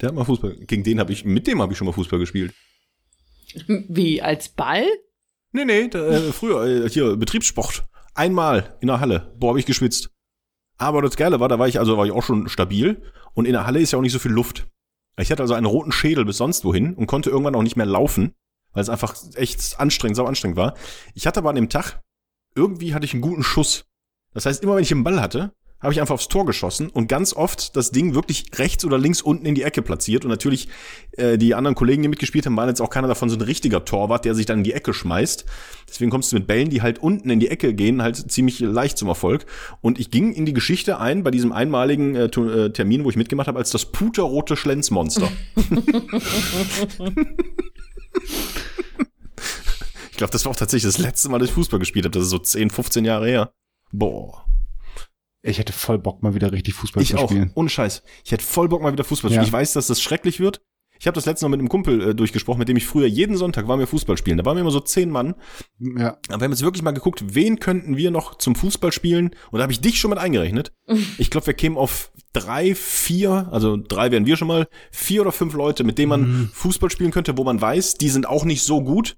Der 0.00 0.08
hat 0.08 0.14
mal 0.16 0.24
Fußball. 0.24 0.54
Gegen 0.66 0.82
den 0.84 0.98
habe 1.00 1.12
ich, 1.12 1.24
mit 1.24 1.46
dem 1.46 1.60
habe 1.60 1.72
ich 1.72 1.78
schon 1.78 1.86
mal 1.86 1.92
Fußball 1.92 2.18
gespielt. 2.18 2.54
Wie, 3.66 4.22
als 4.22 4.48
Ball? 4.48 4.86
Nee, 5.52 5.64
nee, 5.64 5.88
da, 5.88 6.06
äh, 6.06 6.32
früher, 6.32 6.84
äh, 6.84 6.88
hier, 6.88 7.16
Betriebssport. 7.16 7.84
Einmal 8.14 8.76
in 8.80 8.88
der 8.88 9.00
Halle. 9.00 9.34
Boah, 9.38 9.50
hab 9.50 9.58
ich 9.58 9.66
geschwitzt. 9.66 10.10
Aber 10.76 11.02
das 11.02 11.16
Geile 11.16 11.40
war, 11.40 11.48
da 11.48 11.58
war 11.58 11.68
ich, 11.68 11.78
also 11.78 11.96
war 11.96 12.06
ich 12.06 12.12
auch 12.12 12.22
schon 12.22 12.48
stabil. 12.48 13.02
Und 13.34 13.46
in 13.46 13.52
der 13.52 13.66
Halle 13.66 13.80
ist 13.80 13.92
ja 13.92 13.98
auch 13.98 14.02
nicht 14.02 14.12
so 14.12 14.18
viel 14.18 14.32
Luft. 14.32 14.66
Ich 15.18 15.30
hatte 15.32 15.42
also 15.42 15.54
einen 15.54 15.66
roten 15.66 15.92
Schädel 15.92 16.24
bis 16.24 16.36
sonst 16.36 16.64
wohin 16.64 16.94
und 16.94 17.06
konnte 17.06 17.30
irgendwann 17.30 17.56
auch 17.56 17.62
nicht 17.62 17.76
mehr 17.76 17.86
laufen, 17.86 18.34
weil 18.72 18.82
es 18.82 18.88
einfach 18.88 19.16
echt 19.34 19.78
anstrengend, 19.80 20.16
sau 20.16 20.26
anstrengend 20.26 20.56
war. 20.56 20.74
Ich 21.14 21.26
hatte 21.26 21.40
aber 21.40 21.50
an 21.50 21.56
dem 21.56 21.68
Tag, 21.68 22.00
irgendwie 22.54 22.94
hatte 22.94 23.04
ich 23.04 23.12
einen 23.12 23.22
guten 23.22 23.42
Schuss. 23.42 23.86
Das 24.32 24.46
heißt, 24.46 24.62
immer 24.62 24.76
wenn 24.76 24.82
ich 24.82 24.92
einen 24.92 25.04
Ball 25.04 25.20
hatte, 25.20 25.52
habe 25.80 25.92
ich 25.92 26.00
einfach 26.00 26.14
aufs 26.14 26.26
Tor 26.26 26.44
geschossen 26.44 26.88
und 26.88 27.08
ganz 27.08 27.32
oft 27.32 27.76
das 27.76 27.92
Ding 27.92 28.14
wirklich 28.14 28.46
rechts 28.56 28.84
oder 28.84 28.98
links 28.98 29.22
unten 29.22 29.46
in 29.46 29.54
die 29.54 29.62
Ecke 29.62 29.80
platziert. 29.80 30.24
Und 30.24 30.30
natürlich, 30.30 30.68
äh, 31.12 31.38
die 31.38 31.54
anderen 31.54 31.76
Kollegen, 31.76 32.02
die 32.02 32.08
mitgespielt 32.08 32.46
haben, 32.46 32.56
waren 32.56 32.68
jetzt 32.68 32.80
auch 32.80 32.90
keiner 32.90 33.06
davon 33.06 33.30
so 33.30 33.36
ein 33.36 33.42
richtiger 33.42 33.84
Torwart, 33.84 34.24
der 34.24 34.34
sich 34.34 34.44
dann 34.44 34.58
in 34.58 34.64
die 34.64 34.72
Ecke 34.72 34.92
schmeißt. 34.92 35.44
Deswegen 35.88 36.10
kommst 36.10 36.32
du 36.32 36.36
mit 36.36 36.48
Bällen, 36.48 36.68
die 36.70 36.82
halt 36.82 36.98
unten 36.98 37.30
in 37.30 37.38
die 37.38 37.48
Ecke 37.48 37.74
gehen, 37.74 38.02
halt 38.02 38.30
ziemlich 38.30 38.58
leicht 38.58 38.98
zum 38.98 39.06
Erfolg. 39.06 39.46
Und 39.80 40.00
ich 40.00 40.10
ging 40.10 40.32
in 40.32 40.46
die 40.46 40.52
Geschichte 40.52 40.98
ein 40.98 41.22
bei 41.22 41.30
diesem 41.30 41.52
einmaligen 41.52 42.16
äh, 42.16 42.24
äh, 42.24 42.70
Termin, 42.70 43.04
wo 43.04 43.10
ich 43.10 43.16
mitgemacht 43.16 43.46
habe, 43.46 43.58
als 43.58 43.70
das 43.70 43.84
puterrote 43.84 44.56
Schlenzmonster. 44.56 45.30
ich 50.10 50.16
glaube, 50.16 50.32
das 50.32 50.44
war 50.44 50.50
auch 50.50 50.56
tatsächlich 50.56 50.92
das 50.92 50.98
letzte 50.98 51.28
Mal, 51.28 51.38
dass 51.38 51.50
ich 51.50 51.54
Fußball 51.54 51.78
gespielt 51.78 52.04
habe. 52.04 52.12
Das 52.12 52.24
ist 52.24 52.30
so 52.30 52.38
10, 52.38 52.70
15 52.70 53.04
Jahre 53.04 53.28
her. 53.28 53.52
Boah. 53.92 54.47
Ich 55.42 55.58
hätte 55.58 55.72
voll 55.72 55.98
Bock, 55.98 56.22
mal 56.22 56.34
wieder 56.34 56.50
richtig 56.52 56.74
Fußball 56.74 57.02
Ich 57.02 57.10
zu 57.10 57.18
auch, 57.18 57.30
spielen. 57.30 57.52
ohne 57.54 57.68
Scheiß. 57.68 58.02
Ich 58.24 58.32
hätte 58.32 58.44
voll 58.44 58.68
Bock 58.68 58.82
mal 58.82 58.92
wieder 58.92 59.04
Fußball 59.04 59.30
zu 59.30 59.36
Ja. 59.36 59.42
spielen. 59.42 59.48
Ich 59.48 59.52
weiß, 59.52 59.72
dass 59.74 59.86
das 59.86 60.02
schrecklich 60.02 60.40
wird. 60.40 60.60
Ich 61.00 61.06
habe 61.06 61.14
das 61.14 61.26
letzte 61.26 61.44
Mal 61.46 61.50
mit 61.50 61.60
einem 61.60 61.68
Kumpel 61.68 62.08
äh, 62.10 62.14
durchgesprochen, 62.14 62.58
mit 62.58 62.68
dem 62.68 62.76
ich 62.76 62.84
früher 62.84 63.06
jeden 63.06 63.36
Sonntag 63.36 63.68
waren 63.68 63.78
wir 63.78 63.86
Fußball 63.86 64.16
spielen. 64.16 64.36
Da 64.36 64.44
waren 64.44 64.56
wir 64.56 64.62
immer 64.62 64.72
so 64.72 64.80
zehn 64.80 65.10
Mann. 65.10 65.36
Ja. 65.78 66.18
Aber 66.28 66.40
wir 66.40 66.44
haben 66.46 66.50
jetzt 66.50 66.62
wirklich 66.62 66.82
mal 66.82 66.90
geguckt, 66.90 67.22
wen 67.36 67.60
könnten 67.60 67.96
wir 67.96 68.10
noch 68.10 68.36
zum 68.38 68.56
Fußball 68.56 68.90
spielen? 68.90 69.30
Und 69.52 69.58
da 69.58 69.62
habe 69.62 69.72
ich 69.72 69.80
dich 69.80 70.00
schon 70.00 70.10
mit 70.10 70.18
eingerechnet. 70.18 70.72
Ich 71.18 71.30
glaube, 71.30 71.46
wir 71.46 71.54
kämen 71.54 71.76
auf 71.76 72.10
drei, 72.32 72.74
vier, 72.74 73.48
also 73.52 73.76
drei 73.76 74.10
wären 74.10 74.26
wir 74.26 74.36
schon 74.36 74.48
mal, 74.48 74.66
vier 74.90 75.20
oder 75.20 75.30
fünf 75.32 75.54
Leute, 75.54 75.84
mit 75.84 75.98
denen 75.98 76.08
man 76.08 76.20
Mhm. 76.22 76.50
Fußball 76.52 76.90
spielen 76.90 77.12
könnte, 77.12 77.38
wo 77.38 77.44
man 77.44 77.60
weiß, 77.60 77.94
die 77.94 78.08
sind 78.08 78.26
auch 78.26 78.44
nicht 78.44 78.62
so 78.62 78.82
gut, 78.82 79.16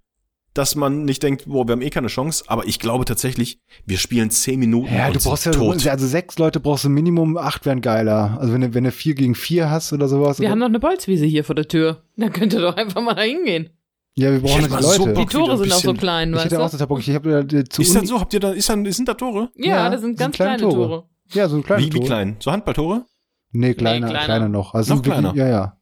dass 0.54 0.74
man 0.74 1.04
nicht 1.04 1.22
denkt, 1.22 1.44
boah, 1.46 1.66
wir 1.68 1.72
haben 1.72 1.82
eh 1.82 1.90
keine 1.90 2.08
Chance. 2.08 2.44
Aber 2.48 2.66
ich 2.66 2.78
glaube 2.78 3.04
tatsächlich, 3.04 3.60
wir 3.86 3.98
spielen 3.98 4.30
zehn 4.30 4.58
Minuten 4.58 4.92
Ja, 4.94 5.06
und 5.08 5.16
du 5.16 5.20
brauchst 5.20 5.46
ja, 5.46 5.52
tot. 5.52 5.86
also 5.86 6.06
sechs 6.06 6.38
Leute 6.38 6.58
brauchst 6.60 6.84
du 6.84 6.88
Minimum, 6.88 7.36
acht 7.36 7.66
wären 7.66 7.80
geiler. 7.80 8.36
Also 8.40 8.52
wenn 8.52 8.60
du, 8.62 8.74
wenn 8.74 8.84
du 8.84 8.90
vier 8.92 9.14
gegen 9.14 9.34
vier 9.34 9.70
hast 9.70 9.92
oder 9.92 10.08
sowas. 10.08 10.38
Wir 10.38 10.46
oder, 10.46 10.52
haben 10.52 10.58
noch 10.58 10.66
eine 10.66 10.80
Bolzwiese 10.80 11.24
hier 11.26 11.44
vor 11.44 11.54
der 11.54 11.68
Tür. 11.68 12.02
Da 12.16 12.28
könnt 12.28 12.52
ihr 12.52 12.60
doch 12.60 12.76
einfach 12.76 13.00
mal 13.00 13.14
da 13.14 13.22
hingehen. 13.22 13.70
ja, 14.16 14.32
wir 14.32 14.40
brauchen 14.40 14.62
nicht 14.62 14.70
mal 14.70 14.82
so 14.82 15.06
Leute. 15.06 15.20
Die 15.20 15.26
Tore 15.26 15.56
sind 15.58 15.72
auch 15.72 15.76
so 15.78 15.94
klein, 15.94 16.30
ich 16.30 16.34
weißt 16.36 16.44
hätte 16.46 16.60
auch 16.62 16.66
du? 16.66 16.72
total 16.72 16.86
Bock. 16.88 16.98
Ich 17.00 17.14
habe 17.14 17.30
äh, 17.52 17.64
zu 17.64 17.82
Ist 17.82 17.94
das 17.94 18.08
so? 18.08 18.18
Habt 18.20 18.34
ihr 18.34 18.40
da, 18.40 18.50
ist 18.50 18.68
da, 18.68 18.74
sind 18.92 19.08
da 19.08 19.14
Tore? 19.14 19.50
Ja, 19.56 19.66
Ja, 19.84 19.90
das 19.90 20.00
sind 20.00 20.10
sind 20.10 20.18
ganz 20.18 20.34
kleine 20.36 20.56
kleine 20.58 20.72
Tore. 20.74 20.88
Tore. 20.88 21.08
Ja, 21.32 21.48
so 21.48 21.56
ein 21.56 21.62
kleiner 21.62 21.82
Wie, 21.84 21.92
wie 21.92 22.00
klein? 22.00 22.36
So 22.40 22.50
Handballtore? 22.50 23.04
Nee, 23.52 23.74
kleiner, 23.74 24.06
Nee, 24.06 24.10
kleiner. 24.12 24.24
kleiner 24.26 24.48
noch. 24.48 24.74
Also 24.74 24.94
Noch 24.94 25.02
kleiner? 25.02 25.32
Ja, 25.36 25.48
ja. 25.48 25.76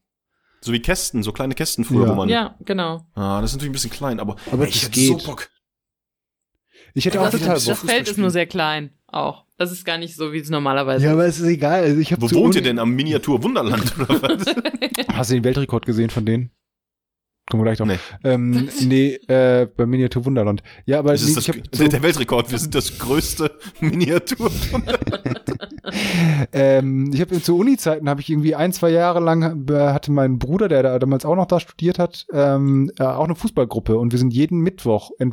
So 0.61 0.73
wie 0.73 0.81
Kästen, 0.81 1.23
so 1.23 1.33
kleine 1.33 1.55
Kästen 1.55 1.85
früher, 1.85 2.07
Ja. 2.07 2.11
wo 2.13 2.15
man. 2.15 2.29
Ja, 2.29 2.57
genau. 2.65 3.07
Ah, 3.15 3.41
das 3.41 3.51
ist 3.51 3.57
natürlich 3.57 3.71
ein 3.71 3.73
bisschen 3.73 3.91
klein, 3.91 4.19
aber, 4.21 4.37
Aber 4.51 4.65
ey, 4.65 4.69
ich 4.71 4.81
das 4.81 4.91
hätte 4.91 5.01
so. 5.01 5.17
Bock. 5.27 5.49
Ich 6.95 7.05
hätte 7.05 7.17
Ja, 7.19 7.27
auch 7.27 7.31
das- 7.31 7.41
total 7.41 7.55
Das 7.55 7.65
Bock. 7.67 7.75
Fußball 7.77 7.91
Feld 7.95 8.03
ist 8.03 8.09
spielen. 8.11 8.23
nur 8.23 8.31
sehr 8.31 8.47
klein. 8.47 8.91
Auch. 9.07 9.45
Das 9.57 9.73
ist 9.73 9.85
gar 9.85 9.99
nicht 9.99 10.15
so, 10.17 10.33
wie 10.33 10.39
es 10.39 10.51
normalerweise 10.51 11.05
Ja, 11.05 11.11
ist. 11.11 11.15
aber 11.15 11.27
es 11.27 11.39
ist 11.41 11.47
egal. 11.47 11.83
Also 11.83 11.99
ich 12.01 12.13
Wo 12.21 12.31
wohnt 12.31 12.55
ihr 12.55 12.63
denn? 12.63 12.79
Am 12.79 12.91
Miniatur 12.91 13.43
Wunderland 13.43 13.93
oder 13.99 14.09
was? 14.23 14.45
Hast 15.17 15.31
du 15.31 15.35
den 15.35 15.45
Weltrekord 15.45 15.87
gesehen 15.87 16.11
von 16.11 16.25
denen? 16.27 16.51
Kommen 17.51 17.63
wir 17.63 17.75
gleich 17.75 17.79
drauf. 17.79 17.89
Nee. 17.89 18.31
Ähm, 18.31 18.69
nee, 18.83 19.15
äh, 19.27 19.67
bei 19.75 19.87
Miniatur 19.87 20.27
Wunderland. 20.27 20.63
Ja, 20.85 20.99
aber 20.99 21.13
Das 21.13 21.23
ist 21.23 21.29
nee, 21.29 21.35
das, 21.35 21.49
ich 21.49 21.57
hab 21.57 21.73
der, 21.73 21.89
der 21.89 22.03
Weltrekord. 22.03 22.51
Wir 22.51 22.59
sind 22.59 22.75
das 22.75 22.99
größte 22.99 23.51
Miniatur. 23.81 24.51
Ähm, 26.53 27.11
ich 27.15 27.21
habe 27.23 27.41
zu 27.41 27.57
Uni-Zeiten 27.57 28.11
habe 28.11 28.21
ich 28.21 28.29
irgendwie 28.29 28.55
ein, 28.55 28.73
zwei 28.73 28.91
Jahre 28.91 29.21
lang 29.21 29.67
äh, 29.71 29.75
hatte 29.75 30.13
mein 30.13 30.39
Bruder, 30.39 30.69
der 30.69 30.83
da 30.83 30.99
damals 30.99 31.25
auch 31.25 31.35
noch 31.35 31.47
da 31.47 31.61
studiert 31.61 31.99
hat, 31.99 32.27
ähm, 32.31 32.93
äh, 32.99 33.05
auch 33.05 33.25
eine 33.25 33.35
Fußballgruppe 33.35 33.97
und 33.99 34.13
wir 34.13 34.19
sind 34.19 34.35
jeden 34.35 34.61
Mittwoch. 34.61 35.11
Im 35.19 35.33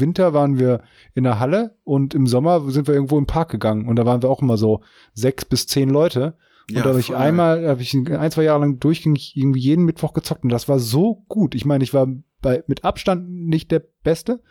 Winter 0.00 0.32
waren 0.32 0.60
wir 0.60 0.82
in 1.14 1.24
der 1.24 1.40
Halle 1.40 1.74
und 1.82 2.14
im 2.14 2.28
Sommer 2.28 2.70
sind 2.70 2.86
wir 2.86 2.94
irgendwo 2.94 3.18
im 3.18 3.26
Park 3.26 3.50
gegangen 3.50 3.88
und 3.88 3.96
da 3.96 4.06
waren 4.06 4.22
wir 4.22 4.30
auch 4.30 4.42
immer 4.42 4.56
so 4.56 4.82
sechs 5.14 5.44
bis 5.44 5.66
zehn 5.66 5.90
Leute. 5.90 6.34
Und 6.70 6.78
da 6.78 6.84
habe 6.90 7.00
ich 7.00 7.14
einmal, 7.14 7.68
habe 7.68 7.82
ich 7.82 7.94
ein, 7.94 8.30
zwei 8.30 8.42
Jahre 8.42 8.60
lang 8.60 8.80
durchgängig 8.80 9.36
irgendwie 9.36 9.60
jeden 9.60 9.84
Mittwoch 9.84 10.12
gezockt 10.12 10.42
und 10.42 10.50
das 10.50 10.68
war 10.68 10.78
so 10.80 11.24
gut. 11.28 11.54
Ich 11.54 11.64
meine, 11.64 11.84
ich 11.84 11.94
war 11.94 12.08
bei, 12.42 12.64
mit 12.66 12.84
Abstand 12.84 13.30
nicht 13.30 13.70
der 13.70 13.84
Beste, 14.02 14.42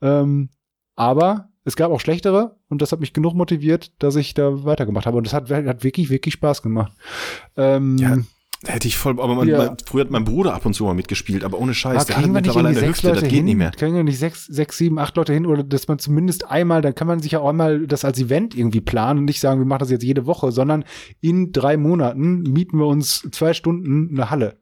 ähm, 0.00 0.50
aber 0.96 1.50
es 1.64 1.76
gab 1.76 1.92
auch 1.92 2.00
schlechtere 2.00 2.56
und 2.68 2.82
das 2.82 2.90
hat 2.90 2.98
mich 2.98 3.12
genug 3.12 3.34
motiviert, 3.34 3.92
dass 4.02 4.16
ich 4.16 4.34
da 4.34 4.64
weitergemacht 4.64 5.06
habe. 5.06 5.18
Und 5.18 5.26
das 5.26 5.32
hat, 5.34 5.50
hat 5.50 5.84
wirklich, 5.84 6.10
wirklich 6.10 6.34
Spaß 6.34 6.62
gemacht. 6.62 6.92
Ähm, 7.56 7.96
Ja, 7.98 8.16
hätte 8.66 8.88
ich 8.88 8.96
voll, 8.96 9.20
aber 9.20 9.34
mein, 9.34 9.48
Ja. 9.48 9.58
mein, 9.58 9.76
früher 9.86 10.02
hat 10.04 10.10
mein 10.10 10.24
Bruder 10.24 10.54
ab 10.54 10.64
und 10.66 10.74
zu 10.74 10.84
mal 10.84 10.94
mitgespielt, 10.94 11.44
aber 11.44 11.58
ohne 11.58 11.74
Scheiß. 11.74 12.02
ah, 12.02 12.04
der 12.04 12.16
hat 12.16 12.22
kriegen 12.22 12.34
wir 12.34 12.40
nicht 12.40 12.48
mittlerweile 12.54 12.68
irgendwie 12.68 12.84
eine 12.84 12.86
sechs 12.88 12.98
Hüfte, 12.98 13.08
Leute 13.08 13.20
das 13.20 13.28
geht 13.28 13.36
hin? 13.36 13.44
nicht 13.44 13.56
mehr. 13.56 13.70
Kriegen 13.72 13.94
wir 13.94 14.04
nicht 14.04 14.18
sechs, 14.18 14.46
sechs, 14.46 14.78
sieben, 14.78 14.98
acht 14.98 15.16
Leute 15.16 15.32
hin 15.32 15.46
oder 15.46 15.62
dass 15.62 15.88
man 15.88 15.98
zumindest 15.98 16.48
einmal, 16.50 16.82
dann 16.82 16.94
kann 16.94 17.06
man 17.06 17.20
sich 17.20 17.32
ja 17.32 17.40
auch 17.40 17.48
einmal 17.48 17.86
das 17.86 18.04
als 18.04 18.18
Event 18.20 18.56
irgendwie 18.56 18.80
planen 18.80 19.20
und 19.20 19.24
nicht 19.26 19.40
sagen, 19.40 19.60
wir 19.60 19.66
machen 19.66 19.80
das 19.80 19.90
jetzt 19.90 20.04
jede 20.04 20.26
Woche, 20.26 20.52
sondern 20.52 20.84
in 21.20 21.52
drei 21.52 21.76
Monaten 21.76 22.42
mieten 22.42 22.78
wir 22.78 22.86
uns 22.86 23.28
zwei 23.32 23.52
Stunden 23.54 24.10
eine 24.12 24.30
Halle, 24.30 24.60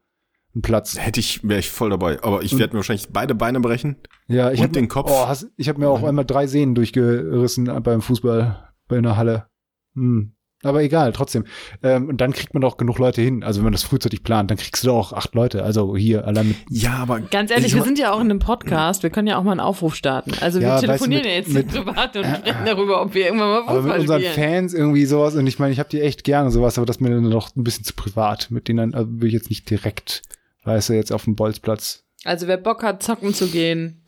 einen 0.55 0.63
Platz. 0.63 0.99
Hätte 0.99 1.21
ich, 1.21 1.47
wäre 1.47 1.61
ich 1.61 1.71
voll 1.71 1.91
dabei. 1.91 2.23
Aber 2.23 2.43
ich 2.43 2.59
werde 2.59 2.73
mir 2.75 2.79
wahrscheinlich 2.79 3.09
beide 3.13 3.35
Beine 3.35 3.61
brechen. 3.61 3.97
Ja, 4.27 4.51
ich 4.51 4.61
Und 4.61 4.67
hab, 4.67 4.73
den 4.73 4.89
Kopf. 4.89 5.11
Oh, 5.13 5.27
hast, 5.29 5.49
ich 5.57 5.69
habe 5.69 5.79
mir 5.79 5.89
auch 5.89 6.03
einmal 6.03 6.25
drei 6.25 6.47
Sehnen 6.47 6.75
durchgerissen 6.75 7.67
beim 7.83 8.01
Fußball 8.03 8.73
bei 8.89 8.99
einer 8.99 9.17
Halle. 9.17 9.47
Hm. 9.95 10.33
Aber 10.63 10.83
egal, 10.83 11.13
trotzdem. 11.13 11.45
Ähm, 11.83 12.09
und 12.11 12.21
dann 12.21 12.35
kriegt 12.35 12.53
man 12.53 12.61
doch 12.61 12.77
genug 12.77 12.99
Leute 12.99 13.23
hin. 13.23 13.43
Also 13.43 13.61
wenn 13.61 13.65
man 13.65 13.73
das 13.73 13.83
frühzeitig 13.83 14.23
plant, 14.23 14.51
dann 14.51 14.59
kriegst 14.59 14.85
du 14.85 14.89
doch 14.89 14.97
auch 14.97 15.13
acht 15.15 15.35
Leute. 15.35 15.63
Also 15.63 15.97
hier 15.97 16.27
allein 16.27 16.49
mit. 16.49 16.57
Ja, 16.69 16.97
aber. 16.99 17.19
Ganz 17.21 17.51
ehrlich, 17.51 17.69
Ich 17.69 17.75
wir 17.75 17.83
sind 17.83 17.99
ja 17.99 18.13
auch 18.13 18.21
in 18.21 18.29
einem 18.31 18.41
Podcast. 18.41 19.03
Wir 19.03 19.09
können 19.09 19.27
ja 19.27 19.39
auch 19.39 19.43
mal 19.43 19.53
einen 19.53 19.61
Aufruf 19.61 19.95
starten. 19.95 20.33
Also 20.43 20.61
wir 20.61 20.67
Ja, 20.69 20.75
weißt 20.75 20.83
du, 20.83 20.87
telefonieren 20.89 21.23
mit- 21.23 21.31
ja 21.31 21.37
jetzt 21.39 21.49
mit- 21.53 21.69
privat 21.69 22.15
und 22.17 22.27
sprechen 22.27 22.65
darüber, 22.67 23.01
ob 23.01 23.15
wir 23.15 23.25
irgendwann 23.25 23.49
mal 23.49 23.63
Aber 23.63 23.73
mit 23.73 23.81
Fußball 23.85 24.01
unseren 24.01 24.21
spielen. 24.21 24.35
Fans 24.35 24.75
irgendwie 24.75 25.07
sowas. 25.07 25.35
Und 25.35 25.47
ich 25.47 25.59
meine, 25.59 25.73
ich 25.73 25.79
habe 25.79 25.89
die 25.89 26.03
echt 26.03 26.25
gerne 26.25 26.51
sowas, 26.51 26.77
aber 26.77 26.85
das 26.87 26.97
ist 26.97 27.01
mir 27.01 27.09
dann 27.09 27.31
doch 27.31 27.57
ein 27.57 27.65
bisschen 27.65 27.85
zu 27.85 27.95
privat. 27.95 28.51
Mit 28.51 28.69
denen 28.69 28.95
also 28.95 29.09
will 29.11 29.29
ich 29.29 29.35
jetzt 29.35 29.49
nicht 29.49 29.71
direkt, 29.71 30.21
weißt 30.65 30.91
du, 30.91 30.93
jetzt 30.93 31.11
auf 31.11 31.25
dem 31.25 31.37
Bolzplatz. 31.37 32.05
Also 32.25 32.47
wer 32.49 32.59
Bock 32.59 32.83
hat, 32.83 33.03
zocken 33.03 33.33
zu 33.33 33.47
gehen, 33.47 34.03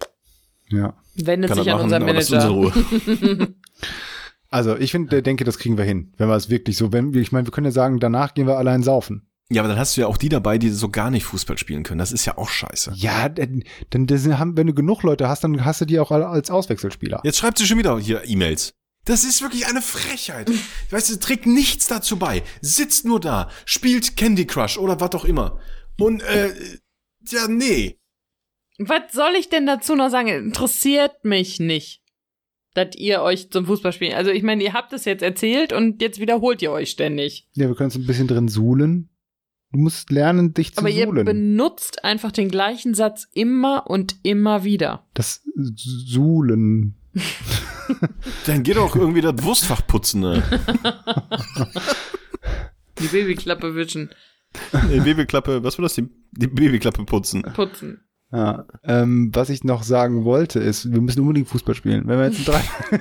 Ja. 0.68 0.92
wendet 1.14 1.48
Kann 1.48 1.58
sich 1.60 1.70
an 1.72 1.78
machen, 1.78 1.84
unseren 1.84 2.04
Manager. 2.04 3.48
Also 4.52 4.76
ich 4.76 4.90
finde, 4.90 5.22
denke, 5.22 5.44
das 5.44 5.58
kriegen 5.58 5.78
wir 5.78 5.84
hin, 5.84 6.12
wenn 6.18 6.28
wir 6.28 6.36
es 6.36 6.50
wirklich 6.50 6.76
so, 6.76 6.92
wenn 6.92 7.14
wir, 7.14 7.22
ich 7.22 7.32
meine, 7.32 7.46
wir 7.46 7.52
können 7.52 7.64
ja 7.64 7.72
sagen, 7.72 7.98
danach 8.00 8.34
gehen 8.34 8.46
wir 8.46 8.58
allein 8.58 8.82
saufen. 8.82 9.26
Ja, 9.50 9.62
aber 9.62 9.68
dann 9.68 9.78
hast 9.78 9.96
du 9.96 10.02
ja 10.02 10.06
auch 10.06 10.16
die 10.16 10.28
dabei, 10.28 10.58
die 10.58 10.70
so 10.70 10.88
gar 10.88 11.10
nicht 11.10 11.24
Fußball 11.24 11.58
spielen 11.58 11.82
können. 11.82 11.98
Das 11.98 12.12
ist 12.12 12.24
ja 12.24 12.38
auch 12.38 12.48
scheiße. 12.48 12.92
Ja, 12.94 13.28
denn, 13.28 13.64
denn 13.92 14.06
das 14.06 14.26
haben, 14.26 14.56
wenn 14.56 14.66
du 14.66 14.74
genug 14.74 15.02
Leute 15.02 15.28
hast, 15.28 15.44
dann 15.44 15.64
hast 15.64 15.80
du 15.80 15.84
die 15.84 15.98
auch 15.98 16.10
alle 16.10 16.28
als 16.28 16.50
Auswechselspieler. 16.50 17.20
Jetzt 17.24 17.38
schreibt 17.38 17.58
sie 17.58 17.66
schon 17.66 17.78
wieder 17.78 17.98
hier 17.98 18.22
E-Mails. 18.26 18.74
Das 19.04 19.24
ist 19.24 19.42
wirklich 19.42 19.66
eine 19.66 19.82
Frechheit. 19.82 20.50
Weißt 20.90 21.10
du, 21.10 21.18
trägt 21.18 21.46
nichts 21.46 21.86
dazu 21.86 22.18
bei. 22.18 22.42
Sitzt 22.60 23.04
nur 23.04 23.20
da, 23.20 23.50
spielt 23.64 24.16
Candy 24.16 24.46
Crush 24.46 24.78
oder 24.78 25.00
was 25.00 25.12
auch 25.12 25.24
immer. 25.24 25.58
Und, 25.98 26.22
äh, 26.22 26.54
ja, 27.28 27.48
nee. 27.48 27.98
Was 28.78 29.12
soll 29.12 29.32
ich 29.38 29.48
denn 29.48 29.66
dazu 29.66 29.96
noch 29.96 30.10
sagen? 30.10 30.28
Interessiert 30.28 31.24
mich 31.24 31.58
nicht, 31.58 32.01
dass 32.74 32.94
ihr 32.96 33.22
euch 33.22 33.50
zum 33.50 33.66
Fußball 33.66 33.92
spielt. 33.92 34.14
Also 34.14 34.30
ich 34.30 34.42
meine, 34.42 34.62
ihr 34.62 34.72
habt 34.72 34.92
es 34.92 35.04
jetzt 35.04 35.22
erzählt 35.22 35.72
und 35.72 36.00
jetzt 36.02 36.20
wiederholt 36.20 36.62
ihr 36.62 36.72
euch 36.72 36.90
ständig. 36.90 37.48
Ja, 37.54 37.68
wir 37.68 37.74
können 37.74 37.86
uns 37.88 37.96
ein 37.96 38.06
bisschen 38.06 38.28
drin 38.28 38.48
suhlen. 38.48 39.08
Du 39.72 39.78
musst 39.78 40.10
lernen, 40.10 40.52
dich 40.52 40.74
zu 40.74 40.80
Aber 40.80 40.90
ihr 40.90 41.06
suhlen. 41.06 41.24
benutzt 41.24 42.04
einfach 42.04 42.30
den 42.32 42.48
gleichen 42.50 42.94
Satz 42.94 43.26
immer 43.32 43.88
und 43.88 44.16
immer 44.22 44.64
wieder. 44.64 45.06
Das 45.14 45.42
Suhlen. 45.54 46.96
Dann 48.46 48.62
geh 48.62 48.74
doch 48.74 48.96
irgendwie 48.96 49.20
das 49.20 49.42
Wurstfach 49.42 49.86
putzen, 49.86 50.20
ne? 50.22 50.42
Die 52.98 53.06
Babyklappe 53.06 53.74
wischen, 53.74 54.10
Die 54.92 55.00
Babyklappe, 55.00 55.64
was 55.64 55.78
war 55.78 55.84
das? 55.84 55.94
Die, 55.94 56.08
die 56.32 56.46
Babyklappe 56.46 57.04
putzen. 57.04 57.42
putzen. 57.54 58.04
Ja. 58.32 58.64
Ähm, 58.82 59.30
was 59.34 59.50
ich 59.50 59.62
noch 59.62 59.82
sagen 59.82 60.24
wollte, 60.24 60.58
ist, 60.58 60.90
wir 60.90 61.00
müssen 61.00 61.20
unbedingt 61.20 61.48
Fußball 61.48 61.74
spielen. 61.74 62.04
Wenn 62.06 62.18
wir 62.18 62.26
jetzt 62.26 62.38
ein 62.38 62.44
drei 62.44 63.00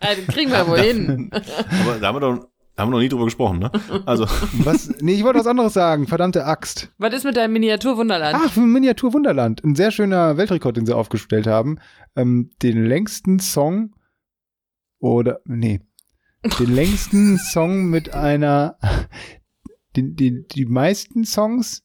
Also 0.00 0.22
kriegen 0.28 0.50
wir 0.50 0.66
wohl 0.66 0.78
hin. 0.80 1.30
Aber 1.32 1.98
da 1.98 2.08
haben 2.08 2.16
wir 2.16 2.20
doch, 2.20 2.48
da 2.74 2.82
haben 2.82 2.88
wir 2.88 2.92
noch 2.92 3.00
nie 3.00 3.08
drüber 3.08 3.26
gesprochen, 3.26 3.58
ne? 3.58 3.70
Also, 4.06 4.24
was, 4.64 4.90
nee, 5.00 5.12
ich 5.12 5.24
wollte 5.24 5.40
was 5.40 5.46
anderes 5.46 5.74
sagen. 5.74 6.06
Verdammte 6.06 6.46
Axt. 6.46 6.90
Was 6.96 7.12
ist 7.12 7.24
mit 7.24 7.36
deinem 7.36 7.52
Miniaturwunderland? 7.52 8.38
Ach, 8.40 8.50
für 8.50 8.60
Miniatur 8.60 9.12
Wunderland. 9.12 9.62
Ein 9.62 9.74
sehr 9.74 9.90
schöner 9.90 10.36
Weltrekord, 10.38 10.76
den 10.78 10.86
sie 10.86 10.96
aufgestellt 10.96 11.46
haben. 11.46 11.78
Ähm, 12.16 12.50
den 12.62 12.86
längsten 12.86 13.38
Song 13.38 13.94
oder, 14.98 15.40
nee, 15.44 15.80
den 16.58 16.74
längsten 16.74 17.38
Song 17.38 17.90
mit 17.90 18.14
einer, 18.14 18.78
die, 19.96 20.14
die, 20.14 20.46
die 20.46 20.64
meisten 20.64 21.24
Songs 21.24 21.82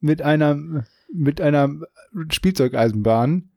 mit 0.00 0.22
einer, 0.22 0.84
mit 1.12 1.40
einer 1.40 1.70
Spielzeugeisenbahn 2.30 3.50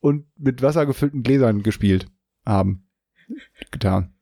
und 0.00 0.26
mit 0.36 0.62
wassergefüllten 0.62 1.22
Gläsern 1.22 1.62
gespielt 1.62 2.06
haben. 2.44 2.86
Getan. 3.70 4.14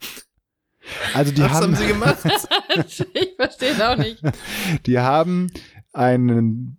Also 1.14 1.32
die 1.32 1.42
was 1.42 1.52
haben, 1.52 1.62
haben 1.64 1.74
sie 1.74 1.86
gemacht? 1.86 2.18
ich 3.14 3.34
verstehe 3.36 3.72
es 3.72 3.80
auch 3.80 3.96
nicht. 3.96 4.22
Die 4.86 4.98
haben 4.98 5.48
eine 5.92 6.76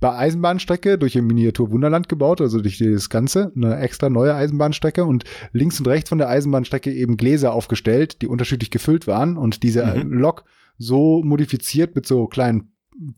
Eisenbahnstrecke 0.00 0.98
durch 0.98 1.16
ein 1.16 1.26
Miniatur 1.26 1.70
Wunderland 1.70 2.08
gebaut, 2.08 2.40
also 2.40 2.60
durch 2.60 2.78
das 2.78 3.10
Ganze, 3.10 3.52
eine 3.54 3.78
extra 3.78 4.08
neue 4.08 4.34
Eisenbahnstrecke 4.34 5.04
und 5.04 5.24
links 5.52 5.78
und 5.78 5.88
rechts 5.88 6.08
von 6.08 6.18
der 6.18 6.28
Eisenbahnstrecke 6.28 6.92
eben 6.92 7.16
Gläser 7.16 7.52
aufgestellt, 7.52 8.22
die 8.22 8.28
unterschiedlich 8.28 8.70
gefüllt 8.70 9.06
waren 9.06 9.36
und 9.36 9.62
diese 9.62 9.82
Mhm. 9.82 10.12
Lok 10.12 10.44
so 10.78 11.22
modifiziert 11.22 11.94
mit 11.94 12.06
so 12.06 12.26
kleinen 12.26 12.71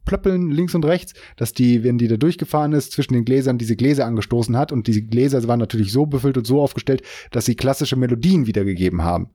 Plöppeln 0.04 0.50
links 0.50 0.74
und 0.74 0.84
rechts, 0.84 1.14
dass 1.36 1.52
die, 1.52 1.84
wenn 1.84 1.98
die 1.98 2.08
da 2.08 2.16
durchgefahren 2.16 2.72
ist, 2.72 2.92
zwischen 2.92 3.14
den 3.14 3.24
Gläsern 3.24 3.58
diese 3.58 3.76
Gläser 3.76 4.06
angestoßen 4.06 4.56
hat 4.56 4.72
und 4.72 4.86
diese 4.86 5.02
Gläser 5.02 5.46
waren 5.48 5.58
natürlich 5.60 5.92
so 5.92 6.06
befüllt 6.06 6.38
und 6.38 6.46
so 6.46 6.60
aufgestellt, 6.60 7.02
dass 7.30 7.44
sie 7.44 7.54
klassische 7.56 7.96
Melodien 7.96 8.46
wiedergegeben 8.46 9.02
haben. 9.02 9.30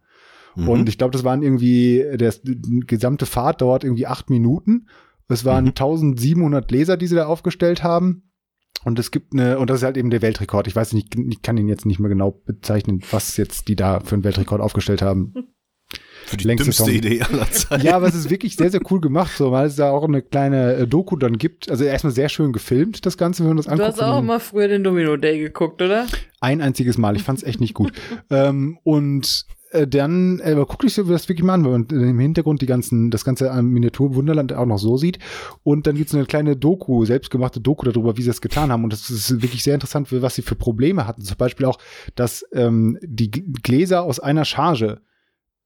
Mhm. 0.56 0.70
Und 0.70 0.90
ich 0.90 0.98
glaube, 0.98 1.12
das 1.12 1.24
waren 1.24 1.44
irgendwie, 1.44 2.04
der 2.16 2.34
die 2.44 2.82
gesamte 2.88 3.26
Fahrt 3.26 3.62
dauert 3.62 3.84
irgendwie 3.84 4.08
acht 4.08 4.30
Minuten. 4.30 4.88
Es 5.28 5.46
waren 5.46 5.66
Mhm. 5.66 5.70
1700 5.72 6.72
Leser, 6.72 6.98
die 6.98 7.08
sie 7.08 7.16
da 7.16 7.26
aufgestellt 7.28 7.84
haben. 7.84 8.24
Und 8.86 8.98
es 8.98 9.12
gibt 9.12 9.34
eine, 9.34 9.60
und 9.60 9.70
das 9.70 9.80
ist 9.80 9.84
halt 9.84 9.98
eben 9.98 10.10
der 10.10 10.22
Weltrekord. 10.22 10.68
Ich 10.68 10.76
weiß 10.76 10.94
nicht, 10.94 11.14
ich 11.16 11.42
kann 11.42 11.58
ihn 11.58 11.68
jetzt 11.68 11.86
nicht 11.86 12.00
mehr 12.00 12.10
genau 12.10 12.32
bezeichnen, 12.32 13.02
was 13.12 13.36
jetzt 13.36 13.68
die 13.68 13.76
da 13.76 14.00
für 14.00 14.16
einen 14.16 14.24
Weltrekord 14.24 14.62
aufgestellt 14.62 15.02
haben. 15.02 15.34
Für 16.30 16.38
die 16.38 16.46
Längste 16.46 16.66
dümmste 16.66 16.84
Song. 16.84 16.94
Idee 16.94 17.22
aller 17.24 17.50
Zeiten. 17.52 17.84
Ja, 17.84 17.96
aber 17.96 18.08
es 18.08 18.14
ist 18.14 18.30
wirklich 18.30 18.56
sehr, 18.56 18.70
sehr 18.70 18.82
cool 18.92 19.02
gemacht, 19.02 19.32
so, 19.36 19.52
weil 19.52 19.66
es 19.66 19.76
da 19.76 19.90
auch 19.90 20.04
eine 20.04 20.22
kleine 20.22 20.76
äh, 20.76 20.88
Doku 20.88 21.16
dann 21.16 21.40
gibt. 21.40 21.72
Also 21.72 21.86
erstmal 21.86 22.14
sehr 22.14 22.30
schön 22.30 22.54
gefilmt, 22.54 23.06
das 23.08 23.18
Ganze, 23.18 23.42
wenn 23.42 23.50
man 23.50 23.58
das 23.58 23.66
Du 23.66 23.72
anguckt. 23.72 23.94
hast 23.94 24.02
auch 24.02 24.20
immer 24.20 24.40
früher 24.40 24.68
den 24.68 24.84
Domino 24.84 25.18
Day 25.18 25.40
geguckt, 25.40 25.82
oder? 25.82 26.06
Ein 26.40 26.62
einziges 26.62 27.00
Mal. 27.00 27.16
Ich 27.16 27.24
fand 27.24 27.40
es 27.40 27.44
echt 27.44 27.60
nicht 27.60 27.74
gut. 27.74 27.92
ähm, 28.30 28.78
und 28.84 29.48
äh, 29.72 29.88
dann 29.88 30.40
äh, 30.40 30.56
guck 30.56 30.82
dich 30.82 30.96
das 30.96 31.08
wirklich 31.08 31.44
mal 31.44 31.56
an, 31.56 31.66
weil 31.66 31.72
man 31.72 31.86
im 31.90 32.20
Hintergrund 32.20 32.62
die 32.62 32.66
ganzen, 32.66 33.12
das 33.12 33.26
ganze 33.26 33.48
äh, 33.48 33.62
Miniatur-Wunderland 33.62 34.54
auch 34.54 34.66
noch 34.66 34.80
so 34.80 34.98
sieht. 34.98 35.20
Und 35.64 35.88
dann 35.88 35.96
gibt's 35.96 36.14
eine 36.14 36.26
kleine 36.26 36.56
Doku, 36.56 37.06
selbstgemachte 37.06 37.60
Doku 37.60 37.86
darüber, 37.86 38.18
wie 38.18 38.22
sie 38.22 38.30
das 38.30 38.42
getan 38.42 38.72
haben. 38.72 38.84
Und 38.84 38.94
das 38.94 39.10
ist 39.10 39.42
wirklich 39.42 39.64
sehr 39.64 39.74
interessant, 39.74 40.08
was 40.12 40.36
sie 40.36 40.42
für 40.42 40.56
Probleme 40.56 41.08
hatten. 41.08 41.22
Zum 41.22 41.38
Beispiel 41.38 41.66
auch, 41.66 41.78
dass 42.16 42.46
ähm, 42.54 42.98
die 43.02 43.32
Gläser 43.32 44.04
aus 44.04 44.20
einer 44.20 44.46
Charge 44.46 45.02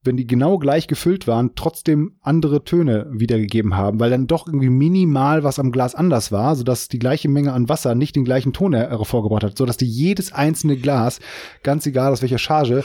wenn 0.04 0.18
die 0.18 0.28
genau 0.28 0.58
gleich 0.58 0.88
gefüllt 0.88 1.28
waren, 1.28 1.56
trotzdem 1.56 2.18
andere 2.22 2.64
Töne 2.64 3.08
wiedergegeben 3.12 3.76
haben, 3.76 4.00
weil 4.00 4.10
dann 4.10 4.28
doch 4.28 4.48
irgendwie 4.48 4.70
minimal 4.70 5.44
was 5.44 5.60
am 5.60 5.72
Glas 5.72 5.96
anders 5.96 6.32
war, 6.32 6.56
sodass 6.56 6.90
die 6.90 7.00
gleiche 7.00 7.30
Menge 7.30 7.54
an 7.54 7.70
Wasser 7.70 7.96
nicht 7.96 8.16
den 8.16 8.26
gleichen 8.26 8.54
Ton 8.54 8.74
her- 8.74 8.90
hervorgebracht 8.90 9.44
hat, 9.44 9.58
sodass 9.58 9.78
die 9.78 9.88
jedes 9.88 10.34
einzelne 10.34 10.78
Glas, 10.78 11.20
ganz 11.64 11.86
egal 11.86 12.12
aus 12.12 12.22
welcher 12.22 12.38
Charge, 12.38 12.84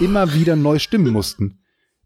immer 0.00 0.34
wieder 0.34 0.56
neu 0.56 0.78
stimmen 0.78 1.12
mussten. 1.12 1.60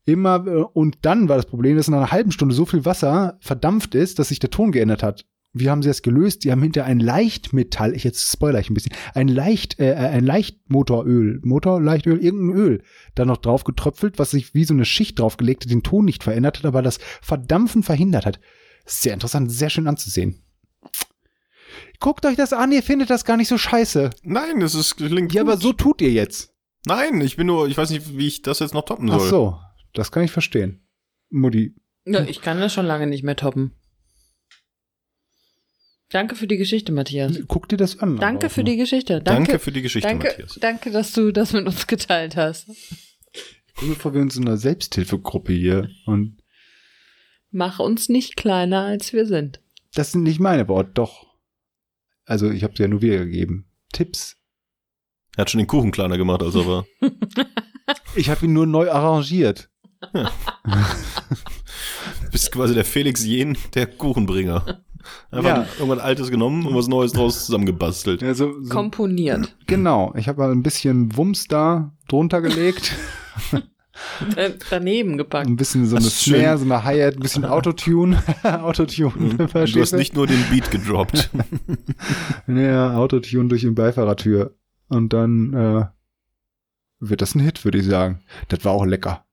Immer, 0.05 0.47
äh, 0.47 0.65
und 0.73 0.99
dann 1.03 1.29
war 1.29 1.37
das 1.37 1.47
Problem, 1.47 1.77
dass 1.77 1.89
in 1.89 1.95
einer 1.95 2.11
halben 2.11 2.33
Stunde 2.33 2.55
so 2.55 2.65
viel 2.65 2.85
Wasser 2.85 3.37
verdampft 3.41 3.95
ist, 3.95 4.19
dass 4.19 4.29
sich 4.29 4.39
der 4.39 4.51
Ton 4.51 4.73
geändert 4.73 5.03
hat. 5.03 5.27
Wie 5.53 5.69
haben 5.69 5.83
sie 5.83 5.89
das 5.89 6.03
gelöst? 6.03 6.45
Die 6.45 6.53
haben 6.53 6.63
hinter 6.63 6.85
ein 6.85 7.01
Leichtmetall, 7.01 7.97
ich 7.97 8.05
jetzt 8.05 8.31
spoiler 8.31 8.61
ich 8.61 8.71
ein 8.71 8.75
bisschen, 8.75 8.93
ein 9.15 9.27
Leicht, 9.27 9.81
äh, 9.81 9.95
ein 9.95 10.25
Leichtmotoröl, 10.25 11.41
Motor, 11.43 11.81
Leichtöl, 11.81 12.23
irgendein 12.23 12.57
Öl, 12.57 12.83
da 13.17 13.25
noch 13.25 13.39
drauf 13.39 13.65
getröpfelt, 13.65 14.19
was 14.21 14.31
sich 14.31 14.55
wie 14.55 14.65
so 14.65 14.75
eine 14.75 14.85
Schicht 14.85 15.19
draufgelegt 15.19 15.65
hat, 15.65 15.71
den 15.73 15.83
Ton 15.83 16.05
nicht 16.05 16.23
verändert 16.23 16.59
hat, 16.59 16.67
aber 16.67 16.83
das 16.83 16.99
Verdampfen 17.21 17.83
verhindert 17.83 18.27
hat. 18.27 18.39
Sehr 18.87 19.13
interessant, 19.13 19.51
sehr 19.51 19.71
schön 19.71 19.89
anzusehen. 19.89 20.45
Guckt 21.99 22.25
euch 22.25 22.37
das 22.37 22.53
an, 22.53 22.73
ihr 22.73 22.83
findet 22.83 23.11
das 23.11 23.25
gar 23.25 23.37
nicht 23.37 23.49
so 23.49 23.59
scheiße. 23.59 24.11
Nein, 24.23 24.61
das 24.61 24.75
ist 24.75 24.97
klingt 24.97 25.33
Ja, 25.35 25.43
gut. 25.43 25.53
aber 25.53 25.61
so 25.61 25.73
tut 25.73 26.01
ihr 26.01 26.11
jetzt. 26.13 26.55
Nein, 26.87 27.21
ich 27.21 27.37
bin 27.37 27.47
nur, 27.47 27.69
ich 27.69 27.77
weiß 27.77 27.91
nicht, 27.91 28.17
wie 28.17 28.27
ich 28.27 28.43
das 28.43 28.61
jetzt 28.61 28.73
noch 28.73 28.85
toppen 28.85 29.09
soll. 29.09 29.21
Ach 29.21 29.29
so, 29.29 29.59
das 29.93 30.11
kann 30.13 30.23
ich 30.23 30.31
verstehen. 30.31 30.87
Mutti. 31.29 31.75
Ja, 32.07 32.25
ich 32.25 32.41
kann 32.41 32.59
das 32.59 32.73
schon 32.73 32.87
lange 32.87 33.07
nicht 33.07 33.23
mehr 33.23 33.37
toppen. 33.37 33.73
Danke 36.11 36.35
für 36.35 36.47
die 36.47 36.57
Geschichte, 36.57 36.93
Matthias. 36.93 37.39
Guck 37.47 37.69
dir 37.69 37.77
das 37.77 37.99
an. 38.01 38.17
Danke 38.17 38.51
für 38.51 38.65
die. 38.65 38.77
Geschichte. 38.77 39.21
Danke, 39.23 39.45
Danke, 39.53 39.59
für 39.61 39.73
die 39.73 39.83
Geschichte, 39.83 40.09
danke, 40.09 40.27
Matthias. 40.29 40.59
danke, 40.61 40.91
dass 40.91 41.13
du 41.13 41.33
das 41.33 41.53
mit 41.53 41.67
uns 41.67 41.87
geteilt 41.87 42.37
hast. 42.37 42.69
Guck 43.77 43.89
mir 43.89 43.95
vor, 43.95 44.13
wir 44.13 44.21
uns 44.21 44.37
in 44.37 44.47
einer 44.47 44.57
Selbsthilfegruppe 44.57 45.53
hier. 45.53 45.89
Und 46.07 46.39
Mach 47.53 47.79
uns 47.79 48.09
nicht 48.09 48.37
kleiner, 48.37 48.83
als 48.85 49.13
wir 49.13 49.27
sind. 49.27 49.61
das 49.95 50.13
sind 50.13 50.23
nicht 50.25 50.41
meine 50.41 50.69
Worte, 50.69 50.91
doch. 50.95 51.27
Also 52.25 52.51
ich 52.51 52.63
habe 52.65 52.75
sie 52.77 52.83
ja 52.83 52.89
nur 52.89 53.03
wiedergegeben. 53.03 53.67
Tipps. 53.93 54.37
Er 55.37 55.43
hat 55.43 55.51
schon 55.51 55.59
den 55.59 55.67
Kuchen 55.67 55.91
kleiner 55.93 56.19
gemacht, 56.19 56.43
als 56.43 56.55
er 56.55 56.67
war. 56.67 56.87
Ich 58.15 58.29
habe 58.31 58.47
ihn 58.47 58.53
nur 58.53 58.67
neu 58.67 58.89
arrangiert. 58.91 59.69
Du 60.13 60.29
bist 62.33 62.53
quasi 62.53 62.75
der 62.75 62.85
Felix 62.85 63.25
Jen, 63.25 63.57
der 63.75 63.87
Kuchenbringer. 63.87 64.85
Einfach 65.31 65.57
Ja. 65.59 65.67
irgendwas 65.79 65.99
Altes 66.01 66.31
genommen 66.31 66.67
und 66.67 66.75
was 66.75 66.89
Neues 66.89 67.13
draus 67.13 67.47
zusammengebastelt. 67.47 68.23
Ja, 68.23 68.35
so, 68.35 68.61
so, 68.63 68.69
Komponiert. 68.69 69.55
genau. 69.67 70.13
Ich 70.17 70.29
habe 70.29 70.41
mal 70.41 70.51
ein 70.53 70.63
bisschen 70.63 71.17
Wumms 71.17 71.47
da 71.49 71.93
drunter 72.09 72.41
gelegt. 72.41 72.95
Äh, 74.35 74.53
daneben 74.71 75.19
gepackt. 75.19 75.47
ein 75.47 75.57
bisschen 75.57 75.85
so 75.85 75.97
eine. 75.97 76.07
Snare, 76.07 76.57
so 76.57 76.65
eine 76.65 76.85
Hi-Hat, 76.85 77.17
ein 77.17 77.21
bisschen 77.21 77.45
Autotune. 77.45 78.23
Autotune. 78.43 79.13
Mhm. 79.15 79.37
Du 79.37 79.81
hast 79.81 79.93
nicht 79.93 80.15
nur 80.15 80.27
den 80.27 80.43
Beat 80.51 80.71
gedroppt. 80.71 81.31
Ja, 82.47 82.95
Autotune 82.97 83.49
durch 83.49 83.61
die 83.61 83.71
Beifahrertür. 83.71 84.57
Und 84.89 85.13
dann 85.13 85.53
äh, 85.53 85.85
wird 86.99 87.21
das 87.21 87.35
ein 87.35 87.41
Hit, 87.41 87.65
würde 87.65 87.79
ich 87.79 87.85
sagen. 87.87 88.21
Das 88.49 88.65
war 88.65 88.73
auch 88.73 88.87
lecker. 88.87 89.25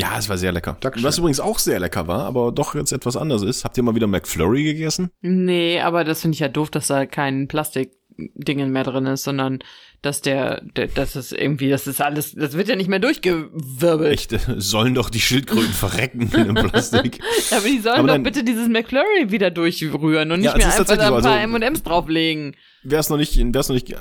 Ja, 0.00 0.18
es 0.18 0.28
war 0.28 0.38
sehr 0.38 0.52
lecker. 0.52 0.76
Dankeschön. 0.80 1.06
Was 1.06 1.18
übrigens 1.18 1.40
auch 1.40 1.58
sehr 1.58 1.78
lecker 1.80 2.06
war, 2.08 2.24
aber 2.24 2.52
doch 2.52 2.74
jetzt 2.74 2.92
etwas 2.92 3.16
anders 3.16 3.42
ist. 3.42 3.64
Habt 3.64 3.76
ihr 3.76 3.82
mal 3.82 3.94
wieder 3.94 4.06
McFlurry 4.06 4.64
gegessen? 4.64 5.10
Nee, 5.20 5.80
aber 5.80 6.04
das 6.04 6.20
finde 6.22 6.34
ich 6.34 6.40
ja 6.40 6.48
doof, 6.48 6.70
dass 6.70 6.86
da 6.86 7.06
kein 7.06 7.48
Plastikdingen 7.48 8.70
mehr 8.72 8.84
drin 8.84 9.06
ist, 9.06 9.24
sondern 9.24 9.60
dass 10.02 10.22
der, 10.22 10.62
der, 10.76 10.86
das 10.86 11.14
ist 11.14 11.32
irgendwie, 11.32 11.68
das 11.68 11.86
ist 11.86 12.00
alles, 12.00 12.32
das 12.34 12.54
wird 12.56 12.68
ja 12.68 12.76
nicht 12.76 12.88
mehr 12.88 13.00
durchgewirbelt. 13.00 14.12
Echt, 14.12 14.34
sollen 14.56 14.94
doch 14.94 15.10
die 15.10 15.20
Schildkröten 15.20 15.72
verrecken 15.74 16.22
in 16.22 16.30
dem 16.30 16.54
Plastik. 16.54 17.18
Aber 17.50 17.66
die 17.68 17.80
sollen 17.80 17.96
Aber 17.98 18.08
doch 18.08 18.14
dann- 18.14 18.22
bitte 18.22 18.42
dieses 18.42 18.68
McFlurry 18.68 19.30
wieder 19.30 19.50
durchrühren 19.50 20.32
und 20.32 20.42
Ja, 20.42 20.54
nicht 20.54 20.66
es 20.66 20.72
mehr 20.72 20.80
einfach 20.80 20.96
da 20.96 21.02
ein 21.16 21.22
paar 21.22 21.32
also- 21.38 21.56
M&M's 21.56 21.82
drauflegen. 21.82 22.56
Wer 22.82 22.98
es 23.00 23.10
noch 23.10 23.18
nicht, 23.18 23.36
wer 23.38 23.60
es 23.60 23.68
noch 23.68 23.74
nicht 23.74 23.94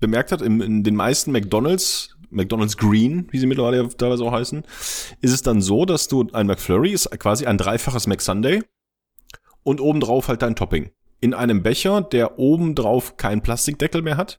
bemerkt 0.00 0.32
hat, 0.32 0.40
in, 0.40 0.62
in 0.62 0.82
den 0.82 0.96
meisten 0.96 1.30
McDonalds, 1.30 2.13
McDonalds 2.34 2.76
Green, 2.76 3.28
wie 3.30 3.38
sie 3.38 3.46
mittlerweile 3.46 3.78
ja 3.78 3.88
teilweise 3.88 4.24
auch 4.24 4.32
heißen, 4.32 4.62
ist 5.20 5.32
es 5.32 5.42
dann 5.42 5.60
so, 5.60 5.84
dass 5.84 6.08
du 6.08 6.26
ein 6.32 6.46
McFlurry 6.46 6.92
ist 6.92 7.10
quasi 7.18 7.46
ein 7.46 7.58
dreifaches 7.58 8.06
McSunday 8.06 8.62
und 9.62 9.80
obendrauf 9.80 10.28
halt 10.28 10.42
dein 10.42 10.56
Topping. 10.56 10.90
In 11.20 11.34
einem 11.34 11.62
Becher, 11.62 12.02
der 12.02 12.38
obendrauf 12.38 13.16
keinen 13.16 13.40
Plastikdeckel 13.40 14.02
mehr 14.02 14.16
hat. 14.16 14.38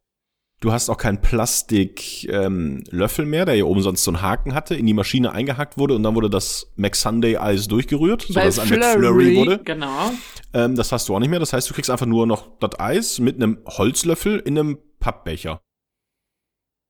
Du 0.62 0.72
hast 0.72 0.90
auch 0.90 0.98
keinen 0.98 1.22
Plastiklöffel 1.22 3.26
ähm, 3.26 3.30
mehr, 3.30 3.46
der 3.46 3.56
hier 3.56 3.68
oben 3.68 3.82
sonst 3.82 4.04
so 4.04 4.12
einen 4.12 4.22
Haken 4.22 4.54
hatte, 4.54 4.76
in 4.76 4.86
die 4.86 4.94
Maschine 4.94 5.34
eingehackt 5.34 5.78
wurde 5.78 5.96
und 5.96 6.04
dann 6.04 6.16
wurde 6.16 6.30
das 6.30 6.72
McSunday-Eis 6.78 7.68
durchgerührt, 7.68 8.24
sodass 8.24 8.58
es 8.58 8.60
ein 8.60 8.70
McFlurry 8.70 9.36
wurde. 9.36 9.60
Genau. 9.64 10.12
Ähm, 10.54 10.76
das 10.76 10.94
hast 10.94 11.10
du 11.10 11.16
auch 11.16 11.20
nicht 11.20 11.30
mehr. 11.30 11.40
Das 11.40 11.52
heißt, 11.52 11.70
du 11.70 11.74
kriegst 11.74 11.90
einfach 11.90 12.06
nur 12.06 12.26
noch 12.26 12.58
das 12.60 12.80
Eis 12.80 13.20
mit 13.20 13.36
einem 13.36 13.58
Holzlöffel 13.68 14.40
in 14.40 14.58
einem 14.58 14.78
Pappbecher. 15.00 15.60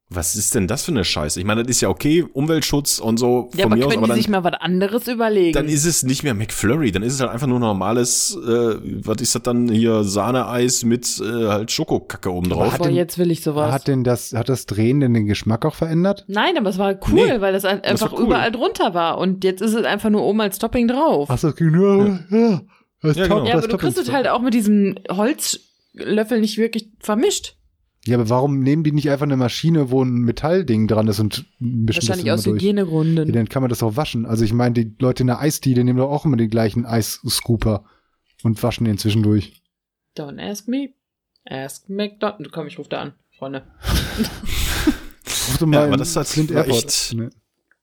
Was 0.08 0.36
ist 0.36 0.53
denn 0.53 0.68
das 0.68 0.84
für 0.84 0.91
eine 0.91 1.03
Scheiße? 1.03 1.39
Ich 1.39 1.47
meine, 1.47 1.64
das 1.64 1.72
ist 1.72 1.82
ja 1.82 1.89
okay, 1.89 2.24
Umweltschutz 2.32 2.99
und 2.99 3.18
so 3.18 3.49
Ja, 3.56 3.64
von 3.64 3.72
aber 3.72 3.76
mir 3.80 3.86
aus, 3.88 3.91
können 3.93 4.03
aber 4.03 4.14
die 4.14 4.20
sich 4.20 4.30
mal 4.30 4.43
was 4.43 4.53
anderes 4.53 5.08
überlegen? 5.08 5.53
dann 5.53 5.68
ist 5.68 5.84
es 5.84 6.03
nicht 6.03 6.22
mehr 6.22 6.36
McFlurry, 6.36 6.91
dann 6.91 7.01
ist 7.01 7.14
es 7.14 7.22
halt 7.22 7.32
einfach 7.32 7.47
nur 7.47 7.60
normales, 7.60 8.38
äh, 8.38 8.76
was 9.03 9.20
ist 9.22 9.34
das 9.34 9.41
dann 9.41 9.68
hier, 9.68 10.03
Sahneeis 10.03 10.84
mit 10.84 11.20
äh, 11.20 11.47
halt 11.47 11.72
Schokokacke 11.72 12.32
oben 12.32 12.49
drauf. 12.51 12.68
hat 12.74 12.80
aber 12.82 12.89
denn- 12.89 12.95
jetzt 12.95 13.18
will 13.18 13.32
ich 13.32 13.41
sowas. 13.41 13.72
Hat 13.72 13.88
denn 13.88 14.03
das, 14.03 14.34
hat 14.34 14.47
das 14.47 14.68
Drehen 14.68 14.99
denn 14.99 15.16
den 15.16 15.26
Geschmack 15.26 15.66
auch 15.66 15.74
verändert? 15.76 16.24
Nein, 16.28 16.56
aber 16.60 16.70
es 16.70 16.78
war 16.78 16.91
cool, 17.08 17.14
Nee, 17.28 17.41
weil 17.41 17.53
das 17.53 17.66
ein- 17.66 17.82
das 17.82 18.03
einfach 18.03 18.14
cool. 18.20 18.26
überall 18.26 18.51
drunter 18.51 18.93
war. 18.93 19.18
Und 19.18 19.43
jetzt 19.43 19.62
ist 19.62 19.74
es 19.74 19.86
einfach 19.86 20.12
nur 20.12 20.22
oben 20.24 20.39
als 20.39 20.60
Topping 20.60 20.88
drauf. 20.88 21.30
Ach 21.32 21.39
so, 21.39 21.47
das 21.47 21.56
ging 21.56 21.72
nur, 21.72 22.20
ja. 22.30 22.62
Das 23.01 23.18
Ja, 23.18 23.28
Top- 23.28 23.38
genau. 23.39 23.47
ja, 23.49 23.56
das 23.56 23.64
aber 23.64 23.72
du 23.74 23.78
kriegst 23.80 23.97
es 23.97 24.12
halt 24.12 24.28
auch 24.28 24.41
mit 24.41 24.53
diesem 24.53 24.95
Holzlöffel 25.10 26.39
nicht 26.41 26.58
wirklich 26.58 26.89
vermischt. 26.99 27.55
Ja, 28.08 28.18
aber 28.18 28.30
warum 28.30 28.60
nehmen 28.60 28.84
die 28.84 28.91
nicht 28.91 29.10
einfach 29.10 29.24
eine 29.26 29.36
Maschine, 29.38 29.89
wo 29.89 30.03
ein 30.03 30.22
Metallding 30.22 30.88
dran 30.88 31.08
ist 31.08 31.20
und 31.20 31.45
mischen 31.60 31.86
das 31.88 31.95
Wahrscheinlich 31.95 32.26
immer 32.28 32.36
aus 32.36 32.43
durch? 32.43 32.62
Hygienegründen. 32.62 33.28
Ja, 33.28 33.34
dann 33.34 33.49
kann 33.49 33.64
man 33.64 33.70
das 33.70 33.82
auch 33.82 33.95
waschen. 33.95 34.26
Also 34.28 34.43
ich 34.45 34.53
meine, 34.53 34.74
die 34.76 34.95
Leute 34.99 35.24
in 35.24 35.28
der 35.28 35.39
Eisdiele 35.39 35.84
nehmen 35.84 35.97
doch 35.97 36.12
auch 36.12 36.24
immer 36.26 36.38
den 36.38 36.49
gleichen 36.51 36.86
Eisscooper 36.86 37.84
und 38.43 38.62
waschen 38.62 38.86
den 38.86 38.97
zwischendurch. 38.99 39.62
Don't 40.16 40.39
ask 40.39 40.68
me. 40.68 40.89
Ask 41.49 41.89
McDonald. 41.89 42.51
Komm, 42.51 42.68
ich 42.68 42.78
rufe 42.78 42.89
da 42.89 43.01
an, 43.01 43.14
Freunde. 43.38 43.64
Ruf 45.49 45.62
mal 45.62 45.74
Ja, 45.80 45.84
aber 45.86 45.97
das 45.97 46.16
hat- 46.16 46.28
Flint 46.28 46.53
war 46.53 46.68
echt- 46.68 47.14
Ne. 47.14 47.30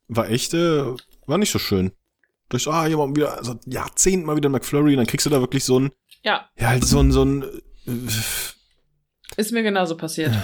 War 0.08 0.28
echt, 0.30 0.52
äh, 0.54 0.84
war 1.26 1.38
nicht 1.38 1.50
so 1.50 1.58
schön. 1.58 1.92
Durch, 2.48 2.68
ah, 2.68 2.84
hier 2.86 2.96
mal 2.98 3.14
wieder, 3.16 3.38
also 3.38 3.58
Jahrzehnten 3.66 4.26
mal 4.26 4.36
wieder 4.36 4.48
McFlurry, 4.50 4.92
und 4.92 4.98
dann 4.98 5.06
kriegst 5.06 5.24
du 5.26 5.30
da 5.30 5.40
wirklich 5.40 5.64
so 5.64 5.78
ein, 5.80 5.90
Ja, 6.22 6.46
ja, 6.58 6.68
halt 6.68 6.84
so 6.84 6.98
ein, 7.00 7.10
so 7.12 7.24
ein, 7.24 7.42
äh, 7.86 7.90
ist 9.36 9.52
mir 9.52 9.62
genauso 9.62 9.96
passiert. 9.96 10.34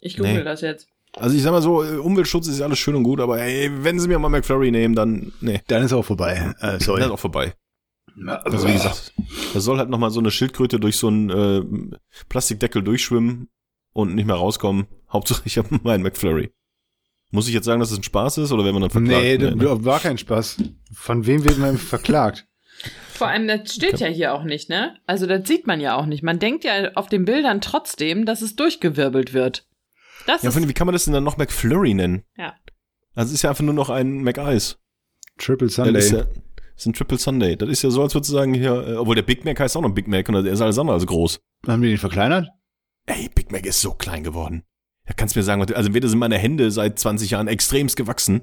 Ich 0.00 0.16
google 0.16 0.34
Nee. 0.34 0.44
das 0.44 0.60
jetzt. 0.60 0.88
Also 1.16 1.36
ich 1.36 1.42
sag 1.42 1.52
mal 1.52 1.62
so, 1.62 1.84
äh, 1.84 1.96
Umweltschutz 1.98 2.48
ist 2.48 2.58
ja 2.58 2.64
alles 2.66 2.78
schön 2.78 2.94
und 2.94 3.02
gut, 3.02 3.20
aber 3.20 3.38
ey, 3.40 3.70
wenn 3.84 4.00
sie 4.00 4.08
mir 4.08 4.18
mal 4.18 4.28
McFlurry 4.30 4.70
nehmen, 4.70 4.94
dann, 4.94 5.32
nee, 5.40 5.60
Dann 5.66 5.84
ist 5.84 5.92
auch 5.92 6.04
vorbei. 6.04 6.54
Äh, 6.60 6.78
dann 6.78 6.78
ist 6.78 6.88
auch 6.88 7.18
vorbei. 7.18 7.54
Also 8.44 8.68
wie 8.68 8.72
gesagt, 8.72 9.12
da 9.54 9.60
soll 9.60 9.78
halt 9.78 9.88
nochmal 9.88 10.10
so 10.10 10.20
eine 10.20 10.30
Schildkröte 10.30 10.78
durch 10.80 10.96
so 10.96 11.08
einen 11.08 11.30
äh, 11.30 11.96
Plastikdeckel 12.28 12.82
durchschwimmen 12.82 13.48
und 13.92 14.14
nicht 14.14 14.26
mehr 14.26 14.36
rauskommen. 14.36 14.86
Hauptsache 15.10 15.42
ich 15.44 15.58
habe 15.58 15.68
meinen 15.82 16.02
McFlurry. 16.02 16.50
Muss 17.30 17.48
ich 17.48 17.54
jetzt 17.54 17.64
sagen, 17.64 17.80
dass 17.80 17.90
es 17.90 17.98
ein 17.98 18.02
Spaß 18.02 18.38
ist 18.38 18.52
oder 18.52 18.64
werden 18.64 18.76
wir 18.76 18.80
dann 18.80 18.90
verklagt? 18.90 19.22
Nee, 19.22 19.38
ne? 19.38 19.56
das 19.56 19.84
war 19.84 20.00
kein 20.00 20.18
Spaß. 20.18 20.56
Von 20.94 21.24
wem 21.26 21.44
wird 21.44 21.58
man 21.58 21.78
verklagt? 21.78 22.46
Vor 23.22 23.30
allem, 23.30 23.46
das 23.48 23.74
steht 23.74 24.00
ja 24.00 24.08
hier 24.08 24.34
auch 24.34 24.44
nicht, 24.44 24.68
ne? 24.68 24.96
Also 25.06 25.26
das 25.26 25.46
sieht 25.46 25.66
man 25.66 25.80
ja 25.80 25.96
auch 25.96 26.06
nicht. 26.06 26.22
Man 26.22 26.38
denkt 26.38 26.64
ja 26.64 26.92
auf 26.94 27.08
den 27.08 27.24
Bildern 27.24 27.60
trotzdem, 27.60 28.26
dass 28.26 28.42
es 28.42 28.56
durchgewirbelt 28.56 29.32
wird. 29.32 29.66
Das 30.26 30.42
Ja, 30.42 30.50
ist 30.50 30.68
wie 30.68 30.72
kann 30.72 30.86
man 30.86 30.92
das 30.92 31.04
denn 31.04 31.14
dann 31.14 31.24
noch 31.24 31.36
McFlurry 31.36 31.94
nennen? 31.94 32.24
Ja. 32.36 32.54
Also 33.14 33.28
es 33.28 33.34
ist 33.34 33.42
ja 33.42 33.50
einfach 33.50 33.64
nur 33.64 33.74
noch 33.74 33.90
ein 33.90 34.22
McEis. 34.22 34.78
Triple 35.38 35.66
Das 35.68 35.76
Sunday. 35.76 35.98
ist 35.98 36.10
ja, 36.12 36.24
ist 36.76 36.86
ein 36.86 36.92
Triple 36.92 37.18
Sunday. 37.18 37.56
Das 37.56 37.68
ist 37.68 37.82
ja 37.82 37.90
so, 37.90 38.02
als 38.02 38.14
würdest 38.14 38.30
du 38.30 38.34
sagen, 38.36 38.54
hier, 38.54 38.86
äh, 38.86 38.94
obwohl 38.96 39.14
der 39.14 39.22
Big 39.22 39.44
Mac 39.44 39.58
heißt 39.60 39.76
auch 39.76 39.82
noch 39.82 39.90
Big 39.94 40.08
Mac 40.08 40.28
und 40.28 40.42
der 40.42 40.52
ist 40.52 40.60
alles 40.60 40.78
andere 40.78 40.94
als 40.96 41.06
groß. 41.06 41.40
Haben 41.66 41.82
die 41.82 41.88
den 41.88 41.98
verkleinert? 41.98 42.48
Ey, 43.06 43.28
Big 43.34 43.50
Mac 43.52 43.66
ist 43.66 43.80
so 43.80 43.92
klein 43.94 44.22
geworden. 44.24 44.62
Ja, 45.08 45.14
kannst 45.14 45.34
mir 45.34 45.42
sagen, 45.42 45.60
also 45.60 45.72
entweder 45.74 46.08
sind 46.08 46.18
meine 46.20 46.38
Hände 46.38 46.70
seit 46.70 46.98
20 46.98 47.30
Jahren 47.30 47.48
extremst 47.48 47.96
gewachsen 47.96 48.42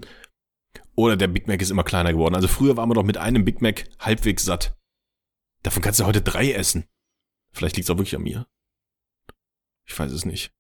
oder 1.00 1.16
der 1.16 1.30
Big 1.30 1.48
Mac 1.48 1.62
ist 1.62 1.72
immer 1.72 1.86
kleiner 1.86 2.12
geworden. 2.12 2.36
Also 2.36 2.50
früher 2.50 2.76
waren 2.76 2.90
wir 2.90 2.94
doch 2.94 3.06
mit 3.06 3.18
einem 3.18 3.46
Big 3.46 3.62
Mac 3.62 3.86
halbwegs 4.00 4.44
satt. 4.44 4.78
Davon 5.64 5.82
kannst 5.82 6.02
du 6.02 6.06
heute 6.06 6.22
drei 6.22 6.52
essen. 6.52 6.84
Vielleicht 7.52 7.78
liegt's 7.78 7.90
auch 7.90 7.98
wirklich 7.98 8.18
an 8.18 8.24
mir. 8.24 8.48
Ich 9.86 9.98
weiß 9.98 10.12
es 10.12 10.26
nicht. 10.26 10.52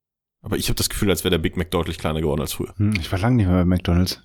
Aber 0.41 0.55
ich 0.55 0.69
habe 0.69 0.77
das 0.77 0.89
Gefühl, 0.89 1.09
als 1.09 1.25
wäre 1.25 1.31
der 1.31 1.39
Big 1.39 1.57
Mac 1.57 1.71
deutlich 1.71 1.97
kleiner 1.97 2.21
geworden 2.21 2.39
als 2.39 2.53
früher. 2.53 2.73
Hm, 2.77 2.93
ich 2.93 3.11
war 3.11 3.19
lange 3.19 3.35
nicht 3.35 3.47
mehr 3.47 3.57
bei 3.57 3.65
McDonalds. 3.65 4.23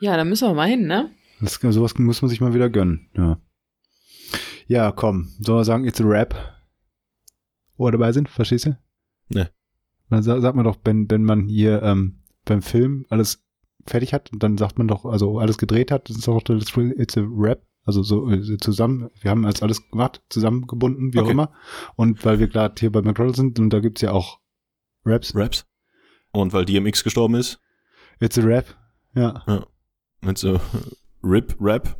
Ja, 0.00 0.16
da 0.16 0.24
müssen 0.24 0.48
wir 0.48 0.54
mal 0.54 0.68
hin, 0.68 0.86
ne? 0.86 1.10
Das, 1.38 1.56
sowas 1.60 1.98
muss 1.98 2.22
man 2.22 2.30
sich 2.30 2.40
mal 2.40 2.54
wieder 2.54 2.70
gönnen. 2.70 3.10
Ja. 3.14 3.38
Ja, 4.66 4.90
komm. 4.90 5.34
Sollen 5.38 5.58
wir 5.58 5.64
sagen, 5.64 5.84
it's 5.84 6.00
a 6.00 6.04
rap? 6.04 6.34
Wo 7.76 7.84
wir 7.84 7.92
dabei 7.92 8.12
sind, 8.12 8.30
verstehst 8.30 8.64
du? 8.64 8.78
Ne. 9.28 9.50
Dann 10.08 10.22
sa 10.22 10.40
sagt 10.40 10.56
man 10.56 10.64
doch, 10.64 10.78
wenn, 10.84 11.10
wenn 11.10 11.24
man 11.24 11.46
hier 11.46 11.82
ähm, 11.82 12.22
beim 12.46 12.62
Film 12.62 13.04
alles 13.10 13.43
fertig 13.86 14.12
hat, 14.14 14.30
dann 14.32 14.56
sagt 14.58 14.78
man 14.78 14.88
doch, 14.88 15.04
also 15.04 15.38
alles 15.38 15.58
gedreht 15.58 15.90
hat, 15.90 16.08
das 16.08 16.16
ist 16.16 16.26
doch 16.28 16.40
it's 16.48 17.16
a 17.18 17.22
rap. 17.26 17.62
Also 17.86 18.02
so 18.02 18.30
äh, 18.30 18.56
zusammen, 18.58 19.10
wir 19.20 19.30
haben 19.30 19.44
jetzt 19.44 19.62
alles 19.62 19.90
gemacht, 19.90 20.22
zusammengebunden, 20.30 21.12
wie 21.12 21.18
auch 21.18 21.24
Okay. 21.24 21.32
immer. 21.32 21.52
Und 21.96 22.24
weil 22.24 22.38
wir 22.38 22.48
gerade 22.48 22.74
hier 22.78 22.90
bei 22.90 23.02
McDonalds 23.02 23.36
sind, 23.36 23.58
und 23.58 23.70
da 23.70 23.80
gibt's 23.80 24.00
ja 24.00 24.12
auch 24.12 24.40
Raps. 25.04 25.34
Raps. 25.36 25.66
Und 26.32 26.52
weil 26.54 26.64
DMX 26.64 27.04
gestorben 27.04 27.34
ist, 27.34 27.60
It's 28.20 28.38
a 28.38 28.42
rap. 28.42 28.74
Ja. 29.14 29.66
mit 30.22 30.38
so 30.38 30.58
Rip 31.22 31.54
Rap. 31.60 31.98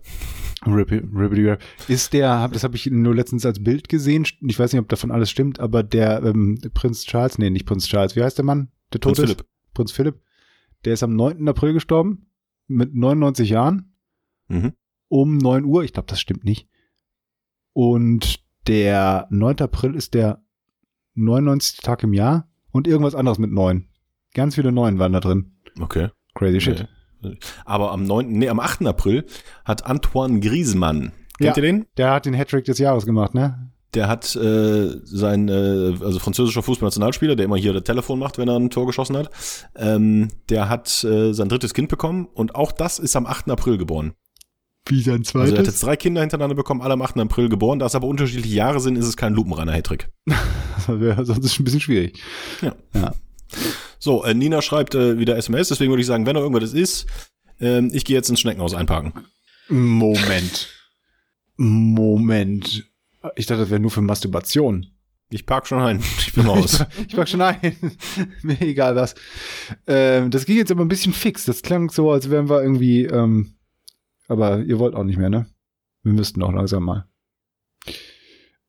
Rippity 0.67 1.07
Rippity 1.15 1.49
Rap. 1.49 1.61
Ist 1.89 2.15
der, 2.15 2.49
das 2.49 2.65
habe 2.65 2.77
ich 2.77 2.87
nur 2.87 3.15
letztens 3.15 3.45
als 3.45 3.63
Bild 3.63 3.89
gesehen, 3.91 4.27
ich 4.41 4.59
weiß 4.59 4.73
nicht, 4.73 4.81
ob 4.81 4.89
davon 4.89 5.11
alles 5.11 5.29
stimmt, 5.31 5.61
aber 5.61 5.83
der 5.83 6.23
ähm, 6.23 6.59
Prinz 6.73 7.05
Charles, 7.05 7.37
nee, 7.37 7.51
nicht 7.51 7.67
Prinz 7.67 7.87
Charles, 7.87 8.17
wie 8.17 8.23
heißt 8.23 8.39
der 8.39 8.45
Mann, 8.47 8.71
der 8.93 9.01
tot 9.01 9.15
Prinz 9.17 9.19
ist? 9.19 9.35
Philipp. 9.37 9.47
Prinz 9.75 9.93
Philipp. 9.93 10.21
Der 10.85 10.93
ist 10.95 11.03
am 11.03 11.15
9. 11.17 11.49
April 11.49 11.73
gestorben, 11.73 12.27
mit 12.67 12.95
99 12.95 13.51
Jahren, 13.51 13.95
Mhm. 14.49 14.73
um 15.09 15.37
9 15.39 15.65
Uhr, 15.65 15.85
ich 15.85 15.93
glaube, 15.93 16.07
das 16.09 16.21
stimmt 16.21 16.45
nicht. 16.45 16.69
Und 17.73 18.41
der 18.67 19.27
9. 19.31 19.57
April 19.63 19.95
ist 19.95 20.15
der 20.15 20.43
99. 21.15 21.79
Tag 21.83 22.03
im 22.03 22.13
Jahr 22.13 22.49
und 22.71 22.87
irgendwas 22.87 23.15
anderes 23.15 23.39
mit 23.39 23.51
9. 23.53 23.89
Ganz 24.35 24.55
viele 24.57 24.73
9 24.73 24.99
waren 24.99 25.13
da 25.13 25.21
drin. 25.21 25.53
Okay. 25.81 26.09
Crazy 26.35 26.61
shit. 26.61 26.89
Nee. 27.23 27.39
Aber 27.65 27.93
am 27.93 28.05
9., 28.05 28.29
nee, 28.29 28.49
am 28.49 28.61
8. 28.61 28.87
April 28.87 29.25
hat 29.65 29.87
Antoine 29.87 30.41
Griezmann, 30.41 31.13
kennt 31.39 31.57
Ja. 31.57 31.57
ihr 31.57 31.63
den? 31.63 31.87
Der 31.97 32.11
hat 32.13 32.27
den 32.27 32.35
Hattrick 32.35 32.65
des 32.65 32.79
Jahres 32.79 33.07
gemacht, 33.07 33.35
ne? 33.35 33.71
Der 33.95 34.09
hat 34.09 34.35
äh, 34.37 34.97
sein, 35.05 35.49
äh, 35.49 35.95
also 36.01 36.19
französischer 36.19 36.63
Fußballnationalspieler, 36.63 37.37
der 37.37 37.45
immer 37.45 37.57
hier 37.57 37.73
das 37.73 37.85
Telefon 37.85 38.19
macht, 38.19 38.39
wenn 38.39 38.49
er 38.49 38.57
ein 38.57 38.71
Tor 38.71 38.87
geschossen 38.87 39.17
hat, 39.17 39.31
ähm, 39.77 40.29
der 40.49 40.69
hat 40.69 41.05
äh, 41.05 41.33
sein 41.33 41.49
drittes 41.49 41.75
Kind 41.75 41.89
bekommen 41.89 42.27
und 42.35 42.55
auch 42.55 42.73
das 42.73 42.99
ist 42.99 43.17
am 43.17 43.27
8. 43.27 43.51
April 43.51 43.79
geboren. 43.79 44.15
Wie 44.87 45.01
sein 45.01 45.21
Also 45.21 45.39
er 45.39 45.43
hat 45.43 45.49
zweites. 45.49 45.67
jetzt 45.67 45.83
drei 45.83 45.97
Kinder 45.97 46.21
hintereinander 46.21 46.55
bekommen, 46.55 46.83
alle 46.83 46.93
am 46.93 47.03
8. 47.03 47.19
April 47.19 47.49
geboren. 47.49 47.79
Da 47.79 47.87
es 47.87 47.95
aber 47.95 48.07
unterschiedliche 48.07 48.55
Jahre 48.55 48.81
sind, 48.81 48.97
ist 48.97 49.07
es 49.07 49.17
kein 49.17 49.33
lupenreiner 49.33 49.73
Hattrick. 49.73 50.09
Das 50.87 51.01
wäre 51.01 51.25
sonst 51.25 51.59
ein 51.59 51.65
bisschen 51.65 51.81
schwierig. 51.81 52.21
So, 53.99 54.25
äh, 54.25 54.35
Nina 54.35 54.61
schreibt 54.61 54.95
äh, 54.95 55.19
wieder 55.19 55.37
SMS, 55.37 55.69
deswegen 55.69 55.91
würde 55.91 56.03
ich 56.03 56.07
sagen, 56.07 56.27
wenn 56.27 56.35
noch 56.35 56.43
irgendwas 56.43 56.75
ist, 56.75 57.07
ähm, 57.61 57.91
ich 57.95 58.05
gehe 58.05 58.17
jetzt 58.17 58.29
ins 58.29 58.41
Schneckenhaus 58.41 58.75
einparken. 58.75 59.13
Moment. 59.69 60.69
Moment. 61.57 62.85
Ich 63.37 63.47
dachte, 63.47 63.63
das 63.63 63.71
wäre 63.71 63.81
nur 63.81 63.91
für 63.91 64.03
Masturbation. 64.03 64.87
Ich 65.31 65.47
park 65.47 65.67
schon 65.67 65.81
ein. 65.81 66.01
Ich 66.19 66.33
bin 66.35 66.47
raus. 66.47 66.85
Ich 67.09 67.17
pack 67.17 67.29
schon 67.29 67.41
ein. 67.41 67.59
Mir 68.43 68.61
egal 68.61 68.95
was. 68.95 69.15
Ähm, 69.87 70.31
das 70.31 70.45
ging 70.47 70.57
jetzt 70.57 70.71
aber 70.71 70.85
ein 70.85 70.89
bisschen 70.89 71.13
fix. 71.13 71.45
Das 71.45 71.63
klang 71.63 71.91
so, 71.91 72.11
als 72.11 72.31
wären 72.31 72.49
wir 72.49 72.63
irgendwie, 72.63 73.05
ähm, 73.05 73.55
aber 74.29 74.61
ihr 74.61 74.79
wollt 74.79 74.95
auch 74.95 75.05
nicht 75.05 75.19
mehr, 75.19 75.31
ne? 75.31 75.47
Wir 76.03 76.13
müssten 76.13 76.43
auch 76.43 76.53
langsam 76.53 76.85
mal. 76.85 77.09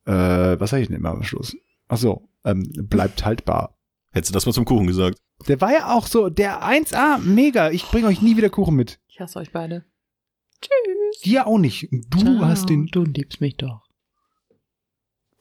Äh, 0.05 0.59
was 0.59 0.69
sag 0.69 0.79
ich 0.79 0.87
denn 0.87 0.95
immer 0.95 1.09
am 1.09 1.23
Schluss? 1.23 1.55
Ach 1.87 1.97
so, 1.97 2.29
ähm, 2.45 2.71
bleibt 2.89 3.25
haltbar. 3.25 3.77
Hättest 4.11 4.31
du 4.31 4.33
das 4.33 4.45
mal 4.45 4.53
zum 4.53 4.65
Kuchen 4.65 4.87
gesagt? 4.87 5.19
Der 5.47 5.59
war 5.59 5.73
ja 5.73 5.93
auch 5.93 6.07
so, 6.07 6.29
der 6.29 6.63
1A, 6.63 7.19
mega. 7.19 7.69
Ich 7.71 7.83
bringe 7.85 8.07
euch 8.07 8.21
nie 8.21 8.37
wieder 8.37 8.49
Kuchen 8.49 8.75
mit. 8.75 8.99
Ich 9.07 9.19
hasse 9.19 9.39
euch 9.39 9.51
beide. 9.51 9.83
Tschüss. 10.61 11.21
Dir 11.23 11.47
auch 11.47 11.57
nicht. 11.57 11.89
Du 11.91 12.19
Ciao. 12.19 12.39
hast 12.45 12.69
den 12.69 12.87
Du 12.87 13.03
liebst 13.03 13.41
mich 13.41 13.57
doch. 13.57 13.84